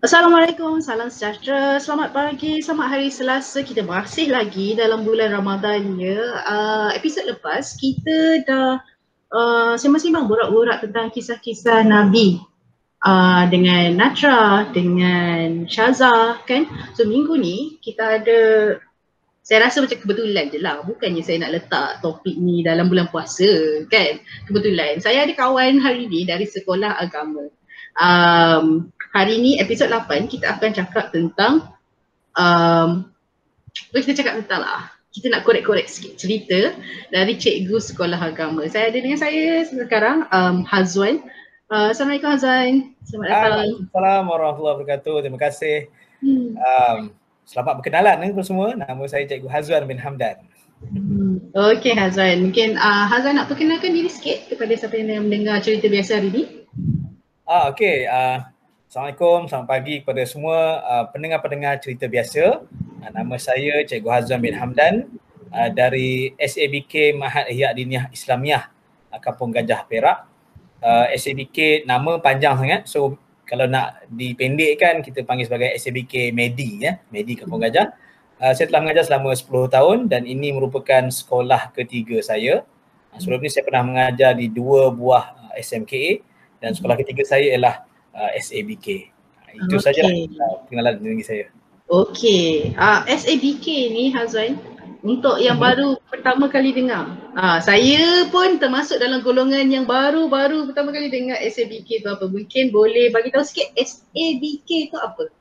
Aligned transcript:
Assalamualaikum, 0.00 0.80
salam 0.80 1.12
sejahtera, 1.12 1.76
selamat 1.76 2.16
pagi, 2.16 2.64
selamat 2.64 2.88
hari 2.88 3.12
Selasa. 3.12 3.60
Kita 3.60 3.84
masih 3.84 4.32
lagi 4.32 4.72
dalam 4.72 5.04
bulan 5.04 5.28
Ramadan 5.28 6.00
ya. 6.00 6.40
Uh, 6.40 6.88
episod 6.96 7.28
lepas 7.28 7.76
kita 7.76 8.40
dah 8.48 8.80
uh, 9.28 9.76
sembang-sembang 9.76 10.24
borak-borak 10.24 10.80
tentang 10.88 11.12
kisah-kisah 11.12 11.84
Nabi 11.84 12.40
uh, 13.04 13.44
dengan 13.52 14.00
Natra, 14.00 14.72
dengan 14.72 15.68
Syaza 15.68 16.40
kan. 16.48 16.64
So 16.96 17.04
minggu 17.04 17.36
ni 17.36 17.76
kita 17.84 18.24
ada 18.24 18.40
saya 19.44 19.68
rasa 19.68 19.84
macam 19.84 20.00
kebetulan 20.00 20.48
je 20.48 20.64
lah. 20.64 20.80
Bukannya 20.80 21.20
saya 21.20 21.44
nak 21.44 21.60
letak 21.60 22.00
topik 22.00 22.40
ni 22.40 22.64
dalam 22.64 22.88
bulan 22.88 23.12
puasa 23.12 23.84
kan. 23.92 24.16
Kebetulan. 24.48 25.04
Saya 25.04 25.28
ada 25.28 25.36
kawan 25.36 25.76
hari 25.76 26.08
ni 26.08 26.24
dari 26.24 26.48
sekolah 26.48 26.96
agama. 26.96 27.52
Um, 28.00 28.88
hari 29.10 29.42
ni 29.42 29.58
episod 29.58 29.90
8 29.90 30.30
kita 30.30 30.58
akan 30.58 30.70
cakap 30.70 31.10
tentang 31.10 31.66
um, 32.38 33.10
kita 33.90 34.14
cakap 34.22 34.42
tentang 34.42 34.62
lah 34.62 34.90
kita 35.10 35.26
nak 35.26 35.42
korek-korek 35.42 35.90
sikit 35.90 36.14
cerita 36.14 36.70
dari 37.10 37.34
cikgu 37.34 37.82
sekolah 37.82 38.30
agama. 38.30 38.62
Saya 38.70 38.94
ada 38.94 38.98
dengan 39.02 39.18
saya 39.18 39.66
sekarang 39.66 40.22
um, 40.30 40.62
Hazwan. 40.62 41.18
Uh, 41.66 41.90
Assalamualaikum 41.90 42.30
Hazwan. 42.30 42.94
Selamat 43.02 43.26
datang. 43.26 43.68
Assalamualaikum 43.90 44.30
warahmatullahi 44.30 44.74
wabarakatuh. 44.78 45.16
Terima 45.26 45.40
kasih. 45.42 45.76
Hmm. 46.22 46.54
Um, 46.54 46.98
selamat 47.42 47.82
berkenalan 47.82 48.22
kepada 48.22 48.46
semua. 48.46 48.68
Nama 48.78 49.02
saya 49.10 49.26
Cikgu 49.26 49.50
Hazwan 49.50 49.82
bin 49.90 49.98
Hamdan. 49.98 50.38
Hmm. 50.78 51.42
Okay 51.74 51.98
Hazwan. 51.98 52.46
Mungkin 52.46 52.78
uh, 52.78 53.10
Hazwan 53.10 53.34
nak 53.34 53.50
perkenalkan 53.50 53.90
diri 53.90 54.06
sikit 54.06 54.46
kepada 54.46 54.78
siapa 54.78 54.94
yang 54.94 55.26
mendengar 55.26 55.58
cerita 55.58 55.90
biasa 55.90 56.22
hari 56.22 56.30
ini. 56.30 56.42
Ah, 57.50 57.66
okay. 57.66 58.06
Uh, 58.06 58.46
Assalamualaikum, 58.90 59.46
selamat 59.46 59.68
pagi 59.70 60.02
kepada 60.02 60.22
semua 60.26 60.82
uh, 60.82 61.04
pendengar-pendengar 61.14 61.78
cerita 61.78 62.10
biasa. 62.10 62.66
Uh, 62.66 63.10
nama 63.14 63.38
saya 63.38 63.86
Cikgu 63.86 64.10
Hazwan 64.10 64.42
bin 64.42 64.50
Hamdan 64.50 65.06
uh, 65.54 65.70
dari 65.70 66.34
SABK 66.34 67.14
Mahat 67.14 67.46
Ihya 67.54 67.70
Diniyah 67.70 68.10
Islamiah 68.10 68.66
uh, 69.14 69.20
Kampung 69.22 69.54
Gajah 69.54 69.86
Perak. 69.86 70.26
Uh, 70.82 71.06
SABK 71.14 71.86
nama 71.86 72.18
panjang 72.18 72.58
sangat 72.58 72.82
so 72.90 73.14
kalau 73.46 73.70
nak 73.70 74.10
dipendekkan 74.10 75.06
kita 75.06 75.22
panggil 75.22 75.46
sebagai 75.46 75.70
SABK 75.78 76.34
Medi 76.34 76.82
ya, 76.82 76.98
Medi 77.14 77.38
Kampung 77.38 77.62
Gajah. 77.62 77.94
Uh, 78.42 78.58
saya 78.58 78.74
telah 78.74 78.82
mengajar 78.82 79.06
selama 79.06 79.38
10 79.38 79.70
tahun 79.70 79.98
dan 80.10 80.26
ini 80.26 80.50
merupakan 80.50 81.06
sekolah 81.06 81.70
ketiga 81.78 82.18
saya. 82.26 82.66
Uh, 83.14 83.18
sebelum 83.22 83.38
ini 83.38 83.54
saya 83.54 83.62
pernah 83.62 83.86
mengajar 83.86 84.34
di 84.34 84.50
dua 84.50 84.90
buah 84.90 85.46
uh, 85.46 85.54
SMKA 85.62 86.26
dan 86.58 86.74
sekolah 86.74 86.98
ketiga 86.98 87.22
saya 87.22 87.54
ialah 87.54 87.86
uh, 88.20 88.30
SABK. 88.36 89.08
Itu 89.56 89.76
okay. 89.80 89.82
saja 89.82 90.04
uh, 90.04 90.56
pengenalan 90.68 91.00
diri 91.00 91.24
saya. 91.24 91.46
Okey. 91.90 92.76
Uh, 92.76 93.02
SABK 93.08 93.66
ni 93.90 94.12
Hazwan 94.14 94.60
untuk 95.00 95.40
yang 95.40 95.56
hmm. 95.56 95.64
baru 95.64 95.88
pertama 96.06 96.46
kali 96.52 96.76
dengar. 96.76 97.08
Uh, 97.32 97.58
saya 97.58 98.28
pun 98.28 98.60
termasuk 98.60 99.00
dalam 99.00 99.24
golongan 99.24 99.64
yang 99.66 99.88
baru-baru 99.88 100.68
pertama 100.70 100.92
kali 100.92 101.08
dengar 101.08 101.40
SABK 101.40 102.04
tu 102.04 102.08
apa. 102.12 102.28
Mungkin 102.28 102.70
boleh 102.70 103.08
bagi 103.10 103.32
tahu 103.32 103.42
sikit 103.42 103.72
SABK 103.74 104.92
tu 104.92 104.96
apa? 105.00 105.32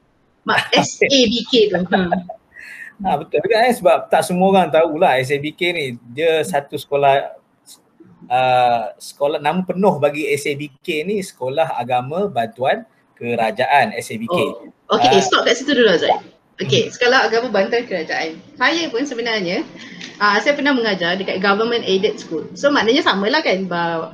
Mak 0.48 0.74
SABK 0.90 1.54
tu. 1.70 1.78
Ha. 3.00 3.16
betul 3.16 3.40
juga 3.40 3.64
eh 3.64 3.72
sebab 3.72 4.12
tak 4.12 4.28
semua 4.28 4.52
orang 4.52 4.68
tahulah 4.68 5.16
SABK 5.24 5.62
ni 5.72 5.86
dia 6.12 6.44
satu 6.44 6.76
sekolah 6.76 7.39
uh, 8.30 8.94
sekolah 8.96 9.42
nama 9.42 9.66
penuh 9.66 9.98
bagi 9.98 10.30
SABK 10.38 11.10
ni 11.10 11.20
Sekolah 11.20 11.76
Agama 11.76 12.30
Bantuan 12.30 12.86
Kerajaan 13.18 13.92
SABK. 14.00 14.32
Oh. 14.32 14.70
Okay, 14.96 15.20
uh, 15.20 15.24
stop 15.26 15.44
kat 15.44 15.60
situ 15.60 15.76
dulu. 15.76 15.92
Okay, 16.60 16.88
hmm. 16.88 16.92
Sekolah 16.96 17.28
Agama 17.28 17.52
Bantuan 17.52 17.84
Kerajaan. 17.84 18.40
Saya 18.56 18.88
pun 18.88 19.04
sebenarnya, 19.04 19.66
uh, 20.24 20.38
saya 20.40 20.56
pernah 20.56 20.72
mengajar 20.72 21.20
dekat 21.20 21.44
Government 21.44 21.84
Aided 21.84 22.22
School. 22.22 22.48
So 22.56 22.72
maknanya 22.72 23.04
samalah 23.04 23.44
kan 23.44 23.68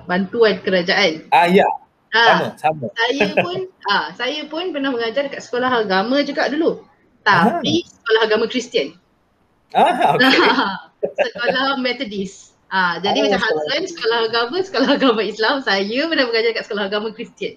bantuan 0.10 0.58
kerajaan. 0.66 1.28
Ah 1.30 1.46
uh, 1.46 1.48
ya. 1.52 1.68
Sama, 2.16 2.46
sama. 2.56 2.86
Saya 2.96 3.28
pun, 3.36 3.58
ah, 3.92 4.08
saya 4.16 4.42
pun 4.48 4.72
pernah 4.72 4.90
mengajar 4.96 5.28
dekat 5.28 5.44
sekolah 5.44 5.84
agama 5.84 6.24
juga 6.24 6.48
dulu. 6.48 6.88
Tapi 7.28 7.74
ah. 7.84 7.88
sekolah 7.92 8.22
agama 8.24 8.46
Kristian. 8.48 8.96
Ah, 9.76 10.16
okay. 10.16 10.32
sekolah 11.28 11.76
Methodist. 11.84 12.45
Ah, 12.76 13.00
jadi 13.00 13.24
oh, 13.24 13.32
macam 13.32 13.40
husband 13.40 13.88
sekolah 13.88 14.20
agama, 14.28 14.58
sekolah 14.60 14.90
agama 15.00 15.22
Islam, 15.24 15.64
saya 15.64 16.12
pernah 16.12 16.28
mengajar 16.28 16.52
kat 16.52 16.64
sekolah 16.68 16.92
agama 16.92 17.08
Kristian. 17.16 17.56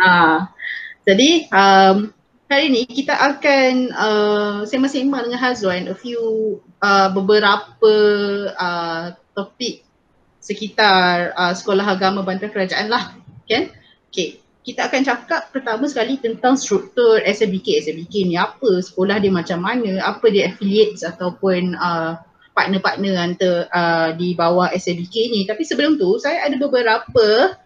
ha. 0.00 0.48
Jadi 1.04 1.52
um, 1.52 2.08
hari 2.48 2.72
ni 2.72 2.88
kita 2.88 3.12
akan 3.12 3.92
uh, 3.92 4.58
sembang-sembang 4.64 5.28
dengan 5.28 5.40
Hazwan 5.44 5.92
a 5.92 5.96
few 5.98 6.56
uh, 6.80 7.12
beberapa 7.12 7.92
uh, 8.56 9.12
topik 9.36 9.84
sekitar 10.40 11.36
uh, 11.36 11.52
sekolah 11.52 11.84
agama 11.84 12.24
bantuan 12.24 12.48
kerajaan 12.48 12.88
lah. 12.88 13.12
Kan? 13.44 13.76
Okay. 14.08 14.40
Kita 14.62 14.88
akan 14.88 15.02
cakap 15.04 15.52
pertama 15.52 15.84
sekali 15.90 16.16
tentang 16.16 16.56
struktur 16.56 17.20
SMBK. 17.20 17.82
SMBK 17.82 18.30
ni 18.30 18.40
apa, 18.40 18.78
sekolah 18.78 19.20
dia 19.20 19.34
macam 19.34 19.58
mana, 19.60 20.00
apa 20.00 20.30
dia 20.32 20.48
affiliates 20.48 21.02
ataupun 21.02 21.74
uh, 21.76 22.14
partner-partner 22.52 23.12
antara 23.16 23.66
uh, 23.72 24.08
di 24.16 24.36
bawah 24.36 24.68
SABK 24.72 25.14
ni. 25.32 25.40
Tapi 25.48 25.64
sebelum 25.64 25.96
tu 25.96 26.20
saya 26.20 26.44
ada 26.46 26.56
beberapa 26.60 27.56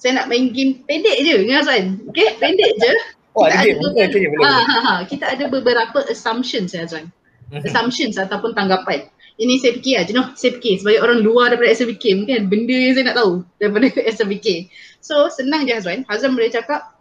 saya 0.00 0.18
nak 0.18 0.26
main 0.26 0.50
game 0.50 0.82
pendek 0.82 1.16
je 1.22 1.34
dengan 1.46 1.62
Azwan. 1.62 2.02
Okay, 2.10 2.36
pendek 2.40 2.72
je. 2.80 2.92
Oh, 3.32 3.48
kita 3.48 3.64
ada, 3.64 3.64
game. 3.64 3.80
Beberapa, 3.80 4.12
okay, 4.12 4.28
boleh, 4.28 4.44
ha, 4.44 4.60
ha, 4.60 4.80
ha, 4.84 4.94
kita 5.08 5.24
ada 5.24 5.44
beberapa 5.48 6.04
assumptions 6.04 6.76
ya 6.76 6.84
Azwan. 6.84 7.08
Mhm. 7.48 7.64
Assumptions 7.64 8.20
ataupun 8.20 8.52
tanggapan. 8.52 9.08
Ini 9.40 9.56
saya 9.56 9.72
fikir 9.80 9.94
aja 9.96 10.12
noh, 10.12 10.36
saya 10.36 10.60
fikir 10.60 10.84
sebagai 10.84 11.00
orang 11.00 11.24
luar 11.24 11.48
daripada 11.48 11.72
SABK 11.72 12.04
mungkin 12.20 12.44
ada 12.44 12.46
benda 12.52 12.76
yang 12.76 12.92
saya 12.92 13.04
nak 13.08 13.16
tahu 13.16 13.32
daripada 13.56 13.88
SABK. 14.20 14.68
So 15.00 15.32
senang 15.32 15.64
je 15.64 15.72
Azwan. 15.72 16.04
Azwan 16.12 16.36
boleh 16.36 16.52
cakap 16.52 16.92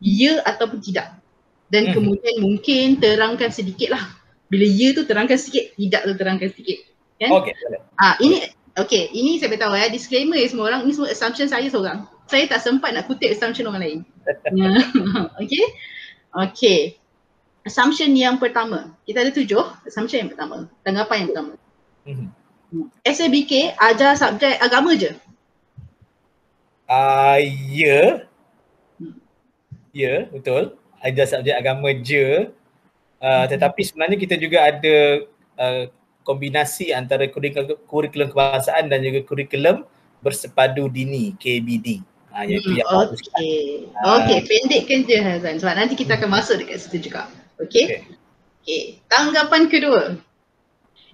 ya 0.00 0.40
ataupun 0.48 0.80
tidak. 0.80 1.12
Dan 1.68 1.92
hmm. 1.92 1.94
kemudian 2.00 2.36
mungkin 2.40 2.96
terangkan 2.96 3.52
sedikit 3.52 3.92
lah 3.92 4.04
bila 4.46 4.66
ya 4.66 4.94
tu 4.94 5.02
terangkan 5.06 5.38
sikit, 5.38 5.74
tidak 5.74 6.02
tu 6.06 6.12
terangkan 6.14 6.50
sikit. 6.54 6.78
Kan? 7.16 7.30
Okay. 7.42 7.54
Ah, 7.98 8.14
ini, 8.20 8.46
okay, 8.76 9.08
ini 9.10 9.40
saya 9.40 9.50
beritahu 9.50 9.74
ya, 9.74 9.88
disclaimer 9.88 10.38
ya 10.38 10.46
semua 10.46 10.70
orang, 10.70 10.86
ini 10.86 10.92
semua 10.94 11.10
assumption 11.10 11.48
saya 11.48 11.66
seorang. 11.66 12.06
Saya 12.26 12.44
tak 12.50 12.62
sempat 12.62 12.94
nak 12.94 13.06
kutip 13.10 13.32
assumption 13.32 13.66
orang 13.66 13.82
lain. 13.82 13.98
okay? 15.42 15.64
Okay. 16.30 16.80
Assumption 17.66 18.14
yang 18.14 18.38
pertama, 18.38 18.94
kita 19.02 19.26
ada 19.26 19.34
tujuh 19.34 19.64
assumption 19.88 20.26
yang 20.26 20.30
pertama, 20.30 20.70
tanggapan 20.86 21.26
yang 21.26 21.28
pertama. 21.34 21.52
Mm-hmm. 22.06 22.46
SABK 23.02 23.78
ajar 23.78 24.14
subjek 24.18 24.58
agama 24.58 24.94
je? 24.98 25.14
Uh, 26.86 27.38
ya. 27.70 28.26
Hmm. 28.98 29.18
Ya, 29.90 30.30
betul. 30.30 30.78
Ajar 31.02 31.26
subjek 31.26 31.58
agama 31.58 31.90
je. 31.94 32.50
Uh, 33.26 33.44
tetapi 33.50 33.82
sebenarnya 33.82 34.18
kita 34.22 34.38
juga 34.38 34.70
ada 34.70 35.26
uh, 35.58 35.90
kombinasi 36.22 36.94
antara 36.94 37.26
kurikulum, 37.26 37.74
kurikulum 37.90 38.30
kebangsaan 38.30 38.86
dan 38.86 39.02
juga 39.02 39.26
kurikulum 39.26 39.82
bersepadu 40.22 40.86
dini 40.86 41.34
KBD. 41.34 42.06
Ha, 42.30 42.46
iaitu 42.46 42.70
hmm, 42.70 42.78
yang 42.78 42.86
okay. 42.86 43.82
Uh, 43.98 44.22
okay, 44.22 44.38
pendekkan 44.46 45.02
je 45.08 45.18
Hazan 45.18 45.58
sebab 45.58 45.74
nanti 45.74 45.98
kita 45.98 46.22
akan 46.22 46.30
masuk 46.38 46.62
dekat 46.62 46.86
situ 46.86 47.10
juga. 47.10 47.26
Okay. 47.58 47.84
okay. 47.90 48.00
okay. 48.62 48.82
Tanggapan 49.10 49.66
kedua. 49.66 50.02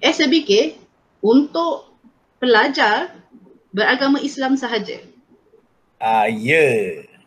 SBK 0.05 0.77
untuk 1.25 1.97
pelajar 2.43 3.15
beragama 3.73 4.21
Islam 4.21 4.61
sahaja. 4.61 5.01
Ah 5.97 6.27
uh, 6.27 6.29
ya, 6.29 6.61
yeah. 6.61 6.77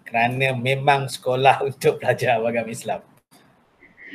kerana 0.05 0.53
memang 0.53 1.09
sekolah 1.09 1.63
untuk 1.73 1.97
pelajar 1.97 2.37
beragama 2.37 2.69
Islam. 2.69 3.01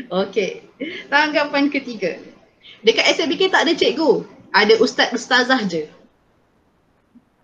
Okey. 0.08 0.64
Tanggapan 1.12 1.68
ketiga. 1.68 2.16
Dekat 2.80 3.12
SMBK 3.12 3.52
tak 3.52 3.68
ada 3.68 3.72
cikgu. 3.76 4.24
Ada 4.56 4.80
ustaz 4.80 5.12
ustazah 5.12 5.60
je. 5.68 5.84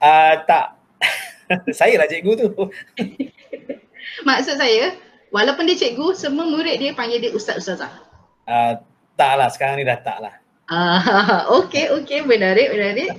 Ah 0.01 0.07
uh, 0.07 0.33
tak. 0.49 0.67
saya 1.79 2.01
lah 2.01 2.09
cikgu 2.09 2.33
tu. 2.41 2.49
Maksud 4.29 4.57
saya, 4.57 4.97
walaupun 5.29 5.69
dia 5.69 5.77
cikgu, 5.77 6.17
semua 6.17 6.49
murid 6.49 6.81
dia 6.81 6.97
panggil 6.97 7.21
dia 7.21 7.33
ustaz 7.37 7.61
ustazah. 7.61 7.93
Ah 8.49 8.51
uh, 8.51 8.73
tak 9.17 9.33
lah, 9.37 9.49
sekarang 9.53 9.81
ni 9.81 9.85
dah 9.85 10.01
tak 10.01 10.19
lah. 10.21 10.35
Ah, 10.67 10.99
uh, 10.99 11.41
okey, 11.63 11.95
okey, 12.03 12.27
menarik, 12.27 12.75
menarik. 12.75 13.11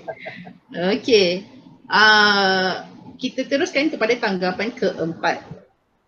Okey. 0.98 1.48
Ah, 1.88 2.04
uh, 2.04 2.72
kita 3.16 3.48
teruskan 3.48 3.88
kepada 3.88 4.14
tanggapan 4.20 4.70
keempat. 4.76 5.42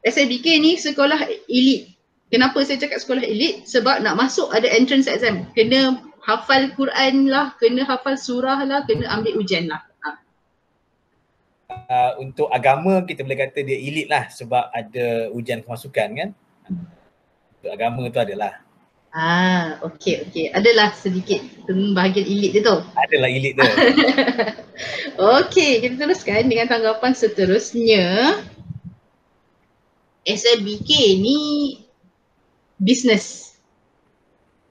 SMBK 0.04 0.60
ni 0.60 0.76
sekolah 0.76 1.28
elit 1.48 1.99
Kenapa 2.30 2.62
saya 2.62 2.78
cakap 2.78 3.02
sekolah 3.02 3.26
elit? 3.26 3.66
Sebab 3.66 4.06
nak 4.06 4.14
masuk 4.14 4.54
ada 4.54 4.70
entrance 4.70 5.10
exam. 5.10 5.50
Kena 5.58 5.98
hafal 6.22 6.70
Quran 6.78 7.26
lah, 7.26 7.58
kena 7.58 7.90
hafal 7.90 8.22
surah 8.22 8.62
lah, 8.70 8.86
kena 8.86 9.10
ambil 9.10 9.42
ujian 9.42 9.66
lah. 9.66 9.82
Ha. 10.06 10.10
Uh, 11.90 12.12
untuk 12.22 12.46
agama 12.54 13.02
kita 13.02 13.26
boleh 13.26 13.50
kata 13.50 13.66
dia 13.66 13.82
elit 13.82 14.14
lah 14.14 14.30
sebab 14.30 14.70
ada 14.70 15.34
ujian 15.34 15.66
kemasukan 15.66 16.10
kan? 16.14 16.30
Untuk 17.60 17.72
agama 17.74 18.06
tu 18.14 18.22
adalah. 18.22 18.62
Ah, 19.10 19.82
okey 19.90 20.30
okey. 20.30 20.54
Adalah 20.54 20.94
sedikit 20.94 21.42
bahagian 21.98 22.30
elit 22.30 22.54
dia 22.54 22.62
tu. 22.62 22.78
Adalah 22.94 23.26
elit 23.26 23.58
dia. 23.58 23.66
okey, 25.42 25.82
kita 25.82 25.98
teruskan 25.98 26.46
dengan 26.46 26.70
tanggapan 26.70 27.18
seterusnya. 27.18 28.38
SMBK 30.30 31.18
ni 31.18 31.42
business. 32.82 33.50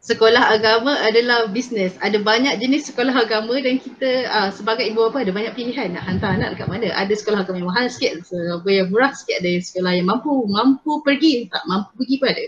Sekolah 0.00 0.56
agama 0.56 0.96
adalah 1.04 1.52
business. 1.52 1.92
Ada 2.00 2.24
banyak 2.24 2.64
jenis 2.64 2.88
sekolah 2.88 3.12
agama 3.12 3.60
dan 3.60 3.76
kita 3.76 4.24
uh, 4.32 4.48
sebagai 4.48 4.88
ibu 4.88 5.04
bapa 5.04 5.20
ada 5.20 5.36
banyak 5.36 5.52
pilihan 5.52 5.92
nak 5.92 6.08
hantar 6.08 6.40
anak 6.40 6.56
dekat 6.56 6.68
mana. 6.72 6.88
Ada 6.96 7.12
sekolah 7.12 7.44
agama 7.44 7.60
yang 7.60 7.68
mahal 7.68 7.86
sikit, 7.92 8.24
sekolah 8.24 8.64
yang 8.64 8.88
murah 8.88 9.12
sikit, 9.12 9.44
ada 9.44 9.52
sekolah 9.60 9.92
yang 9.92 10.08
mampu, 10.08 10.32
mampu 10.48 11.04
pergi, 11.04 11.52
tak 11.52 11.60
mampu 11.68 11.92
pergi 12.00 12.14
pun 12.16 12.28
ada. 12.32 12.46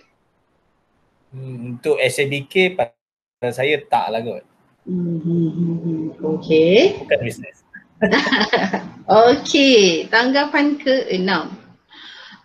Hmm, 1.31 1.57
untuk 1.77 2.01
SABK 2.01 2.81
pada 2.81 3.49
saya 3.53 3.77
tak 3.85 4.09
lah 4.09 4.25
kot. 4.25 4.45
Hmm, 4.89 6.17
okay. 6.17 6.97
Bukan 7.05 7.19
business. 7.21 7.61
okay, 9.29 10.09
tanggapan 10.09 10.81
ke 10.81 11.12
enam. 11.12 11.53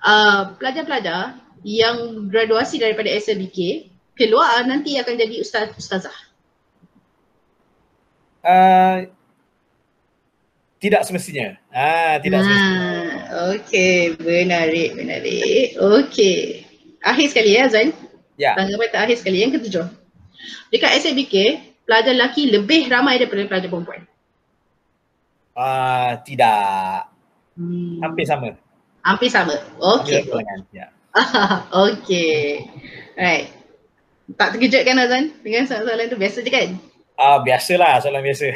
Uh, 0.04 0.52
pelajar-pelajar 0.60 1.45
yang 1.66 2.30
graduasi 2.30 2.78
daripada 2.78 3.10
SLBK 3.10 3.90
keluar 4.14 4.62
nanti 4.70 5.02
akan 5.02 5.18
jadi 5.18 5.42
ustaz 5.42 5.74
ustazah? 5.74 6.14
Uh, 8.46 9.10
tidak 10.78 11.02
semestinya. 11.02 11.58
Ah, 11.74 12.22
tidak 12.22 12.40
ah, 12.40 12.44
semestinya. 12.46 12.94
Okey, 13.58 13.98
menarik, 14.22 14.94
menarik. 14.94 15.74
Okey. 15.82 16.70
Akhir 17.02 17.34
sekali 17.34 17.58
ya 17.58 17.66
Zain. 17.66 17.90
Ya. 18.38 18.54
Tanggapan 18.54 18.94
terakhir 18.94 19.18
sekali 19.18 19.42
yang 19.42 19.50
ketujuh. 19.50 19.90
Dekat 20.70 21.02
SLBK, 21.02 21.36
pelajar 21.90 22.14
lelaki 22.14 22.54
lebih 22.54 22.86
ramai 22.94 23.18
daripada 23.18 23.50
pelajar 23.50 23.70
perempuan. 23.74 24.06
Ah, 25.58 25.66
uh, 25.66 26.12
tidak. 26.22 27.10
Hmm. 27.58 28.06
Hampir 28.06 28.26
sama. 28.30 28.54
Hampir 29.02 29.30
sama. 29.34 29.58
Okey. 29.82 30.30
Ya. 30.70 30.94
Okey. 31.88 32.68
Right. 33.16 33.48
Tak 34.36 34.58
terkejut 34.58 34.84
kan 34.84 35.00
Azan 35.00 35.32
dengan 35.46 35.70
soalan 35.70 36.10
tu 36.10 36.18
biasa 36.18 36.42
je 36.42 36.52
kan? 36.52 36.70
Ah 37.16 37.40
uh, 37.40 37.48
biasalah 37.48 38.04
soalan 38.04 38.26
biasa. 38.26 38.52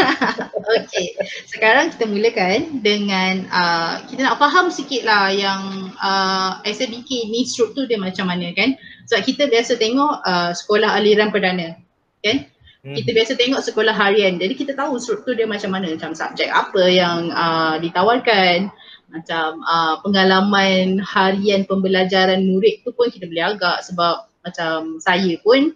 Okey. 0.80 1.18
Sekarang 1.50 1.92
kita 1.92 2.08
mulakan 2.08 2.80
dengan 2.80 3.44
uh, 3.52 4.00
kita 4.08 4.24
nak 4.24 4.40
faham 4.40 4.72
sikit 4.72 5.04
lah 5.04 5.28
yang 5.28 5.92
uh, 6.00 6.64
SBK 6.64 7.28
ni 7.28 7.44
struktur 7.44 7.84
dia 7.84 8.00
macam 8.00 8.30
mana 8.30 8.48
kan? 8.56 8.78
Sebab 9.10 9.20
kita 9.26 9.42
biasa 9.52 9.76
tengok 9.76 10.24
uh, 10.24 10.56
sekolah 10.56 10.96
aliran 10.96 11.28
perdana 11.28 11.76
kan? 12.24 12.48
Hmm. 12.80 12.96
Kita 12.96 13.12
biasa 13.12 13.32
tengok 13.36 13.60
sekolah 13.60 13.92
harian. 13.92 14.40
Jadi 14.40 14.56
kita 14.56 14.72
tahu 14.72 14.96
struktur 14.96 15.36
dia 15.36 15.44
macam 15.44 15.76
mana, 15.76 15.92
macam 15.92 16.16
subjek 16.16 16.48
apa 16.48 16.88
yang 16.88 17.28
uh, 17.28 17.76
ditawarkan, 17.76 18.72
macam 19.10 19.60
uh, 19.66 19.98
pengalaman 20.06 21.02
harian 21.02 21.66
pembelajaran 21.66 22.46
murid 22.46 22.86
tu 22.86 22.94
pun 22.94 23.10
kita 23.10 23.26
boleh 23.26 23.58
agak 23.58 23.82
sebab 23.84 24.30
macam 24.46 25.02
saya 25.02 25.34
pun 25.42 25.74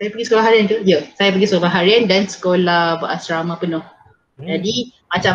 saya 0.00 0.08
pergi 0.14 0.26
sekolah 0.30 0.44
harian 0.46 0.64
tu, 0.64 0.78
ya 0.86 1.04
saya 1.18 1.28
pergi 1.34 1.46
sekolah 1.52 1.72
harian 1.72 2.08
dan 2.08 2.24
sekolah 2.24 3.04
berasrama 3.04 3.60
penuh. 3.60 3.84
Hmm. 4.40 4.46
Jadi 4.48 4.94
macam 5.10 5.34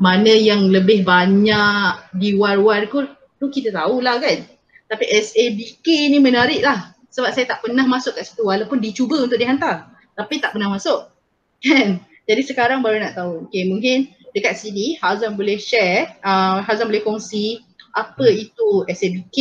mana 0.00 0.32
yang 0.32 0.70
lebih 0.70 1.04
banyak 1.04 2.14
di 2.16 2.38
war-war 2.38 2.88
tu, 2.88 3.04
tu 3.36 3.46
kita 3.52 3.74
tahulah 3.74 4.22
kan. 4.22 4.46
Tapi 4.88 5.04
SABK 5.10 5.86
ni 6.14 6.18
menarik 6.22 6.62
lah 6.62 6.94
sebab 7.10 7.30
saya 7.34 7.44
tak 7.50 7.66
pernah 7.66 7.84
masuk 7.84 8.14
kat 8.14 8.24
situ 8.24 8.46
walaupun 8.46 8.78
dicuba 8.78 9.26
untuk 9.26 9.36
dihantar 9.36 9.90
tapi 10.14 10.38
tak 10.38 10.54
pernah 10.54 10.70
masuk. 10.70 11.10
Kan? 11.64 12.02
Jadi 12.24 12.42
sekarang 12.46 12.80
baru 12.80 13.02
nak 13.02 13.18
tahu. 13.18 13.50
Okay 13.50 13.66
mungkin 13.66 14.13
dekat 14.34 14.58
sini 14.58 14.98
Hazan 14.98 15.38
boleh 15.38 15.56
share, 15.56 16.18
uh, 16.26 16.60
Hazan 16.60 16.90
boleh 16.90 17.06
kongsi 17.06 17.62
apa 17.94 18.26
itu 18.26 18.82
SABK, 18.90 19.38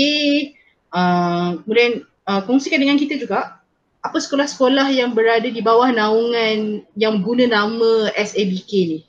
uh, 0.93 1.57
kemudian 1.65 2.05
uh, 2.29 2.41
kongsikan 2.45 2.79
dengan 2.79 3.01
kita 3.01 3.17
juga 3.17 3.59
apa 4.03 4.17
sekolah-sekolah 4.19 4.93
yang 4.93 5.15
berada 5.17 5.47
di 5.47 5.61
bawah 5.63 5.89
naungan 5.89 6.85
yang 6.93 7.23
guna 7.25 7.49
nama 7.49 8.13
SABK 8.13 8.71
ni. 8.85 8.99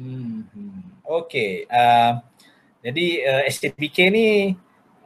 Hmm, 0.00 0.48
hmm. 0.48 0.80
Okay, 1.06 1.68
uh, 1.70 2.18
jadi 2.80 3.06
uh, 3.28 3.42
SABK 3.46 4.10
ni 4.10 4.56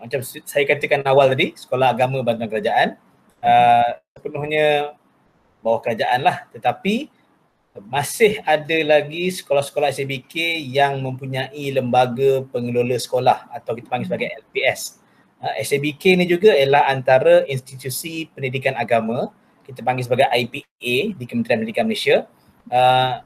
macam 0.00 0.24
saya 0.24 0.64
katakan 0.64 1.04
awal 1.04 1.28
tadi, 1.28 1.52
Sekolah 1.52 1.92
Agama 1.92 2.24
Bantuan 2.24 2.48
Kerajaan 2.48 2.96
uh, 3.44 3.88
sepenuhnya 4.16 4.96
bawah 5.60 5.80
kerajaan 5.84 6.24
lah 6.24 6.48
tetapi 6.52 7.12
masih 7.88 8.42
ada 8.44 8.78
lagi 8.84 9.32
sekolah-sekolah 9.32 9.94
SABK 9.94 10.60
yang 10.60 11.00
mempunyai 11.00 11.72
lembaga 11.72 12.44
pengelola 12.52 12.98
sekolah 13.00 13.48
atau 13.48 13.72
kita 13.72 13.88
panggil 13.88 14.06
sebagai 14.10 14.28
LPS. 14.44 15.00
Uh, 15.40 15.54
SABK 15.64 16.20
ni 16.20 16.28
juga 16.28 16.52
ialah 16.52 16.92
antara 16.92 17.48
institusi 17.48 18.28
pendidikan 18.36 18.76
agama 18.76 19.32
kita 19.64 19.86
panggil 19.86 20.04
sebagai 20.04 20.26
IPA 20.28 21.14
di 21.14 21.24
Kementerian 21.24 21.62
Pendidikan 21.62 21.86
Malaysia. 21.86 22.26
Uh, 22.66 23.22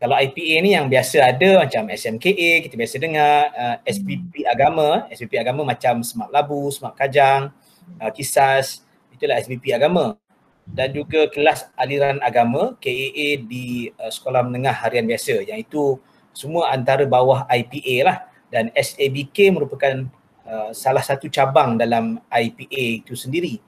kalau 0.00 0.16
IPA 0.16 0.54
ni 0.64 0.70
yang 0.74 0.88
biasa 0.88 1.20
ada 1.22 1.64
macam 1.64 1.88
SMKA, 1.92 2.64
kita 2.64 2.74
biasa 2.74 2.94
dengar 2.96 3.52
uh, 3.52 3.76
SPP 3.84 4.48
agama, 4.48 5.06
SPP 5.12 5.36
agama 5.38 5.62
macam 5.62 6.00
Smart 6.00 6.32
Labu, 6.32 6.72
Smart 6.72 6.96
Kajang, 6.96 7.52
uh, 8.00 8.10
Kisas, 8.10 8.82
itulah 9.14 9.38
SPP 9.38 9.70
agama 9.70 10.18
dan 10.64 10.96
juga 10.96 11.28
kelas 11.28 11.68
aliran 11.76 12.18
agama 12.24 12.76
KAA 12.80 13.44
di 13.44 13.92
uh, 14.00 14.08
sekolah 14.08 14.44
menengah 14.48 14.72
harian 14.72 15.04
biasa 15.04 15.44
yang 15.44 15.60
itu 15.60 16.00
semua 16.32 16.72
antara 16.72 17.04
bawah 17.04 17.44
IPA 17.46 17.96
lah 18.04 18.18
dan 18.48 18.72
SABK 18.74 19.52
merupakan 19.52 20.08
uh, 20.48 20.70
salah 20.72 21.04
satu 21.04 21.28
cabang 21.28 21.76
dalam 21.76 22.18
IPA 22.32 23.04
itu 23.04 23.14
sendiri. 23.14 23.60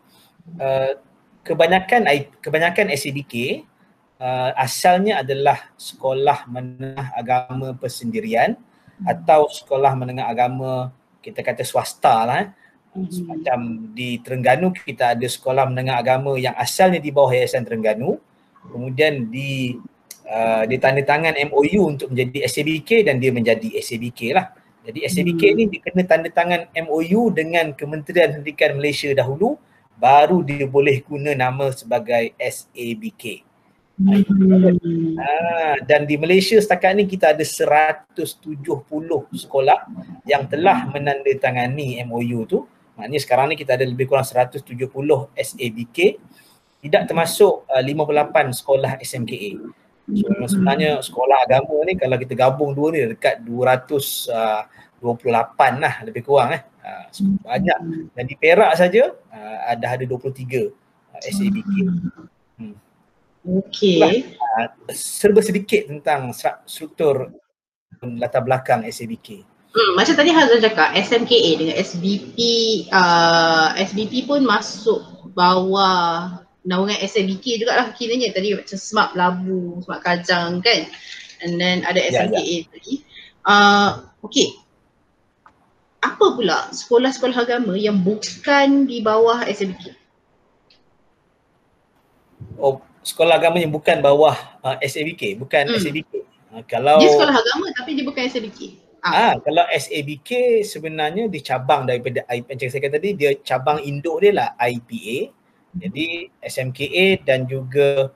Uh, 0.57 0.99
kebanyakan 1.47 2.07
kebanyakan 2.43 2.91
SABK 2.95 3.67
uh, 4.19 4.51
asalnya 4.57 5.21
adalah 5.23 5.71
sekolah 5.77 6.49
menengah 6.49 7.13
agama 7.15 7.77
persendirian 7.77 8.57
atau 9.05 9.47
sekolah 9.53 9.93
menengah 9.93 10.27
agama 10.27 10.91
kita 11.21 11.43
kata 11.43 11.67
swasta 11.67 12.15
lah 12.25 12.37
eh. 12.47 12.49
Mm-hmm. 12.97 13.25
Macam 13.29 13.59
di 13.93 14.19
Terengganu 14.25 14.73
kita 14.73 15.13
ada 15.13 15.27
sekolah 15.29 15.69
menengah 15.69 16.01
agama 16.01 16.41
yang 16.41 16.57
asalnya 16.57 16.99
di 16.99 17.13
bawah 17.13 17.31
Yayasan 17.31 17.69
Terengganu. 17.69 18.17
Kemudian 18.67 19.29
di 19.31 19.77
uh, 20.27 20.65
ditandatangan 20.67 21.37
MOU 21.53 21.93
untuk 21.93 22.11
menjadi 22.11 22.49
SABK 22.49 23.07
dan 23.07 23.21
dia 23.21 23.31
menjadi 23.31 23.69
SABK 23.79 24.21
lah. 24.35 24.51
Jadi 24.87 25.03
SABK 25.07 25.43
hmm. 25.43 25.57
ni 25.59 25.65
dikena 25.71 26.03
tanda 26.07 26.31
tangan 26.31 26.71
MOU 26.87 27.35
dengan 27.35 27.75
Kementerian 27.75 28.39
Pendidikan 28.39 28.79
Malaysia 28.79 29.11
dahulu 29.13 29.59
baru 29.99 30.45
dia 30.45 30.65
boleh 30.69 31.03
guna 31.03 31.35
nama 31.35 31.71
sebagai 31.75 32.33
SABK. 32.39 33.47
Hmm. 33.97 35.17
Ha, 35.17 35.81
dan 35.89 36.05
di 36.05 36.21
Malaysia 36.21 36.61
setakat 36.61 37.01
ni 37.01 37.09
kita 37.09 37.33
ada 37.33 37.41
170 37.41 38.13
sekolah 39.33 39.79
yang 40.29 40.45
telah 40.53 40.85
menandatangani 40.93 42.05
MOU 42.05 42.45
tu 42.45 42.59
Maknanya 42.97 43.21
sekarang 43.21 43.47
ni 43.53 43.57
kita 43.61 43.77
ada 43.77 43.85
lebih 43.85 44.09
kurang 44.09 44.25
170 44.25 44.65
SABK 45.37 45.99
tidak 46.81 47.03
termasuk 47.09 47.69
uh, 47.69 47.83
58 47.83 48.57
sekolah 48.57 48.93
SMKA. 49.03 49.53
So 50.07 50.25
memang 50.31 50.47
sebenarnya 50.47 50.91
sekolah 51.03 51.51
agama 51.51 51.83
ni 51.83 51.99
kalau 51.99 52.15
kita 52.15 52.39
gabung 52.39 52.71
dua 52.79 52.95
ni 52.95 53.03
dekat 53.11 53.43
228 53.43 55.03
uh, 55.03 55.73
lah 55.83 55.95
lebih 56.07 56.23
kurang 56.23 56.55
eh. 56.55 56.63
Uh, 56.87 57.07
banyak 57.43 57.79
dan 58.15 58.25
di 58.31 58.39
Perak 58.39 58.79
saja 58.79 59.11
uh, 59.11 59.59
ada 59.67 59.99
ada 59.99 60.05
23 60.07 60.15
uh, 60.15 61.21
SABK. 61.27 61.75
Hmm. 62.55 62.79
Okey. 63.43 64.31
Uh, 64.39 64.69
serba 64.95 65.43
sedikit 65.43 65.91
tentang 65.91 66.31
struktur 66.71 67.35
latar 67.99 68.47
belakang 68.47 68.87
SABK. 68.87 69.56
Hmm, 69.77 69.93
macam 69.93 70.17
tadi 70.17 70.33
Hazal 70.33 70.65
cakap 70.65 70.97
SMKA 70.97 71.51
dengan 71.61 71.77
SBP 71.77 72.39
uh, 72.89 73.77
SBP 73.77 74.25
pun 74.25 74.41
masuk 74.41 75.05
bawah 75.37 76.41
naungan 76.65 76.97
SMBK 76.97 77.61
juga 77.61 77.77
lah 77.77 77.93
kiranya 77.93 78.33
tadi 78.33 78.57
macam 78.57 78.73
Smart 78.81 79.13
Labu, 79.13 79.85
Smart 79.85 80.01
Kajang 80.01 80.65
kan 80.65 80.89
and 81.45 81.61
then 81.61 81.85
ada 81.85 82.01
SMKA 82.01 82.41
ya, 82.41 82.65
ya. 82.65 82.69
tadi 82.73 82.95
uh, 83.45 83.91
okay 84.25 84.49
apa 86.01 86.25
pula 86.25 86.73
sekolah-sekolah 86.73 87.37
agama 87.45 87.77
yang 87.77 88.01
bukan 88.01 88.89
di 88.89 89.05
bawah 89.05 89.45
SMBK? 89.45 89.93
Oh, 92.57 92.81
sekolah 93.05 93.37
agama 93.37 93.61
yang 93.61 93.75
bukan 93.75 94.01
bawah 94.01 94.39
uh, 94.65 94.81
SABK, 94.81 95.37
bukan 95.37 95.69
hmm. 95.69 95.77
SABK. 95.77 96.13
Uh, 96.55 96.63
kalau 96.65 96.97
dia 96.97 97.13
sekolah 97.13 97.35
agama 97.37 97.69
tapi 97.77 97.99
dia 97.99 98.07
bukan 98.07 98.25
SABK 98.25 98.86
Ah, 99.07 99.15
ah 99.15 99.35
kalau 99.39 99.63
SABK 99.71 100.63
sebenarnya 100.67 101.31
dicabang 101.31 101.87
daripada 101.87 102.27
macam 102.27 102.67
saya 102.67 102.83
kata 102.83 102.99
tadi 102.99 103.15
dia 103.15 103.31
cabang 103.47 103.79
induk 103.87 104.19
dia 104.19 104.35
lah 104.35 104.49
IPA. 104.59 105.31
Jadi 105.77 106.27
SMKA 106.43 107.23
dan 107.23 107.47
juga 107.47 108.11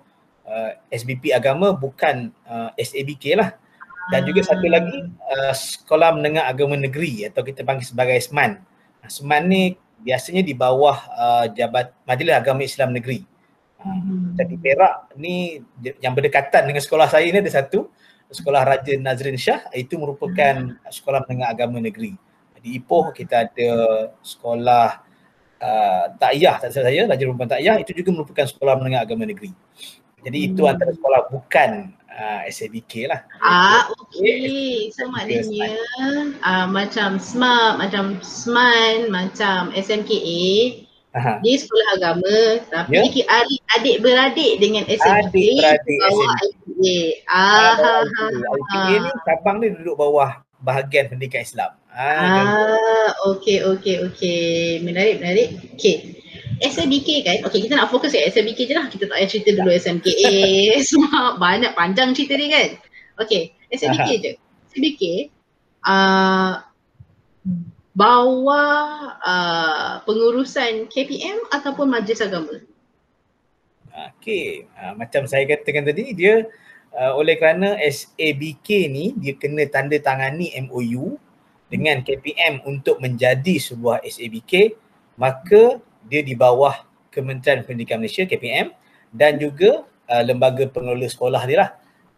uh, 0.49 0.71
SBP 0.91 1.31
agama 1.31 1.71
bukan 1.71 2.35
uh, 2.43 2.75
SABK 2.75 3.39
lah. 3.39 3.55
Dan 4.11 4.27
juga 4.27 4.43
satu 4.43 4.67
ah. 4.67 4.73
lagi 4.83 4.99
uh, 5.31 5.55
sekolah 5.55 6.19
menengah 6.19 6.51
agama 6.51 6.75
negeri 6.75 7.23
atau 7.31 7.47
kita 7.47 7.63
panggil 7.63 7.87
sebagai 7.87 8.19
SMAN. 8.19 8.59
SMAN 9.07 9.47
ni 9.47 9.79
biasanya 10.03 10.43
di 10.43 10.59
bawah 10.59 10.99
uh, 11.15 11.47
jabat 11.55 11.95
Majlis 12.03 12.35
Agama 12.35 12.67
Islam 12.67 12.91
Negeri. 12.97 13.23
Hmm. 13.79 14.35
Jadi 14.35 14.59
Perak 14.59 15.15
ni 15.17 15.63
yang 16.03 16.13
berdekatan 16.13 16.69
dengan 16.69 16.83
sekolah 16.83 17.09
saya 17.09 17.25
ni 17.31 17.39
ada 17.39 17.49
satu 17.49 17.89
Sekolah 18.31 18.63
Raja 18.63 18.95
Nazrin 18.95 19.35
Shah 19.35 19.67
itu 19.75 19.99
merupakan 19.99 20.79
sekolah 20.87 21.27
menengah 21.27 21.51
agama 21.51 21.83
negeri. 21.83 22.15
Di 22.61 22.77
Ipoh 22.77 23.11
kita 23.11 23.49
ada 23.49 23.71
sekolah 24.21 25.01
uh, 25.61 26.05
Ta'iyah 26.21 26.61
tak 26.61 26.71
salah 26.71 26.93
saya, 26.93 27.09
Raja 27.09 27.25
Rumpuan 27.25 27.49
Ta'iyah 27.49 27.81
itu 27.81 27.97
juga 27.97 28.11
merupakan 28.15 28.47
sekolah 28.47 28.75
menengah 28.79 29.01
agama 29.03 29.25
negeri. 29.25 29.51
Jadi 30.21 30.39
hmm. 30.39 30.49
itu 30.53 30.63
antara 30.69 30.93
sekolah 30.93 31.21
bukan 31.33 31.97
uh, 32.13 32.41
SABK 32.47 33.09
lah. 33.09 33.21
Ah, 33.41 33.89
okey. 33.89 34.93
So 34.93 35.09
maknanya 35.09 35.81
uh, 36.45 36.67
macam 36.69 37.17
SMART, 37.17 37.81
macam 37.81 38.21
SMAN, 38.21 39.09
macam 39.09 39.73
SMKA 39.73 40.85
Aha. 41.11 41.43
Dia 41.43 41.57
sekolah 41.59 41.89
agama 41.99 42.37
tapi 42.71 42.95
yeah. 42.95 43.11
dia 43.11 43.25
adik, 43.27 43.61
adik 43.75 43.97
beradik 43.99 44.53
dengan 44.63 44.87
SMK 44.87 45.35
adik 45.35 45.59
beradik 45.59 45.99
bawah 46.07 46.31
IPA. 46.39 46.99
Ah, 47.27 47.75
ha, 47.75 47.93
ha, 48.07 48.25
IPA 48.31 48.95
ni 49.03 49.11
cabang 49.27 49.57
ni 49.59 49.75
duduk 49.75 49.99
bawah 49.99 50.39
bahagian 50.63 51.11
pendidikan 51.11 51.43
Islam. 51.43 51.75
Ah, 51.91 53.11
okey 53.35 53.59
okey 53.75 54.07
okey. 54.07 54.79
Menarik 54.87 55.19
menarik. 55.19 55.59
Okey. 55.75 56.23
SMBK 56.61 57.09
kan, 57.25 57.39
okey 57.49 57.67
kita 57.67 57.75
nak 57.75 57.89
fokus 57.89 58.15
kat 58.15 58.31
SMBK 58.31 58.71
je 58.71 58.75
lah. 58.77 58.87
Kita 58.87 59.11
tak 59.11 59.17
payah 59.17 59.29
cerita 59.29 59.51
dulu 59.57 59.71
SMKA. 59.75 60.35
Semua 60.89 61.35
banyak 61.41 61.73
panjang 61.75 62.15
cerita 62.15 62.39
ni 62.39 62.53
kan. 62.53 62.79
Okey, 63.19 63.51
SMBK 63.75 64.09
Aha. 64.09 64.23
je. 64.23 64.33
SMBK, 64.71 65.03
uh, 65.83 66.63
bawah 67.95 69.19
uh, 69.19 69.93
pengurusan 70.07 70.87
KPM 70.87 71.51
ataupun 71.51 71.91
majlis 71.91 72.23
agama? 72.23 72.63
Okey, 73.91 74.71
uh, 74.79 74.95
macam 74.95 75.27
saya 75.27 75.43
katakan 75.51 75.83
tadi 75.83 76.15
dia 76.15 76.47
uh, 76.95 77.13
oleh 77.19 77.35
kerana 77.35 77.75
SABK 77.83 78.87
ni 78.87 79.15
dia 79.19 79.35
kena 79.35 79.67
tanda 79.67 79.99
tangani 79.99 80.55
MOU 80.71 81.19
dengan 81.71 82.03
KPM 82.03 82.63
untuk 82.67 82.99
menjadi 83.03 83.59
sebuah 83.59 84.03
SABK 84.07 84.75
maka 85.19 85.79
dia 86.07 86.23
di 86.23 86.35
bawah 86.35 86.75
Kementerian 87.11 87.67
Pendidikan 87.67 87.99
Malaysia 87.99 88.23
KPM 88.27 88.71
dan 89.11 89.37
juga 89.37 89.83
uh, 90.07 90.23
lembaga 90.23 90.67
pengelola 90.71 91.11
sekolah 91.11 91.43
dia 91.47 91.59
lah 91.67 91.71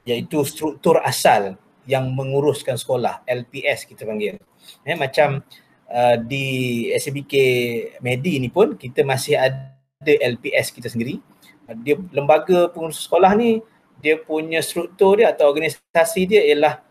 iaitu 0.04 0.44
struktur 0.44 1.00
asal 1.00 1.56
yang 1.88 2.12
menguruskan 2.14 2.78
sekolah 2.78 3.26
LPS 3.26 3.88
kita 3.88 4.06
panggil. 4.06 4.38
Eh, 4.82 4.98
macam 4.98 5.42
uh, 5.90 6.16
di 6.18 6.46
SBK 6.94 7.34
Medi 8.02 8.38
ni 8.40 8.48
pun 8.48 8.74
kita 8.74 9.06
masih 9.06 9.38
ada 9.38 10.12
LPS 10.12 10.74
kita 10.74 10.88
sendiri. 10.90 11.22
Uh, 11.68 11.76
dia 11.82 11.98
lembaga 12.10 12.70
pengurus 12.72 13.06
sekolah 13.06 13.34
ni 13.38 13.62
dia 14.02 14.18
punya 14.18 14.58
struktur 14.58 15.22
dia 15.22 15.30
atau 15.30 15.46
organisasi 15.54 16.26
dia 16.26 16.42
ialah 16.42 16.82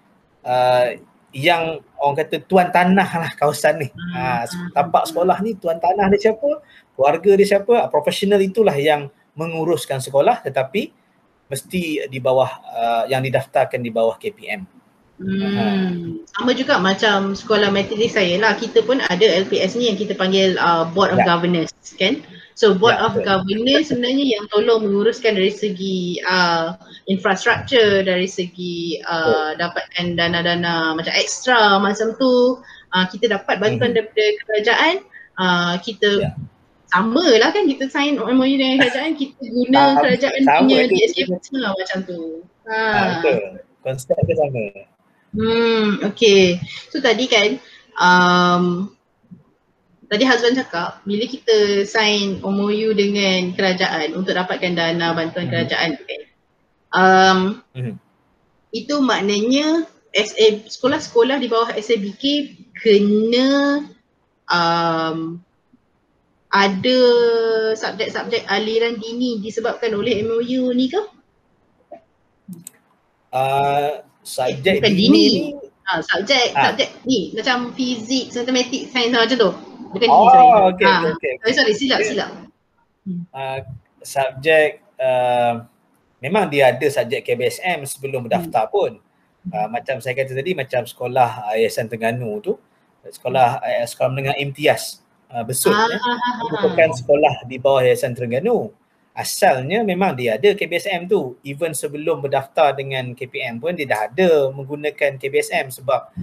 uh, 0.47 0.95
yang 1.31 1.79
orang 1.99 2.15
kata 2.23 2.43
tuan 2.43 2.71
tanah 2.71 3.07
lah 3.07 3.31
kawasan 3.35 3.83
ni. 3.83 3.87
Uh, 4.15 4.43
tapak 4.75 5.07
sekolah 5.07 5.39
ni 5.43 5.55
tuan 5.55 5.79
tanah 5.79 6.07
dia 6.11 6.31
siapa, 6.31 6.63
keluarga 6.95 7.31
dia 7.35 7.47
siapa, 7.47 7.87
profesional 7.87 8.39
itulah 8.39 8.75
yang 8.75 9.11
menguruskan 9.35 10.03
sekolah 10.03 10.43
tetapi 10.43 10.91
mesti 11.51 12.07
di 12.07 12.19
bawah 12.23 12.51
uh, 12.63 13.03
yang 13.11 13.23
didaftarkan 13.23 13.79
di 13.83 13.91
bawah 13.91 14.15
KPM. 14.15 14.80
Hmm. 15.21 16.25
Sama 16.33 16.51
juga 16.57 16.81
macam 16.81 17.37
sekolah 17.37 17.69
metodis 17.69 18.17
saya 18.17 18.41
lah. 18.41 18.57
Kita 18.57 18.81
pun 18.81 18.97
ada 19.05 19.21
LPS 19.21 19.77
ni 19.77 19.93
yang 19.93 19.97
kita 19.99 20.17
panggil 20.17 20.57
uh, 20.57 20.89
Board 20.89 21.13
of 21.13 21.21
ya. 21.21 21.25
Governors 21.29 21.71
kan. 22.01 22.25
So 22.57 22.73
Board 22.73 22.97
ya, 22.97 23.05
of 23.05 23.13
betul. 23.13 23.25
Governors 23.29 23.93
sebenarnya 23.93 24.25
yang 24.37 24.43
tolong 24.49 24.81
menguruskan 24.81 25.37
dari 25.37 25.53
segi 25.53 26.17
uh, 26.25 26.73
infrastruktur, 27.05 28.01
dari 28.01 28.25
segi 28.25 28.97
uh, 29.05 29.53
dapatkan 29.61 30.17
dana-dana 30.17 30.97
macam 30.97 31.13
ekstra 31.13 31.77
macam 31.77 32.17
tu. 32.17 32.57
Uh, 32.91 33.05
kita 33.07 33.31
dapat 33.31 33.61
bantuan 33.61 33.93
hmm. 33.93 33.97
daripada 34.01 34.25
kerajaan. 34.47 34.95
Uh, 35.39 35.73
kita 35.79 36.27
ya. 36.27 36.31
sama 36.91 37.23
lah 37.39 37.55
kan 37.55 37.63
kita 37.69 37.87
sign 37.87 38.17
MOU 38.17 38.57
dengan 38.57 38.83
kerajaan. 38.83 39.13
Kita 39.13 39.41
guna 39.45 39.81
kerajaan 40.01 40.41
punya 40.65 40.89
DSK 40.89 41.29
macam 41.29 41.97
tu. 42.09 42.41
Ha. 42.65 42.73
ha 42.73 43.01
betul. 43.21 43.37
Konsep 43.81 44.17
dia 44.29 44.37
sama. 44.37 44.90
Hmm, 45.31 46.03
okay. 46.03 46.59
So 46.91 46.99
tadi 46.99 47.27
kan, 47.31 47.55
um, 47.95 48.91
tadi 50.11 50.27
husband 50.27 50.59
cakap 50.59 50.99
bila 51.07 51.23
kita 51.23 51.87
sign 51.87 52.43
MOU 52.43 52.91
dengan 52.91 53.55
kerajaan 53.55 54.11
untuk 54.11 54.35
dapatkan 54.35 54.75
dana 54.75 55.15
bantuan 55.15 55.47
hmm. 55.47 55.53
kerajaan 55.55 55.89
kan, 55.95 56.21
um, 56.91 57.39
hmm. 57.71 57.95
itu 58.75 58.95
maknanya 58.99 59.87
SA, 60.11 60.67
sekolah-sekolah 60.67 61.39
di 61.39 61.47
bawah 61.47 61.71
SABK 61.71 62.23
kena 62.75 63.87
um, 64.51 65.39
ada 66.51 66.99
subjek-subjek 67.79 68.43
aliran 68.51 68.99
dini 68.99 69.39
disebabkan 69.39 69.95
oleh 69.95 70.19
MOU 70.27 70.75
ni 70.75 70.91
ke? 70.91 70.99
Uh, 73.31 74.03
subjek 74.21 74.81
Bukan 74.81 74.93
dini, 74.93 75.09
dini 75.09 75.25
ni 75.27 75.43
ha, 75.85 75.99
subjek 75.99 76.47
ha. 76.53 76.61
subjek 76.71 76.89
ni 77.03 77.19
macam 77.33 77.57
fizik 77.73 78.25
matematik 78.31 78.81
sains 78.89 79.11
macam 79.11 79.37
tu 79.37 79.51
bukan 79.91 80.07
oh, 80.07 80.15
dini 80.15 80.27
sorry 80.31 80.45
okay, 80.71 80.85
ha. 80.85 80.93
okay, 81.11 81.31
okay. 81.37 81.51
sorry, 81.51 81.53
sorry 81.57 81.73
silap 81.75 81.99
okay. 81.99 82.09
silap 82.13 82.31
uh, 83.33 83.59
subjek 84.01 84.69
uh, 85.01 85.53
memang 86.21 86.47
dia 86.47 86.71
ada 86.71 86.87
subjek 86.87 87.25
KBSM 87.25 87.83
sebelum 87.89 88.29
berdaftar 88.29 88.69
hmm. 88.69 88.73
pun 88.73 88.91
uh, 89.49 89.67
macam 89.67 89.97
saya 89.99 90.13
kata 90.13 90.37
tadi 90.37 90.53
macam 90.53 90.85
sekolah 90.85 91.53
Yayasan 91.57 91.89
Tengganu 91.89 92.37
tu 92.41 92.53
sekolah 93.01 93.61
uh, 93.61 93.85
sekolah 93.89 94.09
menengah 94.13 94.37
imtiaz 94.37 95.01
uh, 95.33 95.41
besut 95.41 95.73
ah, 95.73 95.89
ya. 95.89 96.61
bukan 96.61 96.89
sekolah 96.93 97.49
di 97.49 97.57
bawah 97.57 97.81
Yayasan 97.81 98.13
Terengganu 98.13 98.69
asalnya 99.11 99.83
memang 99.83 100.15
dia 100.15 100.39
ada 100.39 100.55
KBSM 100.55 101.11
tu 101.11 101.35
even 101.43 101.75
sebelum 101.75 102.23
berdaftar 102.23 102.71
dengan 102.71 103.11
KPM 103.11 103.59
pun 103.59 103.75
dia 103.75 103.83
dah 103.83 104.07
ada 104.07 104.47
menggunakan 104.55 105.19
KBSM 105.19 105.67
sebab 105.67 106.15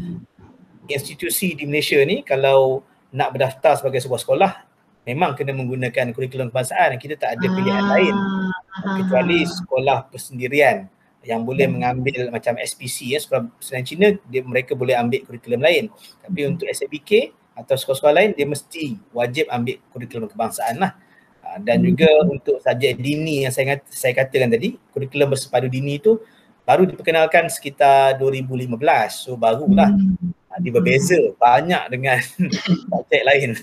institusi 0.89 1.53
di 1.53 1.69
Malaysia 1.69 2.01
ni 2.01 2.25
kalau 2.25 2.81
nak 3.13 3.37
berdaftar 3.37 3.77
sebagai 3.77 4.01
sebuah 4.01 4.21
sekolah 4.25 4.53
memang 5.05 5.37
kena 5.37 5.53
menggunakan 5.53 6.17
kurikulum 6.17 6.49
kebangsaan 6.49 6.97
kita 6.97 7.21
tak 7.21 7.37
ada 7.37 7.47
pilihan 7.49 7.85
ah, 7.85 7.89
lain 7.93 8.15
kecuali 9.05 9.45
sekolah 9.45 10.09
persendirian 10.09 10.89
yang 11.29 11.45
boleh 11.45 11.69
hmm. 11.69 11.75
mengambil 11.77 12.33
macam 12.33 12.57
SPC 12.57 13.13
ya 13.13 13.21
sekolah 13.21 13.53
persendirian 13.61 13.85
Cina 13.85 14.09
dia 14.33 14.41
mereka 14.41 14.73
boleh 14.73 14.97
ambil 14.97 15.29
kurikulum 15.29 15.61
lain 15.61 15.93
tapi 16.25 16.41
hmm. 16.45 16.57
untuk 16.57 16.67
SABK 16.73 17.37
atau 17.53 17.77
sekolah-sekolah 17.77 18.17
lain 18.17 18.31
dia 18.33 18.49
mesti 18.49 18.97
wajib 19.13 19.45
ambil 19.53 19.77
kurikulum 19.93 20.29
kebangsaan 20.33 20.81
lah 20.81 20.97
Ah, 20.97 21.08
dan 21.63 21.81
juga 21.81 22.09
untuk 22.29 22.61
subjek 22.61 23.01
dini 23.01 23.47
yang 23.47 23.53
saya 23.53 23.81
saya 23.89 24.13
katakan 24.13 24.53
tadi 24.53 24.77
kurikulum 24.93 25.33
bersepadu 25.33 25.67
dini 25.67 25.97
itu 25.97 26.21
baru 26.69 26.85
diperkenalkan 26.85 27.49
sekitar 27.49 28.21
2015 28.21 28.77
so 29.09 29.35
barulah 29.41 29.89
hmm. 29.89 30.61
dia 30.61 30.73
berbeza 30.73 31.19
banyak 31.41 31.83
dengan 31.89 32.19
subjek 32.93 33.23
lain 33.25 33.57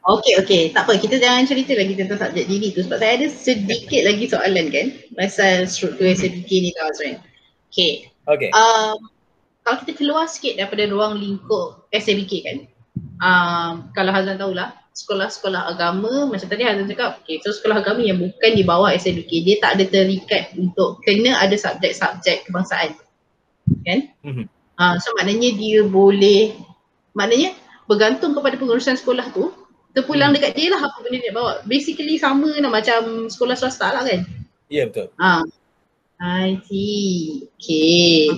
Okey 0.00 0.40
okey 0.40 0.62
tak 0.72 0.88
apa 0.88 0.96
kita 0.96 1.20
jangan 1.20 1.44
cerita 1.44 1.76
lagi 1.76 1.92
tentang 1.92 2.18
subjek 2.18 2.48
dini 2.48 2.72
tu 2.72 2.80
sebab 2.82 2.98
saya 2.98 3.20
ada 3.20 3.28
sedikit 3.28 4.02
lagi 4.02 4.24
soalan 4.26 4.66
kan 4.72 4.86
pasal 5.12 5.68
struktur 5.68 6.08
SPK 6.08 6.48
ni 6.48 6.70
tau 6.72 6.88
Azrain. 6.88 7.20
Okey. 7.68 8.08
Okey. 8.24 8.48
Um, 8.56 8.96
kalau 9.70 9.76
kita 9.84 9.92
keluar 10.00 10.24
sikit 10.26 10.56
daripada 10.56 10.88
ruang 10.88 11.20
lingkup 11.20 11.86
SABK 11.92 12.32
kan 12.42 12.56
um, 13.20 13.72
kalau 13.92 14.10
Hazan 14.10 14.40
tahulah 14.40 14.74
sekolah-sekolah 15.00 15.72
agama 15.72 16.28
macam 16.28 16.44
tadi 16.44 16.62
Hazan 16.68 16.84
cakap 16.84 17.24
okay, 17.24 17.40
so 17.40 17.56
sekolah 17.56 17.80
agama 17.80 18.04
yang 18.04 18.20
bukan 18.20 18.52
di 18.52 18.62
bawah 18.62 18.92
SMBK 18.92 19.32
dia 19.48 19.56
tak 19.58 19.80
ada 19.80 19.84
terikat 19.88 20.52
untuk 20.60 21.00
kena 21.00 21.40
ada 21.40 21.56
subjek-subjek 21.56 22.44
kebangsaan 22.44 22.92
kan 23.88 24.12
mm-hmm. 24.20 24.46
uh, 24.76 24.94
so 25.00 25.08
maknanya 25.16 25.56
dia 25.56 25.80
boleh 25.88 26.52
maknanya 27.16 27.56
bergantung 27.88 28.36
kepada 28.36 28.60
pengurusan 28.60 29.00
sekolah 29.00 29.32
tu 29.32 29.48
terpulang 29.96 30.30
mm. 30.30 30.36
dekat 30.36 30.52
dia 30.54 30.68
lah 30.70 30.80
apa 30.84 31.00
benda 31.00 31.18
dia 31.18 31.32
bawa 31.32 31.64
basically 31.64 32.20
sama 32.20 32.52
lah 32.60 32.70
macam 32.70 33.32
sekolah 33.32 33.56
swasta 33.56 33.90
lah 33.96 34.04
kan 34.04 34.20
ya 34.68 34.84
yeah, 34.84 34.84
betul 34.86 35.08
uh, 35.16 35.42
I 36.20 36.60
see 36.68 37.48
okay 37.56 38.30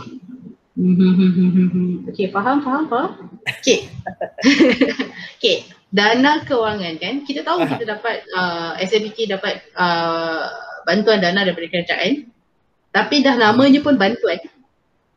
okay, 2.09 2.33
faham, 2.33 2.65
faham, 2.65 2.89
faham. 2.89 3.11
Okay. 3.61 3.93
okay, 5.37 5.69
dana 5.93 6.41
kewangan 6.49 6.97
kan, 6.97 7.15
kita 7.29 7.45
tahu 7.45 7.63
Aha. 7.63 7.69
kita 7.77 7.85
dapat, 7.85 8.25
uh, 8.33 8.73
SABK 8.81 9.29
dapat 9.29 9.61
uh, 9.77 10.49
bantuan 10.89 11.21
dana 11.21 11.45
daripada 11.45 11.69
kerajaan. 11.69 12.27
Tapi 12.93 13.25
dah 13.25 13.37
namanya 13.37 13.81
pun 13.85 14.01
bantuan. 14.01 14.41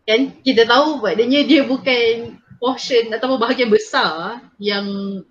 Kan, 0.05 0.35
kita 0.43 0.67
tahu 0.67 1.01
maknanya 1.01 1.47
dia 1.47 1.63
bukan 1.65 2.37
portion 2.59 3.11
atau 3.11 3.35
bahagian 3.39 3.71
besar 3.71 4.43
yang 4.59 4.85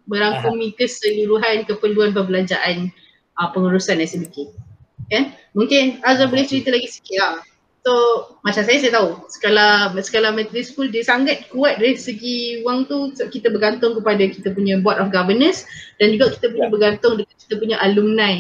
merangkumi 0.09 0.77
keseluruhan 0.77 1.65
keperluan 1.69 2.17
perbelanjaan 2.17 2.89
uh, 3.37 3.49
pengurusan 3.53 4.01
SABK. 4.01 4.49
Kan? 5.13 5.37
Mungkin 5.53 6.01
Azhar 6.03 6.33
boleh 6.33 6.49
cerita 6.49 6.73
lagi 6.73 6.89
sikit 6.89 7.21
lah. 7.21 7.35
So 7.85 7.93
macam 8.41 8.65
saya 8.65 8.81
saya 8.81 8.97
tahu 8.97 9.29
skala 9.29 9.93
skala 10.01 10.33
metri 10.33 10.65
school 10.65 10.89
dia 10.89 11.05
sangat 11.05 11.53
kuat 11.53 11.77
dari 11.77 12.01
segi 12.01 12.65
wang 12.65 12.89
tu 12.89 13.13
kita 13.13 13.53
bergantung 13.53 13.93
kepada 14.01 14.25
kita 14.25 14.57
punya 14.57 14.81
board 14.81 14.97
of 15.05 15.13
governors 15.13 15.69
dan 16.01 16.17
juga 16.17 16.33
kita 16.33 16.49
punya 16.49 16.65
yeah. 16.65 16.73
bergantung 16.73 17.13
dengan 17.21 17.37
kita 17.37 17.55
punya 17.61 17.77
alumni 17.85 18.33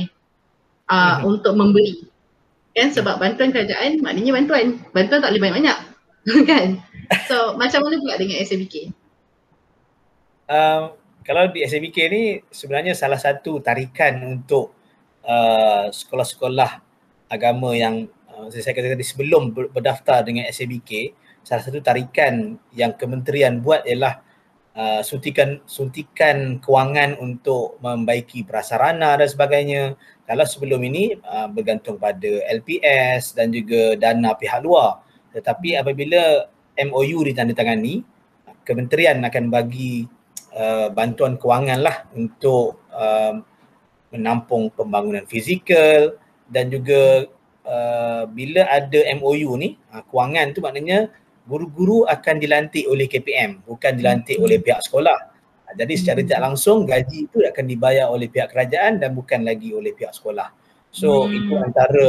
uh, 0.88 0.96
mm-hmm. 0.96 1.28
untuk 1.28 1.52
membeli. 1.60 2.08
Kan 2.72 2.96
sebab 2.96 3.20
bantuan 3.20 3.52
kerajaan 3.52 4.00
maknanya 4.00 4.32
bantuan. 4.32 4.66
Bantuan 4.96 5.20
tak 5.20 5.30
boleh 5.36 5.42
banyak-banyak. 5.44 5.78
kan? 6.50 6.68
So 7.28 7.60
macam 7.60 7.84
mana 7.84 8.00
pula 8.00 8.16
dengan 8.16 8.40
SABK? 8.40 8.96
Um, 10.48 10.96
kalau 11.20 11.52
di 11.52 11.68
SABK 11.68 11.96
ni 12.08 12.24
sebenarnya 12.48 12.96
salah 12.96 13.20
satu 13.20 13.60
tarikan 13.60 14.24
untuk 14.24 14.72
uh, 15.20 15.92
sekolah-sekolah 15.92 16.80
agama 17.28 17.76
yang 17.76 18.08
uh, 18.34 18.48
saya 18.50 18.74
kata 18.74 18.98
tadi 18.98 19.06
sebelum 19.06 19.54
berdaftar 19.54 20.26
dengan 20.26 20.50
SABK 20.50 21.14
salah 21.44 21.62
satu 21.62 21.78
tarikan 21.84 22.56
yang 22.72 22.96
kementerian 22.96 23.60
buat 23.60 23.84
ialah 23.84 24.24
uh, 24.74 25.00
suntikan 25.04 25.62
suntikan 25.64 26.58
kewangan 26.58 27.20
untuk 27.22 27.78
membaiki 27.84 28.42
prasarana 28.42 29.14
dan 29.20 29.28
sebagainya. 29.28 29.82
Kalau 30.24 30.44
sebelum 30.48 30.80
ini 30.88 31.14
uh, 31.20 31.46
bergantung 31.52 32.00
pada 32.00 32.42
LPS 32.48 33.36
dan 33.36 33.52
juga 33.52 33.94
dana 33.94 34.32
pihak 34.34 34.64
luar. 34.64 35.04
Tetapi 35.36 35.76
apabila 35.78 36.48
MOU 36.74 37.18
ditandatangani 37.28 38.02
kementerian 38.64 39.20
akan 39.20 39.52
bagi 39.52 40.08
uh, 40.56 40.88
bantuan 40.90 41.36
kewangan 41.36 41.84
lah 41.84 41.96
untuk 42.16 42.88
uh, 42.90 43.36
menampung 44.14 44.72
pembangunan 44.72 45.26
fizikal 45.26 46.16
dan 46.48 46.70
juga 46.70 47.26
uh, 47.64 48.24
bila 48.30 48.68
ada 48.68 49.00
MOU 49.18 49.56
ni 49.58 49.76
uh, 49.92 50.04
kewangan 50.06 50.52
tu 50.54 50.60
maknanya 50.64 51.10
guru-guru 51.44 52.08
akan 52.08 52.40
dilantik 52.40 52.88
oleh 52.88 53.04
KPM 53.04 53.64
bukan 53.64 53.92
dilantik 53.96 54.40
oleh 54.40 54.60
pihak 54.60 54.80
sekolah. 54.84 55.18
Uh, 55.68 55.74
jadi 55.76 55.94
secara 55.96 56.20
tidak 56.24 56.40
langsung 56.40 56.88
gaji 56.88 57.28
itu 57.28 57.42
akan 57.44 57.64
dibayar 57.64 58.06
oleh 58.08 58.28
pihak 58.28 58.52
kerajaan 58.52 59.00
dan 59.00 59.12
bukan 59.12 59.44
lagi 59.44 59.72
oleh 59.72 59.92
pihak 59.92 60.12
sekolah. 60.12 60.52
So 60.94 61.26
hmm. 61.26 61.34
itu 61.34 61.52
antara 61.58 62.06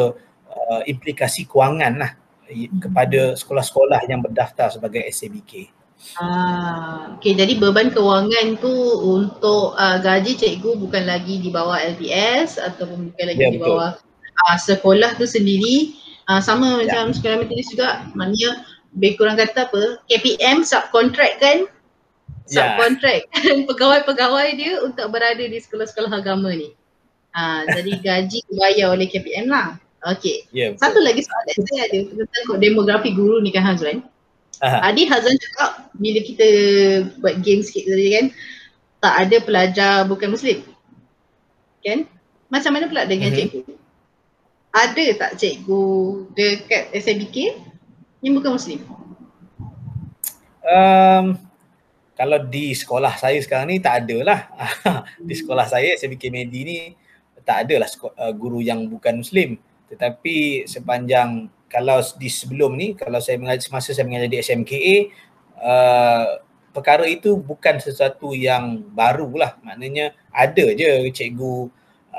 uh, 0.51 0.81
implikasi 0.85 1.49
kewangan 1.49 1.93
lah 1.97 2.11
kepada 2.77 3.33
sekolah-sekolah 3.33 4.05
yang 4.05 4.21
berdaftar 4.21 4.69
sebagai 4.69 5.01
SABK. 5.09 5.73
Ah, 6.21 7.17
okay, 7.17 7.33
jadi 7.33 7.57
beban 7.57 7.89
kewangan 7.89 8.61
tu 8.61 8.71
untuk 9.01 9.73
uh, 9.73 9.97
gaji 9.97 10.37
cikgu 10.37 10.77
bukan 10.77 11.07
lagi 11.07 11.41
di 11.41 11.49
bawah 11.49 11.81
LPS 11.81 12.61
ataupun 12.61 13.09
bukan 13.09 13.25
lagi 13.25 13.41
ya, 13.41 13.49
di 13.49 13.59
bawah 13.59 13.97
uh, 14.43 14.57
sekolah 14.59 15.15
tu 15.15 15.23
sendiri 15.23 15.95
uh, 16.27 16.41
sama 16.43 16.83
ya. 16.83 16.91
macam 16.91 17.15
sekolah 17.15 17.45
metodis 17.45 17.71
juga 17.71 18.03
maknanya 18.17 18.65
lebih 18.95 19.11
kurang 19.19 19.35
kata 19.39 19.67
apa 19.67 19.99
KPM 20.07 20.63
subcontract 20.63 21.35
kan 21.39 21.57
ya. 22.47 22.75
subcontract 22.75 23.31
pegawai-pegawai 23.69 24.49
dia 24.55 24.79
untuk 24.83 25.11
berada 25.11 25.43
di 25.43 25.57
sekolah-sekolah 25.59 26.11
agama 26.11 26.51
ni 26.51 26.71
uh, 27.35 27.61
jadi 27.71 27.91
gaji 28.05 28.39
dibayar 28.51 28.95
oleh 28.95 29.07
KPM 29.07 29.47
lah 29.51 29.79
Okay. 30.05 30.45
Yeah, 30.53 30.77
Satu 30.77 31.01
lagi 31.01 31.25
soalan 31.25 31.59
saya 31.65 31.89
ada 31.89 31.97
tentang 32.13 32.61
demografi 32.61 33.09
guru 33.17 33.41
ni 33.41 33.49
kan 33.49 33.65
Hazwan. 33.65 34.05
Adi 34.61 35.09
Hazwan 35.09 35.33
cakap 35.41 35.89
bila 35.97 36.19
kita 36.21 36.47
buat 37.19 37.41
game 37.41 37.65
sikit 37.65 37.89
tadi 37.89 38.13
kan 38.13 38.25
tak 39.01 39.13
ada 39.27 39.37
pelajar 39.41 39.93
bukan 40.05 40.29
Muslim. 40.29 40.61
Kan? 41.81 42.05
Macam 42.53 42.71
mana 42.77 42.85
pula 42.85 43.09
dengan 43.09 43.33
uh-huh. 43.33 43.49
cikgu? 43.49 43.74
Ada 44.75 45.05
tak 45.15 45.31
cikgu 45.39 45.83
dekat 46.35 46.91
SMBK 46.91 47.55
yang 48.19 48.35
bukan 48.35 48.59
Muslim? 48.59 48.83
Um, 50.67 51.39
kalau 52.19 52.43
di 52.43 52.75
sekolah 52.75 53.15
saya 53.15 53.39
sekarang 53.39 53.71
ni 53.71 53.79
tak 53.79 54.03
ada 54.03 54.17
lah. 54.19 54.39
di 55.27 55.31
sekolah 55.31 55.63
saya 55.63 55.95
SMBK 55.95 56.27
Medi 56.27 56.59
ni 56.67 56.77
tak 57.47 57.69
ada 57.69 57.87
lah 57.87 57.89
uh, 58.19 58.35
guru 58.35 58.59
yang 58.59 58.83
bukan 58.91 59.23
Muslim. 59.23 59.55
Tetapi 59.87 60.67
sepanjang 60.67 61.47
kalau 61.71 62.03
di 62.19 62.27
sebelum 62.27 62.75
ni 62.75 62.99
kalau 62.99 63.23
saya 63.23 63.39
mengajar 63.39 63.63
semasa 63.63 63.95
saya 63.95 64.03
mengajar 64.03 64.27
di 64.27 64.43
SMKA 64.43 64.95
uh, 65.55 66.25
perkara 66.75 67.07
itu 67.07 67.39
bukan 67.39 67.79
sesuatu 67.79 68.35
yang 68.35 68.83
baru 68.91 69.31
lah. 69.39 69.55
Maknanya 69.63 70.11
ada 70.35 70.67
je 70.75 71.07
cikgu 71.15 71.71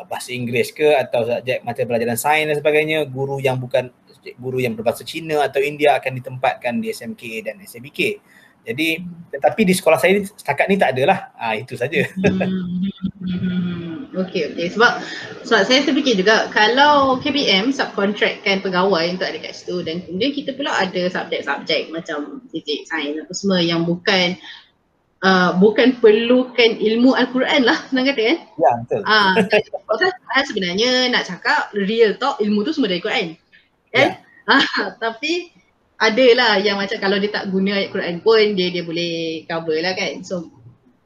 bahasa 0.05 0.37
Inggeris 0.37 0.77
ke 0.77 0.93
atau 0.93 1.25
subjek 1.25 1.65
mata 1.65 1.81
pelajaran 1.89 2.21
sains 2.21 2.53
dan 2.53 2.57
sebagainya 2.61 3.09
guru 3.09 3.41
yang 3.41 3.57
bukan 3.57 3.89
guru 4.37 4.61
yang 4.61 4.77
berbahasa 4.77 5.07
Cina 5.07 5.41
atau 5.47 5.63
India 5.63 5.97
akan 5.97 6.13
ditempatkan 6.21 6.83
di 6.83 6.93
SMK 6.93 7.23
dan 7.47 7.57
SMBK. 7.63 8.21
Jadi 8.67 8.99
tetapi 9.31 9.63
di 9.63 9.75
sekolah 9.79 9.95
saya 9.95 10.19
setakat 10.27 10.67
ni 10.67 10.77
tak 10.77 10.99
adalah. 10.99 11.31
Ah 11.39 11.55
itu 11.55 11.79
saja. 11.79 12.03
Hmm. 12.19 14.03
Okey 14.17 14.49
okey 14.49 14.73
sebab 14.73 15.05
sebab 15.45 15.61
saya 15.69 15.85
terfikir 15.85 16.17
juga 16.17 16.49
kalau 16.49 17.21
KPM 17.21 17.69
subcontractkan 17.69 18.65
pegawai 18.65 19.13
untuk 19.13 19.29
ada 19.29 19.37
kat 19.37 19.53
situ 19.53 19.85
dan 19.85 20.01
kemudian 20.09 20.33
kita 20.33 20.57
pula 20.57 20.73
ada 20.73 21.03
subjek-subjek 21.13 21.93
macam 21.93 22.41
fizik, 22.49 22.89
sains 22.89 23.21
apa 23.21 23.33
semua 23.37 23.61
yang 23.61 23.85
bukan 23.85 24.41
Uh, 25.25 25.57
bukan 25.57 25.97
perlukan 25.97 26.77
ilmu 26.77 27.17
Al-Quran 27.17 27.65
lah 27.65 27.89
senang 27.89 28.05
kata 28.05 28.21
kan? 28.21 28.39
Ya 28.61 28.71
betul. 28.85 29.01
Ah, 29.09 29.33
uh, 29.33 30.45
sebenarnya 30.45 31.09
nak 31.09 31.25
cakap 31.25 31.73
real 31.73 32.21
talk 32.21 32.37
ilmu 32.37 32.61
tu 32.69 32.77
semua 32.77 32.93
dari 32.93 33.01
Quran. 33.01 33.33
Kan? 33.97 34.21
Ya. 34.21 34.21
Uh, 34.45 34.93
tapi 35.01 35.57
adalah 35.97 36.61
yang 36.61 36.77
macam 36.77 37.01
kalau 37.01 37.17
dia 37.17 37.33
tak 37.33 37.49
guna 37.49 37.81
ayat 37.81 37.91
Quran 37.97 38.21
pun 38.21 38.53
dia 38.53 38.69
dia 38.69 38.85
boleh 38.85 39.49
cover 39.49 39.81
lah 39.81 39.97
kan. 39.97 40.21
So 40.21 40.53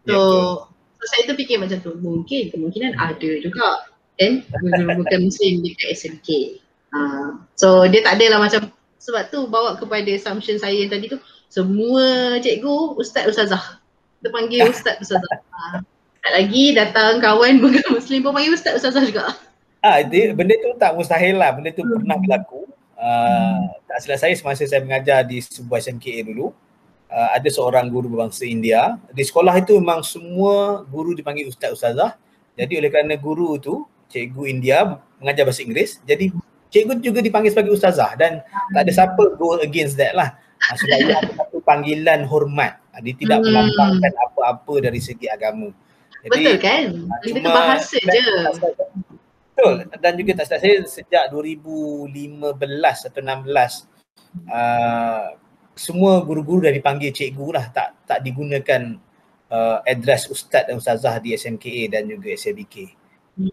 so, 0.03 0.11
ya, 0.11 0.19
so 0.99 1.05
saya 1.07 1.23
tu 1.31 1.35
fikir 1.39 1.63
macam 1.63 1.79
tu 1.79 1.95
mungkin 2.03 2.51
kemungkinan 2.51 2.99
ada 2.99 3.31
juga 3.39 3.89
kan 4.19 4.43
bukan 4.99 5.19
muslim 5.23 5.63
dekat 5.63 5.95
SMK. 5.95 6.29
Uh, 6.91 7.39
so 7.55 7.87
dia 7.87 8.03
tak 8.03 8.19
adalah 8.19 8.43
macam 8.43 8.75
sebab 9.01 9.33
tu 9.33 9.47
bawa 9.49 9.79
kepada 9.81 10.11
assumption 10.13 10.61
saya 10.61 10.77
yang 10.77 10.93
tadi 10.93 11.09
tu 11.09 11.17
semua 11.47 12.37
cikgu 12.43 13.01
ustaz 13.01 13.31
ustazah 13.31 13.80
kita 14.21 14.29
panggil 14.37 14.69
ustaz 14.69 15.01
ustazah. 15.01 15.41
Ha. 15.49 15.81
Tak 16.21 16.33
lagi 16.37 16.77
datang 16.77 17.25
kawan 17.25 17.57
bukan 17.65 17.81
muslim 17.89 18.21
pun 18.21 18.37
panggil 18.37 18.53
ustaz 18.53 18.77
ustazah 18.77 19.01
juga. 19.09 19.33
Ah, 19.81 20.05
dia, 20.05 20.37
benda 20.37 20.53
tu 20.61 20.77
tak 20.77 20.93
mustahil 20.93 21.41
lah. 21.41 21.57
Benda 21.57 21.73
tu 21.73 21.81
hmm. 21.81 22.05
pernah 22.05 22.21
berlaku. 22.21 22.69
Uh, 23.01 23.65
tak 23.89 24.05
silap 24.05 24.21
saya 24.21 24.37
semasa 24.37 24.69
saya 24.69 24.85
mengajar 24.85 25.25
di 25.25 25.41
sebuah 25.41 25.81
SMKA 25.81 26.29
dulu. 26.29 26.53
Uh, 27.09 27.29
ada 27.33 27.49
seorang 27.49 27.89
guru 27.89 28.13
berbangsa 28.13 28.45
India. 28.45 29.01
Di 29.09 29.25
sekolah 29.25 29.57
itu 29.57 29.81
memang 29.81 30.05
semua 30.05 30.85
guru 30.85 31.17
dipanggil 31.17 31.49
ustaz 31.49 31.73
ustazah. 31.73 32.21
Jadi 32.61 32.77
oleh 32.77 32.93
kerana 32.93 33.17
guru 33.17 33.57
tu 33.57 33.89
cikgu 34.13 34.43
India 34.53 35.01
mengajar 35.17 35.49
bahasa 35.49 35.65
Inggeris. 35.65 36.05
Jadi 36.05 36.29
cikgu 36.69 37.01
juga 37.01 37.25
dipanggil 37.25 37.57
sebagai 37.57 37.73
ustazah 37.73 38.13
dan 38.21 38.45
tak 38.77 38.85
ada 38.85 38.93
siapa 38.93 39.23
go 39.41 39.57
against 39.65 39.97
that 39.97 40.13
lah. 40.13 40.37
Sebab 40.77 40.97
ada 41.03 41.15
satu 41.35 41.59
panggilan 41.63 42.27
hormat. 42.27 42.79
Ah, 42.91 43.01
dia 43.03 43.15
tidak 43.15 43.43
hmm. 43.43 43.47
melambangkan 43.51 44.13
apa-apa 44.29 44.75
dari 44.91 45.01
segi 45.03 45.27
agama. 45.31 45.71
Jadi, 46.21 46.43
Betul 46.45 46.57
kan? 46.61 46.85
Kita 47.25 47.39
tu 47.41 47.49
bahasa 47.49 47.97
je. 47.97 48.23
Betul. 49.55 49.75
Dan 50.01 50.13
juga 50.21 50.33
tak 50.45 50.61
saya 50.61 50.85
sejak 50.85 51.33
2015 51.33 52.09
atau 53.09 53.21
16 53.21 53.89
uh, 54.51 55.25
semua 55.77 56.13
guru-guru 56.21 56.69
dah 56.69 56.75
dipanggil 56.75 57.09
cikgu 57.15 57.47
lah. 57.57 57.67
Tak 57.73 58.05
tak 58.05 58.19
digunakan 58.21 59.01
uh, 59.49 59.79
address 59.89 60.29
ustaz 60.29 60.69
dan 60.69 60.77
ustazah 60.77 61.17
di 61.25 61.33
SMKA 61.33 61.99
dan 61.99 62.09
juga 62.09 62.37
SMBK. 62.37 62.93
Hmm. 63.41 63.49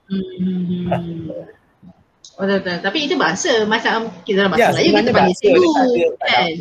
Oh, 2.38 2.46
betul, 2.46 2.78
Tapi 2.86 3.10
itu 3.10 3.16
bahasa 3.18 3.66
macam 3.66 4.14
kita 4.22 4.46
dalam 4.46 4.54
bahasa 4.54 4.78
ya, 4.78 4.94
kita 4.94 5.10
panggil 5.16 5.36
cikgu. 5.42 5.70
Kan? 6.22 6.52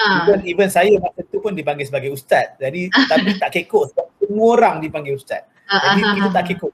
Ha. 0.00 0.24
Even, 0.24 0.40
even 0.48 0.68
saya 0.72 0.96
masa 0.96 1.20
tu 1.28 1.44
pun 1.44 1.52
dipanggil 1.52 1.84
sebagai 1.84 2.08
ustaz. 2.16 2.56
Jadi 2.56 2.88
tapi 3.10 3.36
tak 3.36 3.52
kekok 3.52 3.92
sebab 3.92 4.06
semua 4.16 4.48
orang 4.56 4.74
dipanggil 4.80 5.20
ustaz. 5.20 5.44
Ha, 5.68 5.94
Jadi 5.94 6.00
ha, 6.02 6.08
kita 6.16 6.28
tak 6.32 6.44
kekok. 6.48 6.72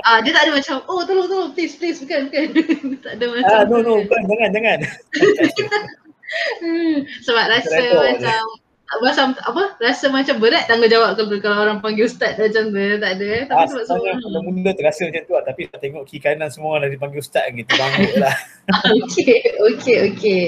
Ah 0.00 0.18
dia 0.24 0.32
tak 0.32 0.48
ada 0.48 0.56
macam 0.56 0.76
oh 0.88 1.04
tolong 1.04 1.28
tolong 1.28 1.50
please 1.52 1.76
please 1.76 2.00
bukan 2.00 2.32
bukan. 2.32 2.46
tak 3.04 3.12
ada 3.20 3.24
macam. 3.28 3.52
Ah 3.52 3.62
no 3.68 3.76
no 3.84 3.92
bukan 4.02 4.20
jangan 4.26 4.48
jangan. 4.52 4.78
Hmm, 6.62 7.02
sebab 7.26 7.50
rasa 7.50 7.74
macam 7.74 8.42
macam 8.98 9.38
apa 9.38 9.62
rasa 9.78 10.10
macam 10.10 10.42
berat 10.42 10.66
tanggungjawab 10.66 11.14
kalau 11.14 11.38
kalau 11.38 11.58
orang 11.62 11.78
panggil 11.78 12.10
ustaz 12.10 12.34
macam 12.34 12.74
tu 12.74 12.98
tak 12.98 13.12
ada. 13.14 13.30
Tapi 13.46 13.54
ah, 13.54 13.66
sebab 13.70 13.84
semua 13.86 14.12
mula 14.18 14.38
mula 14.50 14.70
terasa 14.74 15.06
macam 15.06 15.22
tu 15.22 15.32
lah. 15.38 15.44
tapi 15.46 15.60
tak 15.70 15.78
tengok 15.78 16.02
kiri 16.10 16.18
kanan 16.18 16.50
semua 16.50 16.68
orang 16.74 16.90
dah 16.90 16.92
dipanggil 16.98 17.22
ustaz 17.22 17.46
gitu 17.54 17.72
bangun 17.78 18.10
lah. 18.18 18.36
Okey 18.98 19.38
okey 19.70 19.96
okey 20.10 20.42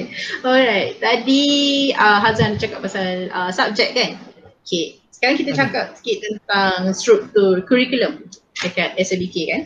alright 0.46 0.94
tadi 0.98 1.42
uh, 1.94 2.18
Hazan 2.22 2.58
cakap 2.58 2.82
pasal 2.82 3.30
uh, 3.30 3.54
subjek 3.54 3.94
kan? 3.94 4.18
Okey 4.66 4.98
sekarang 5.14 5.38
kita 5.38 5.50
cakap 5.54 5.86
sikit 6.02 6.18
tentang 6.26 6.78
struktur 6.98 7.62
kurikulum 7.62 8.26
dekat 8.58 8.98
SABK 8.98 9.36
kan? 9.54 9.62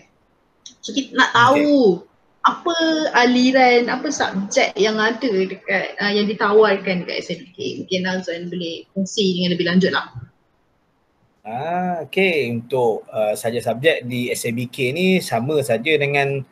So 0.85 0.93
kita 0.93 1.17
nak 1.17 1.33
tahu 1.33 2.05
okay 2.05 2.06
apa 2.47 2.77
aliran, 3.19 3.91
apa 3.91 4.07
subjek 4.07 4.71
yang 4.79 5.03
ada 5.03 5.27
dekat 5.27 5.99
uh, 5.99 6.13
yang 6.15 6.31
ditawarkan 6.31 7.03
dekat 7.03 7.27
SMK? 7.27 7.59
Mungkin 7.83 8.01
Nazwan 8.07 8.47
boleh 8.47 8.87
kongsi 8.95 9.35
dengan 9.35 9.51
lebih 9.59 9.67
lanjut 9.67 9.91
lah. 9.91 10.07
Ah, 11.47 12.03
okay, 12.03 12.51
untuk 12.51 13.07
uh, 13.11 13.35
saja 13.39 13.59
subjek 13.59 14.07
di 14.07 14.31
SMBK 14.31 14.95
ni 14.95 15.07
sama 15.23 15.59
saja 15.63 15.95
dengan 15.95 16.43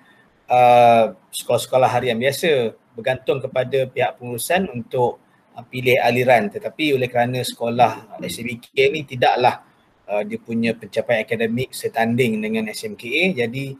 uh, 0.51 1.05
sekolah-sekolah 1.35 1.91
harian 1.91 2.19
biasa 2.19 2.75
bergantung 2.95 3.43
kepada 3.43 3.91
pihak 3.91 4.19
pengurusan 4.19 4.71
untuk 4.71 5.19
uh, 5.55 5.65
pilih 5.67 5.99
aliran 5.99 6.47
tetapi 6.47 6.95
oleh 6.95 7.11
kerana 7.11 7.43
sekolah 7.43 8.23
SMBK 8.23 8.95
ni 8.95 9.03
tidaklah 9.03 9.67
uh, 10.07 10.23
dia 10.23 10.39
punya 10.39 10.79
pencapaian 10.79 11.27
akademik 11.27 11.75
setanding 11.75 12.39
dengan 12.39 12.71
SMKA 12.71 13.35
jadi 13.35 13.75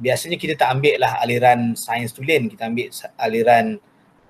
biasanya 0.00 0.36
kita 0.40 0.54
tak 0.58 0.78
ambil 0.78 0.96
lah 1.00 1.18
aliran 1.22 1.74
sains 1.74 2.14
tulen, 2.14 2.48
kita 2.50 2.70
ambil 2.70 2.88
aliran 3.18 3.78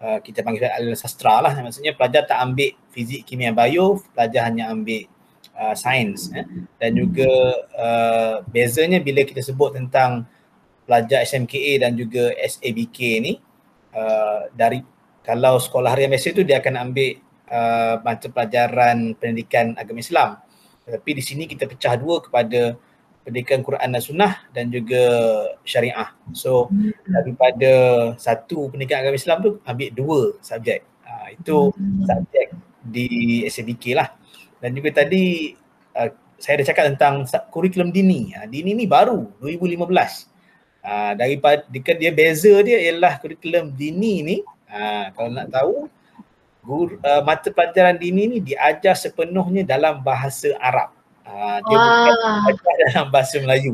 uh, 0.00 0.18
kita 0.20 0.44
panggil 0.44 0.68
aliran 0.68 0.98
sastra 0.98 1.40
lah. 1.44 1.52
Maksudnya 1.60 1.92
pelajar 1.96 2.24
tak 2.28 2.40
ambil 2.40 2.72
fizik, 2.92 3.24
kimia, 3.28 3.50
bio, 3.50 4.00
pelajar 4.12 4.48
hanya 4.48 4.70
ambil 4.70 5.06
uh, 5.56 5.74
sains. 5.76 6.30
Eh. 6.34 6.46
Dan 6.80 6.96
juga 6.98 7.30
uh, 7.76 8.34
bezanya 8.48 9.00
bila 9.00 9.22
kita 9.24 9.40
sebut 9.40 9.76
tentang 9.76 10.26
pelajar 10.84 11.24
SMKA 11.24 11.88
dan 11.88 11.96
juga 11.96 12.30
SABK 12.36 12.98
ni, 13.24 13.40
uh, 13.96 14.48
dari 14.52 14.84
kalau 15.24 15.56
sekolah 15.56 15.96
harian 15.96 16.12
biasa 16.12 16.36
tu 16.36 16.44
dia 16.44 16.60
akan 16.60 16.74
ambil 16.90 17.16
uh, 17.48 17.96
macam 18.04 18.28
pelajaran 18.28 19.16
pendidikan 19.16 19.72
agama 19.80 20.04
Islam. 20.04 20.30
Tapi 20.84 21.10
di 21.16 21.22
sini 21.24 21.48
kita 21.48 21.64
pecah 21.64 21.96
dua 21.96 22.20
kepada 22.20 22.76
pendidikan 23.24 23.64
Quran 23.64 23.88
dan 23.88 24.02
Sunnah 24.04 24.32
dan 24.52 24.68
juga 24.68 25.02
syariah. 25.64 26.12
So 26.36 26.68
hmm. 26.68 26.92
daripada 27.08 27.72
satu 28.20 28.68
pendidikan 28.68 29.00
agama 29.00 29.16
Islam 29.16 29.38
tu 29.40 29.50
ambil 29.64 29.88
dua 29.90 30.20
subjek. 30.44 30.84
Uh, 31.02 31.28
itu 31.32 31.56
hmm. 31.72 32.04
subjek 32.04 32.48
di 32.84 33.08
SABK 33.48 33.84
lah. 33.96 34.12
Dan 34.60 34.76
juga 34.76 35.02
tadi 35.02 35.56
uh, 35.96 36.10
saya 36.36 36.60
ada 36.60 36.64
cakap 36.68 36.84
tentang 36.92 37.24
kurikulum 37.48 37.88
dini. 37.88 38.36
Uh, 38.36 38.44
dini 38.44 38.76
ni 38.76 38.84
baru 38.84 39.24
2015. 39.40 39.88
Uh, 40.84 41.12
daripada 41.16 41.64
dekat 41.72 41.96
dia 41.96 42.12
beza 42.12 42.52
dia 42.60 42.76
ialah 42.76 43.16
kurikulum 43.16 43.72
dini 43.72 44.20
ni 44.20 44.36
uh, 44.68 45.08
kalau 45.16 45.32
nak 45.32 45.48
tahu 45.48 45.88
guru, 46.64 47.00
uh, 47.00 47.22
mata 47.24 47.48
pelajaran 47.48 47.96
dini 47.96 48.36
ni 48.36 48.38
diajar 48.40 48.96
sepenuhnya 48.96 49.64
dalam 49.64 50.00
bahasa 50.00 50.52
Arab. 50.60 50.93
Ha, 51.24 51.58
dia 51.64 51.76
Wah. 51.76 52.44
bukan 52.52 52.74
dalam 52.88 53.06
bahasa 53.08 53.36
Melayu. 53.40 53.72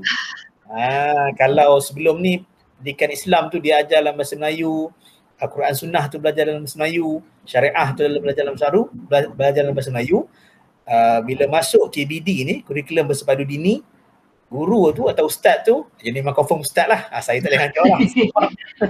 Ha, 0.70 1.34
kalau 1.34 1.82
sebelum 1.82 2.22
ni 2.22 2.46
pendidikan 2.78 3.10
Islam 3.10 3.50
tu 3.50 3.58
dia 3.58 3.82
ajar 3.82 4.06
dalam 4.06 4.14
bahasa 4.14 4.38
Melayu, 4.38 4.94
Al-Quran 5.40 5.74
Sunnah 5.74 6.04
tu 6.06 6.22
belajar 6.22 6.46
dalam 6.46 6.62
bahasa 6.62 6.78
Melayu, 6.78 7.20
syariah 7.42 7.88
tu 7.96 8.00
belajar 8.06 8.42
dalam 8.46 8.58
saru, 8.58 8.82
belajar 9.34 9.60
dalam 9.66 9.74
bahasa 9.74 9.90
Melayu. 9.90 10.30
Uh, 10.90 11.22
bila 11.22 11.46
masuk 11.46 11.86
KBD 11.90 12.28
ni, 12.42 12.54
kurikulum 12.66 13.06
bersepadu 13.06 13.46
dini, 13.46 13.78
guru 14.50 14.90
tu 14.90 15.06
atau 15.06 15.30
ustaz 15.30 15.62
tu, 15.62 15.86
jadi 16.02 16.18
memang 16.18 16.34
confirm 16.34 16.66
ustaz 16.66 16.86
lah. 16.90 17.06
Ha, 17.14 17.22
saya 17.22 17.38
tak 17.38 17.54
boleh 17.54 17.60
hantar 17.62 17.82
orang. 17.86 18.00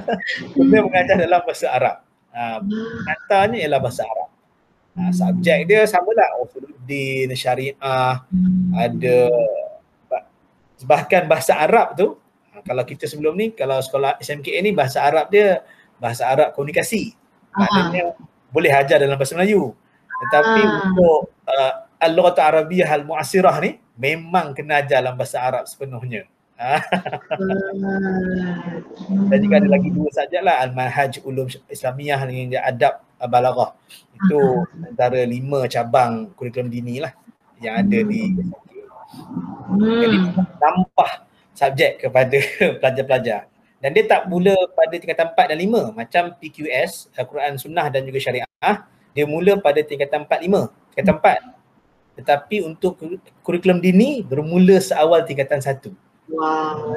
dia 0.73 0.81
mengajar 0.81 1.15
dalam 1.21 1.41
bahasa 1.45 1.67
Arab. 1.69 1.97
Ha, 2.33 2.63
katanya 3.05 3.57
ialah 3.61 3.81
bahasa 3.85 4.03
Arab. 4.09 4.30
Ha, 4.99 5.15
subjek 5.15 5.71
dia 5.71 5.87
sama 5.87 6.11
lah 6.13 6.35
Usuluddin, 6.43 7.31
Syariah, 7.33 8.21
ada 8.75 9.19
bahkan 10.83 11.31
bahasa 11.31 11.55
Arab 11.55 11.95
tu 11.95 12.19
ha, 12.51 12.59
kalau 12.65 12.83
kita 12.83 13.07
sebelum 13.07 13.37
ni 13.37 13.53
kalau 13.55 13.79
sekolah 13.79 14.19
SMKA 14.19 14.59
ni 14.65 14.75
bahasa 14.75 15.05
Arab 15.05 15.31
dia 15.31 15.63
bahasa 16.01 16.27
Arab 16.27 16.57
komunikasi. 16.57 17.15
Maknanya 17.55 18.19
boleh 18.51 18.73
ajar 18.73 18.99
dalam 18.99 19.15
bahasa 19.15 19.37
Melayu. 19.39 19.77
Tetapi 20.21 20.63
Aha. 20.63 20.83
untuk 20.91 21.33
uh, 21.49 21.73
Al-Lughat 22.01 22.37
Arabiyah 22.41 22.89
Al-Mu'asirah 22.93 23.57
ni 23.63 23.79
memang 23.97 24.57
kena 24.57 24.81
ajar 24.83 25.05
dalam 25.05 25.15
bahasa 25.17 25.39
Arab 25.41 25.65
sepenuhnya. 25.69 26.25
Dan 29.33 29.39
juga 29.41 29.55
ada 29.65 29.69
lagi 29.69 29.89
dua 29.89 30.13
saja 30.13 30.45
lah 30.45 30.61
Al-Manhaj 30.61 31.25
Ulum 31.25 31.49
Islamiyah 31.73 32.21
dengan 32.29 32.61
Adab 32.61 33.01
Balaghah. 33.27 33.77
Itu 34.17 34.65
antara 34.85 35.21
lima 35.27 35.67
cabang 35.69 36.33
kurikulum 36.39 36.73
dini 36.73 37.03
lah 37.03 37.13
yang 37.61 37.85
ada 37.85 37.99
di 38.01 38.33
hmm. 38.33 40.01
Jadi 40.01 40.19
tambah 40.57 41.11
subjek 41.53 41.93
kepada 42.07 42.39
pelajar-pelajar. 42.81 43.51
Dan 43.81 43.97
dia 43.97 44.05
tak 44.05 44.29
mula 44.29 44.53
pada 44.77 44.93
tingkatan 44.93 45.33
4 45.33 45.57
dan 45.57 45.59
5 45.59 45.97
macam 45.97 46.23
PQS, 46.37 47.17
Al-Quran 47.17 47.57
Sunnah 47.57 47.89
dan 47.89 48.05
juga 48.05 48.21
Syariah. 48.21 48.77
Dia 49.17 49.25
mula 49.25 49.57
pada 49.57 49.81
tingkatan 49.81 50.29
4, 50.29 50.37
5, 50.47 50.69
tingkatan 50.93 51.17
4. 51.17 52.21
Tetapi 52.21 52.57
untuk 52.61 53.01
kurikulum 53.41 53.81
dini 53.81 54.21
bermula 54.21 54.77
seawal 54.85 55.25
tingkatan 55.25 55.65
1. 55.65 55.89
Wow. 56.31 56.95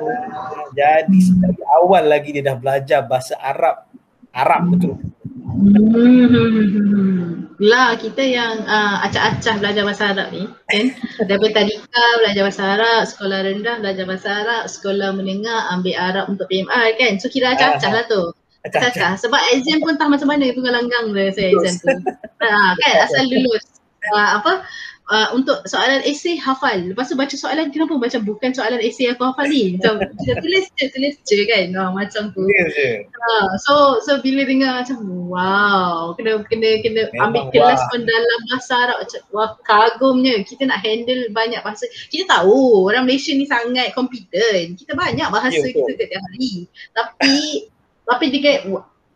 Jadi 0.76 1.20
dari 1.40 1.64
awal 1.72 2.04
lagi 2.06 2.36
dia 2.36 2.44
dah 2.52 2.58
belajar 2.60 3.00
bahasa 3.08 3.40
Arab. 3.40 3.88
Arab 4.36 4.62
betul. 4.76 5.00
Hmm. 5.44 7.52
Lah 7.60 8.00
kita 8.00 8.24
yang 8.24 8.64
uh, 8.64 9.04
acah-acah 9.04 9.60
belajar 9.60 9.84
bahasa 9.84 10.16
Arab 10.16 10.32
ni 10.32 10.48
kan. 10.48 10.86
Daripada 11.28 11.64
tadika 11.64 12.06
belajar 12.24 12.42
bahasa 12.48 12.64
Arab, 12.80 13.02
sekolah 13.12 13.40
rendah 13.44 13.76
belajar 13.84 14.06
bahasa 14.08 14.30
Arab, 14.44 14.64
sekolah 14.72 15.10
menengah 15.12 15.68
ambil 15.76 15.96
Arab 16.00 16.26
untuk 16.32 16.48
PMR 16.48 16.96
kan. 16.96 17.20
So 17.20 17.28
kira 17.28 17.60
acah-acah 17.60 17.92
lah 17.92 18.06
tu. 18.08 18.24
Acah-acah. 18.64 19.20
Sebab 19.20 19.42
exam 19.52 19.84
pun 19.84 20.00
tak 20.00 20.08
macam 20.08 20.32
mana 20.32 20.48
tunggal 20.56 20.80
langgang 20.80 21.12
dia 21.12 21.36
saya 21.36 21.48
exam 21.52 21.76
tu. 21.76 21.92
Ha, 22.40 22.72
kan 22.80 22.94
asal 23.04 23.28
lulus. 23.28 23.68
Uh, 24.04 24.30
apa 24.40 24.68
uh, 25.10 25.28
untuk 25.36 25.66
soalan 25.68 26.04
esei 26.08 26.40
hafal. 26.40 26.94
Lepas 26.94 27.12
tu 27.12 27.16
baca 27.20 27.34
soalan 27.36 27.74
kenapa 27.74 27.98
macam 28.00 28.22
bukan 28.24 28.56
soalan 28.56 28.80
esei 28.80 29.12
aku 29.12 29.28
hafal 29.28 29.48
ni. 29.50 29.64
Macam 29.76 30.00
kita 30.00 30.40
tulis 30.40 30.66
je, 30.80 30.86
tulis 30.94 31.16
je 31.26 31.44
kan. 31.50 31.68
Ha, 31.76 31.92
macam 31.92 32.32
tu. 32.32 32.46
Yeah, 32.48 33.04
uh, 33.10 33.48
so 33.66 34.00
so 34.06 34.22
bila 34.22 34.48
dengar 34.48 34.84
macam 34.84 35.00
wow, 35.28 36.14
kena 36.16 36.44
kena 36.48 36.70
kena 36.86 37.02
Memang 37.12 37.34
ambil 37.34 37.44
kelas 37.52 37.82
wah. 37.82 37.90
pun 37.92 38.02
dalam 38.06 38.40
bahasa 38.52 38.74
Arab 38.78 38.98
macam 39.04 39.22
wah 39.34 39.50
kagumnya. 39.66 40.36
Kita 40.46 40.64
nak 40.70 40.80
handle 40.84 41.28
banyak 41.34 41.60
bahasa. 41.66 41.90
Kita 42.08 42.40
tahu 42.40 42.88
orang 42.88 43.10
Malaysia 43.10 43.34
ni 43.36 43.50
sangat 43.50 43.92
competent. 43.98 44.80
Kita 44.80 44.94
banyak 44.96 45.28
bahasa 45.28 45.60
yeah, 45.60 45.74
kita 45.74 45.92
setiap 46.00 46.22
hari. 46.32 46.54
Tapi 46.96 47.36
tapi 48.10 48.26
dia 48.30 48.60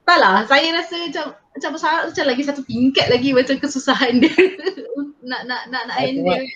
tak 0.08 0.24
lah, 0.24 0.48
saya 0.48 0.72
rasa 0.72 0.96
macam 1.04 1.36
macam 1.36 1.70
bahasa 1.76 1.88
Arab 1.92 2.06
macam 2.16 2.26
lagi 2.32 2.44
satu 2.48 2.62
tingkat 2.64 3.08
lagi 3.12 3.30
macam 3.36 3.56
kesusahan 3.60 4.24
dia 4.24 4.32
nak 5.28 5.42
nak 5.44 5.62
nak 5.68 5.84
nak 5.92 5.98
handle. 6.00 6.48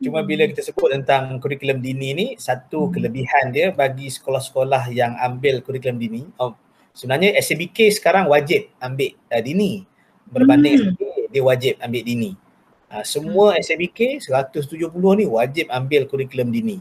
Cuma 0.00 0.24
bila 0.24 0.48
kita 0.48 0.64
sebut 0.64 0.96
tentang 0.96 1.36
kurikulum 1.44 1.84
dini 1.84 2.16
ni, 2.16 2.26
satu 2.40 2.88
hmm. 2.88 2.92
kelebihan 2.96 3.44
dia 3.52 3.68
bagi 3.68 4.08
sekolah-sekolah 4.08 4.88
yang 4.96 5.12
ambil 5.20 5.60
kurikulum 5.60 6.00
dini, 6.00 6.24
oh, 6.40 6.56
sebenarnya 6.96 7.36
SABK 7.36 7.92
sekarang 7.92 8.24
wajib 8.32 8.72
ambil 8.80 9.12
uh, 9.28 9.42
dini 9.44 9.84
berbanding 10.32 10.72
hmm. 10.80 10.84
SABK 10.96 11.02
dia 11.28 11.42
wajib 11.44 11.74
ambil 11.84 12.02
dini. 12.08 12.30
Uh, 12.88 13.04
semua 13.04 13.46
hmm. 13.52 13.60
SABK 13.60 14.00
170 14.24 15.20
ni 15.20 15.24
wajib 15.28 15.68
ambil 15.68 16.08
kurikulum 16.08 16.48
dini. 16.48 16.80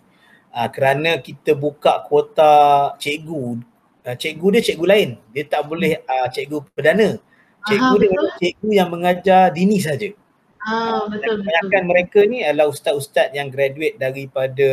Uh, 0.56 0.72
kerana 0.72 1.20
kita 1.20 1.60
buka 1.60 2.08
kuota 2.08 2.96
cikgu, 3.04 3.60
uh, 4.08 4.16
cikgu 4.16 4.48
dia 4.56 4.62
cikgu 4.64 4.86
lain. 4.88 5.10
Dia 5.36 5.44
tak 5.44 5.68
boleh 5.68 6.00
uh, 6.08 6.28
cikgu 6.32 6.72
perdana. 6.72 7.20
Cikgu 7.68 7.84
Aha, 7.84 8.00
dia 8.00 8.08
betul. 8.08 8.30
cikgu 8.40 8.70
yang 8.72 8.88
mengajar 8.88 9.52
dini 9.52 9.84
saja. 9.84 10.08
Ah, 10.60 11.08
betul, 11.08 11.40
Kebanyakan 11.40 11.72
betul. 11.72 11.90
mereka 11.92 12.20
ni 12.28 12.44
adalah 12.44 12.68
ustaz-ustaz 12.68 13.32
yang 13.32 13.48
graduate 13.48 13.96
daripada 13.96 14.70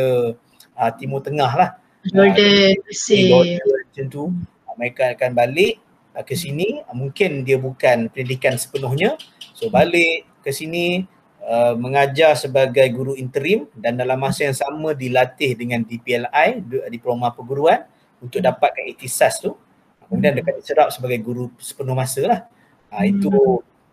uh, 0.75 0.91
Timur 0.99 1.23
Tengah 1.23 1.51
lah. 1.55 1.69
Jordan, 2.07 2.75
uh, 2.75 3.83
macam 3.87 4.05
tu. 4.11 4.23
Uh, 4.67 4.75
mereka 4.75 5.15
akan 5.15 5.31
balik 5.31 5.79
uh, 6.15 6.23
ke 6.27 6.35
sini. 6.35 6.83
Uh, 6.87 6.95
mungkin 6.95 7.47
dia 7.47 7.55
bukan 7.55 8.11
pendidikan 8.11 8.59
sepenuhnya. 8.59 9.15
So 9.55 9.71
balik 9.71 10.27
ke 10.43 10.51
sini 10.51 11.07
uh, 11.43 11.73
mengajar 11.79 12.35
sebagai 12.35 12.85
guru 12.91 13.15
interim 13.15 13.71
dan 13.71 13.95
dalam 13.95 14.19
masa 14.19 14.47
yang 14.47 14.57
sama 14.57 14.91
dilatih 14.91 15.55
dengan 15.55 15.87
DPLI, 15.87 16.67
Diploma 16.91 17.31
Perguruan 17.31 17.87
untuk 18.19 18.43
dapatkan 18.43 18.91
ikhtisas 18.91 19.39
tu. 19.39 19.55
Kemudian 20.07 20.35
dia 20.35 20.43
akan 20.43 20.55
diserap 20.59 20.87
sebagai 20.91 21.19
guru 21.19 21.51
sepenuh 21.59 21.95
masa 21.95 22.21
lah. 22.27 22.41
Uh, 22.91 23.03
itu 23.07 23.31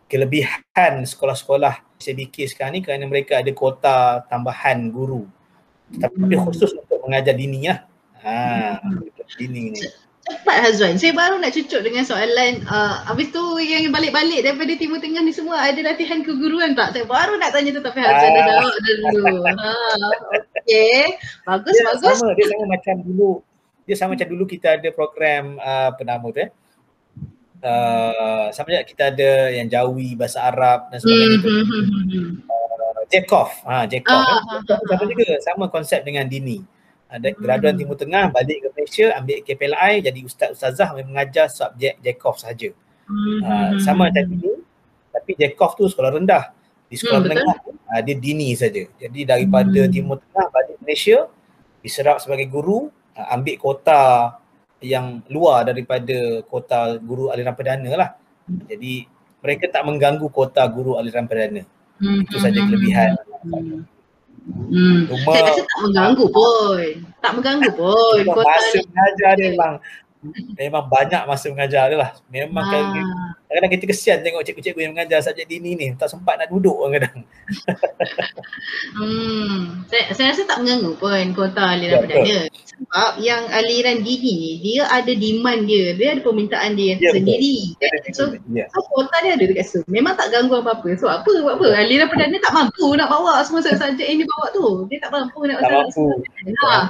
kelebihan 0.08 1.02
sekolah-sekolah 1.04 1.96
SBK 1.98 2.52
sekarang 2.52 2.78
ni 2.78 2.82
kerana 2.84 3.08
mereka 3.08 3.40
ada 3.40 3.52
kota 3.56 4.22
tambahan 4.28 4.92
guru. 4.92 5.24
Tapi 5.94 6.16
hmm. 6.16 6.42
khusus 6.44 6.72
untuk 6.74 7.00
mengajar 7.06 7.36
dini 7.36 7.68
lah. 7.68 7.84
Ha, 8.24 8.80
dini 9.36 9.72
ni. 9.72 9.80
Cepat 10.24 10.56
Hazwan. 10.64 10.96
Saya 10.96 11.12
baru 11.12 11.36
nak 11.36 11.52
cucuk 11.52 11.84
dengan 11.84 12.00
soalan 12.00 12.64
uh, 12.64 13.04
habis 13.04 13.28
tu 13.28 13.44
yang 13.60 13.92
balik-balik 13.92 14.40
daripada 14.40 14.72
Timur 14.72 14.96
Tengah 14.96 15.20
ni 15.20 15.36
semua 15.36 15.60
ada 15.60 15.76
latihan 15.84 16.24
keguruan 16.24 16.72
tak? 16.72 16.96
Saya 16.96 17.04
baru 17.04 17.36
nak 17.36 17.52
tanya 17.52 17.76
tu 17.76 17.84
tapi 17.84 18.00
Hazwan 18.00 18.30
dah 18.32 18.42
jawab 18.48 18.74
dulu. 18.80 19.22
Ha, 19.44 19.72
okay. 20.56 21.20
Bagus, 21.44 21.76
dia 21.76 21.84
bagus. 21.92 22.16
Sama, 22.16 22.32
dia 22.32 22.46
sama 22.48 22.64
macam 22.72 22.94
dulu. 23.04 23.32
Dia 23.84 23.94
sama 24.00 24.10
macam 24.16 24.28
dulu 24.32 24.44
kita 24.48 24.80
ada 24.80 24.88
program 24.96 25.60
uh, 25.60 25.92
apa 25.92 26.02
nama 26.08 26.26
tu 26.32 26.40
eh. 26.40 26.50
Uh, 27.64 28.52
sama 28.52 28.76
juga 28.76 28.84
kita 28.84 29.02
ada 29.08 29.30
yang 29.48 29.72
Jawi, 29.72 30.12
bahasa 30.20 30.44
Arab 30.44 30.92
dan 30.92 31.00
sebagainya 31.00 31.38
tu. 31.40 31.48
Mm-hmm. 31.48 32.28
Uh, 32.44 33.02
Jekov. 33.08 33.48
Ha, 33.64 33.88
Jekov. 33.88 34.20
Ah, 34.20 34.60
eh. 34.60 34.84
sama 34.84 35.04
juga. 35.08 35.28
Sama 35.40 35.64
konsep 35.72 36.04
dengan 36.04 36.28
Dini 36.28 36.60
ada 37.14 37.30
hmm. 37.30 37.38
graduan 37.38 37.74
Timur 37.78 37.94
Tengah 37.94 38.34
balik 38.34 38.66
ke 38.66 38.68
Malaysia 38.74 39.06
ambil 39.14 39.38
KPLI 39.46 39.92
jadi 40.02 40.20
ustaz 40.26 40.58
ustazah 40.58 40.90
mengajar 40.98 41.46
subjek 41.46 42.02
Jekov 42.02 42.42
saja. 42.42 42.74
Hmm. 43.06 43.38
Uh, 43.44 43.70
sama 43.78 44.10
macam 44.10 44.26
ini 44.34 44.58
tapi 45.14 45.38
Jekov 45.38 45.78
tu 45.78 45.86
sekolah 45.86 46.10
rendah. 46.18 46.50
Di 46.90 46.98
sekolah 46.98 47.22
hmm, 47.22 47.30
menengah 47.30 47.56
uh, 47.62 48.00
dia 48.02 48.16
dini 48.18 48.50
saja. 48.58 48.82
Jadi 48.98 49.20
daripada 49.22 49.86
hmm. 49.86 49.92
Timur 49.94 50.18
Tengah 50.26 50.46
balik 50.50 50.76
Malaysia 50.82 51.30
diserap 51.86 52.18
sebagai 52.18 52.50
guru 52.50 52.90
uh, 53.14 53.26
ambil 53.30 53.62
kota 53.62 54.34
yang 54.84 55.24
luar 55.32 55.64
daripada 55.64 56.44
kota 56.44 57.00
guru 57.00 57.32
aliran 57.32 57.56
perdana 57.56 57.90
lah. 57.96 58.10
Hmm. 58.44 58.60
Jadi 58.68 59.08
mereka 59.40 59.64
tak 59.72 59.88
mengganggu 59.88 60.28
kota 60.28 60.60
guru 60.68 61.00
aliran 61.00 61.24
perdana. 61.24 61.64
Hmm. 61.96 62.20
Itu 62.28 62.36
saja 62.36 62.60
kelebihan. 62.60 63.16
Hmm. 63.48 63.88
Hmm. 64.44 65.08
Cuma, 65.08 65.32
saya 65.32 65.42
rasa 65.48 65.62
tak 65.64 65.80
mengganggu 65.88 66.24
pun. 66.28 66.84
Tak 67.24 67.32
mengganggu 67.32 67.70
pun. 67.72 68.16
Masa 68.28 68.78
mengajar 68.84 69.32
dia 69.40 69.46
memang 69.56 69.74
memang 70.60 70.84
banyak 70.88 71.22
masa 71.28 71.50
mengajar 71.52 71.92
dia 71.92 71.98
lah. 72.00 72.10
Memang 72.32 72.64
ha. 72.64 72.80
kadang-kadang 73.48 73.72
kita 73.76 73.84
kesian 73.92 74.18
tengok 74.24 74.42
cikgu-cikgu 74.42 74.80
yang 74.80 74.92
mengajar 74.96 75.20
subjek 75.20 75.46
dini 75.46 75.76
ni. 75.76 75.86
Tak 75.94 76.10
sempat 76.10 76.40
nak 76.40 76.48
duduk 76.50 76.74
kadang-kadang. 76.80 77.16
hmm. 78.98 79.84
saya, 79.88 80.04
saya 80.16 80.26
rasa 80.32 80.42
tak 80.48 80.58
mengganggu 80.64 80.92
pun 80.96 81.26
kota 81.36 81.62
aliran 81.62 81.94
ya, 81.94 82.02
perdana. 82.02 82.38
Sebab 82.50 83.12
yang 83.20 83.42
aliran 83.52 84.02
dini 84.02 84.32
ni, 84.34 84.52
dia 84.64 84.88
ada 84.88 85.12
demand 85.12 85.60
dia. 85.68 85.94
Dia 85.94 86.08
ada 86.18 86.20
permintaan 86.24 86.74
dia 86.74 86.98
ya, 86.98 87.12
sendiri. 87.14 87.76
Betul. 87.78 88.12
So, 88.12 88.22
ya. 88.50 88.64
so, 88.72 88.80
kota 88.90 89.16
dia 89.22 89.32
ada 89.36 89.44
dekat 89.44 89.66
situ. 89.68 89.86
Memang 89.86 90.16
tak 90.18 90.32
ganggu 90.32 90.58
apa-apa. 90.58 90.88
So 90.98 91.06
apa? 91.06 91.28
Buat 91.28 91.60
apa? 91.60 91.66
Aliran 91.84 92.08
perdana 92.10 92.36
tak 92.40 92.52
mampu 92.56 92.86
nak 92.96 93.08
bawa 93.12 93.44
semua 93.44 93.62
subjek 93.62 94.06
yang 94.06 94.18
dia 94.24 94.28
bawa 94.28 94.46
tu. 94.56 94.66
Dia 94.88 94.98
tak 95.04 95.12
mampu 95.12 95.38
nak 95.46 95.62
tak 95.62 95.70
mampu. 95.70 96.06
Ha. 96.64 96.88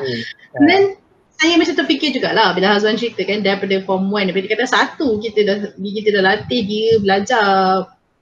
Then 0.64 1.03
saya 1.40 1.54
macam 1.58 1.74
terfikir 1.76 2.14
jugalah 2.14 2.54
bila 2.54 2.74
Hazwan 2.74 2.96
cerita 2.96 3.26
kan 3.26 3.42
daripada 3.42 3.82
form 3.84 4.08
1 4.08 4.30
daripada 4.30 4.46
kata 4.54 4.64
satu 4.70 5.18
kita 5.18 5.40
dah 5.44 5.56
kita 5.76 6.08
dah 6.14 6.22
latih 6.22 6.60
dia 6.64 6.88
belajar 7.02 7.46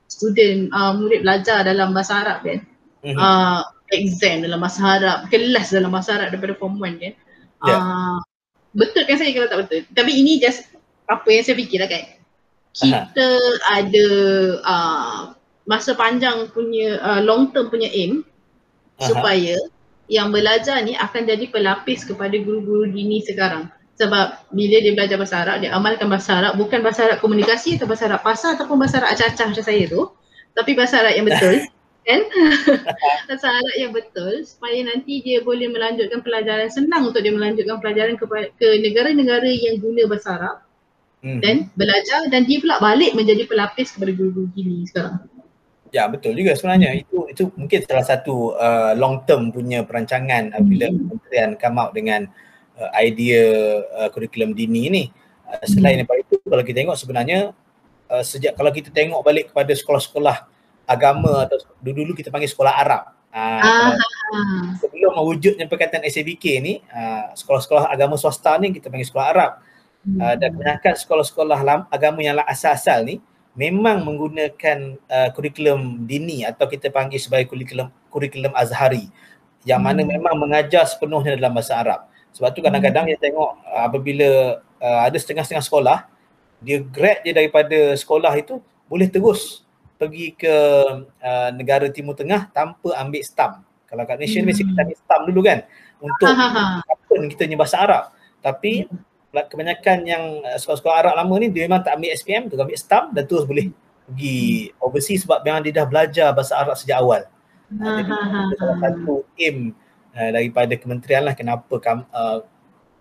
student 0.09 0.73
uh, 0.73 0.93
murid 0.97 1.25
belajar 1.25 1.65
dalam 1.65 1.93
bahasa 1.93 2.25
Arab 2.25 2.39
kan 2.45 2.59
mm-hmm. 3.05 3.19
uh, 3.19 3.61
exam 3.93 4.43
dalam 4.43 4.59
bahasa 4.59 4.81
Arab 4.85 5.19
kelas 5.29 5.69
dalam 5.71 5.91
bahasa 5.93 6.17
Arab 6.17 6.35
daripada 6.35 6.55
form 6.57 6.81
1 6.81 6.99
kan 6.99 7.13
yeah. 7.69 7.81
uh, 7.81 8.19
betul 8.73 9.05
kan 9.05 9.17
saya 9.21 9.31
kalau 9.37 9.49
tak 9.49 9.59
betul 9.69 9.81
tapi 9.93 10.13
ini 10.17 10.41
just 10.41 10.69
apa 11.09 11.29
yang 11.29 11.45
saya 11.45 11.57
fikir 11.61 11.79
lah 11.79 11.91
kan 11.93 12.05
kita 12.73 13.29
uh-huh. 13.29 13.77
ada 13.77 14.07
uh, 14.65 15.21
masa 15.69 15.93
panjang 15.93 16.49
punya 16.51 16.97
uh, 17.05 17.21
long 17.21 17.53
term 17.53 17.69
punya 17.69 17.93
aim 17.93 18.25
uh-huh. 18.25 19.09
supaya 19.13 19.57
yang 20.13 20.29
belajar 20.29 20.77
ni 20.85 20.93
akan 20.93 21.25
jadi 21.25 21.49
pelapis 21.49 22.05
kepada 22.05 22.37
guru-guru 22.37 22.85
dini 22.93 23.25
sekarang. 23.25 23.73
Sebab 23.97 24.53
bila 24.53 24.77
dia 24.85 24.93
belajar 24.93 25.17
bahasa 25.17 25.37
Arab, 25.41 25.65
dia 25.65 25.73
amalkan 25.73 26.13
bahasa 26.13 26.37
Arab 26.37 26.61
bukan 26.61 26.85
bahasa 26.85 27.09
Arab 27.09 27.19
komunikasi 27.25 27.81
atau 27.81 27.89
bahasa 27.89 28.13
Arab 28.13 28.21
pasar 28.21 28.61
ataupun 28.61 28.77
bahasa 28.77 29.01
Arab 29.01 29.17
acah-acah 29.17 29.47
macam 29.49 29.65
saya 29.65 29.89
tu. 29.89 30.13
Tapi 30.53 30.71
bahasa 30.77 31.01
Arab 31.01 31.17
yang 31.17 31.27
betul. 31.33 31.55
kan? 32.09 32.21
bahasa 33.29 33.47
Arab 33.49 33.75
yang 33.81 33.93
betul 33.97 34.33
supaya 34.45 34.79
nanti 34.85 35.25
dia 35.25 35.41
boleh 35.41 35.73
melanjutkan 35.73 36.21
pelajaran 36.21 36.69
senang 36.69 37.09
untuk 37.09 37.25
dia 37.25 37.33
melanjutkan 37.33 37.81
pelajaran 37.81 38.21
ke, 38.21 38.25
ke 38.61 38.69
negara-negara 38.85 39.49
yang 39.49 39.81
guna 39.81 40.05
bahasa 40.13 40.29
Arab. 40.37 40.57
Hmm. 41.23 41.39
Dan 41.41 41.71
belajar 41.79 42.27
dan 42.29 42.45
dia 42.45 42.59
pula 42.61 42.83
balik 42.83 43.17
menjadi 43.17 43.49
pelapis 43.49 43.97
kepada 43.97 44.13
guru-guru 44.13 44.51
dini 44.53 44.85
sekarang. 44.85 45.32
Ya 45.93 46.09
betul 46.09 46.33
juga 46.33 46.57
sebenarnya 46.57 47.05
itu 47.05 47.29
itu 47.29 47.53
mungkin 47.53 47.85
salah 47.85 48.07
satu 48.09 48.57
uh, 48.57 48.97
long 48.97 49.29
term 49.29 49.53
punya 49.53 49.85
perancangan 49.85 50.49
uh, 50.57 50.65
bila 50.65 50.89
hmm. 50.89 50.97
kementerian 50.97 51.51
come 51.61 51.77
out 51.77 51.93
dengan 51.93 52.25
uh, 52.81 52.91
idea 52.97 53.45
uh, 54.01 54.09
kurikulum 54.09 54.57
dini 54.57 54.89
ni. 54.89 55.05
Uh, 55.45 55.61
selain 55.69 56.01
hmm. 56.01 56.09
daripada 56.09 56.21
itu 56.25 56.37
kalau 56.49 56.65
kita 56.65 56.77
tengok 56.81 56.97
sebenarnya 56.97 57.53
uh, 58.09 58.25
sejak 58.25 58.57
kalau 58.57 58.73
kita 58.73 58.89
tengok 58.89 59.21
balik 59.21 59.53
kepada 59.53 59.69
sekolah-sekolah 59.77 60.49
agama 60.89 61.45
atau 61.45 61.61
dulu-dulu 61.85 62.17
kita 62.17 62.33
panggil 62.33 62.49
sekolah 62.49 62.73
Arab. 62.73 63.13
Uh, 63.33 63.93
sebelum 64.81 65.13
mewujudnya 65.13 65.69
perkataan 65.69 66.09
SABK 66.09 66.45
ni 66.65 66.81
uh, 66.89 67.37
sekolah-sekolah 67.37 67.93
agama 67.93 68.17
swasta 68.17 68.57
ni 68.57 68.73
kita 68.73 68.89
panggil 68.89 69.13
sekolah 69.13 69.29
Arab. 69.29 69.53
Uh, 70.03 70.35
dan 70.41 70.57
kebanyakan 70.57 70.95
sekolah-sekolah 70.99 71.87
agama 71.93 72.19
yang 72.25 72.41
asal-asal 72.49 73.05
ni 73.05 73.21
memang 73.53 74.01
menggunakan 74.01 74.97
uh, 75.09 75.29
kurikulum 75.37 76.09
dini 76.09 76.45
atau 76.49 76.65
kita 76.65 76.89
panggil 76.89 77.21
sebagai 77.21 77.53
kurikulum 77.53 77.93
kurikulum 78.09 78.53
azhari 78.57 79.13
yang 79.63 79.85
mana 79.85 80.01
hmm. 80.01 80.11
memang 80.19 80.35
mengajar 80.41 80.89
sepenuhnya 80.89 81.37
dalam 81.37 81.53
bahasa 81.55 81.79
Arab. 81.79 82.01
Sebab 82.33 82.49
tu 82.57 82.65
kadang-kadang 82.65 83.05
kita 83.13 83.29
tengok 83.29 83.51
uh, 83.69 83.83
apabila 83.85 84.29
uh, 84.81 85.01
ada 85.05 85.17
setengah-setengah 85.21 85.65
sekolah 85.65 85.99
dia 86.63 86.79
grad 86.81 87.21
dia 87.27 87.35
daripada 87.37 87.93
sekolah 87.99 88.33
itu 88.39 88.63
boleh 88.89 89.11
terus 89.11 89.67
pergi 90.01 90.35
ke 90.35 90.55
uh, 91.21 91.51
negara 91.53 91.87
Timur 91.93 92.17
Tengah 92.17 92.49
tanpa 92.51 92.97
ambil 92.99 93.23
stamp. 93.23 93.63
Kalau 93.85 94.09
kat 94.09 94.17
Malaysia 94.17 94.41
hmm. 94.41 94.49
mesti 94.49 94.63
kita 94.65 94.81
ambil 94.81 94.97
stamp 94.97 95.23
dulu 95.29 95.41
kan 95.45 95.59
untuk 96.01 96.27
apa 96.33 97.13
kita 97.29 97.43
punya 97.45 97.59
bahasa 97.61 97.77
Arab. 97.85 98.05
Tapi 98.41 98.89
hmm 98.89 99.12
kebanyakan 99.33 99.99
yang 100.05 100.25
uh, 100.45 100.59
sekolah-sekolah 100.61 100.97
Arab 101.01 101.15
lama 101.17 101.35
ni 101.41 101.49
dia 101.49 101.65
memang 101.65 101.81
tak 101.81 101.97
ambil 101.97 102.13
SPM, 102.13 102.53
tu 102.53 102.61
ambil 102.61 102.77
STAM 102.77 103.17
dan 103.17 103.25
terus 103.25 103.49
boleh 103.49 103.73
pergi 104.05 104.69
overseas 104.77 105.25
sebab 105.25 105.41
memang 105.41 105.65
dia 105.65 105.73
dah 105.81 105.87
belajar 105.89 106.29
bahasa 106.37 106.53
Arab 106.61 106.77
sejak 106.77 107.01
awal. 107.01 107.25
Ha, 107.73 107.81
ha, 107.81 107.93
Jadi 107.97 108.13
ha, 108.13 108.21
ha, 108.29 108.41
salah 108.61 108.79
satu 108.85 109.25
aim 109.41 109.73
uh, 110.13 110.31
daripada 110.37 110.77
kementerian 110.77 111.25
lah 111.25 111.33
kenapa 111.33 111.75
kam, 111.81 112.05
uh, 112.13 112.45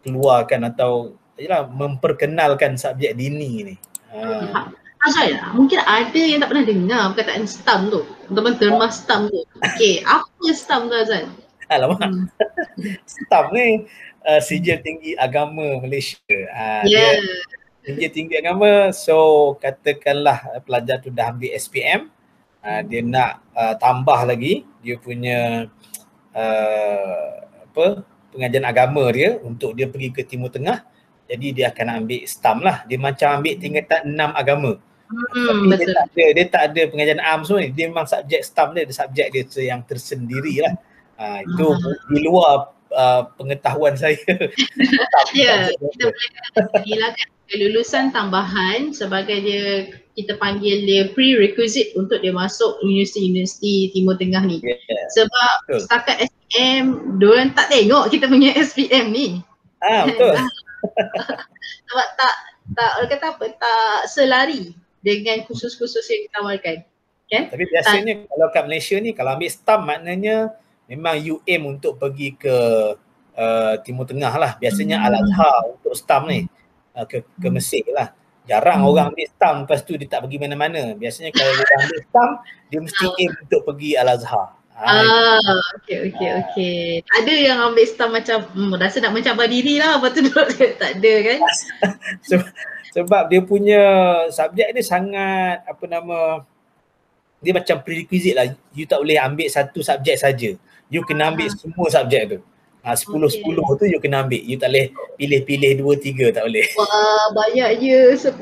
keluarkan 0.08 0.72
atau 0.72 1.20
yalah, 1.36 1.67
memperkenalkan 1.67 2.80
subjek 2.80 3.12
dini 3.20 3.67
ni. 3.67 3.76
Ha. 4.15 4.72
Azrael, 5.02 5.41
mungkin 5.58 5.82
ada 5.82 6.22
yang 6.22 6.46
tak 6.46 6.54
pernah 6.54 6.65
dengar 6.65 7.02
perkataan 7.17 7.50
STAM 7.50 7.89
tu. 7.89 8.06
Teman-teman 8.30 8.54
terma 8.62 8.88
STAM 8.94 9.34
tu. 9.34 9.41
Okay, 9.58 10.06
apa 10.06 10.46
STAM 10.54 10.94
tu 10.94 10.96
Azrael? 10.96 11.28
Alamak. 11.74 12.06
Hmm. 12.06 12.30
STAM 13.10 13.50
ni 13.50 13.89
uh, 14.26 14.42
sijil 14.42 14.78
tinggi 14.82 15.18
agama 15.18 15.82
Malaysia. 15.82 16.20
Uh, 16.30 16.84
yeah. 16.88 17.18
Dia 17.82 17.98
sijil 17.98 18.12
tinggi 18.14 18.36
agama 18.38 18.94
so 18.94 19.54
katakanlah 19.58 20.62
pelajar 20.66 21.02
tu 21.02 21.10
dah 21.10 21.34
ambil 21.34 21.50
SPM 21.58 22.14
uh, 22.62 22.82
dia 22.86 23.02
nak 23.02 23.42
uh, 23.58 23.74
tambah 23.78 24.22
lagi 24.26 24.66
dia 24.86 24.96
punya 25.02 25.66
uh, 26.38 27.30
apa 27.66 28.06
pengajian 28.32 28.66
agama 28.66 29.04
dia 29.12 29.42
untuk 29.42 29.74
dia 29.74 29.90
pergi 29.90 30.10
ke 30.14 30.22
Timur 30.24 30.54
Tengah 30.54 30.86
jadi 31.26 31.48
dia 31.56 31.66
akan 31.74 32.06
ambil 32.06 32.22
STAM 32.28 32.58
lah 32.62 32.78
dia 32.86 32.98
macam 33.02 33.42
ambil 33.42 33.54
tingkatan 33.58 34.02
enam 34.14 34.32
agama 34.38 34.72
hmm, 35.10 35.46
tapi 35.48 35.66
betul. 35.68 35.80
dia 35.80 35.88
tak 35.90 36.06
ada 36.06 36.26
dia 36.32 36.46
tak 36.48 36.64
ada 36.72 36.82
pengajian 36.88 37.22
am 37.22 37.40
semua 37.44 37.60
ni 37.66 37.70
dia 37.74 37.86
memang 37.90 38.08
subjek 38.08 38.42
STAM 38.46 38.68
dia 38.78 38.82
ada 38.86 38.94
subjek 38.94 39.28
dia 39.34 39.44
yang 39.66 39.82
tersendiri 39.84 40.56
lah 40.64 40.74
uh, 41.18 41.40
itu 41.44 41.66
hmm. 41.66 41.98
di 42.14 42.20
luar 42.24 42.78
uh, 42.95 43.27
pengetahuan 43.36 43.95
saya. 43.95 44.19
ya, 45.38 45.71
kita 45.71 46.06
boleh 46.12 46.30
kata 46.54 46.62
kelulusan 47.51 48.15
tambahan 48.15 48.95
sebagai 48.95 49.43
dia 49.43 49.91
kita 50.15 50.39
panggil 50.39 50.88
dia 50.88 51.12
prerequisite 51.12 51.91
untuk 51.99 52.23
dia 52.23 52.32
masuk 52.32 52.80
universiti-universiti 52.84 53.91
Timur 53.91 54.15
Tengah 54.15 54.43
ni. 54.47 54.63
Yeah. 54.63 55.08
Sebab 55.12 55.54
betul. 55.67 55.80
setakat 55.84 56.15
SPM, 56.27 56.84
diorang 57.19 57.51
tak 57.51 57.67
tengok 57.71 58.08
kita 58.08 58.32
punya 58.32 58.56
SPM 58.67 59.12
ni. 59.12 59.27
Ah, 59.84 60.04
betul. 60.08 60.36
Sebab 61.91 62.08
tak, 62.15 62.36
tak, 62.75 62.91
orang 62.99 63.12
kata 63.12 63.25
apa, 63.36 63.45
tak 63.56 63.97
selari 64.08 64.71
dengan 65.04 65.43
khusus-khusus 65.47 66.08
yang 66.08 66.21
kita 66.27 66.36
tawarkan. 66.39 66.77
Kan? 67.32 67.43
Tapi 67.47 67.63
biasanya 67.67 68.13
tak, 68.23 68.27
kalau 68.27 68.47
kat 68.51 68.63
Malaysia 68.67 68.95
ni, 68.99 69.12
kalau 69.15 69.32
ambil 69.39 69.51
STAM 69.51 69.82
maknanya 69.88 70.36
memang 70.91 71.15
you 71.23 71.39
aim 71.47 71.63
untuk 71.71 71.95
pergi 71.95 72.36
ke 72.36 72.56
uh, 73.39 73.73
Timur 73.88 74.04
Tengah 74.04 74.34
lah. 74.36 74.51
Biasanya 74.60 74.99
hmm. 74.99 75.08
Al-Azhar 75.08 75.56
untuk 75.80 75.93
STAM 75.95 76.23
ni 76.27 76.39
uh, 76.99 77.08
ke, 77.08 77.23
ke 77.39 77.47
Mesir 77.47 77.88
lah. 77.95 78.12
Jarang 78.43 78.84
hmm. 78.84 78.89
orang 78.91 79.08
ambil 79.15 79.27
stam 79.32 79.56
lepas 79.63 79.80
tu 79.88 79.95
dia 79.95 80.08
tak 80.12 80.27
pergi 80.27 80.38
mana-mana. 80.41 80.91
Biasanya 80.99 81.32
kalau 81.32 81.51
dia 81.56 81.75
ambil 81.80 81.99
stam, 82.04 82.30
dia 82.67 82.80
mesti 82.84 83.06
ah. 83.08 83.19
aim 83.23 83.32
untuk 83.39 83.62
pergi 83.63 83.91
Al-Azhar. 83.95 84.47
Ha, 84.82 84.88
ah, 84.97 85.62
okey 85.77 86.10
okey 86.10 86.27
ah. 86.27 86.36
okey. 86.41 87.06
Tak 87.06 87.17
ada 87.21 87.34
yang 87.38 87.58
ambil 87.62 87.86
stam 87.86 88.10
macam 88.12 88.38
hmm, 88.49 88.73
rasa 88.82 88.97
nak 88.97 89.13
mencabar 89.13 89.45
diri 89.45 89.77
lah 89.77 90.01
lepas 90.01 90.12
tu 90.12 90.25
tak 90.82 90.91
ada 90.97 91.13
kan? 91.21 91.39
sebab, 92.27 92.47
sebab 92.89 93.23
dia 93.30 93.41
punya 93.45 93.82
subjek 94.34 94.73
dia 94.73 94.84
sangat 94.84 95.62
apa 95.69 95.84
nama 95.86 96.41
dia 97.45 97.54
macam 97.54 97.77
prerequisite 97.86 98.34
lah. 98.34 98.58
You 98.73 98.89
tak 98.89 99.06
boleh 99.06 99.21
ambil 99.21 99.47
satu 99.54 99.86
subjek 99.86 100.17
saja. 100.17 100.58
You 100.91 101.08
kena 101.08 101.32
ambil 101.32 101.47
ah. 101.47 101.56
semua 101.56 101.88
subjek 101.88 102.23
tu. 102.27 102.38
Ha, 102.82 102.97
10-10 102.97 103.39
okay. 103.39 103.73
tu 103.80 103.86
you 103.88 103.99
kena 104.04 104.27
ambil. 104.27 104.41
You 104.43 104.60
tak 104.60 104.75
boleh 104.75 104.91
pilih-pilih 105.15 105.71
2-3 105.80 106.36
tak 106.36 106.43
boleh. 106.43 106.67
Wah 106.75 107.25
banyak 107.32 107.69
je 107.80 107.99
10. 108.19 108.36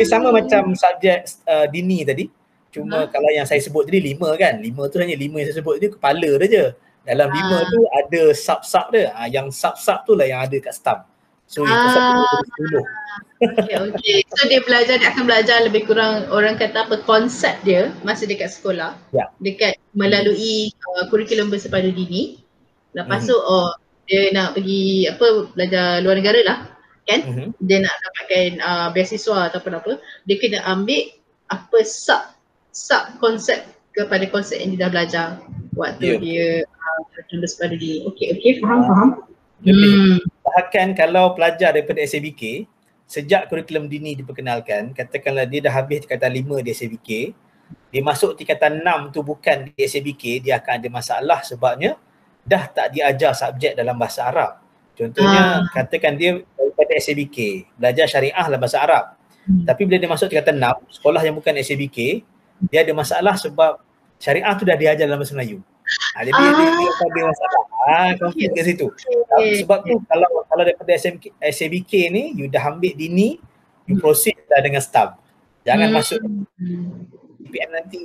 okay, 0.00 0.06
sama 0.10 0.32
macam 0.32 0.72
subjek 0.72 1.28
uh, 1.44 1.68
dini 1.68 2.06
tadi. 2.08 2.32
Cuma 2.70 3.04
ha? 3.04 3.06
kalau 3.10 3.28
yang 3.28 3.44
saya 3.44 3.60
sebut 3.60 3.84
tadi 3.84 4.00
5 4.16 4.40
kan. 4.40 4.54
5 4.62 4.90
tu 4.90 4.96
hanya 4.96 5.18
5 5.18 5.28
yang 5.28 5.46
saya 5.50 5.58
sebut 5.60 5.74
tadi 5.76 5.88
kepala 5.92 6.30
dia 6.40 6.48
je. 6.48 6.64
Dalam 7.04 7.28
5 7.28 7.36
ha. 7.36 7.56
tu 7.68 7.80
ada 7.84 8.22
sub-sub 8.32 8.86
dia. 8.96 9.12
Ha, 9.12 9.28
yang 9.28 9.52
sub-sub 9.52 10.08
tu 10.08 10.16
lah 10.16 10.24
yang 10.24 10.40
ada 10.40 10.56
kat 10.56 10.72
stamp. 10.72 11.04
So 11.50 11.66
itu 11.66 11.74
ah, 11.74 11.90
satu 11.90 12.80
Okay, 13.40 13.72
okay. 13.72 14.18
So 14.36 14.52
dia 14.52 14.60
belajar, 14.60 15.00
dia 15.00 15.16
akan 15.16 15.24
belajar 15.24 15.64
lebih 15.64 15.88
kurang 15.88 16.28
orang 16.28 16.60
kata 16.60 16.84
apa 16.84 17.00
konsep 17.08 17.56
dia 17.64 17.88
masa 18.04 18.28
dekat 18.28 18.52
sekolah. 18.52 19.00
Ya. 19.16 19.32
Dekat 19.40 19.80
melalui 19.96 20.76
uh, 20.76 21.08
kurikulum 21.08 21.48
bersepadu 21.48 21.88
dini. 21.88 22.44
Lepas 22.92 23.24
mm-hmm. 23.24 23.32
tu 23.32 23.36
oh 23.40 23.72
dia 24.04 24.28
nak 24.36 24.60
pergi 24.60 25.08
apa 25.08 25.26
belajar 25.56 26.04
luar 26.04 26.20
negara 26.20 26.40
lah. 26.44 26.58
Kan? 27.08 27.20
Mm-hmm. 27.24 27.48
Dia 27.64 27.78
nak 27.80 27.94
dapatkan 27.96 28.48
uh, 28.60 28.88
beasiswa 28.92 29.48
atau 29.48 29.58
apa-apa. 29.64 29.96
Dia 30.28 30.36
kena 30.36 30.60
ambil 30.68 31.08
apa 31.48 31.78
sub 31.88 32.20
sub 32.76 33.02
konsep 33.24 33.64
kepada 33.96 34.28
konsep 34.28 34.60
yang 34.60 34.76
dia 34.76 34.80
dah 34.84 34.90
belajar 34.92 35.26
waktu 35.80 36.06
yeah. 36.06 36.20
dia 36.20 36.46
uh, 36.68 37.00
lulus 37.32 37.56
pada 37.56 37.72
dini. 37.72 38.04
Okay, 38.12 38.36
okay. 38.36 38.52
Faham, 38.60 38.84
faham. 38.84 39.10
Hmm. 39.64 40.20
Bahkan 40.44 40.96
kalau 40.96 41.32
pelajar 41.36 41.72
daripada 41.76 42.00
SABK, 42.04 42.68
sejak 43.10 43.50
kurikulum 43.50 43.90
dini 43.90 44.14
diperkenalkan, 44.14 44.94
katakanlah 44.94 45.42
dia 45.42 45.66
dah 45.66 45.74
habis 45.74 46.06
tingkatan 46.06 46.30
5 46.30 46.62
di 46.62 46.70
SABK, 46.70 47.08
dia 47.90 48.02
masuk 48.06 48.38
tingkatan 48.38 48.86
6 48.86 49.10
tu 49.10 49.26
bukan 49.26 49.66
di 49.66 49.82
SABK, 49.82 50.38
dia 50.46 50.62
akan 50.62 50.78
ada 50.78 50.88
masalah 50.94 51.42
sebabnya 51.42 51.98
dah 52.46 52.70
tak 52.70 52.94
diajar 52.94 53.34
subjek 53.34 53.74
dalam 53.74 53.98
bahasa 53.98 54.30
Arab. 54.30 54.62
Contohnya, 54.94 55.58
ah. 55.58 55.66
katakan 55.74 56.14
dia 56.14 56.38
daripada 56.54 56.92
SABK, 57.02 57.66
belajar 57.74 58.06
syariah 58.06 58.44
dalam 58.46 58.62
bahasa 58.62 58.78
Arab. 58.78 59.04
Hmm. 59.42 59.66
Tapi 59.66 59.82
bila 59.90 59.98
dia 59.98 60.06
masuk 60.06 60.30
tingkatan 60.30 60.62
6, 60.62 61.02
sekolah 61.02 61.20
yang 61.26 61.34
bukan 61.34 61.54
SABK, 61.58 62.22
dia 62.70 62.78
ada 62.86 62.92
masalah 62.94 63.34
sebab 63.34 63.82
syariah 64.22 64.54
tu 64.54 64.62
dah 64.62 64.78
diajar 64.78 65.10
dalam 65.10 65.18
bahasa 65.18 65.34
Melayu. 65.34 65.58
Ha, 65.90 66.26
jadi 66.26 66.32
ah. 66.34 66.42
dia, 66.42 66.50
dia, 66.52 66.70
dia 66.74 66.90
ada 67.06 67.20
masalah. 67.26 67.62
Ah, 67.80 68.10
konflik 68.18 68.46
kat 68.54 68.64
situ. 68.66 68.86
Okay. 68.90 69.64
Sebab 69.64 69.78
tu 69.86 69.94
kalau 70.06 70.28
kalau 70.46 70.62
daripada 70.62 70.90
SMK, 70.94 71.34
SABK 71.38 71.92
ni 72.10 72.22
you 72.36 72.46
dah 72.46 72.70
ambil 72.70 72.92
dini, 72.94 73.38
you 73.86 73.98
hmm. 73.98 74.02
proceed 74.02 74.36
dah 74.46 74.60
dengan 74.62 74.82
staff. 74.82 75.16
Jangan 75.66 75.88
hmm. 75.90 75.96
masuk 75.96 76.18
PPM 77.40 77.70
nanti 77.74 78.00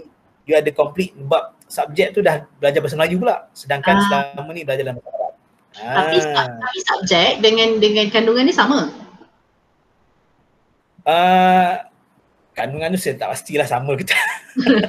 you 0.46 0.54
ada 0.54 0.70
complete 0.70 1.14
sebab 1.18 1.44
subjek 1.66 2.14
tu 2.14 2.22
dah 2.22 2.46
belajar 2.62 2.80
bahasa 2.82 2.96
Melayu 2.98 3.18
pula. 3.22 3.36
Sedangkan 3.54 3.96
ah. 3.98 4.04
selama 4.06 4.50
ni 4.54 4.62
belajar 4.66 4.84
dalam 4.86 4.98
bahasa 5.02 5.12
Arab. 5.14 5.34
Tapi, 5.76 6.18
ah. 6.34 6.48
tapi 6.62 6.80
subjek 6.82 7.32
dengan 7.42 7.70
dengan 7.78 8.06
kandungan 8.10 8.46
ni 8.48 8.54
sama? 8.56 8.90
Uh, 11.06 11.78
kandungan 12.58 12.98
tu 12.98 13.00
saya 13.02 13.14
tak 13.14 13.30
pastilah 13.38 13.68
sama 13.70 13.94
ke 13.94 14.10
tak. 14.10 14.18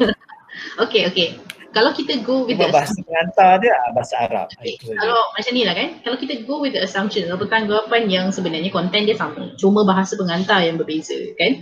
okay, 0.84 1.04
okay 1.10 1.36
kalau 1.76 1.92
kita 1.92 2.24
go 2.24 2.48
with 2.48 2.56
Cuma 2.56 2.72
the 2.72 2.72
bahasa 2.72 2.96
pengantar 3.04 3.60
dia 3.60 3.76
ah, 3.76 3.92
bahasa 3.92 4.14
Arab. 4.24 4.48
Okay. 4.56 4.80
Kalau 4.80 5.20
macam 5.36 5.52
ni 5.52 5.62
lah 5.68 5.76
kan, 5.76 5.88
kalau 6.00 6.16
kita 6.16 6.34
go 6.48 6.64
with 6.64 6.72
the 6.72 6.80
assumption 6.80 7.28
atau 7.28 7.44
tanggapan 7.44 8.08
yang 8.08 8.32
sebenarnya 8.32 8.72
konten 8.72 9.04
dia 9.04 9.12
sama, 9.12 9.52
cuma 9.60 9.84
bahasa 9.84 10.16
pengantar 10.16 10.64
yang 10.64 10.80
berbeza 10.80 11.36
kan. 11.36 11.60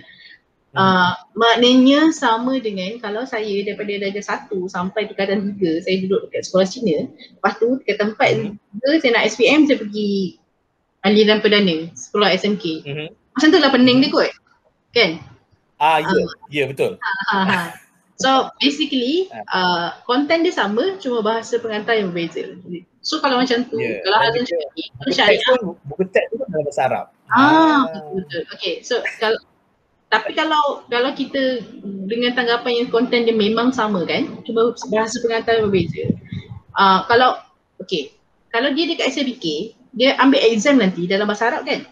Hmm. 0.74 0.78
Uh, 0.78 1.12
maknanya 1.34 2.14
sama 2.14 2.58
dengan 2.62 2.98
kalau 3.02 3.26
saya 3.26 3.62
daripada 3.66 3.94
darjah 3.94 4.22
satu 4.26 4.66
sampai 4.70 5.06
tingkatan 5.06 5.54
tiga 5.54 5.78
saya 5.86 6.02
duduk 6.02 6.26
dekat 6.26 6.50
sekolah 6.50 6.66
Cina 6.66 7.06
lepas 7.14 7.54
tu 7.62 7.78
tingkatan 7.78 8.10
empat 8.10 8.30
hmm. 8.58 8.98
saya 8.98 9.10
nak 9.14 9.22
SPM 9.30 9.70
saya 9.70 9.78
pergi 9.78 10.34
aliran 11.06 11.38
perdana 11.38 11.94
sekolah 11.94 12.34
SMK 12.34 12.90
hmm. 12.90 13.06
macam 13.06 13.48
tu 13.54 13.58
lah 13.62 13.70
pening 13.70 14.02
dia 14.02 14.10
kot 14.10 14.34
kan 14.90 15.22
ah 15.78 16.02
ya 16.02 16.10
yeah. 16.10 16.26
uh, 16.26 16.34
yeah, 16.50 16.66
betul 16.66 16.98
ha, 16.98 17.10
ha, 17.30 17.38
ha. 17.46 17.58
So 18.14 18.54
basically 18.62 19.26
uh, 19.50 19.98
content 20.06 20.46
dia 20.46 20.54
sama 20.54 20.94
cuma 21.02 21.18
bahasa 21.18 21.58
pengantar 21.58 21.98
yang 21.98 22.14
berbeza. 22.14 22.54
So 23.02 23.18
kalau 23.18 23.42
macam 23.42 23.66
tu, 23.66 23.76
yeah. 23.76 23.98
kalau 24.06 24.18
Hazan 24.22 24.46
cakap 24.46 24.70
ni, 24.78 24.84
buku 24.96 25.10
syariah. 25.10 25.58
Buku 25.90 26.04
teks 26.14 26.30
tu 26.30 26.38
dalam 26.38 26.62
bahasa 26.62 26.82
Arab. 26.86 27.06
Ah, 27.34 27.90
betul 27.90 28.22
betul. 28.22 28.42
Okay, 28.54 28.74
so 28.86 29.02
kalau 29.18 29.40
tapi 30.14 30.30
kalau 30.30 30.86
kalau 30.86 31.10
kita 31.10 31.58
dengan 32.06 32.38
tanggapan 32.38 32.86
yang 32.86 32.88
konten 32.94 33.26
dia 33.26 33.34
memang 33.34 33.74
sama 33.74 34.06
kan, 34.06 34.30
cuma 34.46 34.70
bahasa 34.94 35.18
pengantar 35.18 35.58
yang 35.58 35.66
berbeza. 35.66 36.06
Uh, 36.78 37.02
kalau 37.10 37.34
okay, 37.82 38.14
kalau 38.54 38.70
dia 38.70 38.86
dekat 38.86 39.10
SABK, 39.10 39.74
dia 39.90 40.14
ambil 40.22 40.38
exam 40.46 40.78
nanti 40.78 41.10
dalam 41.10 41.26
bahasa 41.26 41.50
Arab 41.50 41.66
kan? 41.66 41.82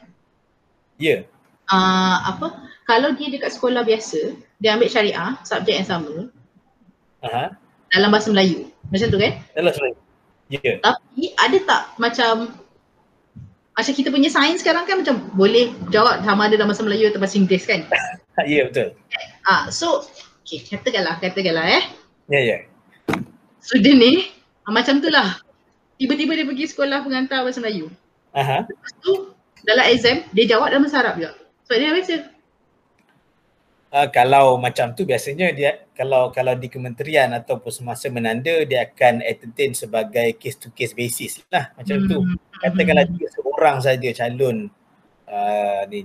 Ya. 1.02 1.02
Yeah. 1.02 1.20
Uh, 1.66 2.18
apa? 2.30 2.61
Kalau 2.92 3.16
dia 3.16 3.32
dekat 3.32 3.56
sekolah 3.56 3.88
biasa, 3.88 4.36
dia 4.60 4.76
ambil 4.76 4.92
syariah, 4.92 5.32
subjek 5.48 5.80
yang 5.80 5.88
sama. 5.88 6.28
Uh-huh. 7.24 7.48
Dalam 7.88 8.12
bahasa 8.12 8.28
Melayu. 8.28 8.68
Macam 8.92 9.08
tu 9.08 9.16
kan? 9.16 9.32
Dalam 9.56 9.72
bahasa 9.72 9.80
Melayu. 9.80 9.98
Ya. 10.52 10.60
Yeah. 10.60 10.76
Tapi 10.84 11.22
ada 11.40 11.58
tak 11.64 11.82
macam 11.96 12.32
macam 13.72 13.92
kita 13.96 14.12
punya 14.12 14.28
sains 14.28 14.60
sekarang 14.60 14.84
kan 14.84 15.00
macam 15.00 15.16
boleh 15.32 15.72
jawab 15.88 16.20
sama 16.20 16.44
ada 16.44 16.60
dalam 16.60 16.68
bahasa 16.68 16.84
Melayu 16.84 17.08
atau 17.08 17.16
bahasa 17.16 17.40
Inggeris 17.40 17.64
kan? 17.64 17.88
ya 18.44 18.44
yeah, 18.44 18.64
betul. 18.68 18.88
Ah, 19.48 19.72
so 19.72 20.04
okay, 20.44 20.60
katakanlah, 20.60 21.16
katakanlah 21.16 21.64
eh. 21.80 21.84
Ya 22.28 22.36
yeah, 22.36 22.42
ya. 22.44 22.50
Yeah. 22.52 22.60
So 23.64 23.80
dia 23.80 23.96
ni 23.96 24.28
ah, 24.68 24.72
macam 24.76 25.00
tu 25.00 25.08
lah. 25.08 25.40
Tiba-tiba 25.96 26.36
dia 26.36 26.44
pergi 26.44 26.68
sekolah 26.68 27.08
pengantar 27.08 27.40
bahasa 27.40 27.64
Melayu. 27.64 27.88
Aha. 28.36 28.68
Lepas 28.68 28.92
tu 29.00 29.32
dalam 29.64 29.88
exam 29.88 30.20
dia 30.36 30.44
jawab 30.44 30.68
dalam 30.68 30.84
bahasa 30.84 31.00
Arab 31.00 31.16
juga. 31.16 31.32
Sebab 31.64 31.76
dia 31.80 31.96
biasa 31.96 32.31
uh, 33.92 34.08
kalau 34.08 34.56
macam 34.56 34.96
tu 34.96 35.04
biasanya 35.04 35.52
dia 35.52 35.86
kalau 35.92 36.32
kalau 36.32 36.56
di 36.56 36.72
kementerian 36.72 37.30
ataupun 37.36 37.70
semasa 37.70 38.08
menanda 38.08 38.52
dia 38.64 38.88
akan 38.88 39.20
entertain 39.20 39.76
sebagai 39.76 40.34
case 40.40 40.58
to 40.58 40.72
case 40.72 40.96
basis 40.96 41.44
lah. 41.52 41.70
Macam 41.76 41.96
hmm. 42.02 42.08
tu 42.08 42.16
katakanlah 42.64 43.06
dia 43.06 43.28
seorang 43.36 43.76
saja 43.84 44.08
calon 44.16 44.72
uh, 45.28 45.80
ni 45.92 46.02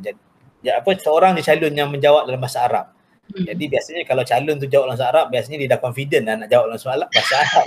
ya, 0.61 0.83
apa 0.83 0.89
seorang 0.99 1.39
dia 1.39 1.55
calon 1.55 1.73
yang 1.73 1.89
menjawab 1.89 2.27
dalam 2.27 2.43
bahasa 2.43 2.67
Arab. 2.67 2.87
Hmm. 3.27 3.43
jadi 3.43 3.63
biasanya 3.67 4.01
kalau 4.07 4.23
calon 4.23 4.55
tu 4.55 4.71
jawab 4.71 4.87
dalam 4.87 4.95
bahasa 4.95 5.11
Arab 5.11 5.25
biasanya 5.27 5.57
dia 5.59 5.69
dah 5.75 5.79
confident 5.83 6.23
lah 6.23 6.35
nak 6.39 6.47
jawab 6.47 6.71
dalam 6.71 6.79
bahasa 6.79 7.35
Arab 7.43 7.65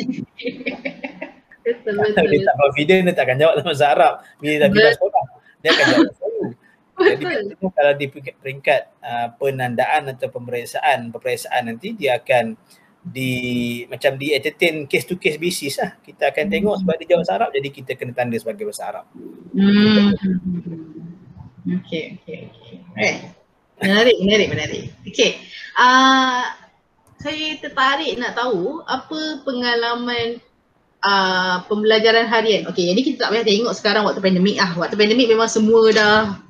betul, 1.60 1.92
betul, 2.00 2.12
kalau 2.16 2.28
dia 2.32 2.40
tak 2.48 2.56
confident 2.56 3.00
dia 3.04 3.12
tak 3.12 3.24
akan 3.28 3.36
jawab 3.36 3.52
dalam 3.60 3.66
bahasa 3.68 3.86
Arab. 3.92 4.12
Bila 4.40 4.48
dia 4.48 4.60
dah 4.60 4.68
bila 4.72 4.88
sekolah 4.96 5.24
dia 5.60 5.70
akan 5.76 5.84
jawab 5.92 6.12
jadi 7.00 7.54
kalau 7.56 7.92
di 7.96 8.06
peringkat 8.12 8.80
uh, 9.00 9.28
penandaan 9.40 10.12
atau 10.12 10.28
pemeriksaan 10.28 11.08
pemeriksaan 11.10 11.72
nanti 11.72 11.96
dia 11.96 12.20
akan 12.20 12.54
di 13.00 13.32
macam 13.88 14.20
di 14.20 14.36
entertain 14.36 14.84
case 14.84 15.08
to 15.08 15.16
case 15.16 15.40
basis 15.40 15.80
lah. 15.80 15.96
Kita 16.04 16.28
akan 16.28 16.44
hmm. 16.46 16.52
tengok 16.52 16.76
sebab 16.84 16.94
dia 17.00 17.06
jawab 17.08 17.20
bahasa 17.24 17.34
Arab 17.40 17.50
jadi 17.56 17.68
kita 17.72 17.92
kena 17.96 18.12
tanda 18.12 18.36
sebagai 18.36 18.68
bahasa 18.68 18.84
Arab. 18.92 19.04
Hmm. 19.56 20.12
Okay, 21.80 22.20
okay, 22.20 22.38
okay. 22.48 22.76
Eh. 23.00 23.16
Menarik, 23.80 24.16
menarik, 24.20 24.48
menarik. 24.52 24.84
Okay. 25.08 25.40
Uh, 25.72 26.44
saya 27.20 27.56
tertarik 27.60 28.16
nak 28.20 28.36
tahu 28.36 28.84
apa 28.84 29.44
pengalaman 29.44 30.40
uh, 31.04 31.64
pembelajaran 31.68 32.28
harian. 32.28 32.68
Okay, 32.68 32.92
jadi 32.92 33.00
kita 33.00 33.16
tak 33.24 33.30
payah 33.32 33.46
tengok 33.48 33.72
sekarang 33.76 34.02
waktu 34.04 34.20
pandemik 34.20 34.60
ah. 34.60 34.72
Waktu 34.76 34.96
pandemik 35.00 35.28
memang 35.32 35.48
semua 35.48 35.88
dah 35.92 36.40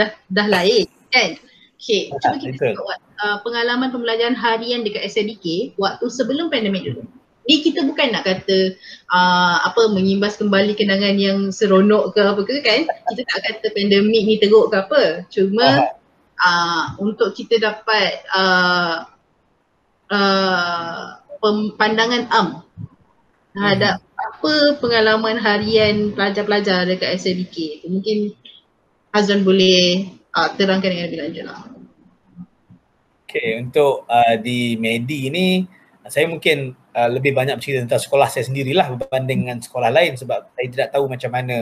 dah 0.00 0.10
dah 0.32 0.46
lain 0.48 0.88
kan. 1.12 1.36
Okay, 1.80 2.12
cuba 2.12 2.36
kita 2.36 2.76
tengok 2.76 2.88
uh, 3.24 3.40
pengalaman 3.40 3.88
pembelajaran 3.88 4.36
harian 4.36 4.84
dekat 4.84 5.00
SABK 5.08 5.76
waktu 5.80 6.06
sebelum 6.12 6.52
pandemik 6.52 6.84
dulu. 6.84 7.08
Ni 7.48 7.64
kita 7.64 7.88
bukan 7.88 8.12
nak 8.12 8.28
kata 8.28 8.76
uh, 9.08 9.64
apa 9.64 9.88
mengimbas 9.88 10.36
kembali 10.36 10.76
kenangan 10.76 11.16
yang 11.16 11.38
seronok 11.48 12.12
ke 12.12 12.20
apa 12.20 12.40
ke 12.44 12.60
kan. 12.60 12.84
Kita 12.84 13.22
tak 13.24 13.40
kata 13.48 13.66
pandemik 13.72 14.22
ni 14.28 14.36
teruk 14.36 14.68
ke 14.68 14.76
apa. 14.76 15.02
Cuma 15.32 15.88
uh, 16.36 16.84
untuk 17.00 17.32
kita 17.32 17.56
dapat 17.56 18.28
uh, 18.28 19.08
uh, 20.12 21.16
pandangan 21.80 22.28
am 22.28 22.48
terhadap 23.56 24.04
hmm. 24.04 24.20
apa 24.20 24.52
pengalaman 24.84 25.40
harian 25.40 26.12
pelajar-pelajar 26.12 26.84
dekat 26.84 27.16
SABK 27.16 27.80
tu. 27.82 27.88
Mungkin 27.88 28.36
Azwan 29.10 29.42
boleh 29.42 30.06
uh, 30.34 30.48
terangkan 30.54 30.90
dengan 30.90 31.06
lebih 31.10 31.20
lanjut 31.26 31.44
lah. 31.46 31.60
Okay, 33.26 33.62
untuk 33.62 34.06
uh, 34.10 34.34
di 34.42 34.74
Medi 34.78 35.30
ni 35.30 35.62
saya 36.06 36.26
mungkin 36.26 36.74
uh, 36.94 37.10
lebih 37.10 37.30
banyak 37.30 37.58
bercerita 37.58 37.86
tentang 37.86 38.02
sekolah 38.02 38.26
saya 38.26 38.46
sendirilah 38.46 38.98
berbanding 38.98 39.46
dengan 39.46 39.58
sekolah 39.62 39.90
lain 39.90 40.18
sebab 40.18 40.50
saya 40.54 40.66
tidak 40.66 40.88
tahu 40.90 41.06
macam 41.06 41.30
mana 41.30 41.56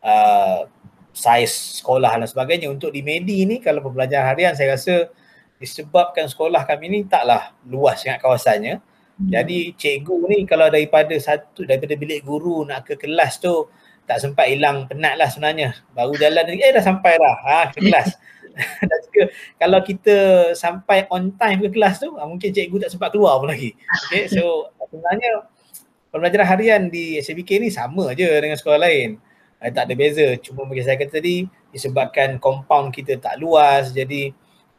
uh, 0.00 0.68
saiz 1.12 1.80
sekolah 1.80 2.16
dan 2.16 2.28
sebagainya. 2.28 2.72
Untuk 2.72 2.92
di 2.92 3.04
Medi 3.04 3.44
ni 3.44 3.60
kalau 3.60 3.84
pembelajaran 3.84 4.32
harian 4.32 4.52
saya 4.56 4.76
rasa 4.76 5.12
disebabkan 5.60 6.26
sekolah 6.26 6.64
kami 6.64 6.88
ni 6.88 7.00
taklah 7.04 7.52
luas 7.68 8.00
sangat 8.00 8.20
kawasannya. 8.20 8.80
Hmm. 8.80 9.28
Jadi 9.28 9.76
cikgu 9.76 10.16
ni 10.32 10.38
kalau 10.48 10.72
daripada 10.72 11.12
satu 11.20 11.68
daripada 11.68 11.92
bilik 11.96 12.24
guru 12.24 12.64
nak 12.64 12.88
ke 12.88 12.96
kelas 12.96 13.40
tu 13.40 13.68
tak 14.06 14.18
sempat 14.18 14.50
hilang 14.50 14.86
penat 14.90 15.14
lah 15.16 15.28
sebenarnya. 15.30 15.78
Baru 15.94 16.14
jalan 16.18 16.58
eh 16.58 16.70
dah 16.74 16.84
sampai 16.84 17.16
dah 17.18 17.36
ha, 17.46 17.58
ke 17.70 17.78
kelas. 17.80 18.18
dan 18.88 18.98
juga 19.08 19.24
kalau 19.56 19.80
kita 19.80 20.16
sampai 20.52 21.08
on 21.08 21.32
time 21.40 21.64
ke 21.64 21.68
kelas 21.72 22.04
tu 22.04 22.12
ha, 22.20 22.28
mungkin 22.28 22.52
cikgu 22.52 22.84
tak 22.84 22.90
sempat 22.92 23.08
keluar 23.14 23.40
pun 23.40 23.48
lagi. 23.48 23.72
Okay 24.08 24.28
so 24.28 24.68
sebenarnya 24.90 25.48
pembelajaran 26.12 26.46
harian 26.46 26.82
di 26.92 27.16
SBK 27.16 27.62
ni 27.62 27.72
sama 27.72 28.12
je 28.12 28.28
dengan 28.28 28.58
sekolah 28.58 28.80
lain. 28.82 29.16
Eh, 29.62 29.70
tak 29.70 29.88
ada 29.88 29.94
beza. 29.94 30.26
Cuma 30.42 30.66
macam 30.66 30.82
saya 30.82 30.98
kata 30.98 31.22
tadi 31.22 31.46
disebabkan 31.70 32.36
compound 32.42 32.92
kita 32.92 33.16
tak 33.16 33.40
luas 33.40 33.94
jadi 33.94 34.34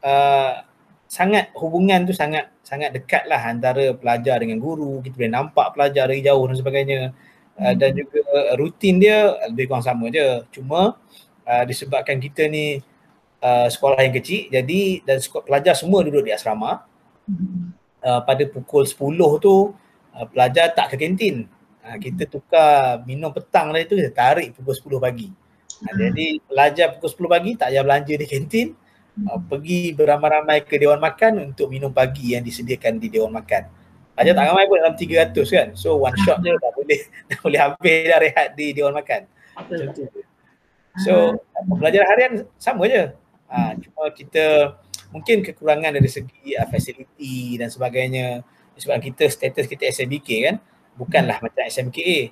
uh, 0.05 0.61
sangat 1.07 1.49
hubungan 1.57 2.05
tu 2.05 2.13
sangat 2.13 2.53
sangat 2.61 2.93
dekat 2.93 3.25
lah 3.25 3.41
antara 3.41 3.95
pelajar 3.95 4.43
dengan 4.43 4.59
guru. 4.59 4.99
Kita 4.99 5.15
boleh 5.15 5.31
nampak 5.31 5.73
pelajar 5.73 6.11
dari 6.11 6.21
jauh 6.21 6.43
dan 6.45 6.57
sebagainya. 6.59 6.99
Uh, 7.53 7.77
dan 7.77 7.93
juga 7.93 8.17
rutin 8.57 8.97
dia 8.97 9.37
lebih 9.49 9.69
kurang 9.69 9.85
sama 9.85 10.09
je. 10.09 10.41
Cuma 10.49 10.97
uh, 11.45 11.63
disebabkan 11.69 12.17
kita 12.17 12.49
ni 12.49 12.81
uh, 13.43 13.67
sekolah 13.67 13.99
yang 14.01 14.15
kecil 14.15 14.49
jadi 14.49 14.81
dan 15.03 15.17
sekolah, 15.19 15.45
pelajar 15.45 15.73
semua 15.75 16.01
duduk 16.01 16.23
di 16.25 16.31
asrama. 16.33 16.87
Uh, 18.03 18.19
pada 18.27 18.43
pukul 18.51 18.83
10 18.83 18.99
tu 19.39 19.71
uh, 20.11 20.25
pelajar 20.31 20.71
tak 20.75 20.95
ke 20.95 20.95
kantin. 20.99 21.47
Uh, 21.83 21.97
kita 21.99 22.27
tukar 22.27 23.03
minum 23.03 23.31
petang 23.31 23.71
tadi 23.71 23.85
tu 23.87 23.95
kita 23.99 24.11
tarik 24.11 24.55
pukul 24.55 24.99
10 24.99 25.05
pagi. 25.05 25.27
Uh, 25.83 25.93
jadi 25.93 26.27
pelajar 26.43 26.87
pukul 26.97 27.27
10 27.27 27.35
pagi 27.35 27.51
tak 27.59 27.67
payah 27.71 27.83
belanja 27.83 28.13
di 28.17 28.27
kantin. 28.27 28.67
Uh, 29.13 29.39
pergi 29.45 29.93
beramai-ramai 29.93 30.65
ke 30.65 30.81
Dewan 30.81 30.97
Makan 30.97 31.53
untuk 31.53 31.69
minum 31.69 31.93
pagi 31.93 32.33
yang 32.33 32.41
disediakan 32.41 32.97
di 32.97 33.07
Dewan 33.13 33.29
Makan. 33.29 33.82
Aja 34.13 34.29
tak 34.37 34.45
ramai 34.45 34.69
pun 34.69 34.77
dalam 34.77 34.93
300 34.93 35.33
kan. 35.49 35.67
So 35.73 35.97
one 35.97 36.13
shot 36.21 36.37
je 36.45 36.53
dah 36.53 36.71
boleh 36.77 37.01
dah 37.29 37.39
boleh 37.41 37.59
habis 37.59 37.99
dah 38.05 38.19
rehat 38.21 38.47
di 38.53 38.69
Dewan 38.73 38.93
Makan. 38.93 39.25
Macam 39.57 39.89
tu. 39.93 40.05
So 41.01 41.41
pembelajaran 41.65 42.07
harian 42.13 42.33
sama 42.61 42.85
je. 42.85 43.09
Ha, 43.49 43.73
cuma 43.77 44.09
kita 44.13 44.77
mungkin 45.09 45.41
kekurangan 45.45 45.93
dari 45.93 46.09
segi 46.09 46.53
uh, 46.53 46.69
fasiliti 46.69 47.57
dan 47.57 47.73
sebagainya. 47.73 48.45
Sebab 48.77 49.01
kita 49.01 49.25
status 49.29 49.65
kita 49.65 49.89
SMBK 49.89 50.29
kan. 50.45 50.55
Bukanlah 50.93 51.41
macam 51.41 51.65
SMKA. 51.65 52.29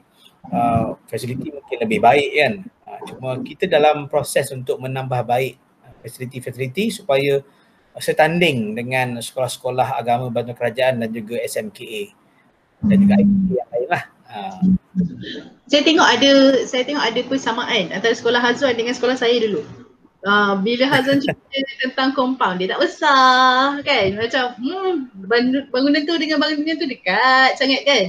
Uh, 0.50 0.98
fasiliti 1.10 1.50
mungkin 1.50 1.78
lebih 1.82 1.98
baik 1.98 2.30
kan. 2.38 2.54
Uh, 2.86 3.00
cuma 3.10 3.30
kita 3.42 3.66
dalam 3.66 4.06
proses 4.06 4.54
untuk 4.54 4.78
menambah 4.78 5.26
baik 5.26 5.58
fasiliti-fasiliti 6.02 6.90
supaya 6.90 7.42
setanding 8.00 8.78
dengan 8.78 9.20
sekolah-sekolah 9.20 10.00
agama 10.00 10.32
bantuan 10.32 10.56
kerajaan 10.56 11.04
dan 11.04 11.10
juga 11.12 11.42
SMKA 11.44 12.16
dan 12.88 12.98
juga 13.04 13.14
IPT 13.20 13.48
yang 13.52 13.70
lain 13.76 13.88
lah. 13.92 14.04
Ha. 14.32 14.40
Saya 15.68 15.82
tengok 15.84 16.08
ada 16.08 16.32
saya 16.64 16.84
tengok 16.88 17.04
ada 17.04 17.20
persamaan 17.28 17.92
antara 17.92 18.16
sekolah 18.16 18.40
Hazwan 18.40 18.80
dengan 18.80 18.96
sekolah 18.96 19.20
saya 19.20 19.36
dulu. 19.44 19.62
Uh, 20.24 20.56
bila 20.62 20.88
Hazwan 20.88 21.20
cerita 21.24 21.72
tentang 21.84 22.16
compound 22.16 22.62
dia 22.62 22.72
tak 22.72 22.80
besar 22.80 23.82
kan 23.82 24.08
macam 24.16 24.54
hmm, 24.62 24.94
bangunan 25.74 26.02
tu 26.06 26.16
dengan 26.16 26.38
bangunan 26.38 26.78
tu 26.78 26.86
dekat 26.86 27.58
sangat 27.58 27.82
kan 27.84 28.04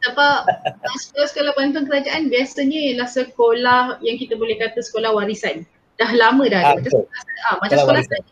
sebab 0.00 0.48
sekolah-sekolah 1.04 1.52
bantuan 1.60 1.84
kerajaan 1.84 2.32
biasanya 2.32 2.78
ialah 2.90 3.08
sekolah 3.08 4.00
yang 4.00 4.16
kita 4.16 4.40
boleh 4.40 4.56
kata 4.56 4.80
sekolah 4.80 5.12
warisan 5.12 5.68
dah 6.00 6.10
lama 6.16 6.44
dah. 6.48 6.62
Ah, 6.64 6.72
macam, 6.80 6.88
sekolah, 6.88 7.08
ah, 7.44 7.56
macam 7.60 7.76
sekolah 7.84 8.02
saya 8.08 8.22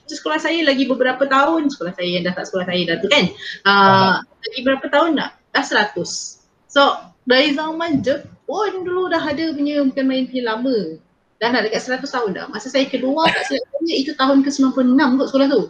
macam 0.00 0.16
sekolah 0.16 0.38
saya 0.40 0.60
lagi 0.64 0.84
beberapa 0.88 1.24
tahun. 1.28 1.62
Sekolah 1.68 1.92
saya 1.92 2.08
yang 2.08 2.24
dah 2.24 2.34
tak 2.34 2.48
sekolah 2.48 2.66
saya 2.66 2.82
dah 2.88 2.96
tu 2.98 3.08
kan. 3.12 3.24
Uh, 3.62 4.14
lagi 4.24 4.60
berapa 4.64 4.86
tahun 4.88 5.10
nak 5.20 5.30
dah 5.52 5.64
seratus. 5.64 6.42
So 6.66 6.82
dari 7.28 7.52
zaman 7.52 8.00
je 8.00 8.24
pun 8.48 8.82
dulu 8.82 9.12
dah 9.12 9.22
ada 9.22 9.52
punya 9.52 9.84
bukan 9.84 10.04
main 10.08 10.24
punya 10.26 10.56
lama. 10.56 10.98
Dah 11.38 11.48
nak 11.52 11.68
dekat 11.68 11.80
seratus 11.84 12.10
tahun 12.10 12.30
dah. 12.34 12.44
Masa 12.48 12.72
saya 12.72 12.88
kedua 12.88 13.28
tak 13.28 13.44
silap 13.46 13.68
saya 13.70 13.96
itu 13.96 14.12
tahun 14.16 14.42
ke 14.42 14.50
96 14.50 15.20
kot 15.20 15.28
sekolah 15.28 15.48
tu. 15.52 15.62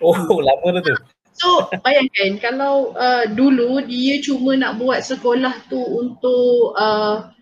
Oh 0.00 0.40
lama 0.48 0.66
dah 0.80 0.82
tu. 0.82 0.94
So 1.36 1.70
bayangkan 1.84 2.42
kalau 2.42 2.96
uh, 2.96 3.24
dulu 3.30 3.84
dia 3.86 4.18
cuma 4.20 4.56
nak 4.58 4.76
buat 4.80 5.04
sekolah 5.04 5.68
tu 5.70 5.78
untuk 5.78 6.74
uh, 6.74 7.32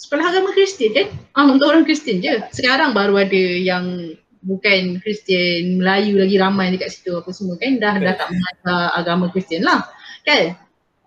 sekolah 0.00 0.32
agama 0.32 0.48
Kristian 0.56 0.96
kan? 0.96 1.06
Ah 1.36 1.44
untuk 1.44 1.68
orang 1.68 1.84
Kristian 1.84 2.24
je. 2.24 2.40
Sekarang 2.56 2.96
baru 2.96 3.20
ada 3.20 3.42
yang 3.60 4.16
bukan 4.40 4.96
Kristian, 5.04 5.76
Melayu 5.76 6.16
lagi 6.16 6.40
ramai 6.40 6.72
dekat 6.72 6.96
situ 6.96 7.12
apa 7.12 7.28
semua 7.36 7.60
kan 7.60 7.76
dah 7.76 8.00
dah 8.00 8.16
tak 8.16 8.32
mengajar 8.32 8.80
agama 8.96 9.28
Kristian 9.28 9.60
lah. 9.60 9.84
Kan? 10.24 10.56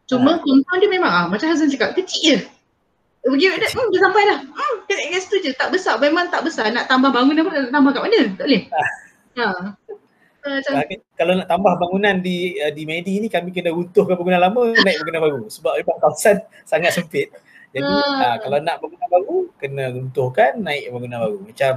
Cuma 0.06 0.38
ha. 0.38 0.74
dia 0.78 0.90
memang 0.90 1.10
ah 1.10 1.26
macam 1.26 1.50
Hazan 1.50 1.74
cakap 1.74 1.98
kecil 1.98 2.38
je. 2.38 2.48
Pergi 3.24 3.56
dah, 3.56 3.72
hmm, 3.72 3.88
dah 3.88 4.02
sampai 4.04 4.24
dah. 4.28 4.40
Hmm, 4.52 4.76
kat, 4.84 5.00
kat 5.00 5.22
situ 5.24 5.36
je. 5.48 5.52
Tak 5.56 5.72
besar. 5.72 5.96
Memang 5.96 6.28
tak 6.28 6.44
besar. 6.44 6.68
Nak 6.76 6.92
tambah 6.92 7.08
bangunan 7.08 7.48
pun 7.48 7.56
nak 7.56 7.72
tambah 7.72 7.92
kat 7.96 8.04
mana? 8.04 8.20
Tak 8.36 8.46
boleh. 8.52 8.64
Ha. 9.40 9.48
Macam, 10.44 10.74
kalau 11.16 11.34
nak 11.40 11.48
tambah 11.48 11.74
bangunan 11.80 12.20
di 12.20 12.60
uh, 12.60 12.68
di 12.76 12.84
Medi 12.84 13.24
ni 13.24 13.32
kami 13.32 13.56
kena 13.56 13.72
runtuhkan 13.72 14.20
bangunan 14.20 14.44
lama 14.44 14.76
naik 14.76 15.00
bangunan 15.00 15.22
baru 15.24 15.40
sebab 15.48 15.72
kawasan 16.04 16.44
sangat 16.68 16.92
sempit. 16.92 17.32
Jadi 17.74 17.90
hmm. 17.90 18.22
uh, 18.22 18.36
kalau 18.38 18.58
nak 18.62 18.78
bangunan 18.78 19.10
baru 19.10 19.38
kena 19.58 19.84
runtuhkan 19.90 20.52
naik 20.62 20.94
bangunan 20.94 21.20
baru. 21.26 21.38
Macam 21.42 21.74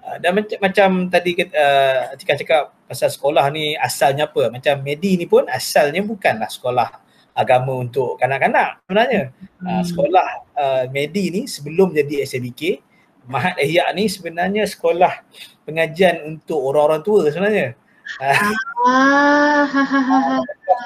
uh, 0.00 0.16
dan 0.16 0.30
macam 0.32 0.58
macam 0.64 0.88
tadi 1.12 1.30
uh, 1.36 2.16
Atika 2.16 2.34
cakap 2.40 2.62
pasal 2.88 3.12
sekolah 3.12 3.44
ni 3.52 3.76
asalnya 3.76 4.26
apa? 4.32 4.48
Macam 4.48 4.80
Medi 4.80 5.20
ni 5.20 5.28
pun 5.28 5.44
asalnya 5.52 6.00
bukanlah 6.00 6.48
sekolah 6.48 6.88
agama 7.36 7.76
untuk 7.76 8.16
kanak-kanak 8.16 8.80
sebenarnya. 8.88 9.22
Hmm. 9.60 9.66
Uh, 9.68 9.82
sekolah 9.84 10.26
uh, 10.56 10.84
Medi 10.88 11.24
ni 11.28 11.42
sebelum 11.44 11.92
jadi 11.92 12.24
SABK 12.24 12.80
Mahat 13.26 13.58
Ihya 13.58 13.90
ni 13.90 14.06
sebenarnya 14.06 14.62
sekolah 14.70 15.26
pengajian 15.66 16.22
untuk 16.22 16.62
orang-orang 16.62 17.02
tua 17.02 17.26
sebenarnya. 17.26 17.74
Ah, 18.22 19.66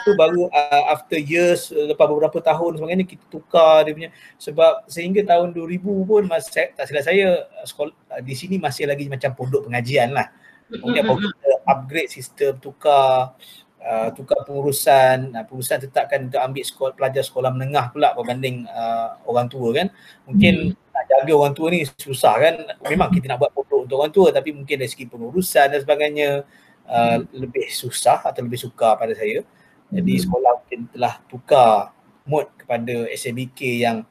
tu 0.08 0.16
baru 0.16 0.48
uh, 0.48 0.84
after 0.88 1.20
years 1.20 1.68
lepas 1.68 2.08
beberapa 2.08 2.40
tahun 2.40 2.80
sebagainya 2.80 3.04
kita 3.04 3.24
tukar 3.28 3.84
dia 3.84 3.92
punya 3.92 4.10
sebab 4.40 4.88
sehingga 4.88 5.20
tahun 5.28 5.52
2000 5.52 5.84
pun 5.84 6.22
masa 6.24 6.72
tak 6.72 6.88
silap 6.88 7.04
saya 7.04 7.44
sekolah 7.68 7.92
di 8.24 8.32
sini 8.32 8.56
masih 8.56 8.88
lagi 8.88 9.06
macam 9.12 9.36
pondok 9.36 9.68
pengajian 9.68 10.16
lah. 10.16 10.32
Kemudian 10.70 11.04
baru 11.04 11.28
kita 11.28 11.50
upgrade 11.66 12.10
sistem 12.10 12.56
tukar 12.56 13.36
uh, 13.84 14.08
tukar 14.16 14.40
pengurusan 14.48 15.36
uh, 15.36 15.44
pengurusan 15.44 15.78
tetapkan 15.82 16.30
untuk 16.30 16.40
ambil 16.40 16.64
sekolah 16.64 16.92
pelajar 16.96 17.22
sekolah 17.26 17.50
menengah 17.52 17.92
pula 17.92 18.16
berbanding 18.16 18.64
uh, 18.70 19.20
orang 19.28 19.46
tua 19.52 19.76
kan. 19.76 19.92
Mungkin 20.24 20.72
hmm. 20.72 20.92
nak 20.94 21.04
jaga 21.04 21.32
orang 21.36 21.54
tua 21.58 21.68
ni 21.68 21.84
susah 21.84 22.34
kan. 22.40 22.54
Memang 22.88 23.12
kita 23.12 23.28
nak 23.28 23.44
buat 23.44 23.52
pondok 23.52 23.80
untuk 23.84 23.96
orang 24.00 24.14
tua 24.14 24.28
tapi 24.32 24.56
mungkin 24.56 24.80
dari 24.80 24.88
segi 24.88 25.04
pengurusan 25.04 25.66
dan 25.74 25.80
sebagainya 25.84 26.48
Uh, 26.91 27.22
lebih 27.30 27.70
susah 27.70 28.18
atau 28.18 28.43
lebih 28.43 28.59
suka 28.59 28.99
pada 28.99 29.14
saya. 29.14 29.47
Jadi 29.95 30.12
hmm. 30.18 30.22
sekolah 30.26 30.53
mungkin 30.59 30.80
telah 30.91 31.14
tukar 31.30 31.95
mood 32.26 32.51
kepada 32.59 33.07
SMBK 33.14 33.61
yang 33.78 34.03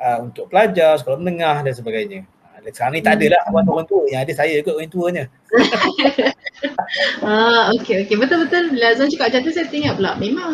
uh, 0.00 0.18
untuk 0.24 0.48
pelajar, 0.48 0.96
sekolah 0.96 1.20
menengah 1.20 1.60
dan 1.60 1.76
sebagainya. 1.76 2.24
Uh, 2.56 2.72
sekarang 2.72 2.96
ni 2.96 3.04
tak 3.04 3.20
adalah 3.20 3.44
hmm. 3.44 3.68
orang, 3.68 3.84
tua 3.84 4.08
yang 4.08 4.24
ada 4.24 4.32
saya 4.32 4.64
kot 4.64 4.80
orang 4.80 4.88
tuanya. 4.88 5.24
ah, 7.28 7.68
okay, 7.76 8.08
okay. 8.08 8.16
Betul-betul 8.16 8.80
bila 8.80 8.96
Azwan 8.96 9.12
cakap 9.12 9.28
macam 9.28 9.40
tu 9.44 9.52
saya 9.52 9.68
teringat 9.68 10.00
pula. 10.00 10.16
Memang 10.16 10.52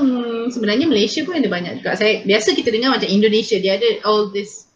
sebenarnya 0.51 0.91
Malaysia 0.91 1.23
pun 1.23 1.39
ada 1.39 1.47
banyak 1.47 1.79
juga. 1.79 1.95
Saya, 1.95 2.27
biasa 2.27 2.59
kita 2.59 2.75
dengar 2.75 2.91
macam 2.91 3.07
Indonesia 3.07 3.55
dia 3.63 3.79
ada 3.79 4.03
all 4.03 4.35
this 4.35 4.67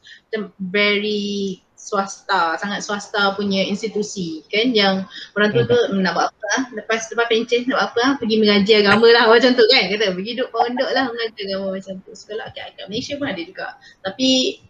very 0.73 1.61
swasta, 1.83 2.55
sangat 2.63 2.87
swasta 2.87 3.35
punya 3.35 3.67
institusi 3.67 4.47
kan? 4.47 4.71
Yang 4.71 5.11
orang 5.35 5.51
tua 5.51 5.63
tu 5.67 5.75
hmm. 5.75 5.99
nak 5.99 6.15
buat 6.15 6.27
apa 6.31 6.45
lah, 6.55 6.63
lepas 6.79 7.11
lepas 7.11 7.27
pencen 7.27 7.67
nak 7.67 7.75
buat 7.75 7.87
apa 7.91 7.99
lah, 7.99 8.11
pergi 8.23 8.37
mengaji 8.39 8.73
agama 8.79 9.07
lah 9.11 9.25
macam 9.35 9.51
tu 9.59 9.65
kan? 9.67 9.91
Kata 9.91 10.15
pergi 10.15 10.33
duduk 10.39 10.49
pondok 10.55 10.91
lah 10.95 11.11
mengaji 11.11 11.41
agama 11.51 11.67
macam 11.75 11.95
tu. 12.07 12.11
Sekolah 12.15 12.47
kat, 12.55 12.79
kat 12.79 12.87
Malaysia 12.87 13.19
pun 13.19 13.27
ada 13.27 13.43
juga. 13.43 13.67
Tapi 14.07 14.29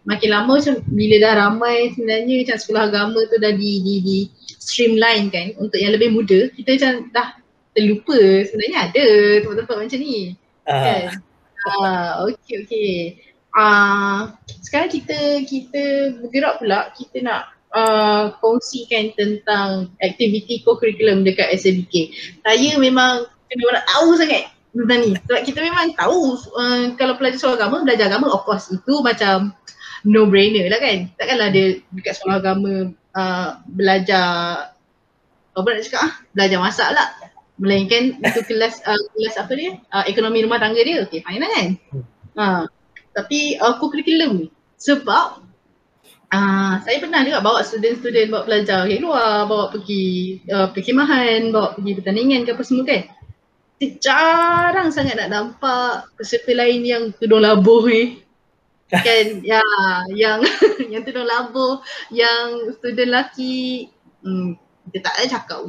makin 0.09 0.29
lama 0.33 0.51
macam 0.57 0.75
bila 0.89 1.15
dah 1.21 1.33
ramai 1.37 1.77
sebenarnya 1.93 2.35
macam 2.41 2.57
sekolah 2.57 2.83
agama 2.89 3.19
tu 3.29 3.35
dah 3.37 3.53
di, 3.53 3.71
di, 3.85 3.95
di 4.01 4.17
streamline 4.57 5.29
kan? 5.29 5.47
Untuk 5.61 5.77
yang 5.77 5.93
lebih 5.93 6.09
muda 6.09 6.49
kita 6.57 6.81
macam 6.81 6.93
dah 7.13 7.27
terlupa 7.77 8.17
sebenarnya 8.49 8.77
ada 8.89 9.05
tempat-tempat 9.45 9.75
macam 9.85 9.99
ni. 10.01 10.33
Uh. 10.65 10.81
kan? 10.81 11.03
Uh, 11.63 12.27
okay 12.27 12.59
okay 12.67 13.15
uh, 13.57 14.33
sekarang 14.61 14.89
kita 14.89 15.45
kita 15.45 15.83
bergerak 16.21 16.59
pula 16.61 16.89
kita 16.97 17.21
nak 17.21 17.53
uh, 17.73 18.33
kongsikan 18.39 19.13
tentang 19.17 19.91
aktiviti 19.99 20.61
co-curriculum 20.63 21.25
dekat 21.25 21.53
SMBK. 21.57 22.13
Saya 22.45 22.77
memang 22.77 23.27
kena 23.49 23.81
nak 23.81 23.85
tahu 23.89 24.17
sangat 24.17 24.49
tentang 24.73 24.99
ni. 25.05 25.11
Sebab 25.17 25.41
kita 25.45 25.59
memang 25.61 25.93
tahu 25.97 26.37
uh, 26.57 26.93
kalau 26.97 27.17
pelajar 27.17 27.37
sekolah 27.37 27.57
agama, 27.59 27.85
belajar 27.85 28.09
agama 28.09 28.27
of 28.33 28.45
course 28.45 28.69
itu 28.73 28.93
macam 29.01 29.53
no 30.05 30.25
brainer 30.29 30.69
lah 30.69 30.79
kan. 30.81 31.09
Takkanlah 31.17 31.49
dia 31.53 31.81
dekat 31.93 32.13
sekolah 32.17 32.37
agama 32.41 32.93
uh, 33.17 33.49
belajar 33.69 34.27
apa 35.53 35.67
nak 35.69 35.83
cakap 35.85 36.01
ah? 36.01 36.13
Belajar 36.33 36.57
masak 36.57 36.89
lah. 36.93 37.07
Melainkan 37.61 38.17
itu 38.17 38.41
kelas 38.49 38.81
uh, 38.89 38.97
kelas 39.13 39.35
apa 39.37 39.53
dia? 39.53 39.77
Uh, 39.93 40.03
ekonomi 40.09 40.41
rumah 40.41 40.57
tangga 40.57 40.81
dia. 40.81 41.05
Okay 41.05 41.21
fine 41.21 41.41
lah 41.41 41.49
kan. 41.53 41.67
Hmm. 41.93 42.03
Uh, 42.33 42.63
tapi 43.13 43.55
uh, 43.61 43.77
co-curriculum 43.77 44.45
ni 44.45 44.47
sebab 44.77 45.39
uh, 46.33 46.73
saya 46.81 46.97
pernah 46.99 47.21
juga 47.23 47.39
bawa 47.39 47.61
student-student 47.61 48.27
bawa 48.33 48.43
pelajar 48.43 48.89
ke 48.89 48.99
luar, 48.99 49.45
bawa 49.45 49.69
pergi 49.69 50.39
uh, 50.49 50.67
perkhemahan, 50.73 51.53
bawa 51.53 51.77
pergi 51.77 51.91
pertandingan 52.01 52.43
ke 52.43 52.51
apa 52.57 52.63
semua 52.65 52.85
kan. 52.89 53.03
Jarang 53.99 54.95
sangat 54.95 55.19
nak 55.19 55.29
nampak 55.31 56.07
peserta 56.15 56.55
lain 56.55 56.81
yang 56.87 57.03
tudung 57.19 57.43
labuh 57.43 57.85
ni. 57.87 58.23
kan 59.07 59.41
ya 59.41 59.63
yang 60.13 60.45
yang 60.93 61.01
tudung 61.01 61.25
labuh 61.25 61.81
yang 62.13 62.69
student 62.77 63.09
lelaki 63.09 63.89
hmm, 64.21 64.53
kita 64.93 65.09
tak 65.09 65.13
ada 65.17 65.25
cakap 65.25 65.59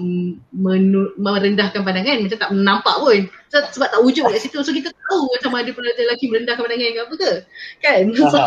menu, 0.53 1.09
merendahkan 1.17 1.81
pandangan. 1.81 2.21
Macam 2.21 2.39
tak 2.45 2.53
nampak 2.53 2.97
pun. 3.01 3.19
So, 3.49 3.57
sebab 3.73 3.89
tak 3.89 4.05
wujud 4.05 4.29
kat 4.29 4.45
situ. 4.45 4.61
So 4.61 4.69
kita 4.77 4.93
tahu 4.93 5.33
macam 5.33 5.57
ada 5.57 5.73
pelajar 5.73 6.05
lelaki 6.05 6.29
merendahkan 6.29 6.61
pandangan 6.61 6.93
ke 6.93 7.01
apa 7.01 7.15
ke. 7.17 7.33
Kan? 7.81 8.03
So, 8.37 8.41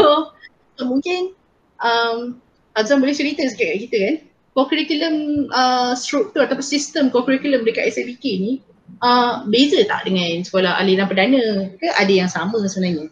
so 0.78 0.82
mungkin 0.86 1.34
um, 1.82 2.38
Azam 2.78 3.02
boleh 3.02 3.18
cerita 3.18 3.42
sikit 3.50 3.66
kat 3.66 3.80
kita 3.90 3.98
kan? 3.98 4.16
Co-curriculum 4.54 5.16
uh, 5.50 5.98
struktur 5.98 6.46
ataupun 6.46 6.62
sistem 6.62 7.10
co-curriculum 7.10 7.66
dekat 7.66 7.90
SABK 7.90 8.26
ni 8.38 8.62
uh, 9.02 9.42
beza 9.50 9.82
tak 9.90 10.06
dengan 10.06 10.46
sekolah 10.46 10.78
aliran 10.78 11.10
perdana? 11.10 11.74
Ke 11.82 11.90
ada 11.98 12.14
yang 12.14 12.30
sama 12.30 12.62
sebenarnya? 12.70 13.10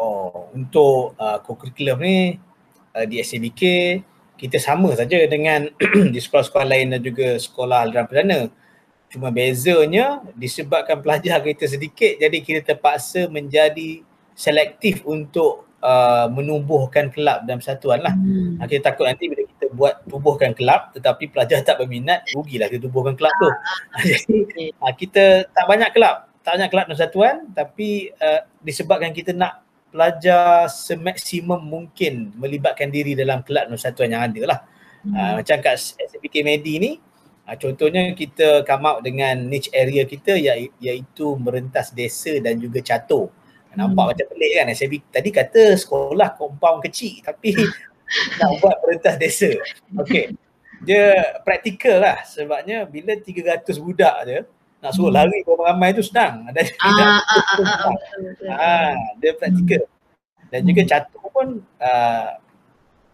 Oh, 0.00 0.48
untuk 0.56 1.12
uh, 1.20 1.36
co-curriculum 1.44 2.00
ni 2.00 2.40
uh, 2.96 3.04
di 3.04 3.20
SABK 3.20 3.62
kita 4.44 4.60
sama 4.60 4.92
saja 4.92 5.16
dengan 5.24 5.72
di 6.12 6.20
sekolah-sekolah 6.20 6.68
lain 6.68 6.92
dan 6.92 7.00
juga 7.00 7.40
sekolah 7.40 7.88
aliran 7.88 8.04
perdana. 8.04 8.40
Cuma 9.08 9.32
bezanya 9.32 10.20
disebabkan 10.36 11.00
pelajar 11.00 11.40
kita 11.40 11.64
sedikit 11.64 12.20
jadi 12.20 12.36
kita 12.44 12.60
terpaksa 12.60 13.24
menjadi 13.32 14.04
selektif 14.36 15.00
untuk 15.08 15.64
uh, 15.80 16.28
menumbuhkan 16.28 17.08
kelab 17.08 17.48
dalam 17.48 17.64
persatuan 17.64 18.04
lah. 18.04 18.12
Hmm. 18.12 18.60
Kita 18.68 18.92
takut 18.92 19.08
nanti 19.08 19.32
bila 19.32 19.48
kita 19.48 19.72
buat 19.72 20.04
tubuhkan 20.04 20.52
kelab 20.52 20.92
tetapi 20.92 21.32
pelajar 21.32 21.64
tak 21.64 21.80
berminat, 21.80 22.28
rugilah 22.36 22.68
kita 22.68 22.84
tubuhkan 22.84 23.16
kelab 23.16 23.32
tu. 23.40 23.48
jadi 24.12 24.76
uh, 24.76 24.92
kita 24.92 25.48
tak 25.48 25.64
banyak 25.64 25.88
kelab, 25.96 26.28
tak 26.44 26.60
banyak 26.60 26.68
kelab 26.68 26.84
dalam 26.84 26.98
persatuan 27.00 27.34
tapi 27.56 28.12
uh, 28.20 28.44
disebabkan 28.60 29.16
kita 29.16 29.32
nak 29.32 29.63
pelajar 29.94 30.66
semaksimum 30.66 31.62
mungkin 31.62 32.34
melibatkan 32.34 32.90
diri 32.90 33.14
dalam 33.14 33.46
kelab 33.46 33.70
persatuan 33.70 34.10
yang 34.10 34.26
ada 34.26 34.42
lah. 34.42 34.60
Hmm. 35.06 35.14
Uh, 35.14 35.32
macam 35.38 35.62
kat 35.62 35.78
SPK 35.78 36.42
Medi 36.42 36.82
ni, 36.82 36.92
uh, 37.46 37.54
contohnya 37.54 38.10
kita 38.10 38.66
come 38.66 38.90
out 38.90 39.06
dengan 39.06 39.38
niche 39.46 39.70
area 39.70 40.02
kita 40.02 40.34
iaitu 40.82 41.38
merentas 41.38 41.94
desa 41.94 42.34
dan 42.42 42.58
juga 42.58 42.82
catur. 42.82 43.30
Nampak 43.78 44.02
hmm. 44.02 44.10
macam 44.18 44.26
pelik 44.34 44.52
kan 44.58 44.66
SPK 44.74 45.04
tadi 45.14 45.30
kata 45.30 45.62
sekolah 45.78 46.28
compound 46.34 46.82
kecil 46.90 47.22
tapi 47.22 47.54
nak 48.42 48.50
buat 48.58 48.74
merentas 48.82 49.14
desa. 49.14 49.54
Okay. 50.02 50.34
Dia 50.82 51.38
praktikal 51.46 52.02
lah 52.02 52.18
sebabnya 52.26 52.82
bila 52.82 53.14
300 53.14 53.62
budak 53.78 54.16
je, 54.26 54.38
nak 54.84 54.92
suruh 54.92 55.08
hmm. 55.08 55.16
lari 55.16 55.40
ramai-ramai 55.48 55.96
tu 55.96 56.04
senang. 56.04 56.44
Ada 56.52 56.60
ah, 56.60 56.92
ah, 56.92 57.24
ah, 57.32 57.64
ah, 57.64 57.94
ah, 58.68 58.94
dia 59.16 59.32
praktikal. 59.32 59.88
Dan 60.52 60.60
juga 60.68 60.82
hmm. 60.84 60.90
catur 60.92 61.24
pun 61.32 61.48
uh, 61.80 62.28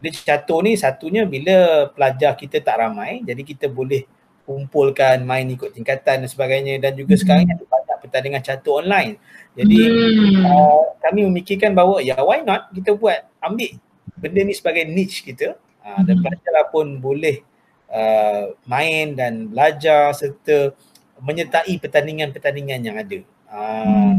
dia 0.00 0.10
catur 0.12 0.60
ni 0.66 0.74
satunya 0.74 1.22
bila 1.28 1.88
pelajar 1.92 2.32
kita 2.32 2.56
tak 2.64 2.80
ramai 2.80 3.20
jadi 3.20 3.40
kita 3.44 3.68
boleh 3.68 4.08
kumpulkan 4.48 5.20
main 5.22 5.44
ikut 5.46 5.76
tingkatan 5.76 6.24
dan 6.24 6.28
sebagainya 6.28 6.80
dan 6.82 6.98
juga 6.98 7.14
hmm. 7.14 7.22
sekarang 7.22 7.46
ada 7.46 7.64
banyak 7.64 7.96
pertandingan 8.02 8.42
catur 8.42 8.82
online. 8.82 9.14
Jadi 9.54 9.78
hmm. 9.78 10.42
uh, 10.42 10.82
kami 10.98 11.22
memikirkan 11.30 11.70
bahawa 11.70 12.02
ya 12.02 12.18
why 12.18 12.42
not 12.42 12.66
kita 12.74 12.98
buat 12.98 13.30
ambil 13.38 13.78
benda 14.18 14.40
ni 14.42 14.52
sebagai 14.56 14.84
niche 14.90 15.22
kita 15.22 15.54
uh, 15.86 16.00
dan 16.02 16.18
hmm. 16.18 16.24
pelajar 16.26 16.66
pun 16.74 16.98
boleh 16.98 17.46
uh, 17.92 18.52
main 18.66 19.14
dan 19.14 19.48
belajar 19.48 20.10
serta 20.16 20.74
menyertai 21.22 21.76
pertandingan-pertandingan 21.80 22.80
yang 22.84 22.96
ada. 22.96 23.18
Uh, 23.50 24.14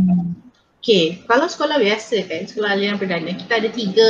Okay, 0.81 1.21
kalau 1.29 1.45
sekolah 1.45 1.77
biasa 1.77 2.25
kan, 2.25 2.49
sekolah 2.49 2.73
aliran 2.73 2.97
perdana, 2.97 3.37
kita 3.37 3.61
ada 3.61 3.69
tiga 3.69 4.09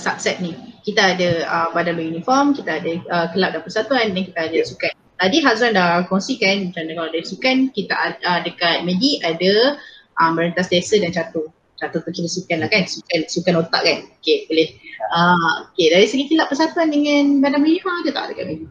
subset 0.00 0.40
ni. 0.40 0.56
Kita 0.88 1.12
ada 1.12 1.44
uh, 1.44 1.68
badan 1.76 2.00
beruniform, 2.00 2.56
kita 2.56 2.80
ada 2.80 2.92
uh, 3.12 3.26
kelab 3.36 3.52
dan 3.52 3.60
persatuan 3.60 4.16
dan 4.16 4.24
kita 4.24 4.40
ada 4.48 4.58
sukan. 4.64 4.88
Tadi 5.20 5.44
Hazwan 5.44 5.76
dah 5.76 6.08
kongsikan 6.08 6.72
macam 6.72 6.88
mana 6.88 6.92
kalau 6.96 7.08
ada 7.12 7.20
sukan, 7.28 7.56
kita 7.76 7.92
uh, 8.24 8.40
dekat 8.40 8.88
Medi 8.88 9.20
ada 9.20 9.76
uh, 10.16 10.30
merentas 10.32 10.72
desa 10.72 10.96
dan 10.96 11.12
catur. 11.12 11.52
Catur 11.76 12.00
tu 12.08 12.10
kira 12.16 12.28
sukan 12.40 12.64
lah 12.64 12.72
kan, 12.72 12.88
sukan, 12.88 13.28
sukan 13.28 13.54
otak 13.60 13.84
kan. 13.84 13.98
Okay, 14.24 14.48
boleh. 14.48 14.72
Uh, 15.12 15.68
okay, 15.76 15.92
dari 15.92 16.08
segi 16.08 16.24
kelab 16.32 16.48
persatuan 16.48 16.88
dengan 16.88 17.44
badan 17.44 17.60
beruniform 17.60 18.00
ada 18.00 18.10
tak 18.16 18.24
dekat 18.32 18.44
Medi? 18.48 18.66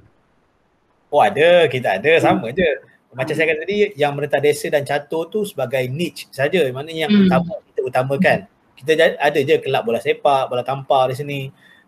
Oh 1.14 1.22
ada, 1.22 1.70
kita 1.70 2.02
ada, 2.02 2.18
sama 2.18 2.50
je 2.50 2.66
macam 3.12 3.34
saya 3.36 3.52
kata 3.52 3.68
tadi 3.68 3.78
yang 4.00 4.16
merentah 4.16 4.40
desa 4.40 4.72
dan 4.72 4.88
catur 4.88 5.28
tu 5.28 5.44
sebagai 5.44 5.84
niche 5.92 6.32
saja. 6.32 6.64
Maknanya 6.72 7.08
yang 7.08 7.12
hmm. 7.12 7.28
utama 7.28 7.54
kita 7.68 7.82
utamakan. 7.84 8.38
Kita 8.80 8.92
ada 9.20 9.40
je 9.44 9.56
kelab 9.60 9.84
bola 9.84 10.00
sepak 10.00 10.48
bola 10.48 10.64
tampar 10.64 11.12
di 11.12 11.16
sini. 11.20 11.40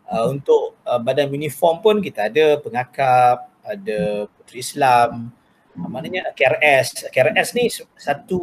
Uh, 0.03 0.35
untuk 0.35 0.75
uh, 0.83 0.99
badan 0.99 1.31
uniform 1.31 1.79
pun 1.79 1.95
kita 2.03 2.27
ada 2.27 2.59
pengakap 2.59 3.47
ada 3.63 4.27
puteri 4.35 4.59
Islam. 4.59 5.31
Uh, 5.79 5.87
maknanya 5.87 6.35
KRS 6.35 7.07
KRS 7.07 7.55
ni 7.55 7.71
satu 7.95 8.41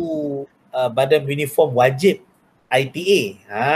uh, 0.72 0.88
badan 0.88 1.28
uniform 1.28 1.76
wajib 1.76 2.24
IPA 2.72 3.44
ha. 3.52 3.66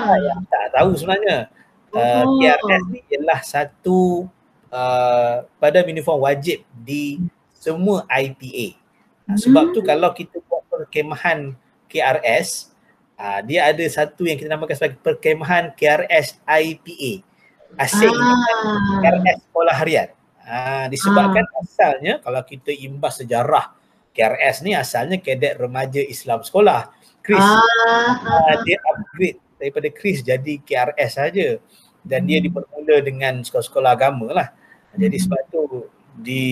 Ah. 0.00 0.16
yang 0.16 0.40
tak 0.48 0.72
tahu 0.72 0.96
sebenarnya. 0.96 1.52
Uh, 1.92 2.24
oh. 2.24 2.40
KRS 2.40 2.82
ni 2.88 3.04
ialah 3.12 3.40
satu 3.44 4.24
uh, 4.72 5.44
badan 5.60 5.92
uniform 5.92 6.24
wajib 6.24 6.64
di 6.72 7.20
semua 7.66 8.06
IPA. 8.06 8.78
Uh, 9.26 9.34
hmm. 9.34 9.38
Sebab 9.42 9.74
tu 9.74 9.82
kalau 9.82 10.14
kita 10.14 10.38
buat 10.46 10.62
perkemahan 10.70 11.58
KRS, 11.90 12.70
uh, 13.18 13.42
dia 13.42 13.66
ada 13.66 13.82
satu 13.90 14.22
yang 14.22 14.38
kita 14.38 14.46
namakan 14.54 14.78
sebagai 14.78 15.02
perkemahan 15.02 15.74
KRS 15.74 16.38
IPA. 16.46 17.26
Asing 17.74 18.14
ah. 18.14 19.02
KRS 19.02 19.50
sekolah 19.50 19.74
harian. 19.74 20.08
Uh, 20.46 20.86
disebabkan 20.94 21.42
ah. 21.42 21.60
asalnya 21.66 22.22
kalau 22.22 22.38
kita 22.46 22.70
imbas 22.70 23.18
sejarah 23.18 23.74
KRS 24.14 24.62
ni 24.62 24.78
asalnya 24.78 25.18
kadet 25.18 25.58
remaja 25.58 25.98
Islam 25.98 26.46
sekolah. 26.46 26.94
Chris 27.26 27.42
ah. 27.42 28.22
uh, 28.22 28.56
dia 28.62 28.78
upgrade 28.94 29.42
daripada 29.58 29.88
Chris 29.90 30.22
jadi 30.22 30.62
KRS 30.62 31.18
saja 31.18 31.58
dan 32.06 32.22
hmm. 32.22 32.28
dia 32.30 32.38
dipermula 32.38 32.96
dengan 33.02 33.42
sekolah-sekolah 33.42 33.90
agama 33.90 34.30
lah. 34.30 34.48
Jadi 34.96 35.18
sebab 35.20 35.42
tu 35.52 35.90
di 36.16 36.44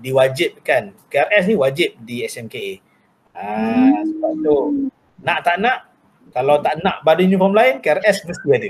diwajibkan 0.00 0.96
KRS 1.12 1.44
ni 1.48 1.54
wajib 1.56 1.90
di 2.00 2.24
SMKA. 2.24 2.80
Ha, 3.32 3.44
hmm. 3.44 3.92
sebab 4.12 4.32
tu 4.44 4.56
nak 5.22 5.38
tak 5.44 5.56
nak 5.60 5.92
kalau 6.32 6.56
tak 6.64 6.80
nak 6.80 7.04
badan 7.04 7.28
uniform 7.28 7.52
lain 7.52 7.84
KRS 7.84 8.24
mesti 8.24 8.48
ada. 8.56 8.68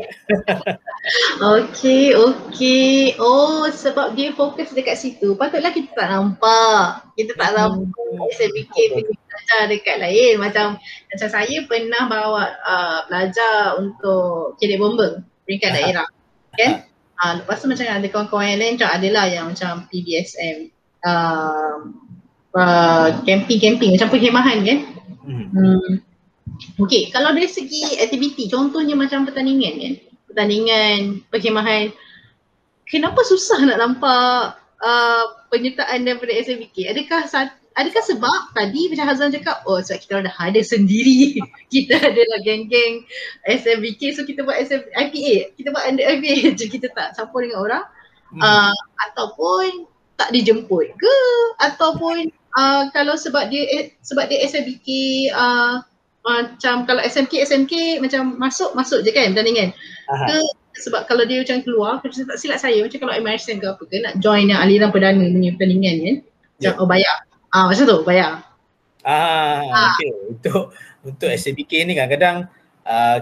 okey, 1.63 2.11
okey. 2.11 3.15
Oh, 3.23 3.71
sebab 3.71 4.19
dia 4.19 4.35
fokus 4.35 4.75
dekat 4.75 4.99
situ. 4.99 5.39
Patutlah 5.39 5.71
kita 5.71 5.95
tak 5.95 6.11
nampak. 6.11 7.07
Kita 7.15 7.39
tak 7.39 7.55
nampak 7.55 7.87
hmm. 7.87 8.35
SMK 8.35 8.75
pergi 8.75 9.15
belajar 9.15 9.61
dekat 9.71 9.97
lain. 10.03 10.35
Macam 10.43 10.67
macam 10.83 11.29
saya 11.31 11.57
pernah 11.71 12.03
bawa 12.11 12.43
uh, 12.67 12.99
belajar 13.07 13.79
untuk 13.79 14.59
kirik 14.59 14.83
bomba 14.83 15.23
peringkat 15.47 15.71
daerah. 15.71 16.09
Kan? 16.59 16.92
Uh, 17.23 17.39
lepas 17.39 17.63
tu 17.63 17.71
macam 17.71 17.87
ada 17.87 18.09
kawan-kawan 18.11 18.51
yang 18.51 18.59
lain 18.59 18.73
macam 18.75 18.91
adalah 18.91 19.25
yang 19.31 19.47
macam 19.55 19.87
PBSM 19.95 20.75
uh, 21.07 21.87
uh, 22.59 23.09
camping-camping 23.23 23.95
macam 23.95 24.11
perkhemahan 24.11 24.59
kan 24.67 24.79
hmm. 25.23 25.47
hmm. 25.55 25.93
Okay 26.83 27.15
kalau 27.15 27.31
dari 27.31 27.47
segi 27.47 27.95
aktiviti 28.03 28.51
contohnya 28.51 28.99
macam 28.99 29.23
pertandingan 29.23 29.75
kan 29.79 29.95
pertandingan 30.27 31.23
perkhemahan 31.31 31.95
kenapa 32.91 33.23
susah 33.23 33.71
nak 33.71 33.79
nampak 33.79 34.59
uh, 34.83 35.25
penyertaan 35.47 36.03
daripada 36.03 36.35
SMBK 36.35 36.91
adakah 36.91 37.31
adakah 37.77 38.05
sebab 38.05 38.41
tadi 38.53 38.93
macam 38.93 39.07
Hazan 39.09 39.33
cakap 39.33 39.65
oh 39.65 39.81
sebab 39.81 39.99
kita 40.01 40.15
dah 40.29 40.37
ada 40.39 40.61
sendiri. 40.61 41.41
Kita 41.73 41.97
adalah 41.97 42.39
geng-geng 42.45 43.09
SMBK 43.49 44.13
so 44.13 44.29
kita 44.29 44.45
buat 44.45 44.61
SM, 44.61 44.93
IPA 44.93 45.57
kita 45.57 45.73
buat 45.73 45.89
under 45.89 46.05
IPA 46.05 46.53
je 46.61 46.69
kita 46.69 46.93
tak 46.93 47.17
campur 47.17 47.41
dengan 47.41 47.65
orang. 47.65 47.85
Hmm. 48.33 48.41
uh, 48.45 48.77
ataupun 49.09 49.89
tak 50.21 50.37
dijemput 50.37 50.93
ke? 51.01 51.17
Ataupun 51.65 52.29
uh, 52.61 52.93
kalau 52.93 53.17
sebab 53.17 53.49
dia 53.49 53.65
eh, 53.73 53.85
sebab 54.05 54.29
dia 54.29 54.45
SMBK 54.45 54.89
uh, 55.33 55.81
macam 56.23 56.85
kalau 56.85 57.01
SMK 57.03 57.41
SMK 57.49 58.05
macam 58.05 58.37
masuk 58.37 58.77
masuk 58.77 59.01
je 59.01 59.11
kan 59.17 59.33
pertandingan. 59.33 59.73
Aha. 60.13 60.29
ke 60.29 60.37
sebab 60.77 61.09
kalau 61.09 61.25
dia 61.25 61.41
macam 61.41 61.65
keluar 61.65 62.05
macam 62.05 62.13
tak 62.13 62.37
silap 62.37 62.61
saya 62.61 62.85
macam 62.85 63.01
kalau 63.01 63.15
MRSN 63.17 63.65
ke 63.65 63.67
apa 63.69 63.83
ke 63.89 63.97
nak 64.01 64.15
join 64.21 64.49
yang 64.49 64.61
aliran 64.61 64.93
perdana 64.93 65.25
punya 65.25 65.57
pertandingan 65.57 65.95
kan? 66.05 66.17
Macam 66.61 66.73
yeah. 66.77 66.83
oh 66.85 66.89
bayar 66.89 67.17
ah 67.53 67.69
macam 67.69 67.85
tu 67.85 67.99
bayar 68.03 68.43
ah, 69.05 69.61
ah. 69.69 69.93
okey 69.95 70.11
untuk 70.33 70.73
untuk 71.05 71.29
SMBK 71.29 71.85
ni 71.85 71.93
kadang-kadang 71.95 72.49
uh, 72.89 73.19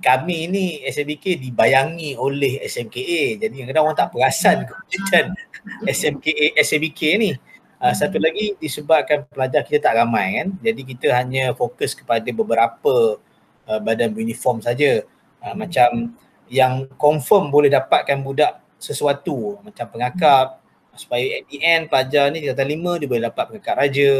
kami 0.00 0.48
ni 0.48 0.64
SMBK 0.88 1.36
dibayangi 1.36 2.16
oleh 2.16 2.62
SMKA 2.64 3.42
jadi 3.42 3.52
kadang-kadang 3.52 3.84
orang 3.84 3.98
tak 3.98 4.10
perasan 4.14 4.56
ah. 4.62 4.66
keputusan 4.70 5.24
SMKA 5.90 6.46
SMBK 6.62 7.02
ni 7.18 7.32
Uh, 7.82 7.90
satu 7.90 8.14
lagi 8.22 8.54
disebabkan 8.62 9.26
pelajar 9.26 9.66
kita 9.66 9.90
tak 9.90 9.98
ramai 9.98 10.38
kan. 10.38 10.54
Jadi 10.62 10.86
kita 10.86 11.18
hanya 11.18 11.50
fokus 11.50 11.98
kepada 11.98 12.30
beberapa 12.30 13.18
uh, 13.66 13.80
badan 13.82 14.14
uniform 14.14 14.62
saja. 14.62 15.02
Uh, 15.42 15.50
macam 15.58 16.14
yang 16.46 16.86
confirm 16.94 17.50
boleh 17.50 17.66
dapatkan 17.66 18.22
budak 18.22 18.62
sesuatu 18.78 19.58
macam 19.66 19.90
pengakap 19.90 20.61
supaya 20.92 21.40
at 21.40 21.44
the 21.48 21.58
end 21.64 21.88
pelajar 21.88 22.28
ni 22.28 22.44
tingkatan 22.44 22.68
lima 22.68 22.92
dia 23.00 23.08
boleh 23.08 23.24
dapat 23.24 23.44
pengakap 23.48 23.74
raja. 23.80 24.10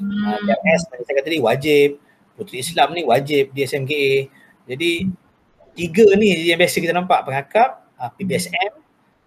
Hmm. 0.00 0.42
Uh, 0.48 0.58
S 0.72 0.82
macam 0.88 1.04
saya 1.04 1.14
kata 1.20 1.28
tadi 1.28 1.40
wajib. 1.40 1.88
Puteri 2.32 2.58
Islam 2.64 2.88
ni 2.96 3.02
wajib 3.04 3.52
di 3.52 3.60
SMKA. 3.60 4.12
Jadi 4.64 4.90
tiga 5.76 6.06
ni 6.16 6.48
yang 6.48 6.56
biasa 6.56 6.76
kita 6.80 6.94
nampak 6.96 7.28
pengakap, 7.28 7.84
uh, 8.00 8.10
PBSM, 8.16 8.72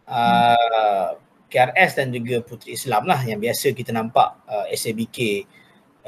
uh, 0.10 1.12
KRS 1.50 1.92
dan 2.02 2.10
juga 2.10 2.42
Puteri 2.42 2.74
Islam 2.74 3.06
lah 3.06 3.22
yang 3.22 3.38
biasa 3.38 3.72
kita 3.78 3.94
nampak 3.94 4.42
uh, 4.50 4.66
SABK 4.74 5.46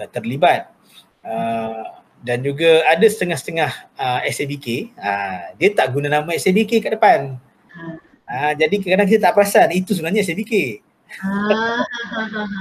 uh, 0.01 0.07
terlibat. 0.09 0.73
Uh, 1.21 1.85
dan 2.25 2.41
juga 2.41 2.81
ada 2.89 3.05
setengah-setengah 3.05 3.71
uh, 3.93 4.19
SABK, 4.25 4.89
uh, 4.97 5.53
dia 5.53 5.69
tak 5.77 5.93
guna 5.93 6.09
nama 6.09 6.33
SABK 6.33 6.81
kat 6.81 6.97
depan. 6.97 7.37
Uh, 8.27 8.51
jadi 8.57 8.73
kadang-kadang 8.81 9.07
kita 9.07 9.21
tak 9.29 9.33
perasan 9.37 9.69
itu 9.71 9.93
sebenarnya 9.93 10.25
SABK. 10.25 10.81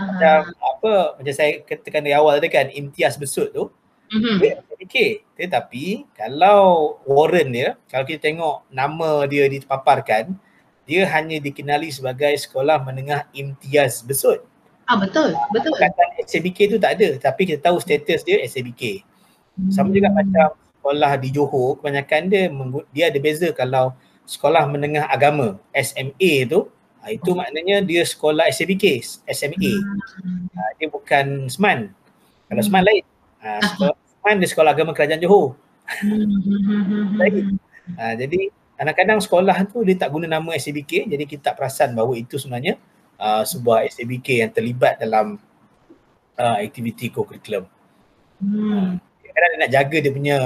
Macam 0.07 0.38
apa 0.55 0.92
macam 1.18 1.34
saya 1.34 1.61
katakan 1.66 2.03
dari 2.07 2.14
awal 2.14 2.38
tadi 2.38 2.51
kan 2.51 2.70
imtiaz 2.70 3.18
besut 3.18 3.51
tu 3.51 3.68
mm-hmm. 4.12 4.36
dia 4.38 4.53
SABK. 4.62 4.97
Tetapi 5.36 5.84
kalau 6.14 6.97
warrant 7.09 7.51
dia, 7.51 7.68
kalau 7.90 8.05
kita 8.07 8.30
tengok 8.30 8.62
nama 8.70 9.24
dia 9.26 9.49
dipaparkan, 9.51 10.36
dia 10.86 11.03
hanya 11.11 11.42
dikenali 11.42 11.90
sebagai 11.90 12.30
sekolah 12.38 12.78
menengah 12.84 13.26
imtiaz 13.34 14.07
besut. 14.07 14.38
Ah 14.86 14.94
betul, 14.94 15.34
betul. 15.51 15.74
Kata 15.74 16.22
SABK 16.22 16.70
tu 16.70 16.78
tak 16.78 17.03
ada 17.03 17.18
tapi 17.18 17.42
kita 17.42 17.59
tahu 17.59 17.82
status 17.82 18.22
dia 18.22 18.38
SABK. 18.47 19.03
Hmm. 19.59 19.70
Sama 19.74 19.90
juga 19.90 20.14
macam 20.14 20.55
sekolah 20.78 21.12
di 21.18 21.28
Johor 21.34 21.82
kebanyakan 21.82 22.22
dia 22.30 22.47
dia 22.94 23.05
ada 23.11 23.18
beza 23.18 23.51
kalau 23.51 23.90
sekolah 24.30 24.62
menengah 24.70 25.11
agama 25.11 25.59
SMA 25.74 26.47
tu 26.47 26.70
ah, 27.07 27.12
itu 27.14 27.30
maknanya 27.32 27.78
dia 27.86 28.02
sekolah 28.02 28.50
SABK, 28.50 28.98
SMA. 29.30 29.72
Hmm. 29.78 30.50
Ah, 30.59 30.70
dia 30.74 30.90
bukan 30.90 31.46
SMAN. 31.46 31.94
Kalau 32.50 32.62
SMAN 32.66 32.82
lain. 32.82 33.04
Ah, 33.38 33.62
sekolah 33.62 33.94
SMAN 33.94 34.36
dia 34.42 34.48
sekolah 34.50 34.70
agama 34.74 34.90
kerajaan 34.90 35.22
Johor. 35.22 35.54
Hmm. 35.86 37.14
lain. 37.14 37.54
jadi 37.94 38.50
kadang-kadang 38.74 39.22
sekolah 39.22 39.57
tu 39.70 39.86
dia 39.86 39.94
tak 39.94 40.11
guna 40.11 40.26
nama 40.26 40.50
SABK 40.59 41.07
jadi 41.07 41.22
kita 41.22 41.54
tak 41.54 41.62
perasan 41.62 41.94
bahawa 41.94 42.18
itu 42.18 42.34
sebenarnya 42.34 42.74
uh, 43.22 43.46
sebuah 43.46 43.86
SABK 43.86 44.42
yang 44.42 44.50
terlibat 44.50 44.98
dalam 44.98 45.38
uh, 46.34 46.57
aktiviti 46.59 47.09
co-curriculum. 47.14 47.70
Hmm. 48.42 48.98
Uh, 48.98 49.32
kadang 49.36 49.48
dia 49.52 49.59
nak 49.61 49.72
jaga 49.72 49.96
dia 50.00 50.12
punya 50.12 50.36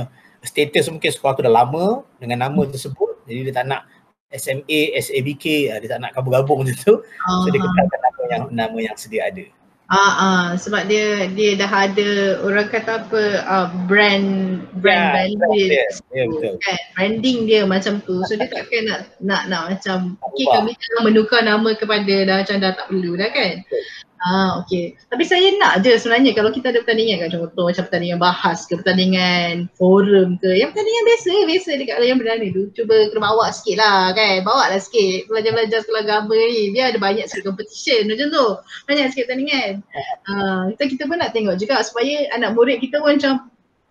status 0.42 0.88
mungkin 0.90 1.10
sekolah 1.12 1.32
tu 1.38 1.42
dah 1.44 1.52
lama 1.52 2.02
dengan 2.18 2.48
nama 2.48 2.62
tersebut 2.66 3.22
jadi 3.28 3.40
dia 3.50 3.54
tak 3.54 3.66
nak 3.68 3.86
SMA, 4.30 4.94
SABK, 4.98 5.74
uh, 5.74 5.78
dia 5.82 5.88
tak 5.90 6.00
nak 6.02 6.14
gabung-gabung 6.14 6.60
macam 6.62 6.76
tu. 6.78 6.96
Uh-huh. 7.02 7.40
So 7.42 7.48
dia 7.50 7.60
kekalkan 7.60 8.00
nama 8.02 8.22
yang 8.30 8.44
nama 8.50 8.78
yang 8.78 8.96
sedia 8.98 9.26
ada. 9.26 9.44
Ah, 9.90 10.14
uh, 10.22 10.46
sebab 10.54 10.86
dia 10.86 11.26
dia 11.34 11.58
dah 11.58 11.66
ada 11.66 12.38
orang 12.46 12.70
kata 12.70 13.02
apa 13.02 13.22
uh, 13.42 13.66
brand 13.90 14.62
brand 14.78 15.02
yeah, 15.02 15.34
brand 15.34 15.50
dia, 15.50 15.82
yeah, 16.14 16.26
betul. 16.30 16.54
kan 16.62 16.78
branding 16.94 17.38
dia 17.50 17.66
macam 17.66 17.98
tu 18.06 18.22
so 18.22 18.38
dia 18.38 18.46
takkan 18.46 18.86
nak 18.86 19.00
nak 19.18 19.42
nak 19.50 19.62
macam 19.74 20.14
okey 20.30 20.46
kami 20.46 20.78
jangan 20.78 21.02
menukar 21.10 21.42
nama 21.42 21.74
kepada 21.74 22.14
dah 22.22 22.38
macam 22.38 22.56
dah 22.62 22.70
tak 22.70 22.86
perlu 22.86 23.18
dah 23.18 23.30
kan 23.34 23.52
Ah 24.20 24.60
okey. 24.60 25.00
Tapi 25.08 25.24
saya 25.24 25.48
nak 25.56 25.80
je 25.80 25.96
sebenarnya 25.96 26.36
kalau 26.36 26.52
kita 26.52 26.68
ada 26.68 26.84
pertandingan 26.84 27.24
kan 27.24 27.40
contoh 27.40 27.72
macam 27.72 27.88
pertandingan 27.88 28.20
bahas 28.20 28.68
ke 28.68 28.76
pertandingan 28.76 29.64
forum 29.80 30.36
ke 30.36 30.60
yang 30.60 30.68
pertandingan 30.76 31.04
biasa 31.08 31.28
biasa 31.48 31.70
dekat 31.80 31.96
yang 32.04 32.20
berdana 32.20 32.46
tu 32.52 32.68
cuba 32.76 33.08
kena 33.08 33.20
bawa 33.32 33.48
sikit 33.48 33.80
lah 33.80 34.12
kan 34.12 34.44
bawa 34.44 34.68
lah 34.68 34.76
sikit 34.76 35.24
belajar-belajar 35.32 35.80
sekolah 35.88 36.04
agama 36.04 36.36
ni 36.36 36.68
biar 36.68 36.92
ada 36.92 37.00
banyak 37.00 37.24
sikit 37.32 37.48
competition 37.48 38.12
macam 38.12 38.26
tu 38.28 38.46
banyak 38.92 39.06
sikit 39.08 39.24
pertandingan. 39.24 39.72
Ah 40.28 40.68
kita 40.76 40.84
kita 40.92 41.02
pun 41.08 41.16
nak 41.16 41.32
tengok 41.32 41.56
juga 41.56 41.80
supaya 41.80 42.28
anak 42.36 42.52
murid 42.52 42.76
kita 42.84 43.00
pun 43.00 43.16
macam 43.16 43.48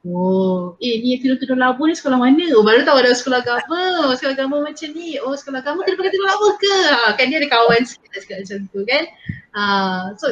Oh, 0.08 0.80
eh 0.80 1.04
ni 1.04 1.20
tidur 1.20 1.36
tidur 1.36 1.60
labu 1.60 1.84
ni 1.84 1.92
sekolah 1.92 2.16
mana? 2.16 2.56
Oh 2.56 2.64
baru 2.64 2.88
tahu 2.88 3.04
ada 3.04 3.12
sekolah 3.12 3.44
agama. 3.44 4.16
Sekolah 4.16 4.32
agama 4.32 4.56
macam 4.64 4.90
ni. 4.96 5.20
Oh 5.20 5.36
sekolah 5.36 5.60
agama 5.60 5.84
tidur 5.84 6.00
pakai 6.00 6.12
tidur 6.16 6.28
labu 6.32 6.48
ke? 6.56 6.76
Ha, 6.88 7.20
kan 7.20 7.28
dia 7.28 7.44
ada 7.44 7.50
kawan 7.52 7.84
sikit 7.84 8.10
cakap 8.16 8.38
macam 8.48 8.60
tu 8.72 8.80
kan. 8.88 9.04
Uh, 9.52 10.04
so 10.16 10.28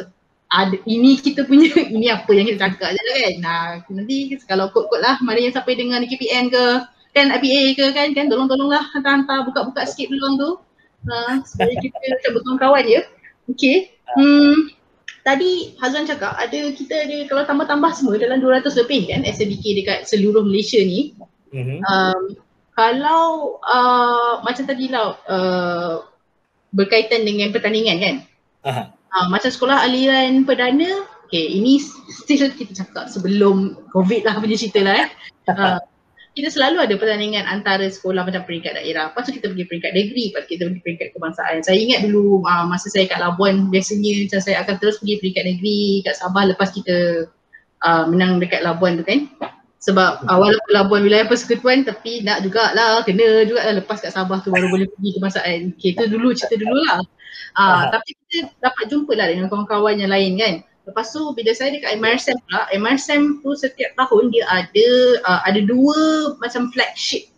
ada 0.48 0.76
ini 0.88 1.20
kita 1.20 1.44
punya 1.44 1.68
ini 1.94 2.08
apa 2.08 2.30
yang 2.32 2.48
kita 2.48 2.64
cakap 2.64 2.96
je 2.96 3.02
kan. 3.04 3.34
Nah, 3.44 3.60
nanti 3.92 4.32
kalau 4.48 4.72
kod-kod 4.72 5.04
lah 5.04 5.20
mana 5.20 5.36
yang 5.36 5.52
sampai 5.52 5.76
dengan 5.76 6.00
KPM 6.00 6.48
ke 6.48 6.64
kan 7.12 7.28
IPA 7.28 7.60
ke 7.76 7.84
kan 7.92 8.08
kan 8.16 8.32
tolong-tolonglah 8.32 8.80
hantar-hantar 8.96 9.44
buka-buka 9.44 9.84
sikit 9.84 10.08
peluang 10.08 10.40
tu. 10.40 10.50
Uh, 11.04 11.44
supaya 11.44 11.76
kita 11.76 11.92
macam 12.32 12.56
kawan 12.56 12.84
je. 12.88 13.00
Okay. 13.52 13.92
Hmm, 14.16 14.72
tadi 15.28 15.76
Hazwan 15.76 16.08
cakap 16.08 16.32
ada 16.40 16.72
kita 16.72 17.04
ada 17.04 17.16
kalau 17.28 17.44
tambah-tambah 17.44 17.92
semua 17.92 18.16
dalam 18.16 18.40
200 18.40 18.64
lebih 18.80 19.12
kan 19.12 19.28
SMBK 19.28 19.64
dekat 19.84 19.98
seluruh 20.08 20.40
Malaysia 20.40 20.80
ni. 20.80 21.12
Mm-hmm. 21.52 21.78
Um, 21.84 22.22
kalau 22.72 23.58
uh, 23.60 24.40
macam 24.40 24.64
tadi 24.64 24.88
lah 24.88 25.20
uh, 25.28 26.00
berkaitan 26.72 27.28
dengan 27.28 27.52
pertandingan 27.52 27.96
kan. 28.00 28.16
Uh-huh. 28.64 28.86
Uh, 29.12 29.26
macam 29.28 29.52
sekolah 29.52 29.84
aliran 29.84 30.48
perdana, 30.48 31.04
okay 31.28 31.60
ini 31.60 31.76
still 32.08 32.48
kita 32.48 32.72
cakap 32.72 33.12
sebelum 33.12 33.76
COVID 33.92 34.24
lah 34.24 34.40
punya 34.40 34.56
cerita 34.56 34.80
lah 34.80 35.04
eh. 35.04 35.08
Uh, 35.48 35.80
kita 36.36 36.48
selalu 36.54 36.84
ada 36.84 36.94
pertandingan 36.94 37.44
antara 37.48 37.86
sekolah 37.88 38.22
macam 38.22 38.44
peringkat 38.44 38.78
daerah. 38.78 39.10
Lepas 39.10 39.26
tu 39.26 39.32
kita 39.34 39.50
pergi 39.50 39.64
peringkat 39.66 39.92
negeri, 39.96 40.24
lepas 40.30 40.44
kita 40.46 40.62
pergi 40.68 40.82
peringkat 40.84 41.08
kebangsaan. 41.16 41.56
Saya 41.64 41.78
ingat 41.78 42.06
dulu 42.06 42.44
uh, 42.46 42.64
masa 42.68 42.92
saya 42.92 43.08
kat 43.10 43.18
Labuan 43.18 43.72
biasanya 43.72 44.28
macam 44.28 44.40
saya 44.42 44.56
akan 44.62 44.74
terus 44.78 44.96
pergi 45.02 45.14
peringkat 45.18 45.44
negeri 45.44 45.80
kat 46.06 46.14
Sabah 46.14 46.44
lepas 46.48 46.68
kita 46.70 47.26
uh, 47.82 48.04
menang 48.06 48.38
dekat 48.38 48.62
Labuan 48.62 49.00
tu 49.00 49.04
kan. 49.06 49.26
Sebab 49.78 50.26
uh, 50.26 50.38
walaupun 50.38 50.72
Labuan 50.74 51.00
wilayah 51.06 51.26
persekutuan 51.26 51.82
tapi 51.86 52.22
nak 52.22 52.42
jugalah, 52.42 53.02
kena 53.02 53.42
jugalah 53.46 53.78
lepas 53.78 53.98
kat 53.98 54.14
Sabah 54.14 54.38
tu 54.42 54.54
baru 54.54 54.70
boleh 54.70 54.86
pergi 54.94 55.10
kebangsaan. 55.18 55.58
Okay 55.74 55.94
tu 55.98 56.06
dulu 56.06 56.34
cerita 56.34 56.54
dulu 56.58 56.76
lah. 56.86 57.02
Uh, 57.58 57.90
tapi 57.90 58.14
kita 58.14 58.54
dapat 58.62 58.84
jumpa 58.90 59.12
lah 59.18 59.26
dengan 59.26 59.46
kawan-kawan 59.50 59.98
yang 59.98 60.10
lain 60.10 60.38
kan. 60.38 60.54
Lepas 60.88 61.12
tu 61.12 61.20
bila 61.36 61.52
saya 61.52 61.76
dekat 61.76 62.00
MRSM 62.00 62.36
pula, 62.48 62.64
MRSM 62.72 63.44
tu 63.44 63.52
setiap 63.52 63.92
tahun 64.00 64.32
dia 64.32 64.48
ada 64.48 64.88
uh, 65.28 65.40
ada 65.44 65.60
dua 65.60 66.32
macam 66.40 66.72
flagship 66.72 67.28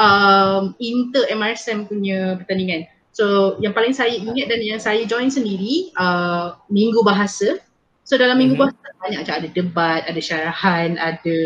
um, 0.00 0.76
inter 0.80 1.28
MRSM 1.32 1.88
punya 1.88 2.40
pertandingan. 2.40 2.88
So 3.16 3.56
yang 3.64 3.72
paling 3.72 3.96
saya 3.96 4.12
ingat 4.12 4.52
dan 4.52 4.60
yang 4.60 4.80
saya 4.80 5.04
join 5.08 5.32
sendiri 5.32 5.92
uh, 5.96 6.56
minggu 6.68 7.00
bahasa. 7.00 7.60
So 8.04 8.20
dalam 8.20 8.38
minggu 8.38 8.60
mm-hmm. 8.60 8.76
bahasa 8.76 9.00
banyak 9.02 9.18
macam 9.24 9.36
ada 9.40 9.48
debat, 9.50 10.00
ada 10.04 10.20
syarahan, 10.20 11.00
ada 11.00 11.36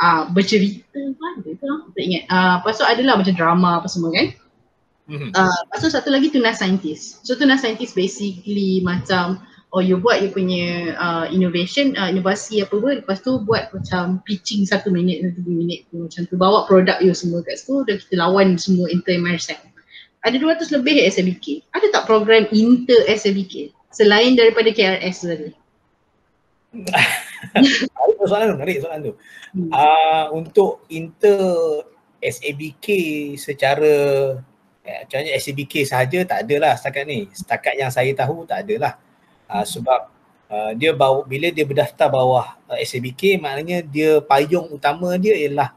uh, 0.00 0.22
bercerita 0.30 0.96
apa 0.96 1.26
ada 1.40 1.50
tu 1.56 1.64
lah, 1.64 1.80
tak 1.96 2.04
ingat. 2.04 2.22
Uh, 2.28 2.54
lepas 2.60 2.74
tu 2.76 2.84
adalah 2.84 3.14
macam 3.16 3.34
drama 3.34 3.70
apa 3.80 3.88
semua 3.88 4.12
kan. 4.12 4.28
Mm-hmm. 5.10 5.30
Uh, 5.34 5.58
lepas 5.66 5.78
tu 5.82 5.88
satu 5.90 6.08
lagi 6.12 6.28
tunas 6.30 6.60
saintis. 6.60 7.18
So 7.24 7.34
tunas 7.34 7.64
saintis 7.64 7.96
basically 7.96 8.84
macam 8.84 9.40
or 9.70 9.80
you 9.82 9.98
buat 9.98 10.22
you 10.22 10.30
punya 10.34 10.94
uh, 10.98 11.26
innovation, 11.30 11.94
uh, 11.94 12.10
inovasi 12.10 12.62
apa 12.62 12.74
pun 12.74 13.02
lepas 13.02 13.22
tu 13.22 13.38
buat 13.46 13.70
macam 13.70 14.18
pitching 14.26 14.66
satu 14.66 14.90
minit 14.90 15.22
dua 15.38 15.54
minit 15.54 15.86
tu 15.90 16.06
macam 16.06 16.26
tu 16.26 16.34
bawa 16.34 16.66
produk 16.66 16.98
you 16.98 17.14
semua 17.14 17.42
kat 17.46 17.58
situ 17.58 17.86
dan 17.86 17.96
kita 18.02 18.14
lawan 18.18 18.58
semua 18.58 18.90
inter 18.90 19.18
MRSM. 19.18 19.58
Ada 20.20 20.36
200 20.36 20.76
lebih 20.76 21.00
SMBK. 21.08 21.64
Ada 21.72 21.86
tak 21.96 22.04
program 22.04 22.44
inter 22.52 23.08
SMBK 23.08 23.72
selain 23.88 24.36
daripada 24.36 24.70
KRS 24.70 25.26
tadi? 25.26 25.50
soalan 28.30 28.54
tu, 28.54 28.56
menarik 28.60 28.78
soalan 28.82 29.00
tu. 29.10 29.12
Hmm. 29.56 29.70
Uh, 29.74 30.24
untuk 30.38 30.86
inter 30.92 31.42
SABK 32.20 32.86
secara 33.40 33.92
eh, 34.84 34.98
macamnya 35.02 35.32
SABK 35.40 35.88
sahaja 35.88 36.18
tak 36.28 36.38
ada 36.46 36.54
lah 36.60 36.72
setakat 36.76 37.04
ni. 37.08 37.26
Setakat 37.32 37.74
yang 37.80 37.90
saya 37.90 38.12
tahu 38.14 38.46
tak 38.46 38.68
ada 38.68 38.74
lah. 38.76 38.92
Uh, 39.50 39.66
sebab 39.66 40.06
uh, 40.46 40.72
dia 40.78 40.94
bawa, 40.94 41.26
bila 41.26 41.50
dia 41.50 41.66
berdaftar 41.66 42.06
bawah 42.06 42.54
uh, 42.70 42.78
SABK 42.78 43.42
maknanya 43.42 43.82
dia 43.82 44.22
payung 44.22 44.70
utama 44.70 45.18
dia 45.18 45.34
ialah 45.34 45.74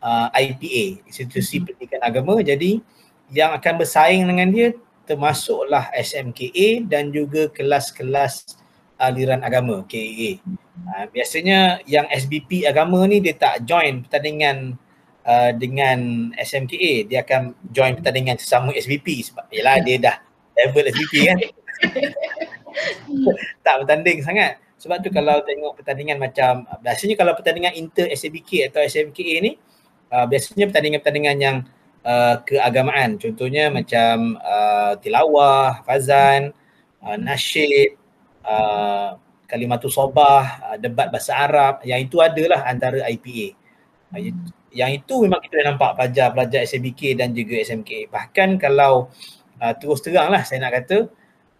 uh, 0.00 0.28
IPA, 0.32 1.04
Institusi 1.04 1.60
Pendidikan 1.60 2.00
Agama. 2.00 2.40
Jadi 2.40 2.80
yang 3.28 3.52
akan 3.52 3.74
bersaing 3.76 4.24
dengan 4.24 4.48
dia 4.48 4.68
termasuklah 5.04 5.90
SMKA 5.92 6.86
dan 6.86 7.10
juga 7.10 7.50
kelas-kelas 7.50 8.56
aliran 9.00 9.40
agama 9.40 9.82
KAA. 9.88 10.40
Uh, 10.80 11.04
biasanya 11.12 11.80
yang 11.88 12.08
SBP 12.08 12.68
agama 12.68 13.00
ni 13.08 13.20
dia 13.20 13.36
tak 13.36 13.64
join 13.64 14.04
pertandingan 14.04 14.76
uh, 15.24 15.50
dengan 15.56 16.30
SMKA, 16.36 17.08
dia 17.08 17.20
akan 17.24 17.56
join 17.72 17.96
pertandingan 17.96 18.36
sesama 18.36 18.76
SBP 18.76 19.24
sebab 19.28 19.48
yalah 19.52 19.80
dia 19.80 19.96
dah 19.98 20.16
level 20.56 20.84
SBP 20.92 21.14
kan. 21.26 21.38
tak 23.64 23.74
bertanding 23.84 24.20
sangat. 24.24 24.60
Sebab 24.80 25.04
tu 25.04 25.12
kalau 25.12 25.44
tengok 25.44 25.76
pertandingan 25.76 26.16
macam 26.16 26.64
biasanya 26.80 27.14
kalau 27.20 27.36
pertandingan 27.36 27.76
inter 27.76 28.08
SBK 28.08 28.72
atau 28.72 28.80
SMKA 28.80 29.36
ni 29.44 29.52
uh, 30.08 30.24
biasanya 30.24 30.72
pertandingan-pertandingan 30.72 31.36
yang 31.36 31.56
uh, 32.04 32.40
keagamaan. 32.44 33.16
Contohnya 33.20 33.68
macam 33.68 34.40
uh, 34.40 34.96
tilawah, 34.98 35.84
fazan, 35.84 36.56
uh, 37.04 37.16
nasyid, 37.16 37.96
uh, 38.44 39.16
kalimatul 39.46 39.90
sobah, 39.90 40.44
uh, 40.64 40.76
debat 40.80 41.08
bahasa 41.10 41.36
Arab, 41.36 41.84
yang 41.86 42.00
itu 42.02 42.18
adalah 42.20 42.66
antara 42.66 43.04
IPA. 43.06 43.56
Uh, 44.14 44.32
yang 44.70 44.90
itu 44.94 45.14
memang 45.26 45.42
kita 45.42 45.60
dah 45.62 45.66
nampak 45.74 45.90
pelajar-pelajar 45.98 46.62
SMBK 46.62 47.18
dan 47.18 47.34
juga 47.34 47.58
SMK. 47.58 48.06
Bahkan 48.06 48.62
kalau 48.62 49.10
uh, 49.58 49.74
terus 49.74 49.98
terang 50.02 50.30
lah 50.30 50.46
saya 50.46 50.62
nak 50.62 50.78
kata 50.82 51.10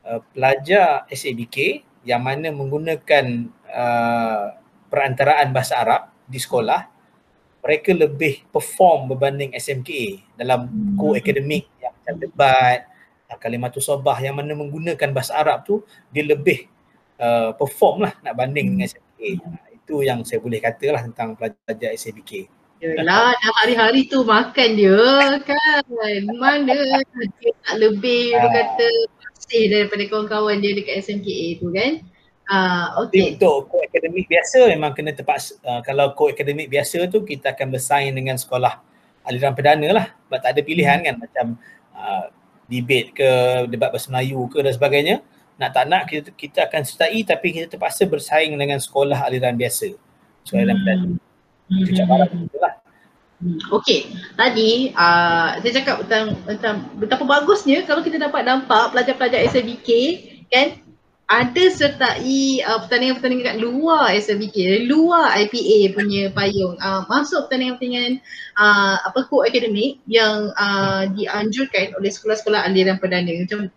uh, 0.07 0.21
pelajar 0.33 1.05
SABK 1.11 1.85
yang 2.05 2.25
mana 2.25 2.49
menggunakan 2.53 3.49
uh, 3.69 4.57
perantaraan 4.89 5.53
bahasa 5.53 5.81
Arab 5.81 6.03
di 6.25 6.41
sekolah 6.41 7.01
mereka 7.61 7.93
lebih 7.93 8.49
perform 8.49 9.13
berbanding 9.13 9.53
SMK 9.53 10.21
dalam 10.33 10.65
co-academic 10.97 11.69
yang 11.77 11.93
macam 11.93 12.15
debat, 12.17 12.89
kalimatul 13.37 13.85
sobah 13.85 14.17
yang 14.19 14.35
mana 14.35 14.57
menggunakan 14.57 15.13
bahasa 15.13 15.37
Arab 15.37 15.63
tu 15.69 15.85
dia 16.09 16.25
lebih 16.25 16.67
uh, 17.21 17.53
perform 17.55 18.09
lah 18.09 18.13
nak 18.25 18.35
banding 18.35 18.75
dengan 18.75 18.89
SMK. 18.89 19.21
Uh, 19.45 19.69
itu 19.77 19.95
yang 20.03 20.25
saya 20.25 20.41
boleh 20.41 20.59
kata 20.59 20.87
lah 20.89 21.03
tentang 21.05 21.37
pelajar 21.37 21.93
SMK. 21.93 22.49
Yelah, 22.81 23.37
dah 23.37 23.53
hari-hari 23.61 24.09
tu 24.09 24.25
makan 24.25 24.69
dia 24.73 25.37
kan. 25.45 25.85
Mana 26.41 27.05
dia 27.37 27.53
tak 27.61 27.77
lebih 27.77 28.33
dia 28.33 28.49
kata 28.49 28.89
masih 29.41 29.73
daripada 29.73 30.05
kawan-kawan 30.05 30.61
dia 30.61 30.77
dekat 30.77 31.01
SMKA 31.01 31.49
tu 31.57 31.73
kan. 31.73 32.05
Uh, 32.51 33.07
okay. 33.07 33.35
Untuk 33.35 33.73
co 33.73 33.81
akademik 33.81 34.27
biasa 34.29 34.69
memang 34.69 34.93
kena 34.93 35.17
terpaksa 35.17 35.57
uh, 35.65 35.81
kalau 35.81 36.13
co 36.13 36.29
akademik 36.29 36.69
biasa 36.69 37.09
tu 37.09 37.25
kita 37.25 37.57
akan 37.57 37.73
bersaing 37.73 38.13
dengan 38.13 38.37
sekolah 38.37 38.83
aliran 39.25 39.55
perdana 39.55 39.89
lah 39.95 40.07
sebab 40.27 40.39
tak 40.43 40.51
ada 40.59 40.61
pilihan 40.67 40.99
kan 40.99 41.15
macam 41.15 41.47
uh, 41.95 42.27
debate 42.67 43.15
ke 43.15 43.31
debat 43.71 43.95
bahasa 43.95 44.11
Melayu 44.11 44.51
ke 44.51 44.59
dan 44.67 44.75
sebagainya 44.75 45.17
nak 45.63 45.71
tak 45.71 45.85
nak 45.87 46.03
kita, 46.11 46.29
kita 46.35 46.59
akan 46.67 46.83
sertai 46.83 47.23
tapi 47.23 47.55
kita 47.55 47.67
terpaksa 47.71 48.03
bersaing 48.11 48.51
dengan 48.59 48.83
sekolah 48.83 49.31
aliran 49.31 49.55
biasa 49.55 49.95
sekolah 50.43 50.61
aliran 50.67 50.75
hmm. 50.75 50.83
perdana 50.83 51.07
hmm. 51.07 51.83
itu 51.87 52.03
hmm. 52.03 52.59
lah 52.59 52.75
Hmm, 53.41 53.57
okay, 53.73 54.05
tadi 54.37 54.93
uh, 54.93 55.57
saya 55.65 55.73
cakap 55.81 56.05
tentang, 56.05 56.37
tentang 56.45 56.77
betapa 57.01 57.25
bagusnya 57.25 57.89
kalau 57.89 58.05
kita 58.05 58.21
dapat 58.21 58.45
nampak 58.45 58.93
pelajar-pelajar 58.93 59.49
SMBK 59.49 59.89
kan? 60.53 60.69
Ada 61.31 61.71
sertai 61.71 62.59
uh, 62.67 62.83
pertandingan-pertandingan 62.85 63.55
kat 63.55 63.59
luar 63.63 64.11
SMBK, 64.19 64.91
luar 64.91 65.31
IPA 65.39 65.95
punya 65.95 66.23
payung. 66.35 66.75
Uh, 66.83 67.07
masuk 67.07 67.47
pertandingan-pertandingan 67.47 68.19
uh, 68.59 68.99
apa 69.09 69.25
co 69.31 69.47
akademik 69.47 70.03
yang 70.11 70.51
uh, 70.59 71.07
dianjurkan 71.15 71.95
oleh 71.97 72.11
sekolah-sekolah 72.11 72.67
aliran 72.67 72.99
perdana. 72.99 73.31
Macam 73.47 73.71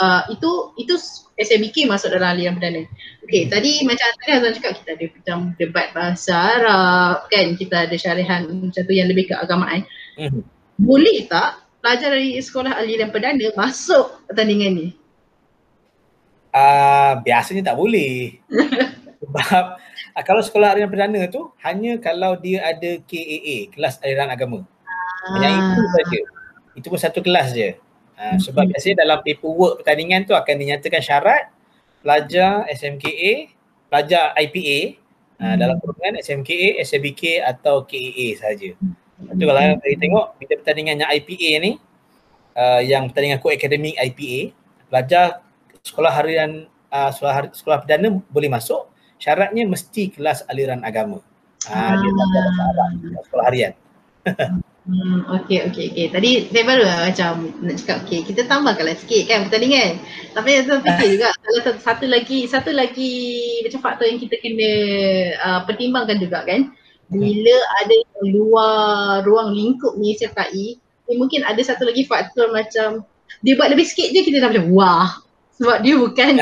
uh, 0.00 0.22
itu 0.32 0.50
itu 0.80 0.94
SMBK 1.36 1.88
masuk 1.88 2.12
dalam 2.12 2.36
aliran 2.36 2.56
perdana. 2.56 2.82
Okey, 3.24 3.46
hmm. 3.46 3.50
tadi 3.52 3.72
macam 3.84 4.08
tadi 4.20 4.30
Azlan 4.32 4.52
cakap 4.56 4.72
kita 4.80 4.90
ada 4.96 5.06
macam 5.12 5.38
debat 5.56 5.86
bahasa 5.92 6.34
Arab 6.34 7.16
kan, 7.28 7.46
kita 7.56 7.76
ada 7.88 7.96
syarihan 7.96 8.48
macam 8.48 8.82
tu 8.82 8.92
yang 8.96 9.08
lebih 9.08 9.30
ke 9.30 9.34
agamaan. 9.36 9.84
Hmm. 10.16 10.44
Boleh 10.80 11.28
tak 11.28 11.60
pelajar 11.80 12.12
dari 12.12 12.36
sekolah 12.40 12.76
aliran 12.76 13.12
perdana 13.12 13.46
masuk 13.56 14.24
pertandingan 14.28 14.72
ni? 14.76 14.88
Uh, 16.50 17.20
biasanya 17.22 17.72
tak 17.72 17.78
boleh. 17.78 18.40
Sebab 19.20 19.64
uh, 20.16 20.24
kalau 20.24 20.42
sekolah 20.44 20.76
aliran 20.76 20.90
perdana 20.90 21.20
tu 21.28 21.52
hanya 21.64 22.00
kalau 22.00 22.36
dia 22.36 22.64
ada 22.64 23.00
KAA, 23.04 23.72
kelas 23.72 24.00
aliran 24.04 24.32
agama. 24.32 24.58
Ah. 25.24 25.40
Yang 25.40 25.54
itu 25.56 25.82
saja. 25.88 26.20
Itu 26.76 26.86
pun 26.88 27.00
satu 27.00 27.20
kelas 27.20 27.52
je. 27.52 27.76
Ha, 28.20 28.36
sebab 28.36 28.68
hmm. 28.68 28.70
biasanya 28.76 28.96
dalam 29.00 29.18
paperwork 29.24 29.80
pertandingan 29.80 30.28
tu 30.28 30.36
akan 30.36 30.54
dinyatakan 30.60 31.00
syarat 31.00 31.48
pelajar 32.04 32.68
SMKA, 32.68 33.48
pelajar 33.88 34.36
IPA 34.36 35.00
ha, 35.40 35.44
hmm. 35.48 35.56
dalam 35.56 35.76
kurungan 35.80 36.20
SMKA, 36.20 36.84
SMBK 36.84 37.40
atau 37.40 37.88
KAA 37.88 38.36
sahaja. 38.36 38.76
Itu 39.24 39.42
kalau 39.48 39.60
hmm. 39.64 39.80
kita 39.80 39.96
tengok 40.04 40.26
bila 40.36 40.54
pertandingan 40.60 40.96
yang 41.00 41.10
IPA 41.16 41.50
ni 41.64 41.72
uh, 42.60 42.80
yang 42.84 43.08
pertandingan 43.08 43.40
co-academic 43.40 43.96
IPA, 43.96 44.52
pelajar 44.92 45.40
sekolah 45.80 46.12
harian 46.12 46.68
uh, 46.92 47.08
sekolah, 47.08 47.32
hari, 47.32 47.48
sekolah 47.56 47.78
perdana 47.80 48.20
boleh 48.28 48.52
masuk 48.52 48.84
syaratnya 49.16 49.64
mesti 49.64 50.12
kelas 50.12 50.44
aliran 50.44 50.84
agama. 50.84 51.24
Ha, 51.72 51.96
dia 51.96 52.10
tak 52.12 52.28
ada 52.68 52.84
sekolah 53.24 53.44
harian. 53.48 53.72
Hmm, 54.90 55.22
okay, 55.30 55.70
okay, 55.70 55.94
okay. 55.94 56.06
Tadi 56.10 56.50
saya 56.50 56.66
baru 56.66 56.82
lah 56.82 56.98
macam 57.06 57.46
nak 57.62 57.78
cakap, 57.78 58.02
okay, 58.02 58.26
kita 58.26 58.42
tambahkanlah 58.50 58.98
sikit 58.98 59.22
kan 59.30 59.46
pertandingan. 59.46 60.02
Tapi 60.34 60.66
saya 60.66 60.82
fikir 60.82 61.06
juga, 61.14 61.30
salah 61.30 61.62
satu, 61.62 61.78
satu 61.78 62.04
lagi, 62.10 62.38
satu 62.50 62.70
lagi 62.74 63.14
macam 63.62 63.80
faktor 63.86 64.10
yang 64.10 64.18
kita 64.18 64.34
kena 64.42 64.72
uh, 65.38 65.60
pertimbangkan 65.62 66.18
juga 66.18 66.42
kan. 66.42 66.74
Bila 67.06 67.56
ada 67.86 67.96
luar 68.34 69.22
ruang 69.22 69.54
lingkup 69.54 69.94
ni 69.94 70.18
sertai, 70.18 70.74
ni 70.82 71.14
mungkin 71.14 71.46
ada 71.46 71.62
satu 71.62 71.86
lagi 71.86 72.02
faktor 72.02 72.50
macam 72.50 73.06
dia 73.46 73.54
buat 73.54 73.70
lebih 73.70 73.86
sikit 73.86 74.10
je 74.10 74.26
kita 74.26 74.42
dah 74.42 74.50
macam 74.50 74.74
wah. 74.74 75.22
Sebab 75.54 75.86
dia 75.86 75.94
bukan 75.94 76.34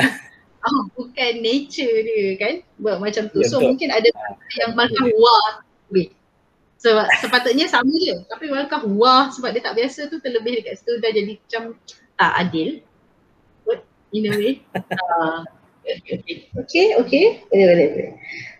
oh, 0.65 0.81
bukan 0.97 1.31
nature 1.45 2.01
dia 2.01 2.33
kan. 2.41 2.53
Buat 2.81 2.97
macam 2.97 3.29
tu. 3.29 3.45
Ya, 3.45 3.47
so 3.49 3.61
betul. 3.61 3.77
mungkin 3.77 3.93
ada 3.93 4.09
yang 4.57 4.73
markah 4.73 5.05
wah. 5.05 5.68
Sebab 6.79 7.07
sepatutnya 7.19 7.67
sama 7.67 7.91
je. 7.99 8.15
Tapi 8.31 8.47
welcome 8.47 8.95
wah 8.95 9.27
sebab 9.27 9.51
dia 9.51 9.59
tak 9.59 9.75
biasa 9.75 10.07
tu 10.07 10.23
terlebih 10.23 10.63
dekat 10.63 10.79
situ 10.79 10.95
dah 11.03 11.11
jadi 11.11 11.35
macam 11.35 11.63
tak 12.15 12.31
adil. 12.39 12.69
But 13.67 13.83
in 14.15 14.31
a 14.31 14.31
way 14.31 14.53
uh, 14.73 15.43
okay 15.83 16.15
okay. 16.55 16.85
Okay 17.03 17.25
boleh 17.51 17.65
boleh 17.67 17.87
boleh. 17.91 18.11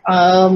Um, 0.04 0.54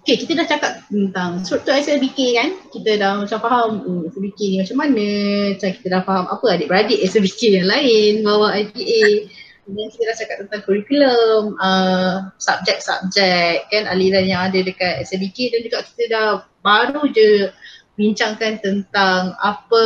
okay 0.00 0.16
kita 0.16 0.32
dah 0.40 0.46
cakap 0.48 0.72
tentang 0.88 1.44
struktur 1.44 1.76
SLBK 1.76 2.18
kan? 2.40 2.48
Kita 2.72 2.90
dah 2.96 3.12
macam 3.20 3.38
faham 3.44 3.70
hmm, 3.84 4.02
SLBK 4.08 4.40
ni 4.48 4.56
macam 4.64 4.76
mana 4.80 5.08
macam 5.52 5.68
kita 5.76 5.86
dah 5.92 6.02
faham 6.08 6.24
apa 6.24 6.46
adik-beradik 6.56 7.04
SLBK 7.04 7.40
yang 7.60 7.68
lain 7.68 8.24
bawa 8.24 8.56
IPA 8.56 9.28
dan 9.68 9.86
kita 9.92 10.02
dah 10.08 10.16
cakap 10.16 10.36
tentang 10.44 10.62
kurikulum, 10.64 11.44
uh, 11.60 12.32
subjek-subjek 12.40 13.68
kan 13.68 13.84
aliran 13.92 14.24
yang 14.24 14.40
ada 14.48 14.58
dekat 14.64 15.04
SBK 15.04 15.52
dan 15.52 15.60
juga 15.64 15.78
kita 15.84 16.02
dah 16.08 16.28
baru 16.64 17.04
je 17.12 17.52
bincangkan 17.98 18.62
tentang 18.62 19.36
apa 19.42 19.84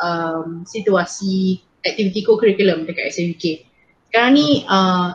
um, 0.00 0.64
situasi 0.64 1.60
aktiviti 1.84 2.24
co-curriculum 2.24 2.88
dekat 2.88 3.12
SBK. 3.12 3.68
Sekarang 4.08 4.38
ni 4.38 4.64
uh, 4.64 5.12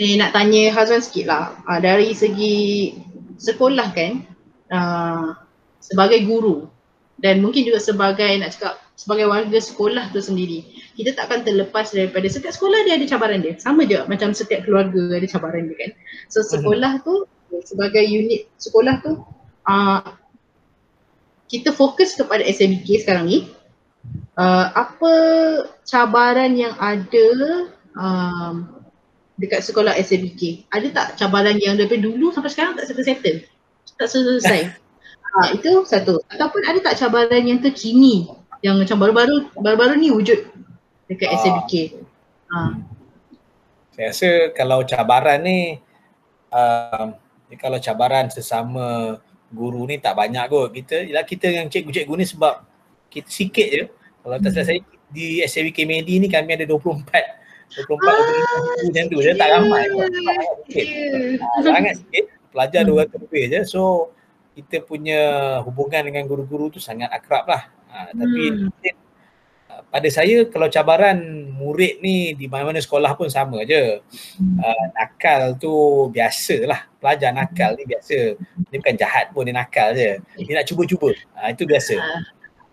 eh, 0.00 0.14
nak 0.16 0.32
tanya 0.32 0.72
Hazwan 0.72 1.04
sikit 1.04 1.26
lah 1.28 1.44
uh, 1.68 1.80
dari 1.82 2.16
segi 2.16 2.90
sekolah 3.36 3.88
kan 3.92 4.12
uh, 4.72 5.36
sebagai 5.82 6.24
guru 6.24 6.73
dan 7.20 7.40
mungkin 7.42 7.66
juga 7.66 7.78
sebagai 7.78 8.30
nak 8.40 8.54
cakap 8.54 8.74
sebagai 8.94 9.26
warga 9.26 9.58
sekolah 9.58 10.10
tu 10.14 10.22
sendiri 10.22 10.66
kita 10.94 11.14
takkan 11.14 11.42
terlepas 11.42 11.90
daripada 11.90 12.26
setiap 12.30 12.54
sekolah 12.54 12.86
dia 12.86 12.98
ada 12.98 13.06
cabaran 13.06 13.42
dia 13.42 13.54
sama 13.58 13.86
je 13.86 13.98
macam 14.06 14.30
setiap 14.34 14.66
keluarga 14.66 15.18
ada 15.18 15.26
cabaran 15.26 15.70
dia 15.70 15.76
kan 15.78 15.90
so 16.30 16.42
mhm. 16.42 16.48
sekolah 16.58 16.92
tu 17.02 17.14
sebagai 17.62 18.02
unit 18.02 18.50
sekolah 18.58 19.02
tu 19.02 19.22
uh, 19.66 20.02
kita 21.50 21.70
fokus 21.70 22.18
kepada 22.18 22.42
SMBK 22.42 23.06
sekarang 23.06 23.30
ni 23.30 23.38
uh, 24.38 24.66
apa 24.74 25.12
cabaran 25.86 26.54
yang 26.54 26.74
ada 26.78 27.28
um, 27.94 28.82
dekat 29.38 29.62
sekolah 29.66 29.94
SMBK? 29.98 30.66
Ada 30.70 30.86
tak 30.94 31.06
cabaran 31.18 31.58
yang 31.58 31.78
daripada 31.78 32.06
dulu 32.06 32.30
sampai 32.30 32.50
sekarang 32.50 32.78
tak 32.78 32.86
settle-settle? 32.90 33.46
Tak 33.98 34.08
selesai? 34.10 34.60
ha, 35.34 35.50
itu 35.50 35.82
satu. 35.84 36.22
Ataupun 36.30 36.62
ada 36.62 36.78
tak 36.80 37.02
cabaran 37.02 37.42
yang 37.42 37.58
terkini 37.58 38.30
yang 38.64 38.80
macam 38.80 38.96
baru-baru 38.96 39.52
baru-baru 39.60 40.00
ni 40.00 40.08
wujud 40.14 40.40
dekat 41.10 41.28
ha. 41.28 41.36
SMBK? 41.42 41.72
Ha. 42.48 42.58
Saya 43.94 44.06
rasa 44.10 44.30
kalau 44.54 44.82
cabaran 44.86 45.38
ni 45.42 45.78
uh, 46.50 47.14
kalau 47.58 47.78
cabaran 47.78 48.26
sesama 48.30 49.18
guru 49.54 49.86
ni 49.86 50.02
tak 50.02 50.18
banyak 50.18 50.50
kot. 50.50 50.74
Kita 50.74 51.06
ialah 51.06 51.22
kita 51.26 51.46
yang 51.50 51.66
cikgu-cikgu 51.70 52.14
ni 52.18 52.26
sebab 52.26 52.54
kita 53.10 53.30
sikit 53.30 53.68
je. 53.70 53.84
Kalau 54.24 54.36
tak 54.40 54.50
salah 54.56 54.66
saya 54.66 54.80
di 55.14 55.44
SMBK 55.44 55.86
Medi 55.86 56.18
ni 56.18 56.26
kami 56.26 56.58
ada 56.58 56.66
24 56.66 57.06
24 57.74 58.06
ah, 58.06 58.18
macam 58.86 59.04
tu 59.10 59.18
je 59.18 59.30
tak 59.34 59.48
ramai 59.50 59.84
pun. 59.90 60.10
Ah, 61.38 61.60
sangat 61.62 61.94
sikit. 62.02 62.24
Pelajar 62.54 62.82
hmm. 62.86 62.98
200 63.14 63.22
lebih 63.26 63.44
je. 63.50 63.60
So 63.66 64.13
kita 64.54 64.86
punya 64.86 65.20
hubungan 65.66 66.06
dengan 66.06 66.24
guru-guru 66.30 66.70
tu 66.70 66.78
sangat 66.78 67.10
akrab 67.10 67.44
lah. 67.50 67.62
Ha, 67.90 68.14
tapi 68.14 68.42
hmm. 68.50 68.70
pada 69.90 70.08
saya 70.10 70.46
kalau 70.46 70.70
cabaran 70.70 71.18
murid 71.50 71.98
ni 71.98 72.38
di 72.38 72.46
mana-mana 72.46 72.78
sekolah 72.78 73.18
pun 73.18 73.26
sama 73.26 73.66
je. 73.66 73.98
Hmm. 74.38 74.62
Uh, 74.62 74.86
nakal 74.94 75.58
tu 75.58 75.74
biasa 76.14 76.70
lah. 76.70 76.86
Pelajar 77.02 77.34
nakal 77.34 77.74
ni 77.74 77.84
biasa. 77.84 78.38
Dia 78.70 78.78
bukan 78.78 78.96
jahat 78.96 79.34
pun 79.34 79.42
dia 79.42 79.54
nakal 79.54 79.90
je. 79.98 80.22
Dia 80.38 80.62
nak 80.62 80.66
cuba-cuba. 80.70 81.10
Ha, 81.34 81.50
itu 81.50 81.66
biasa. 81.66 81.98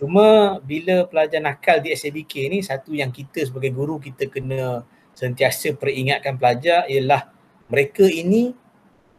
Cuma 0.02 0.58
bila 0.66 1.06
pelajar 1.06 1.42
nakal 1.42 1.78
di 1.82 1.94
SABK 1.94 2.34
ni 2.50 2.66
satu 2.66 2.94
yang 2.94 3.14
kita 3.14 3.46
sebagai 3.46 3.70
guru 3.70 4.02
kita 4.02 4.26
kena 4.30 4.82
sentiasa 5.14 5.78
peringatkan 5.78 6.42
pelajar 6.42 6.90
ialah 6.90 7.30
mereka 7.70 8.06
ini 8.10 8.58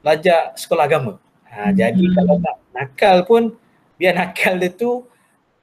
pelajar 0.03 0.55
sekolah 0.59 0.87
agama. 0.87 1.23
Ha, 1.53 1.69
hmm. 1.69 1.75
Jadi 1.77 2.05
kalau 2.17 2.41
nak 2.41 2.57
nakal 2.73 3.17
pun 3.29 3.43
biar 4.01 4.17
nakal 4.17 4.57
dia 4.57 4.73
tu 4.73 5.05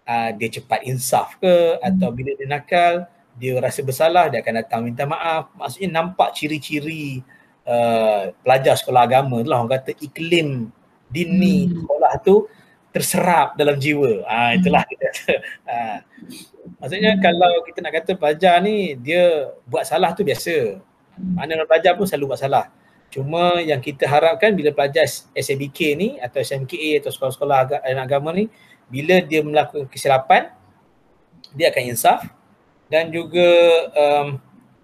uh, 0.05 0.29
dia 0.37 0.47
cepat 0.53 0.85
insaf 0.85 1.41
ke 1.41 1.81
atau 1.81 2.13
bila 2.13 2.37
dia 2.37 2.45
nakal 2.45 3.09
dia 3.33 3.57
rasa 3.57 3.81
bersalah 3.81 4.29
dia 4.29 4.45
akan 4.45 4.55
datang 4.61 4.81
minta 4.85 5.09
maaf. 5.09 5.49
Maksudnya 5.57 5.89
nampak 5.97 6.37
ciri-ciri 6.37 7.25
uh, 7.65 8.29
pelajar 8.45 8.77
sekolah 8.77 9.09
agama 9.09 9.41
tu 9.41 9.49
lah 9.49 9.65
orang 9.65 9.81
kata 9.81 9.97
iklim 9.97 10.69
dini 11.09 11.65
hmm. 11.65 11.83
sekolah 11.83 12.13
tu 12.21 12.45
terserap 12.93 13.57
dalam 13.57 13.77
jiwa. 13.77 14.25
Ah 14.29 14.53
itulah 14.53 14.85
kita. 14.85 15.09
Ha. 15.69 16.01
Maksudnya 16.81 17.17
kalau 17.21 17.61
kita 17.65 17.79
nak 17.85 17.93
kata 18.01 18.11
pelajar 18.17 18.57
ni 18.61 18.97
dia 18.97 19.53
buat 19.65 19.85
salah 19.85 20.13
tu 20.13 20.25
biasa. 20.25 20.81
Mana 21.19 21.65
pelajar 21.67 21.93
pun 21.97 22.07
selalu 22.09 22.33
buat 22.33 22.41
salah. 22.41 22.65
Cuma 23.09 23.57
yang 23.61 23.81
kita 23.81 24.05
harapkan 24.05 24.53
bila 24.53 24.69
pelajar 24.69 25.09
SABK 25.33 25.97
ni 25.97 26.09
atau 26.21 26.37
SMKA 26.39 27.01
atau 27.01 27.09
sekolah-sekolah 27.09 27.81
agama 27.97 28.29
ni 28.33 28.45
bila 28.85 29.17
dia 29.21 29.41
melakukan 29.41 29.89
kesilapan 29.89 30.53
dia 31.53 31.73
akan 31.73 31.83
insaf 31.89 32.21
dan 32.89 33.09
juga 33.09 33.49
um, 33.93 34.27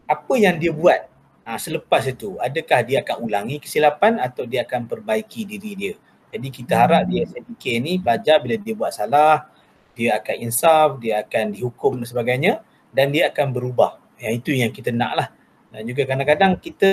apa 0.05 0.34
yang 0.38 0.57
dia 0.57 0.73
buat 0.73 1.05
ha, 1.45 1.57
selepas 1.61 2.05
itu 2.09 2.38
adakah 2.41 2.82
dia 2.82 3.05
akan 3.05 3.30
ulangi 3.30 3.61
kesilapan 3.61 4.17
atau 4.17 4.45
dia 4.49 4.65
akan 4.65 4.89
perbaiki 4.89 5.45
diri 5.45 5.71
dia. 5.78 5.93
Jadi 6.34 6.47
kita 6.51 6.73
harap 6.76 7.07
di 7.07 7.21
SMK 7.23 7.63
ni 7.80 7.93
pelajar 8.01 8.41
bila 8.41 8.55
dia 8.59 8.73
buat 8.76 8.91
salah, 8.91 9.47
dia 9.95 10.19
akan 10.19 10.36
insaf, 10.43 10.99
dia 10.99 11.23
akan 11.23 11.55
dihukum 11.55 12.01
dan 12.01 12.07
sebagainya 12.09 12.53
dan 12.91 13.13
dia 13.13 13.32
akan 13.32 13.55
berubah. 13.55 14.01
Yang 14.19 14.34
itu 14.43 14.51
yang 14.59 14.71
kita 14.73 14.91
nak 14.91 15.11
lah. 15.15 15.28
Dan 15.71 15.88
juga 15.88 16.03
kadang-kadang 16.03 16.59
kita 16.59 16.91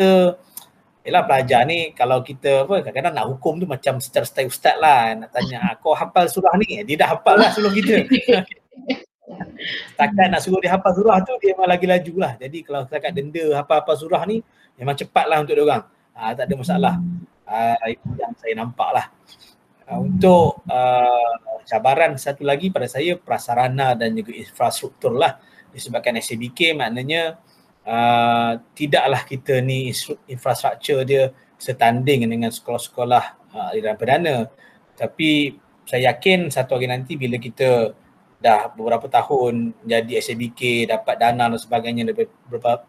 Yalah 1.02 1.26
pelajar 1.26 1.66
ni 1.66 1.90
kalau 1.98 2.22
kita 2.22 2.62
apa 2.62 2.78
kadang-kadang 2.86 3.14
nak 3.18 3.26
hukum 3.26 3.58
tu 3.58 3.66
macam 3.66 3.98
secara 3.98 4.22
style 4.22 4.46
ustaz 4.46 4.78
lah 4.78 5.18
nak 5.18 5.34
tanya 5.34 5.58
ah, 5.58 5.74
kau 5.74 5.98
hafal 5.98 6.30
surah 6.30 6.54
ni? 6.62 6.78
Dia 6.86 6.94
dah 7.02 7.18
hafal 7.18 7.42
lah 7.42 7.50
sebelum 7.50 7.74
kita. 7.74 8.06
Setakat 9.94 10.26
nak 10.30 10.40
suruh 10.46 10.62
dia 10.62 10.70
hafal 10.78 10.94
surah 10.94 11.18
tu 11.26 11.34
dia 11.42 11.58
memang 11.58 11.70
lagi 11.74 11.86
laju 11.90 12.14
lah. 12.22 12.32
Jadi 12.38 12.62
kalau 12.62 12.86
setakat 12.86 13.10
denda 13.18 13.42
hafal-hafal 13.58 13.96
surah 13.98 14.22
ni 14.30 14.46
memang 14.78 14.94
cepat 14.94 15.26
lah 15.26 15.42
untuk 15.42 15.58
dia 15.58 15.64
orang. 15.66 15.82
Ha, 16.14 16.38
tak 16.38 16.44
ada 16.46 16.54
masalah. 16.54 16.94
Uh, 17.50 17.76
itu 17.90 18.08
yang 18.22 18.32
saya 18.38 18.54
nampak 18.54 18.90
lah. 18.94 19.06
Uh, 19.90 20.06
untuk 20.06 20.62
uh, 20.70 21.34
cabaran 21.66 22.14
satu 22.14 22.46
lagi 22.46 22.70
pada 22.70 22.86
saya 22.86 23.18
prasarana 23.18 23.98
dan 23.98 24.14
juga 24.14 24.38
infrastruktur 24.38 25.18
lah. 25.18 25.42
Disebabkan 25.74 26.14
SABK 26.20 26.78
maknanya 26.78 27.42
uh, 27.86 28.58
tidaklah 28.74 29.22
kita 29.26 29.62
ni 29.62 29.90
infrastruktur 30.28 31.06
dia 31.06 31.30
setanding 31.58 32.26
dengan 32.26 32.50
sekolah-sekolah 32.50 33.24
uh, 33.54 33.70
aliran 33.74 33.96
perdana. 33.98 34.36
Tapi 34.98 35.56
saya 35.86 36.14
yakin 36.14 36.50
satu 36.50 36.78
hari 36.78 36.86
nanti 36.90 37.18
bila 37.18 37.38
kita 37.38 37.94
dah 38.42 38.74
beberapa 38.74 39.06
tahun 39.06 39.70
jadi 39.86 40.18
SABK 40.18 40.90
dapat 40.90 41.14
dana 41.14 41.46
dan 41.46 41.60
sebagainya 41.62 42.10
dari 42.10 42.26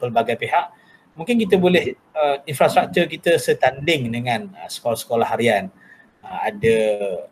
berbagai 0.02 0.34
pihak 0.42 0.66
mungkin 1.14 1.38
kita 1.38 1.56
boleh 1.62 1.94
uh, 2.18 2.42
infrastruktur 2.50 3.06
kita 3.06 3.38
setanding 3.38 4.10
dengan 4.10 4.50
uh, 4.58 4.70
sekolah-sekolah 4.70 5.28
harian. 5.30 5.70
Uh, 6.24 6.40
ada 6.50 6.78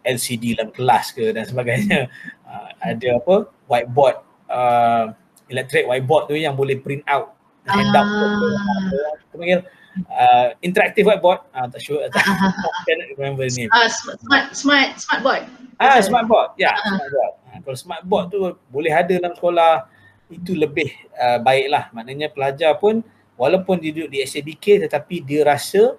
LCD 0.06 0.58
dalam 0.58 0.70
kelas 0.70 1.16
ke 1.16 1.34
dan 1.34 1.46
sebagainya. 1.50 2.08
Uh, 2.46 2.70
ada 2.78 3.18
apa? 3.18 3.36
Whiteboard 3.66 4.18
uh, 4.52 5.06
electric 5.50 5.88
whiteboard 5.88 6.32
tu 6.32 6.36
yang 6.38 6.54
boleh 6.54 6.80
print 6.80 7.04
out 7.10 7.36
handout 7.68 8.08
uh. 8.08 9.14
panggil 9.34 9.62
uh, 10.10 10.48
interactive 10.64 11.06
whiteboard. 11.08 11.44
Uh, 11.52 11.68
tak 11.68 11.82
sure. 11.84 12.02
Tak 12.10 12.26
remember 13.20 13.46
ni 13.52 13.68
uh, 13.70 13.88
smart 13.90 14.54
smart 14.56 14.90
smart 14.98 15.22
board. 15.22 15.44
Ah 15.82 16.00
smart 16.00 16.26
board. 16.28 16.50
Ya 16.56 16.72
yeah, 16.72 16.76
uh. 16.78 16.98
smart 16.98 17.12
board. 17.12 17.34
Uh, 17.52 17.60
kalau 17.62 17.78
smart 17.78 18.04
board 18.08 18.26
tu 18.32 18.38
boleh 18.72 18.94
ada 18.94 19.14
dalam 19.18 19.34
sekolah 19.36 19.88
itu 20.32 20.56
lebih 20.56 20.90
uh, 21.20 21.40
baiklah. 21.44 21.92
Maknanya 21.92 22.32
pelajar 22.32 22.80
pun 22.80 23.04
walaupun 23.36 23.82
dia 23.82 23.92
duduk 23.92 24.10
di 24.14 24.24
SABK 24.24 24.88
tetapi 24.88 25.26
dia 25.26 25.42
rasa 25.44 25.98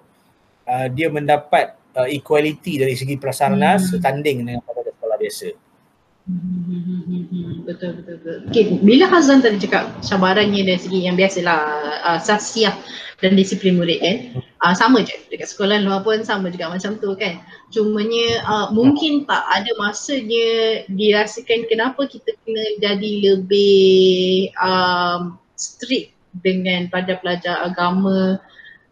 uh, 0.65 0.87
dia 0.89 1.07
mendapat 1.11 1.77
uh, 1.93 2.09
equality 2.09 2.81
dari 2.81 2.95
segi 2.97 3.15
prasarana 3.19 3.77
hmm. 3.77 3.83
setanding 3.83 4.35
dengan 4.43 4.59
pada 4.65 4.89
sekolah 4.89 5.17
biasa. 5.19 5.47
Betul 6.23 7.99
betul 7.99 8.15
betul. 8.23 8.37
Okay, 8.47 8.79
bila 8.79 9.11
Hazan 9.11 9.43
tadi 9.43 9.59
cakap 9.59 9.91
cabarannya 9.99 10.63
dari 10.63 10.79
segi 10.79 11.03
yang 11.03 11.19
biasalah 11.19 11.59
uh, 11.99 12.19
sasiah 12.23 12.71
dan 13.19 13.35
disiplin 13.35 13.75
murid 13.75 13.99
kan? 13.99 14.17
Uh, 14.63 14.71
sama 14.71 15.03
je. 15.03 15.11
Dekat 15.27 15.51
sekolah 15.51 15.83
luar 15.83 15.99
pun 15.99 16.23
sama 16.23 16.47
juga 16.47 16.71
macam 16.71 16.95
tu 16.95 17.11
kan? 17.19 17.43
Cumanya 17.75 18.39
uh, 18.47 18.67
mungkin 18.71 19.27
tak 19.27 19.43
ada 19.51 19.67
masanya 19.75 20.47
dirasakan 20.87 21.67
kenapa 21.67 22.07
kita 22.07 22.31
kena 22.47 22.63
jadi 22.79 23.11
lebih 23.27 24.47
um, 24.63 25.35
strict 25.59 26.15
dengan 26.39 26.87
pada 26.87 27.19
pelajar 27.19 27.67
agama. 27.67 28.39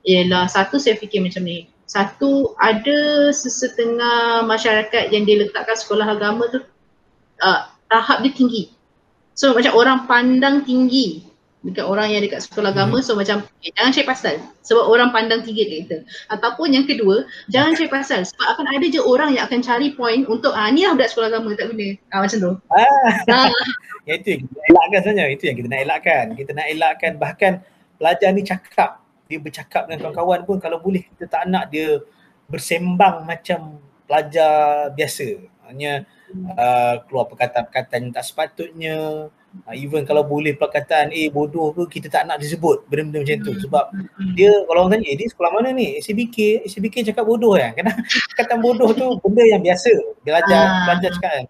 Ialah 0.03 0.51
satu 0.51 0.84
saya 0.84 0.99
fikir 0.99 1.23
macam 1.23 1.47
ni. 1.47 1.71
Satu 1.88 2.59
ada 2.59 3.32
sesetengah 3.32 4.43
masyarakat 4.43 5.15
yang 5.15 5.23
dia 5.23 5.47
letakkan 5.47 5.79
sekolah 5.79 6.07
agama 6.11 6.51
tu 6.51 6.59
uh, 7.41 7.67
tahap 7.91 8.23
dia 8.23 8.31
tinggi. 8.31 8.71
So 9.35 9.57
macam 9.57 9.73
orang 9.75 10.05
pandang 10.05 10.63
tinggi 10.63 11.25
dekat 11.61 11.85
orang 11.85 12.09
yang 12.09 12.25
dekat 12.25 12.41
sekolah 12.41 12.73
agama 12.73 12.97
hmm. 12.97 13.05
so 13.05 13.13
macam 13.13 13.45
eh, 13.61 13.69
jangan 13.77 13.91
cari 13.93 14.07
pasal. 14.09 14.35
Sebab 14.65 14.83
orang 14.89 15.09
pandang 15.13 15.45
tinggi 15.45 15.61
dekat 15.65 15.79
kita. 15.85 15.97
Ataupun 16.33 16.73
yang 16.73 16.85
kedua 16.89 17.25
jangan 17.53 17.77
cari 17.77 17.89
pasal. 17.89 18.25
Sebab 18.25 18.47
akan 18.57 18.65
ada 18.69 18.85
je 18.89 19.01
orang 19.01 19.37
yang 19.37 19.45
akan 19.45 19.61
cari 19.61 19.93
point 19.93 20.25
untuk 20.25 20.53
ah 20.57 20.69
ni 20.73 20.85
lah 20.85 20.97
budak 20.97 21.13
sekolah 21.13 21.29
agama 21.29 21.53
tak 21.53 21.73
guna. 21.73 21.87
Ah 22.09 22.19
macam 22.25 22.37
tu. 22.37 22.51
Ah. 22.73 22.85
ah. 23.29 23.49
yang 24.09 24.17
itu 24.17 24.29
yang 24.33 24.41
kita 24.49 24.59
elakkan 24.73 24.99
sebenarnya. 25.05 25.33
Itu 25.37 25.43
yang 25.45 25.57
kita 25.57 25.67
nak 25.69 25.81
elakkan. 25.85 26.25
Kita 26.33 26.51
nak 26.57 26.67
elakkan. 26.67 27.11
Bahkan 27.21 27.51
pelajar 28.01 28.29
ni 28.33 28.41
cakap. 28.41 28.91
Dia 29.29 29.37
bercakap 29.39 29.81
dengan 29.87 29.99
kawan-kawan 30.09 30.39
pun 30.43 30.57
kalau 30.59 30.81
boleh 30.81 31.05
kita 31.13 31.29
tak 31.29 31.45
nak 31.47 31.69
dia 31.69 32.01
bersembang 32.49 33.23
macam 33.23 33.77
pelajar 34.09 34.89
biasa. 34.97 35.39
Hanya 35.69 36.03
uh, 36.57 36.95
keluar 37.05 37.25
perkataan-perkataan 37.29 38.09
yang 38.09 38.13
tak 38.13 38.25
sepatutnya. 38.25 38.97
Uh, 39.67 39.75
even 39.75 40.07
kalau 40.07 40.23
boleh 40.23 40.55
perkataan 40.55 41.11
eh 41.11 41.27
bodoh 41.27 41.75
tu 41.75 41.84
kita 41.84 42.07
tak 42.07 42.23
nak 42.23 42.39
disebut 42.39 42.88
benda-benda 42.88 43.19
macam 43.23 43.38
tu. 43.43 43.53
Sebab 43.67 43.86
dia 44.34 44.51
kalau 44.67 44.88
orang 44.88 44.99
tanya 44.99 45.07
eh 45.11 45.17
dia 45.19 45.27
sekolah 45.27 45.51
mana 45.51 45.69
ni? 45.75 45.99
SBK 45.99 46.67
SBK 46.67 47.11
cakap 47.11 47.27
bodoh 47.27 47.59
kan. 47.59 47.75
Kadang 47.75 47.99
perkataan 48.32 48.59
bodoh 48.63 48.89
tu 48.95 49.07
benda 49.19 49.43
yang 49.43 49.61
biasa. 49.63 49.91
Belajar 50.23 50.61
ah. 50.63 50.84
belajar 50.88 51.09
cakap 51.19 51.32
kan. 51.36 51.45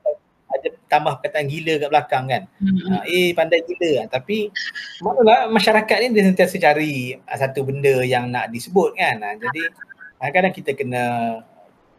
Ada 0.51 0.67
tambah 0.91 1.13
perkataan 1.21 1.45
gila 1.47 1.73
kat 1.79 1.89
belakang 1.93 2.25
kan. 2.25 2.43
Uh, 2.61 3.03
eh 3.05 3.29
pandai 3.37 3.61
gila. 3.63 3.91
Kan 4.01 4.07
tapi 4.17 4.49
maknanya 5.05 5.47
masyarakat 5.53 5.95
ni 6.01 6.07
dia 6.11 6.23
sentiasa 6.25 6.55
cari 6.57 6.93
satu 7.29 7.61
benda 7.63 8.01
yang 8.01 8.33
nak 8.33 8.49
disebut 8.49 8.97
kan. 8.97 9.21
Uh, 9.21 9.35
jadi 9.37 9.61
kadang-kadang 10.17 10.53
kita 10.57 10.71
kena 10.73 11.03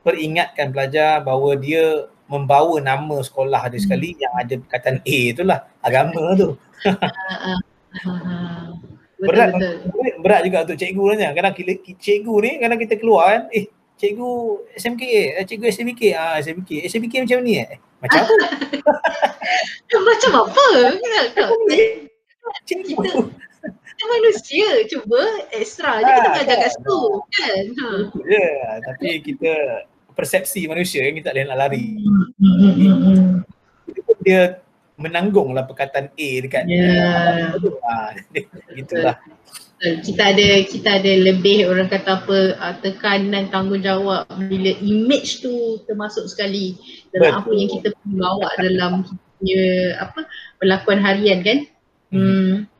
peringatkan 0.02 0.74
pelajar 0.74 1.22
bahawa 1.22 1.54
dia 1.54 2.10
membawa 2.32 2.80
nama 2.80 3.20
sekolah 3.20 3.68
dia 3.68 3.80
sekali 3.84 4.16
hmm. 4.16 4.20
yang 4.24 4.32
ada 4.32 4.54
perkataan 4.56 4.98
A 5.04 5.18
itulah 5.36 5.58
agama 5.84 6.32
tu. 6.32 6.56
berat, 9.22 9.54
betul. 9.54 9.74
berat 10.24 10.40
juga 10.48 10.58
untuk 10.64 10.76
cikgu 10.80 11.02
nanya. 11.12 11.28
Kadang 11.36 11.54
kita, 11.54 11.72
cikgu 12.00 12.34
ni 12.40 12.50
kadang 12.58 12.78
kita 12.80 12.94
keluar 12.96 13.26
kan, 13.28 13.42
eh 13.52 13.68
cikgu 14.00 14.30
SMK, 14.80 15.02
eh, 15.04 15.44
cikgu 15.46 15.64
SMK, 15.68 16.02
ah 16.16 16.36
SMK, 16.40 16.70
SMK 16.88 17.14
macam 17.28 17.38
ni 17.44 17.60
eh. 17.60 17.78
Macam 18.02 18.26
apa? 18.26 18.34
macam 20.08 20.32
apa? 20.42 20.66
Cikgu. 22.66 22.96
Kita 23.62 24.04
manusia 24.10 24.68
cuba 24.90 25.22
extra 25.54 26.02
je 26.02 26.10
kita 26.10 26.26
ah, 26.26 26.34
belajar 26.34 26.56
kat 26.58 26.70
situ 26.74 27.00
kan. 27.30 27.64
Ha. 27.70 27.88
Ya, 28.26 28.34
yeah, 28.34 28.66
tapi 28.82 29.22
kita 29.22 29.54
persepsi 30.12 30.64
manusia 30.68 31.04
yang 31.04 31.18
kita 31.18 31.30
tak 31.30 31.34
boleh 31.34 31.46
nak 31.48 31.58
lari. 31.58 31.86
Hmm, 31.98 32.26
hmm, 32.38 32.96
hmm, 33.02 33.30
dia 34.22 34.62
menanggunglah 35.00 35.66
perkataan 35.66 36.14
A 36.14 36.28
dekat 36.44 36.62
yeah. 36.68 37.50
ha, 37.56 38.14
gitulah 38.78 39.16
kita 39.82 40.30
ada 40.30 40.62
kita 40.62 40.88
ada 41.02 41.12
lebih 41.26 41.66
orang 41.66 41.90
kata 41.90 42.22
apa 42.22 42.38
uh, 42.54 42.74
tekanan 42.86 43.50
tanggungjawab 43.50 44.30
bila 44.46 44.70
image 44.78 45.42
tu 45.42 45.82
termasuk 45.90 46.30
sekali 46.30 46.78
dalam 47.10 47.34
Betul. 47.34 47.40
apa 47.42 47.50
yang 47.50 47.70
kita 47.74 47.88
bawa 48.14 48.48
dalam 48.62 48.92
punya 49.42 49.62
apa 49.98 50.20
perlakuan 50.62 51.02
harian 51.02 51.42
kan? 51.42 51.58
Hmm, 52.14 52.70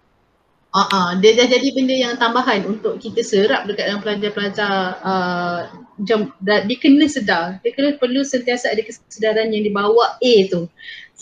hmm. 0.73 0.81
Uh, 0.81 0.89
uh, 0.89 1.11
dia 1.21 1.37
dah 1.37 1.53
jadi 1.53 1.69
benda 1.77 1.93
yang 1.93 2.15
tambahan 2.17 2.65
untuk 2.65 2.97
kita 2.97 3.21
serap 3.21 3.69
dekat 3.69 3.93
dalam 3.93 4.01
pelajar-pelajar 4.01 4.73
uh, 5.05 5.69
macam 6.01 6.33
dia 6.43 6.79
kena 6.81 7.07
sedar, 7.07 7.61
dia 7.61 7.77
kena 7.77 8.01
perlu 8.01 8.25
sentiasa 8.25 8.73
ada 8.73 8.81
kesedaran 8.81 9.53
yang 9.53 9.69
dibawa 9.69 10.17
A 10.17 10.35
tu. 10.49 10.67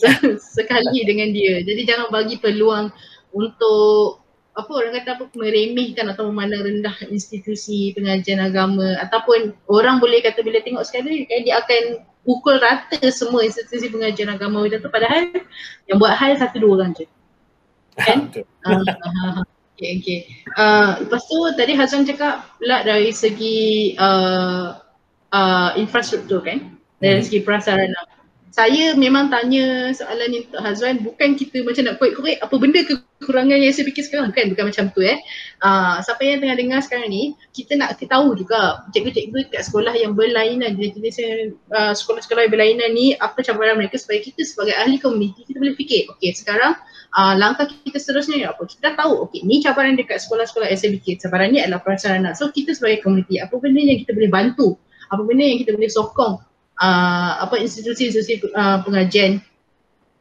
Sekali 0.56 1.02
dengan 1.04 1.34
dia. 1.34 1.60
Jadi 1.66 1.82
jangan 1.82 2.08
bagi 2.08 2.38
peluang 2.38 2.88
untuk 3.34 4.22
apa 4.56 4.70
orang 4.70 4.92
kata 5.02 5.10
apa 5.18 5.24
meremehkan 5.36 6.10
atau 6.10 6.32
memandang 6.32 6.64
rendah 6.64 6.96
institusi 7.10 7.92
pengajian 7.92 8.40
agama. 8.40 8.96
Ataupun 9.02 9.52
orang 9.68 10.00
boleh 10.00 10.24
kata 10.24 10.40
bila 10.40 10.62
tengok 10.64 10.86
sekali 10.86 11.28
kan 11.28 11.42
dia 11.44 11.60
akan 11.60 12.06
pukul 12.24 12.56
rata 12.62 13.02
semua 13.12 13.44
institusi 13.44 13.92
pengajian 13.92 14.32
agama. 14.32 14.64
Itu 14.64 14.88
padahal 14.88 15.34
yang 15.90 15.98
buat 16.00 16.16
hal 16.16 16.38
satu 16.40 16.62
dua 16.62 16.80
orang 16.80 16.96
je 16.96 17.04
kan? 18.02 18.18
uh, 18.68 19.42
okay, 19.76 19.90
okay. 20.00 20.18
Uh, 20.56 21.00
lepas 21.04 21.22
tu 21.24 21.38
tadi 21.56 21.72
Hazan 21.72 22.04
cakap 22.04 22.44
pula 22.60 22.84
dari 22.84 23.12
segi 23.14 23.94
uh, 23.96 24.76
uh, 25.32 25.70
infrastruktur 25.80 26.44
kan? 26.44 26.76
Dari 27.00 27.20
hmm. 27.20 27.26
segi 27.26 27.40
prasarana. 27.40 28.02
Saya 28.50 28.98
memang 28.98 29.30
tanya 29.30 29.94
soalan 29.94 30.26
ni 30.34 30.42
untuk 30.42 30.58
Hazwan 30.58 31.06
bukan 31.06 31.38
kita 31.38 31.62
macam 31.62 31.86
nak 31.86 32.02
korek-korek 32.02 32.42
apa 32.42 32.54
benda 32.58 32.82
kekurangan 32.82 33.62
yang 33.62 33.70
saya 33.70 33.86
fikir 33.86 34.02
sekarang 34.02 34.34
bukan 34.34 34.50
bukan 34.50 34.64
macam 34.74 34.84
tu 34.90 35.00
eh. 35.06 35.22
Uh, 35.62 36.02
siapa 36.02 36.18
yang 36.26 36.42
tengah 36.42 36.58
dengar 36.58 36.80
sekarang 36.82 37.14
ni 37.14 37.38
kita 37.54 37.78
nak 37.78 37.94
tahu 38.02 38.34
juga 38.34 38.82
cikgu-cikgu 38.90 39.54
kat 39.54 39.62
sekolah 39.70 39.94
yang 39.94 40.18
berlainan 40.18 40.74
jenis 40.74 41.22
uh, 41.70 41.94
sekolah-sekolah 41.94 42.50
yang 42.50 42.52
berlainan 42.52 42.90
ni 42.90 43.14
apa 43.22 43.38
cabaran 43.38 43.78
mereka 43.78 44.02
supaya 44.02 44.18
kita 44.18 44.42
sebagai 44.42 44.74
ahli 44.74 44.98
komuniti 44.98 45.46
kita 45.46 45.62
boleh 45.62 45.78
fikir 45.78 46.10
okey 46.18 46.34
sekarang 46.34 46.74
uh, 47.14 47.34
langkah 47.38 47.66
kita 47.68 47.98
seterusnya 47.98 48.50
apa? 48.50 48.66
Kita 48.66 48.94
tahu 48.94 49.28
okey 49.28 49.46
ni 49.46 49.62
cabaran 49.62 49.94
dekat 49.98 50.22
sekolah-sekolah 50.22 50.68
SMBK. 50.70 51.22
Cabaran 51.22 51.54
ni 51.54 51.58
adalah 51.62 51.82
prasarana. 51.82 52.34
So 52.34 52.50
kita 52.50 52.74
sebagai 52.76 53.02
komuniti 53.02 53.38
apa 53.38 53.54
benda 53.58 53.80
yang 53.82 54.02
kita 54.02 54.12
boleh 54.14 54.30
bantu? 54.30 54.78
Apa 55.10 55.22
benda 55.26 55.42
yang 55.42 55.58
kita 55.62 55.74
boleh 55.74 55.90
sokong 55.90 56.34
uh, 56.78 57.32
apa 57.42 57.54
institusi-institusi 57.58 58.50
uh, 58.54 58.82
pengajian 58.86 59.42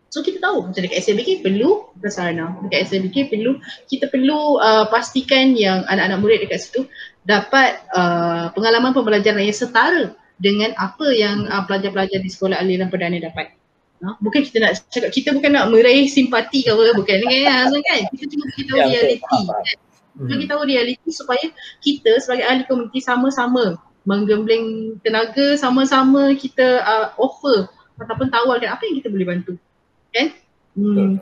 So 0.09 0.25
kita 0.25 0.41
tahu 0.41 0.73
macam 0.73 0.81
dekat 0.81 1.05
SMBK 1.05 1.45
perlu 1.45 1.93
prasarana. 2.01 2.57
Dekat 2.65 2.89
SMBK 2.89 3.29
perlu 3.29 3.61
kita 3.85 4.09
perlu 4.09 4.57
uh, 4.57 4.89
pastikan 4.89 5.53
yang 5.53 5.85
anak-anak 5.85 6.17
murid 6.17 6.39
dekat 6.41 6.65
situ 6.65 6.89
dapat 7.21 7.77
uh, 7.93 8.49
pengalaman 8.57 8.97
pembelajaran 8.97 9.45
yang 9.45 9.53
setara 9.53 10.17
dengan 10.41 10.73
apa 10.81 11.13
yang 11.13 11.45
uh, 11.45 11.61
pelajar-pelajar 11.69 12.25
di 12.25 12.29
sekolah 12.29 12.57
aliran 12.57 12.89
perdana 12.89 13.21
dapat. 13.21 13.53
Bukan 13.99 14.41
kita 14.47 14.57
nak 14.63 14.79
cakap, 14.87 15.11
kita 15.11 15.35
bukan 15.35 15.51
nak 15.51 15.75
meraih 15.75 16.07
simpati 16.07 16.63
ke 16.63 16.71
apa, 16.71 16.95
bukan 16.95 17.17
kan, 17.19 17.67
kan? 17.67 18.01
Kita 18.15 18.23
cuma 18.31 18.43
beritahu 18.47 18.77
ya, 18.79 18.85
realiti. 18.87 19.39
Kan? 19.43 19.77
Hmm. 20.15 20.27
Kita 20.31 20.43
tahu 20.55 20.61
realiti 20.63 21.09
supaya 21.11 21.45
kita 21.83 22.11
sebagai 22.23 22.47
ahli 22.47 22.63
komuniti 22.67 22.99
sama-sama 23.03 23.75
menggembleng 24.07 24.95
tenaga, 25.03 25.59
sama-sama 25.59 26.31
kita 26.35 26.83
uh, 26.83 27.07
offer 27.19 27.67
ataupun 27.99 28.31
tawarkan 28.31 28.71
apa 28.71 28.83
yang 28.87 28.95
kita 29.03 29.07
boleh 29.11 29.27
bantu. 29.27 29.53
Kan? 30.15 30.27
Hmm. 30.79 31.19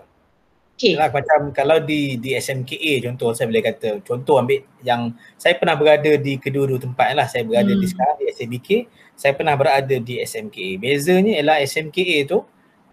Okay. 0.77 0.93
Yalah, 0.93 1.09
macam 1.09 1.49
kalau 1.57 1.81
di 1.81 2.21
di 2.21 2.37
SMKA 2.37 3.09
contoh 3.09 3.33
saya 3.33 3.49
boleh 3.49 3.65
kata 3.65 3.97
contoh 4.05 4.37
ambil 4.37 4.61
yang 4.85 5.09
saya 5.33 5.57
pernah 5.57 5.73
berada 5.73 6.13
di 6.21 6.37
kedua-dua 6.37 6.77
tempat 6.77 7.17
lah 7.17 7.25
saya 7.25 7.41
berada 7.49 7.73
hmm. 7.73 7.81
di 7.81 7.87
sekarang 7.89 8.17
di 8.21 8.25
SMBK 8.29 8.69
saya 9.17 9.33
pernah 9.33 9.57
berada 9.57 9.97
di 9.97 10.21
SMKA 10.21 10.77
bezanya 10.77 11.41
ialah 11.41 11.65
SMKA 11.65 12.29
tu 12.29 12.45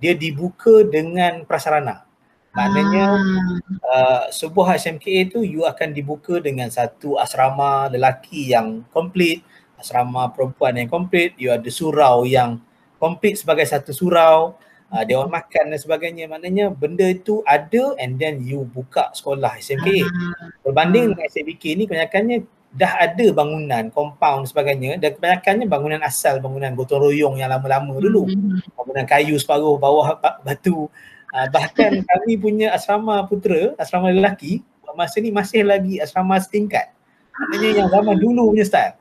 dia 0.05 0.12
dibuka 0.12 0.84
dengan 0.84 1.48
prasarana. 1.48 2.05
Maknanya 2.52 3.07
ah. 3.16 3.57
uh, 3.88 4.24
sebuah 4.28 4.76
SMKA 4.76 5.32
tu 5.32 5.40
you 5.40 5.64
akan 5.64 5.96
dibuka 5.96 6.44
dengan 6.44 6.68
satu 6.68 7.16
asrama 7.16 7.88
lelaki 7.88 8.52
yang 8.52 8.84
komplit, 8.92 9.40
asrama 9.80 10.28
perempuan 10.28 10.76
yang 10.76 10.92
komplit, 10.92 11.32
you 11.40 11.48
ada 11.48 11.66
surau 11.72 12.28
yang 12.28 12.61
komplit 13.00 13.40
sebagai 13.40 13.64
satu 13.64 13.96
surau, 13.96 14.61
uh, 14.92 15.02
dewan 15.09 15.32
makan 15.32 15.72
dan 15.72 15.80
sebagainya. 15.80 16.28
Maknanya 16.28 16.68
benda 16.68 17.09
itu 17.09 17.40
ada 17.48 17.96
and 17.96 18.20
then 18.20 18.44
you 18.44 18.68
buka 18.68 19.09
sekolah 19.16 19.57
SMKA. 19.57 20.05
Ah. 20.05 20.52
Berbanding 20.68 21.16
dengan 21.16 21.24
SMBK 21.24 21.64
ni 21.80 21.84
kebanyakannya 21.88 22.44
dah 22.75 23.07
ada 23.07 23.27
bangunan, 23.31 23.87
compound 23.95 24.51
sebagainya 24.51 24.99
dan 24.99 25.14
kebanyakannya 25.14 25.66
bangunan 25.70 26.01
asal, 26.03 26.43
bangunan 26.43 26.75
gotong 26.75 27.07
royong 27.07 27.39
yang 27.39 27.47
lama-lama 27.47 28.03
dulu. 28.03 28.27
Mm-hmm. 28.27 28.75
Bangunan 28.75 29.07
kayu 29.07 29.39
separuh, 29.39 29.79
bawah 29.79 30.18
batu. 30.43 30.91
Uh, 31.31 31.47
bahkan 31.55 32.03
kami 32.11 32.35
punya 32.35 32.75
asrama 32.75 33.22
putera, 33.31 33.79
asrama 33.79 34.11
lelaki, 34.11 34.59
masa 34.95 35.22
ni 35.22 35.31
masih 35.31 35.62
lagi 35.62 36.03
asrama 36.03 36.35
setingkat. 36.43 36.91
Maknanya 37.35 37.70
yang 37.87 37.89
zaman 37.91 38.16
dulu 38.18 38.51
punya 38.55 38.66
style. 38.66 38.95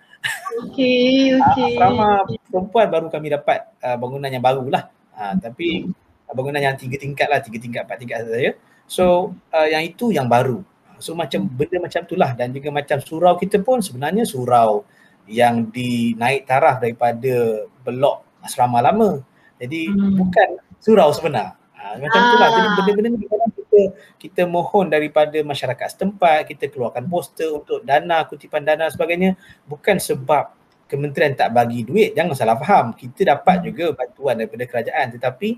Okay, 0.70 1.34
okay. 1.34 1.74
Uh, 1.74 1.78
asrama 1.78 2.08
perempuan 2.50 2.88
baru 2.94 3.08
kami 3.10 3.34
dapat 3.34 3.66
uh, 3.82 3.98
bangunan 3.98 4.30
yang 4.30 4.46
baru 4.46 4.70
lah. 4.70 4.90
Uh, 5.18 5.34
tapi 5.42 5.90
bangunan 6.30 6.62
yang 6.62 6.78
tiga 6.78 7.02
tingkat 7.02 7.26
lah, 7.26 7.42
tiga 7.42 7.58
tingkat, 7.58 7.90
empat 7.90 7.98
tingkat 7.98 8.26
saja. 8.30 8.54
So 8.86 9.34
uh, 9.50 9.66
yang 9.66 9.82
itu 9.82 10.14
yang 10.14 10.30
baru. 10.30 10.62
So 11.04 11.12
macam 11.12 11.44
benda 11.52 11.84
macam 11.84 12.08
itulah 12.08 12.32
dan 12.32 12.56
juga 12.56 12.72
macam 12.72 12.96
surau 13.04 13.36
kita 13.36 13.60
pun 13.60 13.84
sebenarnya 13.84 14.24
surau 14.24 14.88
yang 15.28 15.68
dinaik 15.68 16.48
taraf 16.48 16.80
daripada 16.80 17.68
blok 17.84 18.24
asrama 18.40 18.80
lama. 18.80 19.20
Jadi 19.60 19.92
hmm. 19.92 20.16
bukan 20.16 20.48
surau 20.80 21.12
sebenar. 21.12 21.60
Ha, 21.76 22.00
macam 22.00 22.20
ah. 22.20 22.28
itulah. 22.32 22.48
Jadi 22.56 22.68
benda-benda 22.80 23.10
ni 23.20 23.28
kita 23.28 23.82
kita 24.16 24.42
mohon 24.48 24.88
daripada 24.88 25.36
masyarakat 25.44 25.88
setempat, 25.92 26.48
kita 26.48 26.72
keluarkan 26.72 27.04
poster 27.12 27.52
untuk 27.52 27.84
dana, 27.84 28.24
kutipan 28.24 28.64
dana 28.64 28.88
sebagainya 28.88 29.36
bukan 29.68 30.00
sebab 30.00 30.56
kementerian 30.88 31.36
tak 31.36 31.52
bagi 31.52 31.84
duit. 31.84 32.16
Jangan 32.16 32.32
salah 32.32 32.56
faham. 32.56 32.96
Kita 32.96 33.36
dapat 33.36 33.60
hmm. 33.60 33.66
juga 33.68 33.86
bantuan 33.92 34.40
daripada 34.40 34.64
kerajaan 34.64 35.20
tetapi 35.20 35.50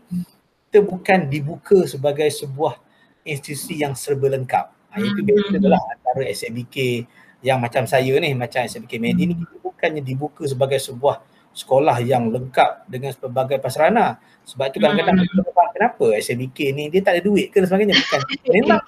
kita 0.70 0.82
bukan 0.82 1.30
dibuka 1.30 1.86
sebagai 1.86 2.30
sebuah 2.34 2.82
institusi 3.26 3.82
yang 3.82 3.94
serba 3.98 4.30
lengkap. 4.34 4.75
Ha, 4.96 5.04
itu 5.04 5.22
hmm. 5.22 5.60
beza 5.60 5.68
lah 5.68 5.82
antara 5.92 6.24
SMBK 6.32 7.04
yang 7.44 7.60
macam 7.60 7.84
saya 7.84 8.16
ni, 8.16 8.32
macam 8.32 8.64
SMBK 8.64 8.96
Medi 8.98 9.28
ni 9.28 9.36
kita 9.36 9.60
bukannya 9.60 10.00
dibuka 10.00 10.48
sebagai 10.48 10.80
sebuah 10.80 11.20
sekolah 11.56 12.00
yang 12.04 12.32
lengkap 12.32 12.88
dengan 12.88 13.12
pelbagai 13.16 13.60
pasarana. 13.60 14.20
Sebab 14.48 14.72
itu 14.72 14.78
kadang-kadang 14.80 15.20
hmm. 15.20 15.28
kita 15.32 15.52
faham 15.52 15.70
kenapa 15.76 16.06
SMBK 16.20 16.60
ni 16.72 16.84
dia 16.92 17.02
tak 17.04 17.20
ada 17.20 17.22
duit 17.24 17.52
ke 17.52 17.60
sebagainya. 17.64 17.96
Bukan. 17.96 18.22
Memang, 18.56 18.82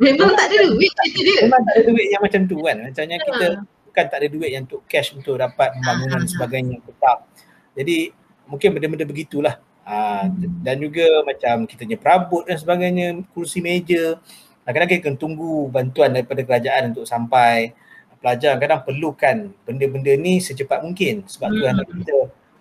memang 0.00 0.30
tak 0.34 0.46
ada 0.50 0.56
duit 0.72 0.92
dia. 1.12 1.36
Memang 1.44 1.62
tak 1.62 1.72
ada 1.76 1.82
duit 1.84 2.06
yang 2.08 2.22
macam 2.24 2.40
tu 2.48 2.56
kan. 2.64 2.76
Macamnya 2.80 3.18
kita 3.20 3.46
bukan 3.88 4.04
tak 4.12 4.18
ada 4.20 4.28
duit 4.28 4.50
yang 4.52 4.64
untuk 4.64 4.82
cash 4.88 5.12
untuk 5.16 5.36
dapat 5.36 5.72
pembangunan 5.76 6.20
dan 6.24 6.28
sebagainya 6.28 6.76
tetap. 6.84 7.28
Jadi 7.76 7.96
mungkin 8.48 8.68
benda-benda 8.76 9.04
begitulah. 9.04 9.56
Ha, 9.86 10.26
dan 10.66 10.82
juga 10.82 11.06
macam 11.22 11.62
kita 11.62 11.86
punya 11.86 11.98
perabot 12.02 12.42
dan 12.42 12.58
sebagainya, 12.58 13.22
kursi 13.30 13.62
meja 13.62 14.18
kadang-kadang 14.66 14.90
kita 14.90 15.04
kena 15.06 15.18
tunggu 15.22 15.70
bantuan 15.70 16.10
daripada 16.10 16.42
kerajaan 16.42 16.90
untuk 16.90 17.06
sampai 17.06 17.70
pelajar. 18.18 18.58
Kadang 18.58 18.82
perlukan 18.82 19.54
benda-benda 19.62 20.12
ni 20.18 20.42
secepat 20.42 20.82
mungkin. 20.82 21.22
Sebab 21.30 21.48
tu 21.54 21.62
hmm. 21.62 22.02
kita 22.02 22.16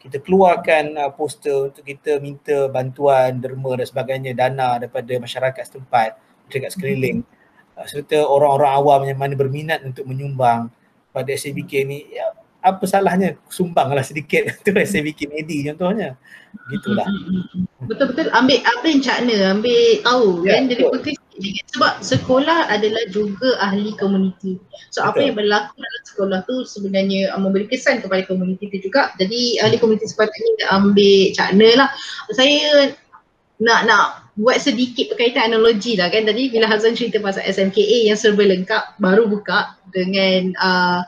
kita 0.06 0.18
keluarkan 0.22 1.01
uh, 1.01 1.10
poster 1.10 1.74
untuk 1.74 1.82
kita 1.82 2.22
minta 2.22 2.70
bantuan 2.70 3.41
derma 3.41 3.74
dan 3.74 3.89
sebagainya 3.89 4.38
dana 4.38 4.78
daripada 4.78 5.18
masyarakat 5.18 5.64
setempat 5.66 6.14
dekat 6.53 6.78
sekeliling. 6.78 7.26
Uh, 7.74 7.89
serta 7.89 8.22
orang-orang 8.22 8.72
awam 8.78 9.01
yang 9.10 9.18
mana 9.18 9.34
berminat 9.34 9.82
untuk 9.82 10.06
menyumbang 10.06 10.70
pada 11.10 11.34
SABK 11.34 11.89
ni 11.89 12.06
ya, 12.14 12.38
apa 12.66 12.84
salahnya? 12.89 13.38
Sumbanglah 13.45 14.01
sedikit. 14.01 14.49
Tu 14.66 14.74
SABK 14.74 15.30
Medi 15.30 15.70
contohnya. 15.70 16.18
Gitulah. 16.74 17.05
Betul-betul. 17.86 18.34
Ambil 18.34 18.66
ambil 18.66 18.95
cakna 19.05 19.53
ambil 19.53 19.82
tahu 20.01 20.28
ya, 20.41 20.57
kan? 20.57 20.63
Jadi 20.74 20.84
betul. 20.89 21.13
sebab 21.76 21.93
sekolah 21.99 22.72
adalah 22.72 23.03
juga 23.13 23.59
ahli 23.61 23.93
komuniti. 23.99 24.57
So 24.89 25.03
betul. 25.03 25.09
apa 25.11 25.20
yang 25.22 25.36
berlaku 25.38 25.74
dalam 25.78 26.03
sekolah 26.09 26.39
tu 26.49 26.55
sebenarnya 26.66 27.36
uh, 27.36 27.39
memberi 27.43 27.70
kesan 27.70 28.01
kepada 28.01 28.26
komuniti 28.26 28.72
tu 28.74 28.89
juga. 28.89 29.13
Jadi 29.22 29.61
ahli 29.61 29.78
komuniti 29.78 30.09
sepatutnya 30.09 30.66
ambil 30.74 31.36
cakna 31.38 31.70
lah. 31.86 31.89
Saya 32.34 32.95
nak 33.61 33.88
nak 33.88 34.05
buat 34.36 34.59
sedikit 34.59 35.16
berkaitan 35.16 35.53
analogi 35.53 35.95
lah 35.95 36.11
kan? 36.11 36.28
Tadi 36.28 36.51
bila 36.51 36.68
Hazan 36.68 36.97
cerita 36.97 37.24
pasal 37.24 37.45
SMKA 37.47 38.11
yang 38.11 38.20
serba 38.20 38.43
lengkap 38.43 38.99
baru 38.99 39.32
buka 39.32 39.80
dengan 39.95 40.51
uh, 40.59 41.01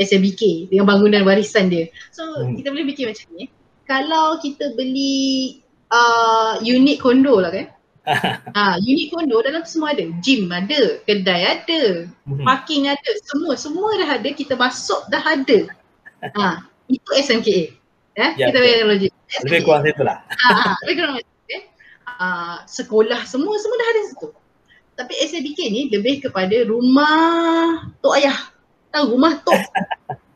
SMBK 0.00 0.72
dengan 0.72 0.90
bangunan 0.90 1.22
warisan 1.22 1.70
dia. 1.70 1.86
So 2.10 2.22
hmm. 2.22 2.58
kita 2.58 2.74
boleh 2.74 2.86
fikir 2.94 3.04
macam 3.10 3.28
ni. 3.38 3.46
Kalau 3.84 4.40
kita 4.40 4.72
beli 4.74 5.60
uh, 5.92 6.58
unit 6.64 6.98
kondo 6.98 7.38
lah 7.38 7.52
kan. 7.52 7.66
ha, 8.56 8.76
unit 8.84 9.08
kondo 9.12 9.40
dalam 9.40 9.64
semua 9.64 9.96
ada. 9.96 10.04
Gym 10.20 10.52
ada, 10.52 11.00
kedai 11.08 11.42
ada, 11.44 12.10
hmm. 12.28 12.44
parking 12.44 12.90
ada, 12.90 13.10
semua 13.24 13.56
semua 13.56 13.88
dah 13.96 14.20
ada, 14.20 14.28
kita 14.32 14.58
masuk 14.58 15.00
dah 15.08 15.22
ada. 15.24 15.72
Ha, 16.20 16.64
itu 16.88 17.10
SMKA. 17.16 17.72
Eh? 18.14 18.30
Ya, 18.38 18.48
kita 18.50 18.58
boleh 18.62 18.74
analogi. 18.80 19.08
Lebih 19.42 19.60
kurang 19.66 19.82
situ 19.82 20.02
lah. 20.06 20.18
Ha, 20.30 20.50
ha, 20.52 20.70
lebih 20.86 20.94
kurang 21.02 21.14
eh? 21.18 21.62
uh, 22.06 22.56
sekolah 22.68 23.20
semua 23.26 23.54
semua 23.58 23.76
dah 23.80 23.88
ada 23.90 24.02
situ. 24.10 24.28
Tapi 24.94 25.14
SMBK 25.26 25.60
ni 25.74 25.80
lebih 25.90 26.22
kepada 26.22 26.54
rumah 26.70 27.90
tok 27.98 28.14
ayah 28.22 28.53
tahu 28.94 29.18
rumah 29.18 29.42
tok. 29.42 29.58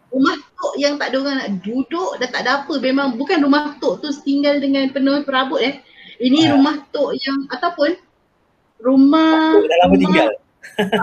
Rumah 0.08 0.40
tok 0.40 0.74
yang 0.80 0.96
tak 0.96 1.12
ada 1.12 1.16
orang 1.20 1.36
nak 1.36 1.50
duduk 1.60 2.16
dah 2.16 2.28
tak 2.32 2.40
ada 2.42 2.64
apa. 2.64 2.74
Memang 2.80 3.20
bukan 3.20 3.44
rumah 3.44 3.76
tok 3.76 4.00
tu 4.00 4.08
tinggal 4.24 4.56
dengan 4.56 4.88
penuh 4.88 5.20
perabot 5.20 5.60
eh. 5.60 5.84
Ini 6.16 6.48
ha. 6.48 6.56
rumah 6.56 6.80
tok 6.88 7.12
yang 7.12 7.44
ataupun 7.52 7.92
rumah 8.80 9.52
dah 9.52 9.78
lama 9.84 9.92
rumah, 9.92 10.00
tinggal. 10.00 10.28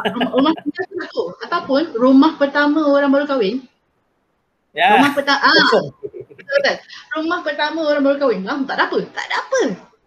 rumah, 0.10 0.32
rumah 0.41 0.53
tinggal 0.58 0.86
tu 1.14 1.24
ataupun 1.38 1.84
rumah 1.95 2.32
pertama 2.41 2.82
orang 2.82 3.14
baru 3.14 3.26
kahwin. 3.30 3.62
Ya. 4.74 4.97
rumah 4.97 5.14
pertama 5.16 5.39
ah, 5.39 5.53
betul 6.36 6.76
rumah 7.16 7.39
pertama 7.45 7.80
orang 7.86 8.03
baru 8.03 8.18
kahwin. 8.20 8.41
Ah, 8.49 8.58
tak 8.66 8.76
ada 8.76 8.84
apa. 8.89 8.97
Tak 9.06 9.24
ada 9.30 9.36
apa 9.38 9.62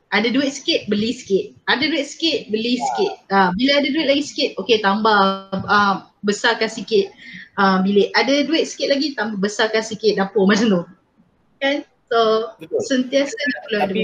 ada 0.09 0.29
duit 0.33 0.49
sikit 0.57 0.89
beli 0.89 1.13
sikit 1.13 1.53
ada 1.69 1.85
duit 1.85 2.09
sikit 2.09 2.49
beli 2.49 2.81
ya. 2.81 2.85
sikit 2.89 3.13
ah, 3.29 3.49
bila 3.53 3.73
ada 3.77 3.89
duit 3.93 4.07
lagi 4.09 4.25
sikit 4.25 4.51
okey 4.57 4.81
tambah 4.81 5.21
ah, 5.69 6.09
besarkan 6.23 6.71
sikit 6.71 7.13
uh, 7.59 7.79
bilik. 7.83 8.09
Ada 8.15 8.47
duit 8.47 8.65
sikit 8.67 8.95
lagi 8.95 9.13
tambah 9.15 9.39
besarkan 9.39 9.83
sikit 9.83 10.19
dapur 10.19 10.47
macam 10.47 10.67
tu. 10.71 10.83
Kan? 11.59 11.83
So 12.09 12.19
Betul. 12.57 12.81
sentiasa 12.89 13.37
nak 13.37 13.61
perlu 13.69 13.79
ada 13.85 13.95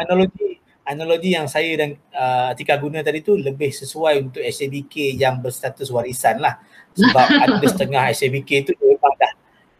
analogi 0.00 0.48
analogi 0.88 1.30
yang 1.36 1.46
saya 1.46 1.70
dan 1.76 2.00
uh, 2.16 2.50
Atika 2.54 2.80
guna 2.80 3.04
tadi 3.04 3.20
tu 3.20 3.36
lebih 3.36 3.70
sesuai 3.70 4.24
untuk 4.24 4.40
SABK 4.40 5.18
yang 5.18 5.42
berstatus 5.42 5.92
warisan 5.92 6.40
lah. 6.40 6.58
Sebab 6.96 7.26
ada 7.44 7.66
setengah 7.66 8.08
SABK 8.14 8.50
tu 8.64 8.72
memang 8.80 9.14
dah 9.20 9.32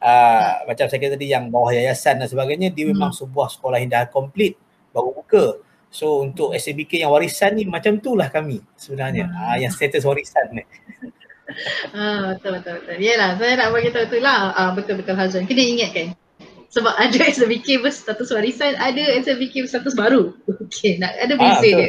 uh, 0.05 0.51
macam 0.69 0.87
saya 0.91 0.99
kata 1.01 1.17
tadi 1.17 1.33
yang 1.33 1.49
bawah 1.49 1.73
yayasan 1.73 2.21
dan 2.21 2.29
sebagainya 2.29 2.69
dia 2.69 2.85
memang 2.91 3.11
hmm. 3.15 3.21
sebuah 3.25 3.49
sekolah 3.57 3.81
yang 3.81 3.91
dah 3.91 4.05
komplit 4.13 4.59
baru 4.93 5.11
buka. 5.17 5.45
So 5.93 6.25
untuk 6.25 6.57
SABK 6.57 7.05
yang 7.05 7.13
warisan 7.13 7.57
ni 7.61 7.69
macam 7.69 8.01
tu 8.01 8.17
lah 8.17 8.33
kami 8.33 8.65
sebenarnya. 8.81 9.29
Hmm. 9.29 9.37
Uh, 9.37 9.57
yang 9.61 9.73
status 9.73 10.05
warisan 10.05 10.47
ni. 10.57 10.65
Ah, 11.93 12.33
betul 12.33 12.65
betul 12.65 12.81
betul. 12.81 12.97
Yalah, 12.97 13.37
saya 13.37 13.53
nak 13.61 13.69
bagi 13.77 13.93
tahu 13.93 14.05
itulah. 14.09 14.57
Ah, 14.57 14.73
betul 14.73 14.95
betul 14.97 15.21
Hazan. 15.21 15.45
Kena 15.45 15.61
ingatkan. 15.61 16.17
Sebab 16.73 16.95
ada 16.97 17.19
SBK 17.37 17.85
berstatus 17.85 18.33
warisan, 18.33 18.73
ada 18.81 19.03
SBK 19.21 19.69
berstatus 19.69 19.93
baru. 19.93 20.33
Okey, 20.65 20.97
nak 20.97 21.13
ada 21.21 21.37
beza 21.37 21.53
ah, 21.53 21.61
dia. 21.61 21.89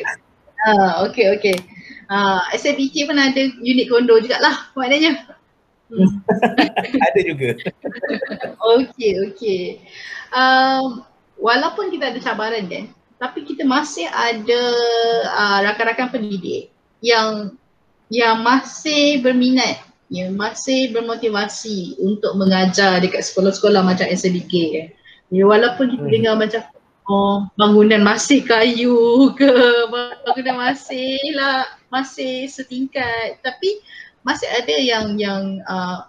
Ah, 0.63 0.91
okey 1.07 1.27
okey. 1.39 1.55
Ah, 2.11 2.43
SBK 2.55 3.07
pun 3.07 3.19
ada 3.19 3.41
unit 3.63 3.87
kondo 3.87 4.19
jugalah 4.19 4.67
maknanya. 4.75 5.31
Hmm. 5.87 6.11
ada 6.99 7.19
juga. 7.23 7.55
okey 8.59 9.11
okey. 9.31 9.79
Um, 10.35 11.07
walaupun 11.43 11.91
kita 11.91 12.15
ada 12.15 12.19
cabaran 12.23 12.63
kan, 12.71 12.87
tapi 13.19 13.43
kita 13.43 13.67
masih 13.67 14.07
ada 14.07 14.63
uh, 15.27 15.59
rakan-rakan 15.67 16.07
pendidik 16.07 16.71
yang 17.03 17.51
yang 18.07 18.39
masih 18.39 19.19
berminat, 19.19 19.83
yang 20.07 20.31
masih 20.39 20.95
bermotivasi 20.95 21.99
untuk 21.99 22.39
mengajar 22.39 23.03
dekat 23.03 23.27
sekolah-sekolah 23.27 23.83
macam 23.83 24.07
SDK 24.07 24.53
kan. 24.71 24.87
Ya, 25.33 25.43
walaupun 25.43 25.91
kita 25.91 26.05
hmm. 26.07 26.13
dengar 26.15 26.33
macam 26.39 26.61
oh 27.09 27.43
bangunan 27.59 27.99
masih 28.05 28.45
kayu 28.47 29.33
ke, 29.35 29.51
bangunan 29.91 30.55
masih 30.71 31.19
lah 31.35 31.67
masih 31.91 32.47
setingkat 32.47 33.37
tapi 33.43 33.83
masih 34.23 34.47
ada 34.47 34.75
yang 34.79 35.19
yang 35.19 35.59
uh, 35.67 36.07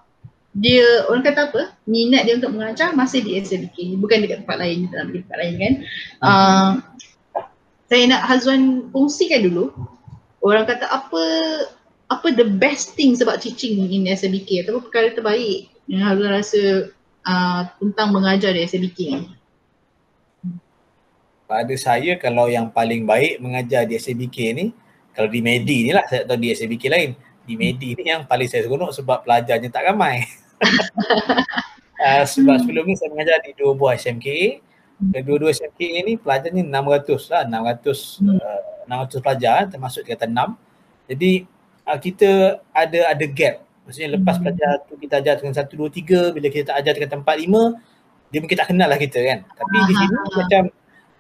dia 0.55 0.87
orang 1.11 1.27
kata 1.27 1.51
apa? 1.51 1.63
Minat 1.91 2.31
dia 2.31 2.39
untuk 2.39 2.55
mengajar 2.55 2.95
masih 2.95 3.27
di 3.27 3.43
SDK 3.43 3.99
bukan 3.99 4.23
dekat 4.23 4.47
tempat 4.47 4.59
lain 4.63 4.87
dalam 4.87 5.11
tempat 5.11 5.37
lain 5.43 5.55
kan? 5.59 5.75
Uh, 6.23 6.71
saya 7.91 8.03
nak 8.07 8.23
Hazwan 8.31 8.87
kongsikan 8.95 9.51
dulu. 9.51 9.75
Orang 10.39 10.71
kata 10.71 10.87
apa 10.87 11.23
apa 12.07 12.27
the 12.31 12.47
best 12.47 12.95
thing 12.95 13.19
about 13.19 13.43
teaching 13.43 13.83
in 13.91 14.07
SMBK 14.07 14.63
atau 14.63 14.79
perkara 14.79 15.11
terbaik 15.11 15.67
yang 15.91 16.07
Harun 16.07 16.31
rasa 16.31 16.95
uh, 17.27 17.67
tentang 17.83 18.15
mengajar 18.15 18.55
di 18.55 18.63
SMBK 18.63 18.99
ni? 19.11 19.27
Pada 21.51 21.75
saya 21.75 22.15
kalau 22.15 22.47
yang 22.47 22.71
paling 22.71 23.03
baik 23.03 23.43
mengajar 23.43 23.91
di 23.91 23.99
SMBK 23.99 24.39
ni 24.55 24.71
kalau 25.11 25.27
di 25.27 25.43
Medi 25.43 25.83
ni 25.83 25.91
lah 25.91 26.07
saya 26.07 26.23
tahu 26.23 26.39
di 26.39 26.55
SMBK 26.55 26.85
lain. 26.87 27.11
Di 27.43 27.59
Medi 27.59 27.99
ni 27.99 28.07
yang 28.07 28.23
paling 28.23 28.47
saya 28.47 28.63
seronok 28.63 28.95
sebab 28.95 29.27
pelajarnya 29.27 29.69
tak 29.69 29.91
ramai 29.91 30.23
uh, 30.63 32.25
sebab 32.33 32.57
sebelum 32.63 32.85
ni 32.87 32.95
saya 32.95 33.11
mengajar 33.11 33.43
di 33.43 33.55
dua 33.57 33.73
buah 33.75 33.95
SMK 33.99 34.61
Dua-dua 34.95 35.51
SMK 35.51 36.07
ni 36.07 36.15
pelajarnya 36.17 36.63
600 36.65 37.35
lah 37.35 37.43
600 37.51 38.23
hmm. 38.25 38.39
uh, 38.39 39.11
600 39.11 39.25
pelajar 39.25 39.59
termasuk 39.69 40.07
kata 40.07 40.31
6 40.31 40.55
jadi 41.11 41.45
uh, 41.89 41.99
kita 42.01 42.61
ada 42.73 43.01
ada 43.13 43.25
gap. 43.29 43.65
Maksudnya 43.85 44.17
lepas 44.17 44.37
hmm. 44.37 44.43
pelajar 44.45 44.71
tu 44.89 44.95
kita 44.97 45.15
ajar 45.21 45.35
dengan 45.41 45.55
satu, 45.55 45.73
dua, 45.77 45.89
tiga, 45.93 46.33
bila 46.33 46.49
kita 46.49 46.73
tak 46.73 46.77
ajar 46.81 46.93
dengan 46.97 47.21
tempat 47.21 47.35
lima, 47.37 47.77
dia 48.33 48.41
mungkin 48.41 48.57
tak 48.57 48.69
kenal 48.73 48.89
lah 48.89 48.97
kita 48.97 49.21
kan. 49.21 49.39
Tapi 49.45 49.77
di 49.85 49.95
sini 49.95 50.17
macam 50.33 50.63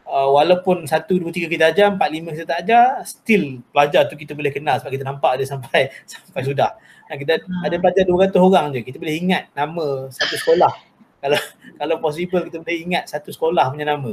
uh, 0.08 0.28
walaupun 0.32 0.76
satu, 0.88 1.20
dua, 1.20 1.28
tiga 1.28 1.46
kita 1.52 1.64
ajar, 1.68 1.92
empat, 1.92 2.08
lima 2.08 2.32
kita 2.32 2.48
tak 2.48 2.58
ajar, 2.64 3.04
still 3.04 3.60
pelajar 3.68 4.08
tu 4.08 4.16
kita 4.16 4.32
boleh 4.32 4.48
kenal 4.48 4.80
sebab 4.80 4.92
kita 4.96 5.04
nampak 5.04 5.32
dia 5.36 5.46
sampai 5.48 5.92
sampai 6.12 6.40
sudah. 6.40 6.72
Dan 7.10 7.16
kita 7.20 7.32
hmm. 7.42 7.66
ada 7.66 7.76
pelajar 7.80 8.04
200 8.08 8.48
orang 8.48 8.66
je, 8.72 8.80
kita 8.80 8.96
boleh 8.96 9.16
ingat 9.20 9.42
nama 9.52 10.08
satu 10.08 10.34
sekolah. 10.40 10.72
kalau 11.22 11.40
kalau 11.80 11.96
possible 12.00 12.42
kita 12.44 12.60
boleh 12.60 12.78
ingat 12.84 13.04
satu 13.08 13.32
sekolah 13.32 13.72
punya 13.72 13.88
nama. 13.88 14.12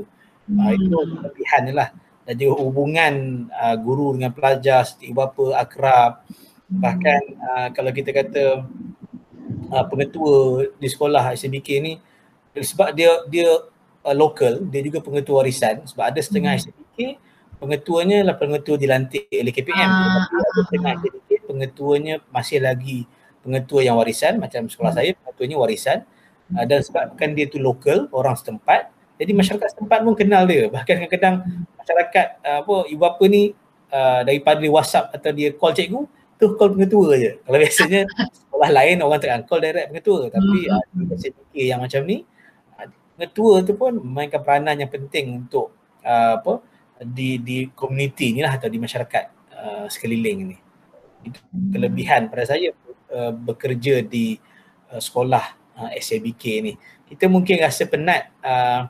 Uh, 0.52 0.72
itu 0.76 0.92
kelebihan 0.92 1.64
lah. 1.72 1.90
Jadi 2.28 2.44
hubungan 2.48 3.48
uh, 3.52 3.76
guru 3.80 4.14
dengan 4.16 4.36
pelajar, 4.36 4.84
setiap 4.84 5.32
bapa, 5.32 5.58
akrab, 5.58 6.22
bahkan 6.72 7.20
uh, 7.40 7.68
kalau 7.76 7.92
kita 7.92 8.16
kata 8.16 8.64
uh, 9.72 9.86
pengetua 9.92 10.68
di 10.80 10.88
sekolah 10.88 11.36
SMBK 11.36 11.70
ni 11.84 11.94
sebab 12.56 12.96
dia 12.96 13.12
dia 13.28 13.60
uh, 14.08 14.16
local 14.16 14.64
dia 14.72 14.80
juga 14.80 15.04
pengetua 15.04 15.44
warisan 15.44 15.84
sebab 15.84 16.08
ada 16.08 16.20
setengah 16.24 16.56
hmm. 16.56 16.62
SMBK 16.64 16.98
pengetuanya 17.62 18.26
lah 18.26 18.36
pengetua 18.42 18.76
dilantik 18.82 19.30
oleh 19.30 19.54
KPM 19.54 19.86
ah, 19.86 20.26
setengah 20.66 20.98
SMBK 20.98 21.30
pengetuanya 21.46 22.18
masih 22.34 22.58
lagi 22.58 23.06
pengetua 23.46 23.86
yang 23.86 24.02
warisan 24.02 24.42
macam 24.42 24.66
sekolah 24.66 24.98
hmm. 24.98 24.98
saya 24.98 25.10
pengetuanya 25.22 25.58
warisan. 25.62 26.00
Uh, 26.52 26.66
dan 26.68 26.84
sebabkan 26.84 27.32
dia 27.32 27.48
tu 27.48 27.64
local 27.64 28.12
orang 28.12 28.36
setempat. 28.36 28.92
Jadi 29.16 29.32
masyarakat 29.32 29.78
setempat 29.78 30.04
pun 30.04 30.18
kenal 30.18 30.44
dia. 30.50 30.68
Bahkan 30.76 31.06
kadang-kadang 31.06 31.36
masyarakat 31.78 32.28
uh, 32.44 32.58
apa 32.66 32.76
ibu 32.90 33.00
bapa 33.00 33.24
ni 33.30 33.54
uh, 33.94 34.22
daripada 34.26 34.60
WhatsApp 34.68 35.14
atau 35.16 35.32
dia 35.32 35.54
call 35.56 35.78
cikgu 35.78 36.02
tu 36.42 36.46
call 36.58 36.76
pengetua 36.76 37.08
je. 37.16 37.32
Kalau 37.46 37.58
biasanya 37.62 38.02
sekolah 38.42 38.70
lain 38.74 38.98
orang 39.06 39.20
tak 39.22 39.46
call 39.46 39.62
direct 39.62 39.88
pengetua. 39.94 40.28
Tapi 40.34 40.60
hmm. 40.68 41.08
uh, 41.08 41.16
saya 41.16 41.32
fikir 41.32 41.66
yang 41.70 41.80
macam 41.80 42.02
ni 42.04 42.18
uh, 42.76 42.88
pengetua 43.16 43.54
tu 43.64 43.74
pun 43.78 43.92
memainkan 43.96 44.42
peranan 44.44 44.76
yang 44.76 44.92
penting 44.92 45.46
untuk 45.46 45.72
uh, 46.04 46.42
apa 46.42 46.71
di 47.02 47.42
di 47.42 47.58
komuniti 47.74 48.32
ni 48.32 48.46
lah 48.46 48.58
atau 48.58 48.70
di 48.70 48.78
masyarakat 48.78 49.24
uh, 49.58 49.86
sekeliling 49.90 50.40
ni. 50.54 50.58
Itu 51.26 51.40
kelebihan 51.52 52.30
pada 52.30 52.46
saya 52.46 52.74
uh, 53.14 53.34
bekerja 53.34 54.06
di 54.06 54.38
uh, 54.94 55.02
sekolah 55.02 55.46
uh, 55.82 55.90
SABK 55.98 56.44
ni. 56.62 56.74
Kita 57.10 57.28
mungkin 57.28 57.60
rasa 57.60 57.90
penat 57.90 58.32
uh, 58.42 58.88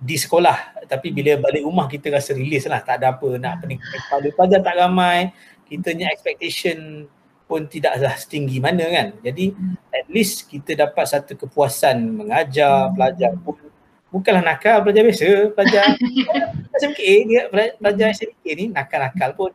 di 0.00 0.16
sekolah 0.16 0.88
tapi 0.88 1.12
bila 1.12 1.36
balik 1.36 1.60
rumah 1.60 1.84
kita 1.84 2.08
rasa 2.08 2.32
release 2.32 2.64
lah 2.64 2.80
tak 2.80 3.04
ada 3.04 3.12
apa 3.12 3.36
nak 3.36 3.60
pening 3.60 3.76
kepala 3.76 4.32
pelajar 4.32 4.60
tak 4.64 4.76
ramai 4.80 5.28
kita 5.68 5.92
punya 5.92 6.08
expectation 6.08 7.04
pun 7.50 7.66
tidaklah 7.66 8.14
setinggi 8.14 8.62
mana 8.62 8.86
kan. 8.86 9.08
Jadi 9.22 9.50
at 9.90 10.06
least 10.06 10.46
kita 10.46 10.74
dapat 10.74 11.02
satu 11.06 11.34
kepuasan 11.34 11.98
mengajar 12.14 12.94
pelajar 12.94 13.34
pun 13.42 13.58
bukanlah 14.10 14.42
nakal 14.42 14.82
pelajar 14.82 15.02
biasa, 15.06 15.30
pelajar 15.54 15.84
SMK 16.82 17.00
dia 17.30 17.40
pelajar 17.78 18.06
SMK 18.10 18.44
ni 18.58 18.64
nakal-nakal 18.68 19.30
pun 19.38 19.50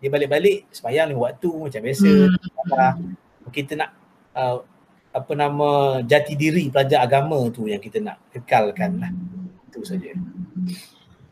dia 0.00 0.08
balik-balik 0.08 0.64
sebayang 0.72 1.12
lima 1.12 1.28
waktu 1.28 1.50
macam 1.52 1.80
biasa. 1.84 2.10
Hmm. 2.32 3.14
Kita 3.52 3.72
nak 3.76 3.90
uh, 4.32 4.64
apa 5.12 5.32
nama 5.36 6.00
jati 6.00 6.32
diri 6.38 6.72
pelajar 6.72 7.04
agama 7.04 7.36
tu 7.52 7.68
yang 7.68 7.82
kita 7.82 8.00
nak 8.00 8.16
kekalkan 8.32 8.96
lah. 8.96 9.12
Itu 9.68 9.84
saja. 9.84 10.16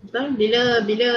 Betul 0.04 0.36
bila 0.36 0.84
bila 0.84 1.10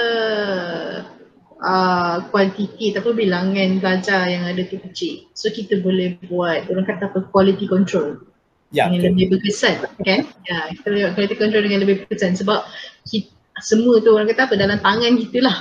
uh, 1.60 2.16
kuantiti 2.32 2.96
ataupun 2.96 3.14
bilangan 3.20 3.76
pelajar 3.84 4.32
yang 4.32 4.48
ada 4.48 4.64
tu 4.64 4.80
kecil. 4.80 5.28
So 5.36 5.52
kita 5.52 5.84
boleh 5.84 6.16
buat 6.32 6.72
orang 6.72 6.88
kata 6.88 7.12
apa 7.12 7.28
quality 7.28 7.68
control 7.68 8.31
ya, 8.72 8.88
yang 8.88 9.14
lebih 9.14 9.36
berkesan 9.36 9.84
kan? 10.02 10.26
Ya 10.48 10.58
kita 10.74 10.86
boleh 10.88 11.12
quality 11.14 11.36
control 11.36 11.62
dengan 11.68 11.80
lebih 11.84 11.96
berkesan. 12.04 12.34
Sebab 12.40 12.64
kita, 13.06 13.30
semua 13.60 14.00
tu 14.00 14.10
orang 14.16 14.26
kata 14.32 14.48
apa? 14.48 14.54
Dalam 14.58 14.80
tangan 14.80 15.12
kita 15.20 15.38
lah. 15.44 15.56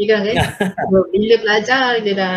Ya 0.00 0.04
kan 0.16 0.20
kan? 0.26 0.36
Bila 1.12 1.36
pelajar 1.44 2.00
dia 2.02 2.14
dah 2.16 2.36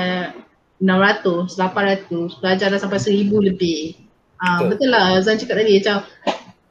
600, 0.81 1.57
800, 1.57 2.41
pelajar 2.41 2.67
dah 2.73 2.79
sampai 2.81 2.99
1000 2.99 3.49
lebih. 3.53 3.97
Ah, 4.41 4.65
betul. 4.65 4.89
betul 4.89 4.89
lah 4.89 5.21
Zan 5.21 5.37
cakap 5.37 5.61
tadi 5.61 5.77
macam 5.77 6.01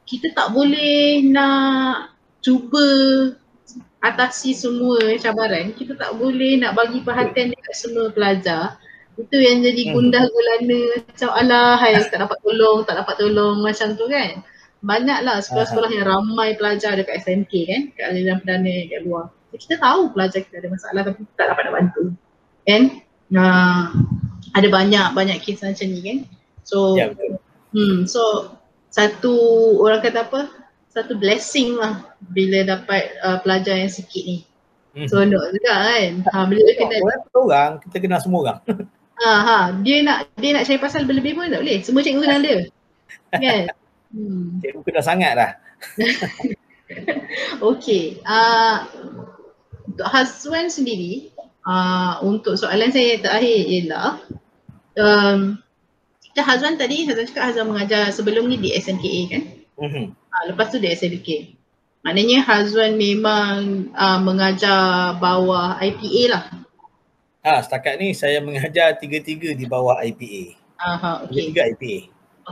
kita 0.03 0.27
tak 0.35 0.47
boleh 0.51 1.23
nak 1.31 2.11
cuba 2.43 2.85
atasi 4.03 4.51
semua 4.51 4.99
cabaran. 5.15 5.71
Kita 5.71 5.95
tak 5.95 6.19
boleh 6.19 6.59
nak 6.59 6.75
bagi 6.75 6.99
perhatian 6.99 7.55
dekat 7.55 7.75
semua 7.77 8.11
pelajar 8.11 8.75
itu 9.19 9.37
yang 9.37 9.59
jadi 9.59 9.81
hmm. 9.87 9.93
gundah 9.93 10.23
gulana 10.31 10.81
macam 11.03 11.29
alah 11.35 11.75
hai 11.83 11.99
tak 12.07 12.19
dapat 12.23 12.37
tolong, 12.39 12.79
tak 12.87 12.95
dapat 13.03 13.15
tolong 13.19 13.57
macam 13.59 13.87
tu 13.99 14.05
kan. 14.07 14.39
Banyaklah 14.81 15.45
sekolah-sekolah 15.45 15.89
yang 15.93 16.09
ramai 16.09 16.57
pelajar 16.57 16.97
dekat 16.97 17.21
SMK 17.21 17.53
kan, 17.69 17.81
dekat 17.93 18.05
aliran 18.07 18.37
perdana 18.41 18.73
dekat 18.87 19.01
luar. 19.05 19.25
Kita 19.51 19.75
tahu 19.77 20.15
pelajar 20.15 20.39
kita 20.47 20.63
ada 20.63 20.69
masalah 20.71 21.01
tapi 21.05 21.21
tak 21.35 21.45
dapat 21.51 21.63
nak 21.67 21.73
bantu. 21.75 22.03
Kan? 22.65 22.83
Nah, 23.29 23.91
ada 24.55 24.67
banyak 24.71 25.07
banyak 25.11 25.37
kisah 25.43 25.75
macam 25.75 25.87
ni 25.91 26.01
kan. 26.01 26.17
So 26.63 26.95
ya, 26.95 27.11
hmm 27.75 28.07
so 28.07 28.55
satu 28.91 29.35
orang 29.83 30.01
kata 30.01 30.23
apa? 30.23 30.41
Satu 30.91 31.15
blessing 31.15 31.79
lah 31.79 32.15
bila 32.19 32.63
dapat 32.67 33.15
uh, 33.23 33.39
pelajar 33.43 33.75
yang 33.75 33.91
sikit 33.91 34.23
ni. 34.23 34.43
Hmm. 34.91 35.07
So, 35.07 35.23
hmm. 35.23 35.31
juga 35.31 35.71
kan. 35.71 36.11
Ha, 36.27 36.43
bila 36.51 36.59
kita 36.67 36.83
kena 36.83 37.15
orang, 37.31 37.71
kita 37.79 37.97
kenal 38.03 38.19
semua 38.19 38.39
orang. 38.43 38.59
Ha 39.21 39.33
ha, 39.45 39.59
dia 39.85 40.01
nak 40.01 40.33
dia 40.33 40.57
nak 40.57 40.65
cari 40.65 40.81
pasal 40.81 41.05
lebih 41.05 41.37
pun 41.37 41.53
tak 41.53 41.61
boleh. 41.61 41.77
Semua 41.85 42.01
cikgu 42.01 42.21
kenal 42.25 42.41
dia. 42.41 42.57
Kan? 43.29 43.69
Hmm. 44.09 44.57
Cikgu 44.65 44.81
kenal 44.81 45.03
sangat 45.05 45.31
dah. 45.37 45.51
Okey. 47.69 48.17
Uh, 48.25 48.77
untuk 49.85 50.07
Hazwan 50.09 50.73
sendiri, 50.73 51.29
uh, 51.69 52.17
untuk 52.25 52.57
soalan 52.57 52.89
saya 52.89 53.21
terakhir 53.21 53.61
ialah 53.61 54.17
um, 54.97 55.61
kita 56.31 56.41
Hazwan 56.41 56.81
tadi, 56.81 57.05
Hazwan 57.05 57.29
cakap 57.29 57.53
Hazwan 57.53 57.67
mengajar 57.75 58.09
sebelum 58.09 58.49
ni 58.49 58.57
di 58.57 58.73
SMKA 58.73 59.21
kan? 59.29 59.43
Mm-hmm. 59.77 60.05
Uh, 60.17 60.43
lepas 60.49 60.73
tu 60.73 60.81
di 60.81 60.89
SMK. 60.89 61.59
Maknanya 62.01 62.41
Hazwan 62.41 62.97
memang 62.97 63.93
uh, 63.93 64.17
mengajar 64.17 65.21
bawah 65.21 65.77
IPA 65.77 66.23
lah. 66.33 66.43
Ah, 67.41 67.57
setakat 67.57 67.97
ni 67.97 68.13
saya 68.13 68.37
mengajar 68.37 68.93
tiga-tiga 69.01 69.57
di 69.57 69.65
bawah 69.65 69.97
IPA. 70.05 70.61
Aha, 70.77 71.25
okey. 71.25 71.49
Tiga 71.49 71.61
IPA. 71.73 71.97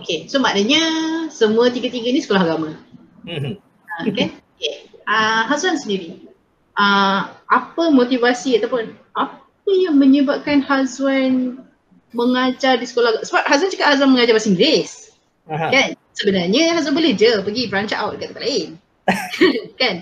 Okey, 0.01 0.17
so 0.25 0.41
maknanya 0.41 0.81
semua 1.29 1.69
tiga-tiga 1.69 2.09
ni 2.09 2.21
sekolah 2.25 2.41
agama. 2.41 2.73
Mhm. 3.21 3.61
Ah, 3.85 4.01
okey. 4.09 4.33
Okey. 4.33 4.73
Ah, 5.05 5.45
Hazwan 5.45 5.77
sendiri. 5.77 6.25
Ah, 6.73 7.37
apa 7.53 7.93
motivasi 7.93 8.57
ataupun 8.57 8.97
apa 9.13 9.69
yang 9.69 9.93
menyebabkan 9.93 10.65
Hazwan 10.65 11.61
mengajar 12.09 12.81
di 12.81 12.89
sekolah 12.89 13.21
sebab 13.21 13.45
Hazwan 13.45 13.69
cakap 13.69 13.93
Hazwan 13.93 14.09
mengajar 14.17 14.33
bahasa 14.33 14.49
Inggeris. 14.49 15.13
Aha. 15.53 15.69
Kan? 15.69 15.89
Sebenarnya 16.17 16.73
Hazwan 16.73 16.97
boleh 16.97 17.13
je 17.13 17.29
pergi 17.45 17.69
branch 17.69 17.93
out 17.93 18.17
dekat 18.17 18.33
tempat 18.33 18.43
lain. 18.45 18.69
kan? 19.81 20.01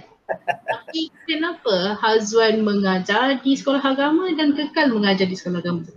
Tapi 0.67 1.07
kenapa 1.23 1.95
Hazwan 2.03 2.59
mengajar 2.63 3.39
di 3.39 3.55
sekolah 3.55 3.79
agama 3.79 4.27
dan 4.35 4.51
kekal 4.55 4.91
mengajar 4.91 5.27
di 5.27 5.35
sekolah 5.39 5.63
agama? 5.63 5.87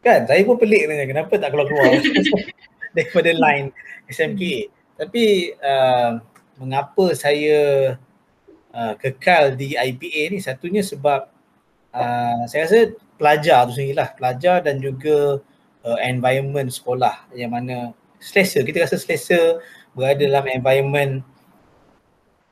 Kan, 0.00 0.24
saya 0.24 0.40
pun 0.48 0.56
pelik 0.56 0.88
tanya 0.88 1.04
kenapa 1.04 1.36
tak 1.36 1.52
keluar-keluar 1.52 2.00
daripada 2.96 3.30
line 3.36 3.68
SMK. 4.08 4.72
Tapi 4.96 5.52
uh, 5.60 6.20
mengapa 6.56 7.12
saya 7.12 7.60
uh, 8.72 8.94
kekal 8.96 9.56
di 9.56 9.76
IPA 9.76 10.22
ni 10.32 10.38
satunya 10.40 10.80
sebab 10.80 11.28
uh, 11.92 12.42
saya 12.48 12.64
rasa 12.64 12.80
pelajar 13.20 13.68
tu 13.68 13.76
sendiri 13.76 14.00
lah. 14.00 14.08
Pelajar 14.16 14.64
dan 14.64 14.80
juga 14.80 15.44
uh, 15.84 15.98
environment 16.00 16.72
sekolah 16.72 17.28
yang 17.36 17.52
mana 17.52 17.92
selesa. 18.16 18.64
Kita 18.64 18.88
rasa 18.88 18.96
selesa 18.96 19.60
berada 19.92 20.24
dalam 20.24 20.48
environment 20.48 21.20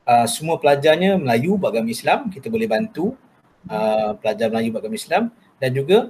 uh, 0.09 0.27
semua 0.27 0.57
pelajarnya 0.57 1.21
Melayu 1.21 1.61
beragama 1.61 1.93
Islam, 1.93 2.33
kita 2.33 2.49
boleh 2.49 2.65
bantu 2.65 3.13
uh, 3.69 4.17
pelajar 4.17 4.49
Melayu 4.49 4.73
beragama 4.73 4.97
Islam 4.97 5.23
dan 5.61 5.71
juga 5.77 6.09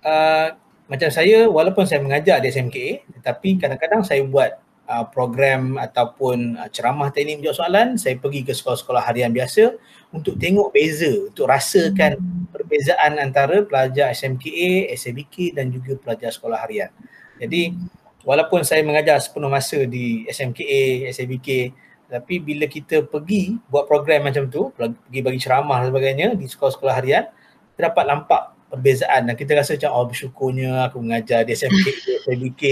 uh, 0.00 0.48
macam 0.88 1.10
saya 1.12 1.44
walaupun 1.50 1.84
saya 1.84 2.00
mengajar 2.00 2.40
di 2.40 2.48
SMKA 2.48 3.04
tetapi 3.20 3.60
kadang-kadang 3.60 4.06
saya 4.06 4.22
buat 4.24 4.56
uh, 4.86 5.04
program 5.10 5.76
ataupun 5.76 6.56
uh, 6.56 6.70
ceramah 6.70 7.10
teknik 7.12 7.42
menjawab 7.42 7.58
soalan, 7.58 7.88
saya 8.00 8.16
pergi 8.16 8.46
ke 8.46 8.54
sekolah-sekolah 8.54 9.02
harian 9.04 9.34
biasa 9.34 9.76
untuk 10.14 10.38
tengok 10.38 10.70
beza, 10.72 11.28
untuk 11.28 11.50
rasakan 11.50 12.16
perbezaan 12.54 13.18
antara 13.20 13.66
pelajar 13.66 14.14
SMKA, 14.14 14.94
SABK 14.94 15.52
dan 15.52 15.68
juga 15.74 15.98
pelajar 15.98 16.32
sekolah 16.32 16.62
harian. 16.62 16.88
Jadi 17.36 17.76
walaupun 18.24 18.64
saya 18.64 18.80
mengajar 18.86 19.20
sepenuh 19.20 19.50
masa 19.50 19.84
di 19.84 20.24
SMKA, 20.30 21.10
SABK 21.12 21.74
tapi 22.06 22.38
bila 22.38 22.70
kita 22.70 23.02
pergi 23.02 23.58
buat 23.66 23.90
program 23.90 24.30
macam 24.30 24.46
tu, 24.46 24.70
pergi 24.78 25.20
bagi 25.26 25.42
ceramah 25.42 25.82
dan 25.82 25.90
sebagainya 25.90 26.26
di 26.38 26.46
sekolah-sekolah 26.46 26.94
harian, 26.94 27.26
kita 27.74 27.90
dapat 27.90 28.04
nampak 28.06 28.42
perbezaan. 28.70 29.26
Dan 29.26 29.34
kita 29.34 29.58
rasa 29.58 29.74
macam 29.74 29.90
oh 29.90 30.06
bersyukurnya 30.06 30.86
aku 30.86 31.02
mengajar 31.02 31.42
di 31.42 31.58
SMK, 31.58 31.86
SMK. 32.30 32.62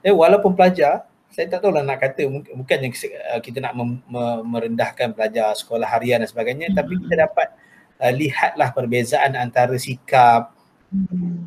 Dan 0.00 0.16
walaupun 0.16 0.56
pelajar, 0.56 1.04
saya 1.28 1.46
tak 1.52 1.60
tahu 1.60 1.76
lah 1.76 1.84
nak 1.84 2.00
kata 2.00 2.26
mungkin 2.26 2.52
bukan 2.56 2.78
yang 2.88 2.92
uh, 3.36 3.40
kita 3.44 3.58
nak 3.62 3.72
mem- 3.76 4.02
merendahkan 4.48 5.12
pelajar 5.12 5.52
sekolah 5.52 5.86
harian 5.86 6.24
dan 6.24 6.28
sebagainya, 6.32 6.72
tapi 6.72 6.96
kita 7.04 7.28
dapat 7.28 7.52
uh, 8.00 8.12
lihatlah 8.16 8.72
perbezaan 8.72 9.36
antara 9.36 9.76
sikap, 9.76 10.56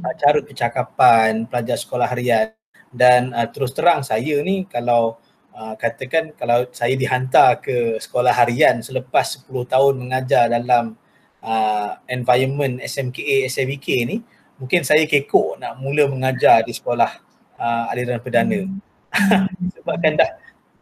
uh, 0.06 0.14
cara 0.22 0.38
percakapan 0.46 1.50
pelajar 1.50 1.82
sekolah 1.82 2.06
harian. 2.06 2.54
Dan 2.94 3.34
uh, 3.34 3.50
terus 3.50 3.74
terang 3.74 4.06
saya 4.06 4.38
ni 4.46 4.70
kalau 4.70 5.18
uh, 5.54 5.74
katakan 5.78 6.34
kalau 6.36 6.68
saya 6.74 6.98
dihantar 6.98 7.62
ke 7.62 8.02
sekolah 8.02 8.34
harian 8.34 8.82
selepas 8.82 9.46
10 9.46 9.54
tahun 9.70 9.94
mengajar 9.96 10.50
dalam 10.50 10.98
uh, 11.46 11.92
environment 12.10 12.82
SMKA, 12.82 13.48
SMBK 13.48 13.88
ni 14.10 14.18
mungkin 14.58 14.82
saya 14.86 15.06
kekok 15.06 15.62
nak 15.62 15.78
mula 15.82 16.10
mengajar 16.10 16.62
di 16.66 16.74
sekolah 16.74 17.12
uh, 17.58 17.92
aliran 17.94 18.22
perdana. 18.22 18.66
Sebab 19.78 19.96
kan 20.02 20.14
dah 20.18 20.30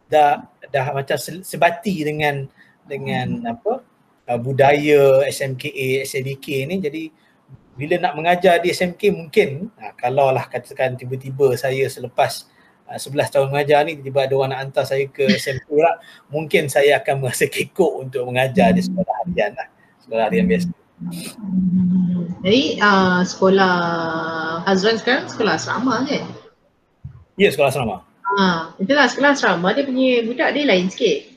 dah 0.08 0.30
dah 0.68 0.86
macam 0.92 1.16
sebati 1.20 2.04
dengan 2.04 2.48
dengan 2.84 3.42
apa 3.48 3.82
uh, 4.28 4.38
budaya 4.40 5.24
SMKA, 5.28 6.04
SMBK 6.04 6.46
ni. 6.68 6.76
Jadi 6.80 7.02
bila 7.72 7.96
nak 7.96 8.14
mengajar 8.20 8.60
di 8.60 8.68
SMK 8.68 9.02
mungkin 9.12 9.72
uh, 9.80 9.92
kalau 9.96 10.28
lah 10.28 10.44
katakan 10.48 10.96
tiba-tiba 10.96 11.56
saya 11.56 11.88
selepas 11.88 12.51
11 12.98 13.20
ah, 13.20 13.28
tahun 13.30 13.46
mengajar 13.52 13.78
ni 13.84 13.92
tiba-tiba 14.00 14.20
ada 14.26 14.34
orang 14.36 14.50
nak 14.52 14.60
hantar 14.66 14.84
saya 14.84 15.04
ke 15.08 15.24
lah 15.72 15.94
mungkin 16.28 16.68
saya 16.68 17.00
akan 17.00 17.24
merasa 17.24 17.44
kekok 17.48 17.92
untuk 18.08 18.22
mengajar 18.28 18.74
di 18.74 18.82
sekolah 18.84 19.14
harian 19.24 19.52
lah. 19.56 19.68
Sekolah 20.04 20.22
harian 20.28 20.46
biasa. 20.48 20.68
Jadi 22.42 22.62
uh, 22.78 23.20
sekolah 23.26 23.74
Hazwan 24.66 24.96
sekarang 24.98 25.26
sekolah 25.30 25.54
asrama 25.58 25.94
kan? 26.06 26.24
Ya 27.38 27.48
sekolah 27.48 27.70
asrama. 27.70 27.96
Ah, 28.38 28.72
itulah 28.78 29.06
sekolah 29.06 29.32
asrama. 29.32 29.72
Dia 29.72 29.84
punya 29.86 30.26
budak 30.26 30.50
dia 30.56 30.64
lain 30.66 30.88
sikit. 30.90 31.32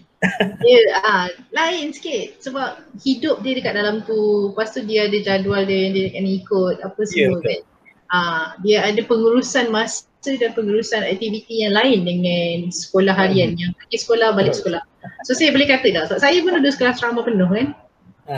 Dia 0.64 0.80
ah, 1.06 1.28
lain 1.54 1.94
sikit. 1.94 2.42
Sebab 2.42 2.84
hidup 3.06 3.46
dia 3.46 3.58
dekat 3.58 3.74
dalam 3.78 4.02
tu 4.04 4.52
lepas 4.54 4.74
tu 4.74 4.82
dia 4.84 5.06
ada 5.06 5.18
jadual 5.22 5.64
dia 5.64 5.90
yang 5.90 5.94
dia 5.94 6.06
kena 6.14 6.32
ikut 6.42 6.76
apa 6.82 7.00
ya, 7.02 7.08
semua 7.08 7.40
yeah, 7.42 7.42
kan 7.42 7.75
ah, 8.16 8.46
dia 8.64 8.88
ada 8.88 9.04
pengurusan 9.04 9.68
masa 9.76 10.08
dan 10.26 10.58
pengurusan 10.58 11.06
aktiviti 11.06 11.62
yang 11.62 11.78
lain 11.78 12.02
dengan 12.02 12.74
sekolah 12.74 13.14
harian 13.14 13.54
hmm. 13.54 13.62
yang 13.62 13.72
pergi 13.78 13.98
sekolah 14.02 14.34
balik 14.34 14.56
sekolah. 14.58 14.82
So 15.28 15.38
saya 15.38 15.54
boleh 15.54 15.70
kata 15.70 15.94
tak, 15.94 16.04
so, 16.10 16.18
saya 16.18 16.42
pun 16.42 16.58
ada 16.58 16.70
sekolah 16.72 16.98
asrama 16.98 17.22
penuh 17.22 17.46
kan. 17.46 17.68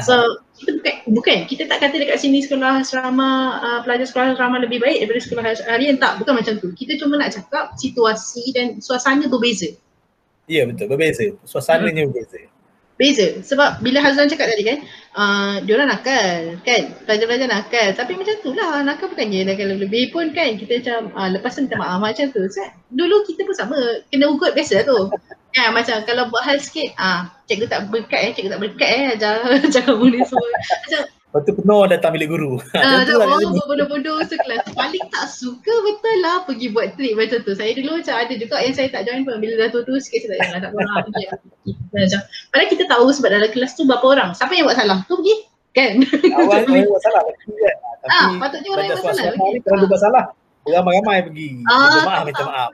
So 0.03 0.19
kita 0.59 0.83
bukan, 0.83 0.95
bukan 1.15 1.37
kita 1.47 1.63
tak 1.71 1.79
kata 1.79 1.95
dekat 1.95 2.19
sini 2.19 2.43
sekolah 2.43 2.83
asrama 2.83 3.63
uh, 3.63 3.79
pelajar 3.87 4.03
sekolah 4.03 4.35
asrama 4.35 4.59
lebih 4.59 4.83
baik 4.83 5.07
daripada 5.07 5.23
sekolah 5.23 5.43
harian 5.71 5.95
tak 5.95 6.19
bukan 6.19 6.43
macam 6.43 6.59
tu. 6.59 6.75
Kita 6.75 6.99
cuma 6.99 7.15
nak 7.15 7.31
cakap 7.31 7.71
situasi 7.79 8.51
dan 8.51 8.83
suasana 8.83 9.31
berbeza. 9.31 9.71
Ya 10.51 10.67
betul 10.67 10.91
berbeza. 10.91 11.31
Suasananya 11.47 12.03
hmm. 12.03 12.11
berbeza. 12.11 12.39
Beza. 12.97 13.45
Sebab 13.45 13.85
bila 13.85 14.01
Hazan 14.01 14.25
cakap 14.25 14.49
tadi 14.49 14.65
kan 14.65 14.77
uh, 15.13 15.55
diorang 15.61 15.85
nakal 15.85 16.57
kan? 16.65 16.83
Pelajar-pelajar 17.05 17.47
nakal. 17.47 17.87
Tapi 17.93 18.17
macam 18.17 18.35
tu 18.41 18.51
lah 18.57 18.81
nakal 18.81 19.13
bukannya 19.13 19.45
nakal 19.45 19.69
lebih 19.69 20.09
pun 20.09 20.33
kan? 20.33 20.57
Kita 20.57 20.81
macam 20.81 20.99
uh, 21.13 21.29
lepas 21.37 21.53
tu 21.53 21.61
minta 21.61 21.77
maaf 21.77 22.01
macam 22.01 22.25
tu. 22.33 22.41
So, 22.49 22.65
dulu 22.89 23.21
kita 23.29 23.45
pun 23.45 23.55
sama. 23.55 23.77
Kena 24.09 24.33
ugut 24.33 24.57
biasa 24.57 24.81
tu. 24.81 25.13
Kan 25.53 25.77
macam 25.77 26.01
kalau 26.09 26.27
buat 26.33 26.43
hal 26.43 26.57
sikit 26.57 26.97
ah 26.97 27.05
uh, 27.05 27.21
cikgu 27.45 27.69
tak 27.69 27.81
berkat 27.93 28.21
eh. 28.27 28.31
Cikgu 28.33 28.49
tak 28.57 28.61
berkat 28.65 28.89
eh. 28.89 29.03
Ajar 29.13 29.33
jangan 29.73 29.95
boleh 30.01 30.21
semua. 30.25 30.49
Macam 30.57 31.01
Lepas 31.37 31.53
tu 31.53 31.53
penuh 31.53 31.85
datang 31.85 32.11
bilik 32.17 32.33
guru. 32.33 32.57
Ah, 32.73 33.05
uh, 33.05 33.13
lah 33.13 33.29
oh, 33.29 33.61
bodoh-bodoh 33.69 34.25
sekelas. 34.25 34.73
Paling 34.73 35.05
tak 35.13 35.29
suka 35.29 35.69
betul 35.85 36.17
lah 36.25 36.41
pergi 36.49 36.73
buat 36.73 36.97
trip 36.97 37.13
macam 37.13 37.45
tu. 37.45 37.53
Saya 37.53 37.77
dulu 37.77 38.01
macam 38.01 38.15
ada 38.17 38.33
juga 38.33 38.57
yang 38.57 38.73
saya 38.73 38.89
tak 38.89 39.05
join 39.05 39.21
pun. 39.21 39.37
Bila 39.37 39.53
dah 39.61 39.69
tu-tu 39.69 40.01
sikit 40.01 40.25
saya 40.25 40.33
tak 40.33 40.37
join 40.41 40.53
lah. 40.57 40.61
Tak 40.65 40.71
orang 40.73 41.05
pergi. 41.13 41.25
Macam. 41.93 42.19
Padahal 42.49 42.69
kita 42.73 42.83
tahu 42.89 43.05
sebab 43.13 43.29
dalam 43.29 43.49
kelas 43.53 43.71
tu 43.77 43.85
berapa 43.85 44.05
orang. 44.09 44.29
Siapa 44.33 44.49
yang 44.57 44.65
buat 44.65 44.77
salah? 44.81 44.97
Tu 45.05 45.13
pergi. 45.13 45.35
Kan? 45.77 45.93
Awal 46.41 46.57
yang 46.73 46.89
buat 46.89 47.03
salah. 47.05 47.21
Ah, 48.09 48.27
patutnya 48.41 48.69
orang 48.73 48.85
yang 48.89 48.97
buat 48.97 49.13
salah. 49.13 49.33
Kalau 49.61 49.85
buat 49.85 50.01
salah. 50.01 50.25
Ramai-ramai 50.67 51.17
pergi. 51.31 51.49
Ah, 51.65 52.03
maaf, 52.03 52.23
minta 52.27 52.43
maaf. 52.43 52.69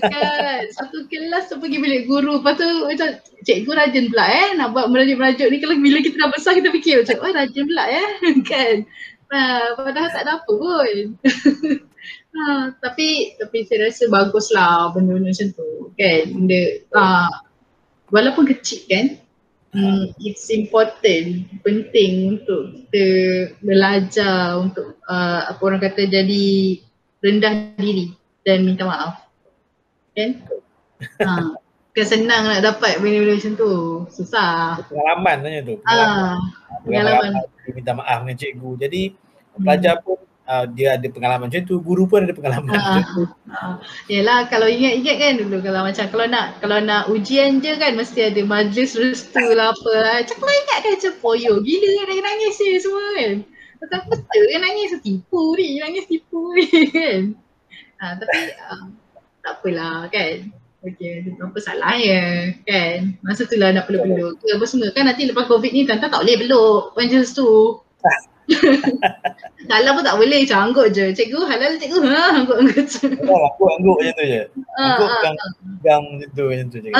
Kan, 0.00 0.62
satu 0.72 1.04
kelas 1.10 1.52
tu 1.52 1.60
pergi 1.60 1.78
bilik 1.78 2.08
guru. 2.08 2.40
Lepas 2.40 2.56
tu 2.56 2.68
macam 2.88 3.08
cikgu 3.44 3.72
rajin 3.76 4.06
pula 4.08 4.24
eh 4.26 4.48
nak 4.56 4.72
buat 4.72 4.86
merajuk-merajuk 4.88 5.48
ni. 5.52 5.58
Kalau 5.60 5.76
bila 5.78 5.98
kita 6.00 6.16
dah 6.16 6.30
besar 6.32 6.52
kita 6.56 6.72
fikir 6.72 7.04
macam 7.04 7.16
oh 7.20 7.32
rajin 7.32 7.64
pula 7.68 7.84
eh. 7.88 8.08
kan. 8.50 8.76
Nah, 9.26 9.74
padahal 9.76 10.10
tak 10.14 10.22
ada 10.22 10.32
apa 10.40 10.52
pun. 10.52 10.94
ha, 12.36 12.42
tapi 12.80 13.08
tapi 13.36 13.58
saya 13.66 13.90
rasa 13.90 14.04
baguslah 14.08 14.94
benda-benda 14.96 15.30
macam 15.34 15.48
tu. 15.52 15.68
Kan. 15.98 16.22
Benda, 16.32 16.60
uh, 16.96 17.32
walaupun 18.10 18.48
kecil 18.48 18.80
kan. 18.88 19.06
Hmm, 19.76 20.08
it's 20.24 20.48
important, 20.48 21.52
penting 21.60 22.40
untuk 22.40 22.72
kita 22.72 23.06
belajar 23.60 24.56
untuk 24.56 24.96
uh, 25.04 25.52
apa 25.52 25.60
orang 25.60 25.84
kata 25.84 26.08
jadi 26.08 26.80
rendah 27.24 27.52
diri 27.80 28.12
dan 28.44 28.62
minta 28.62 28.84
maaf. 28.86 29.26
Kan? 30.16 30.44
Ha. 31.20 31.56
Kan 31.96 32.06
senang 32.06 32.44
nak 32.44 32.60
dapat 32.60 33.00
benda-benda 33.00 33.36
macam 33.36 33.52
tu. 33.56 33.72
Susah. 34.12 34.80
Pengalaman 34.84 35.36
tanya 35.40 35.60
tu. 35.64 35.74
Pengalaman. 35.80 36.16
Ha. 36.20 36.34
pengalaman. 36.84 37.30
pengalaman. 37.32 37.72
Minta 37.72 37.92
maaf 37.96 38.18
dengan 38.24 38.36
cikgu. 38.36 38.70
Jadi 38.80 39.02
pelajar 39.56 39.94
hmm. 39.96 40.04
pun 40.04 40.18
uh, 40.46 40.64
dia 40.72 40.94
ada 40.96 41.06
pengalaman 41.10 41.48
macam 41.48 41.62
tu, 41.66 41.76
guru 41.82 42.04
pun 42.04 42.24
ada 42.24 42.32
pengalaman 42.36 42.70
ha. 42.72 42.76
macam 42.76 43.02
tu. 43.10 43.22
Ha. 43.48 43.80
Yalah 44.12 44.40
kalau 44.52 44.68
ingat-ingat 44.68 45.16
kan 45.16 45.32
dulu 45.40 45.56
kalau 45.64 45.80
macam 45.84 46.04
kalau 46.12 46.26
nak 46.28 46.46
kalau 46.60 46.78
nak 46.80 47.02
ujian 47.08 47.58
je 47.64 47.72
kan 47.80 47.92
mesti 47.96 48.28
ada 48.28 48.40
majlis 48.44 48.92
restu 48.94 49.44
lah 49.56 49.72
apa 49.72 49.92
lah. 49.96 50.14
Macam 50.22 50.36
kalau 50.36 50.54
ingat 50.54 50.78
kan 50.84 50.90
macam 51.00 51.12
poyo 51.24 51.52
gila 51.64 52.00
kan 52.06 52.16
nangis 52.20 52.56
je 52.60 52.78
semua 52.78 53.06
kan. 53.16 53.32
Betul 53.76 54.00
betul 54.08 54.42
dia 54.48 54.58
nangis 54.58 54.96
tipu 55.04 55.42
ni, 55.56 55.78
nangis 55.80 56.04
tipu 56.08 56.52
ni 56.56 56.66
kan. 56.92 57.22
Ha, 57.96 58.16
tapi 58.20 58.38
uh, 58.60 58.84
tak 59.44 59.54
apalah 59.60 60.08
kan. 60.12 60.52
Okay, 60.86 61.34
apa 61.42 61.58
salahnya 61.58 62.54
kan. 62.62 63.18
Masa 63.26 63.48
tu 63.48 63.58
lah 63.58 63.74
nak 63.74 63.90
peluk-peluk 63.90 64.38
ke 64.38 64.54
apa 64.54 64.64
semua 64.70 64.94
kan 64.94 65.10
nanti 65.10 65.26
lepas 65.26 65.50
covid 65.50 65.74
ni 65.74 65.82
tuan-tuan 65.82 66.12
tak 66.14 66.22
boleh 66.22 66.36
peluk 66.38 66.82
Avengers 66.94 67.34
tu. 67.34 67.82
Dalam 69.66 69.98
pun 69.98 70.06
tak 70.06 70.14
boleh, 70.22 70.46
macam 70.46 70.70
anggut 70.70 70.94
je. 70.94 71.10
Cikgu, 71.10 71.50
halal 71.50 71.82
cikgu. 71.82 71.98
Ha, 72.06 72.38
anggut 72.38 72.62
anggut 72.62 72.86
je. 72.86 73.10
Oh, 73.26 73.42
aku 73.50 73.62
anggut 73.66 73.98
macam 73.98 74.14
tu 74.14 74.24
je. 74.30 74.42
Ah, 74.78 74.86
anggut 74.86 75.10
uh, 75.10 75.14
pegang, 75.18 75.34
uh, 75.34 75.50
pegang 75.58 76.02
macam 76.06 76.28
tu, 76.30 76.44
macam 76.46 76.66
tu 76.70 76.78
je. 76.78 76.90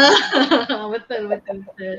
betul, 0.98 1.20
betul, 1.30 1.56
betul. 1.62 1.96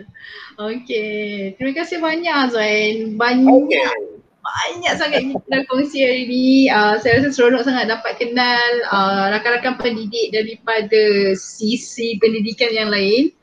Okay. 0.60 1.56
Terima 1.56 1.72
kasih 1.80 1.98
banyak 2.04 2.42
Zain. 2.52 3.16
Banyak. 3.16 3.48
Okay 3.48 4.17
banyak 4.48 4.94
sangat 4.96 5.22
kita 5.28 5.46
dah 5.52 5.62
kongsi 5.68 6.00
hari 6.04 6.24
ni. 6.28 6.48
Uh, 6.72 6.96
saya 7.04 7.20
rasa 7.20 7.30
seronok 7.36 7.68
sangat 7.68 7.92
dapat 7.92 8.16
kenal 8.16 8.72
uh, 8.88 9.32
rakan-rakan 9.36 9.76
pendidik 9.76 10.32
daripada 10.32 11.36
sisi 11.36 12.16
pendidikan 12.24 12.72
yang 12.72 12.88
lain. 12.88 13.36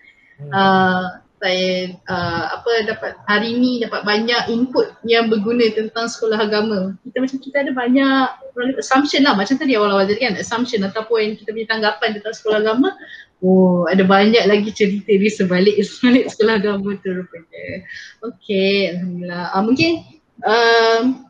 Uh, 0.50 1.20
saya 1.44 1.92
uh, 2.08 2.56
apa 2.56 2.88
dapat 2.88 3.12
hari 3.28 3.52
ni 3.60 3.76
dapat 3.84 4.00
banyak 4.00 4.48
input 4.48 4.96
yang 5.04 5.28
berguna 5.28 5.68
tentang 5.76 6.08
sekolah 6.08 6.40
agama. 6.40 6.96
Kita 7.04 7.20
macam 7.20 7.38
kita 7.44 7.56
ada 7.68 7.72
banyak 7.76 8.24
assumption 8.80 9.28
lah 9.28 9.36
macam 9.36 9.60
tadi 9.60 9.76
awal-awal 9.76 10.08
tadi 10.08 10.24
kan 10.24 10.40
assumption 10.40 10.80
ataupun 10.88 11.36
kita 11.36 11.52
punya 11.52 11.68
tanggapan 11.68 12.16
tentang 12.16 12.32
sekolah 12.32 12.64
agama. 12.64 12.96
Oh 13.44 13.84
ada 13.92 14.00
banyak 14.08 14.40
lagi 14.48 14.72
cerita 14.72 15.12
di 15.12 15.28
sebalik 15.28 15.76
sebalik 15.84 16.32
sekolah 16.32 16.54
agama 16.56 16.96
tu 17.04 17.12
rupanya. 17.12 17.84
Okay 18.24 18.96
Alhamdulillah. 18.96 19.52
Uh, 19.52 19.62
mungkin 19.68 19.90
um, 20.42 21.28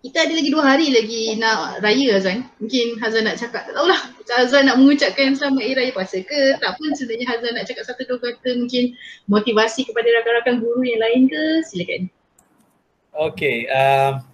kita 0.00 0.24
ada 0.24 0.32
lagi 0.32 0.48
dua 0.48 0.64
hari 0.64 0.88
lagi 0.96 1.36
nak 1.36 1.84
raya 1.84 2.16
Hazan. 2.16 2.48
Mungkin 2.56 2.96
Hazan 3.04 3.28
nak 3.28 3.36
cakap, 3.36 3.68
tak 3.68 3.76
tahulah. 3.76 4.00
Hazan 4.32 4.64
nak 4.64 4.80
mengucapkan 4.80 5.36
selamat 5.36 5.60
hari 5.60 5.74
raya 5.76 5.90
puasa 5.92 6.24
ke? 6.24 6.56
Tak 6.56 6.80
pun 6.80 6.88
sebenarnya 6.96 7.26
Hazan 7.28 7.52
nak 7.52 7.68
cakap 7.68 7.84
satu 7.84 8.02
dua 8.08 8.18
kata 8.18 8.56
mungkin 8.56 8.96
motivasi 9.28 9.84
kepada 9.84 10.08
rakan-rakan 10.08 10.64
guru 10.64 10.82
yang 10.88 11.04
lain 11.04 11.28
ke? 11.28 11.42
Silakan. 11.68 12.08
Okay. 13.12 13.68
Uh, 13.68 14.24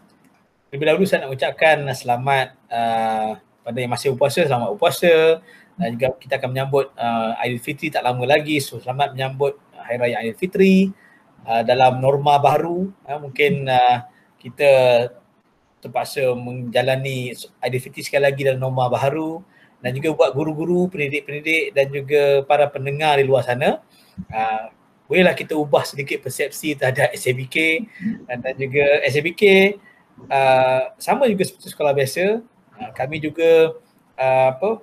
lebih 0.70 0.86
dahulu 0.86 1.04
saya 1.08 1.26
nak 1.26 1.34
ucapkan 1.34 1.82
selamat 1.90 2.54
uh, 2.70 3.34
pada 3.66 3.78
yang 3.82 3.90
masih 3.90 4.14
berpuasa, 4.14 4.46
selamat 4.46 4.78
berpuasa. 4.78 5.42
Dan 5.76 5.98
juga 5.98 6.14
kita 6.16 6.38
akan 6.40 6.48
menyambut 6.56 6.94
uh, 6.94 7.36
Aidilfitri 7.42 7.90
tak 7.90 8.06
lama 8.06 8.22
lagi. 8.22 8.62
So 8.62 8.78
selamat 8.78 9.18
menyambut 9.18 9.58
Hari 9.74 9.98
Raya 9.98 10.16
Aidilfitri. 10.22 10.94
Uh, 11.46 11.62
dalam 11.62 12.02
norma 12.02 12.42
baru 12.42 12.90
uh, 13.06 13.18
mungkin 13.22 13.70
uh, 13.70 14.02
kita 14.42 14.70
terpaksa 15.78 16.34
menjalani 16.34 17.30
identiti 17.62 18.02
sekali 18.02 18.26
lagi 18.26 18.42
dalam 18.42 18.66
norma 18.66 18.90
baru 18.90 19.46
dan 19.78 19.94
juga 19.94 20.10
buat 20.18 20.34
guru-guru, 20.34 20.90
pendidik-pendidik 20.90 21.70
dan 21.70 21.86
juga 21.94 22.42
para 22.50 22.66
pendengar 22.66 23.22
di 23.22 23.24
luar 23.28 23.46
sana. 23.46 23.78
Uh, 24.26 24.74
bolehlah 25.06 25.38
kita 25.38 25.54
ubah 25.54 25.86
sedikit 25.86 26.18
persepsi 26.26 26.74
terhadap 26.74 27.14
SABK 27.14 27.86
dan, 28.26 28.42
dan 28.42 28.54
juga 28.58 28.84
SABK 29.06 29.42
uh, 30.26 30.90
sama 30.98 31.30
juga 31.30 31.46
seperti 31.46 31.70
sekolah 31.70 31.94
biasa. 31.94 32.42
Uh, 32.74 32.90
kami 32.90 33.22
juga 33.22 33.78
uh, 34.18 34.46
apa 34.50 34.82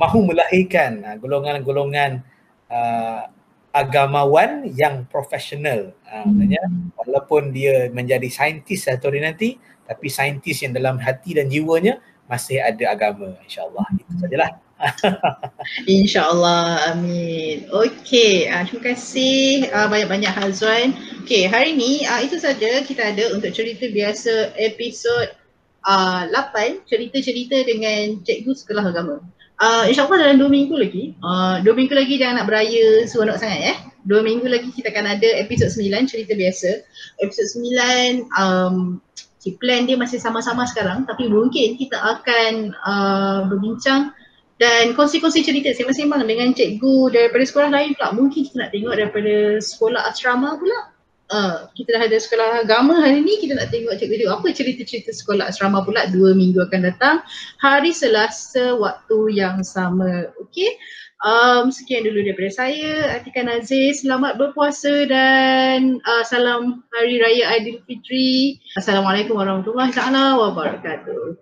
mahu 0.00 0.32
melahirkan 0.32 1.04
uh, 1.04 1.16
golongan-golongan 1.20 2.24
uh, 2.72 3.28
agamawan 3.72 4.64
yang 4.72 5.04
profesional. 5.06 5.92
Ha, 6.08 6.24
maksudnya 6.24 6.62
walaupun 6.96 7.52
dia 7.52 7.92
menjadi 7.92 8.26
saintis 8.32 8.88
satu 8.88 9.12
hari 9.12 9.20
nanti 9.22 9.48
tapi 9.88 10.12
saintis 10.12 10.60
yang 10.60 10.76
dalam 10.76 11.00
hati 11.00 11.32
dan 11.36 11.48
jiwanya 11.48 12.00
masih 12.28 12.60
ada 12.60 12.92
agama 12.92 13.36
insyaAllah. 13.44 13.86
Itu 13.96 14.12
sajalah. 14.20 14.50
InsyaAllah, 15.90 16.94
amin. 16.94 17.66
Okey, 17.74 18.46
uh, 18.46 18.62
terima 18.62 18.94
kasih 18.94 19.66
uh, 19.74 19.90
banyak-banyak 19.90 20.30
Hazwan. 20.30 20.94
Okey, 21.26 21.50
hari 21.50 21.74
ni 21.74 22.06
uh, 22.06 22.22
itu 22.22 22.38
saja 22.38 22.86
kita 22.86 23.10
ada 23.10 23.34
untuk 23.34 23.50
cerita 23.50 23.90
biasa 23.90 24.54
episod 24.54 25.34
uh, 25.82 26.30
8, 26.30 26.86
cerita-cerita 26.86 27.58
dengan 27.66 28.22
cikgu 28.22 28.52
sekolah 28.54 28.84
agama. 28.86 29.18
Uh, 29.58 29.90
InsyaAllah 29.90 30.22
dalam 30.22 30.38
dua 30.38 30.46
minggu 30.46 30.78
lagi, 30.78 31.18
uh, 31.18 31.58
dua 31.66 31.74
minggu 31.74 31.90
lagi 31.90 32.14
jangan 32.14 32.42
nak 32.42 32.46
beraya 32.46 33.02
seronok 33.10 33.42
sangat 33.42 33.60
ya. 33.60 33.74
Dua 34.06 34.22
minggu 34.22 34.46
lagi 34.46 34.70
kita 34.70 34.94
akan 34.94 35.18
ada 35.18 35.28
episod 35.42 35.66
sembilan 35.74 36.06
cerita 36.06 36.38
biasa. 36.38 36.70
Episod 37.18 37.46
sembilan, 37.58 38.10
um, 38.38 39.02
si 39.42 39.58
plan 39.58 39.82
dia 39.90 39.98
masih 39.98 40.22
sama-sama 40.22 40.62
sekarang 40.62 41.10
tapi 41.10 41.26
mungkin 41.26 41.74
kita 41.74 41.98
akan 41.98 42.70
uh, 42.86 43.40
berbincang 43.50 44.14
dan 44.62 44.94
kongsi-kongsi 44.94 45.42
cerita 45.42 45.74
sembang-sembang 45.74 46.22
dengan 46.26 46.54
cikgu 46.54 47.10
daripada 47.10 47.42
sekolah 47.42 47.70
lain 47.74 47.98
pula. 47.98 48.14
Mungkin 48.14 48.40
kita 48.46 48.56
nak 48.62 48.70
tengok 48.70 48.94
daripada 48.94 49.34
sekolah 49.58 50.02
asrama 50.06 50.54
pula 50.54 50.97
uh, 51.32 51.68
kita 51.76 51.96
dah 51.96 52.02
ada 52.08 52.18
sekolah 52.18 52.48
agama 52.64 53.00
hari 53.00 53.24
ni 53.24 53.40
kita 53.40 53.56
nak 53.56 53.68
tengok 53.72 53.96
cikgu 54.00 54.24
dia 54.24 54.28
apa 54.32 54.48
cerita-cerita 54.52 55.10
sekolah 55.12 55.48
asrama 55.48 55.84
pula 55.84 56.08
dua 56.08 56.32
minggu 56.32 56.60
akan 56.68 56.88
datang 56.88 57.16
hari 57.60 57.92
Selasa 57.92 58.76
waktu 58.76 59.18
yang 59.36 59.60
sama 59.64 60.28
okey? 60.48 60.76
Um, 61.18 61.74
sekian 61.74 62.06
dulu 62.06 62.22
daripada 62.22 62.46
saya 62.54 63.18
Atika 63.18 63.42
Nazir 63.42 63.90
selamat 63.90 64.38
berpuasa 64.38 65.02
dan 65.10 65.98
uh, 66.06 66.22
salam 66.22 66.86
hari 66.94 67.18
raya 67.18 67.58
Aidilfitri. 67.58 68.62
Assalamualaikum 68.78 69.34
warahmatullahi 69.34 69.90
wabarakatuh 70.38 71.34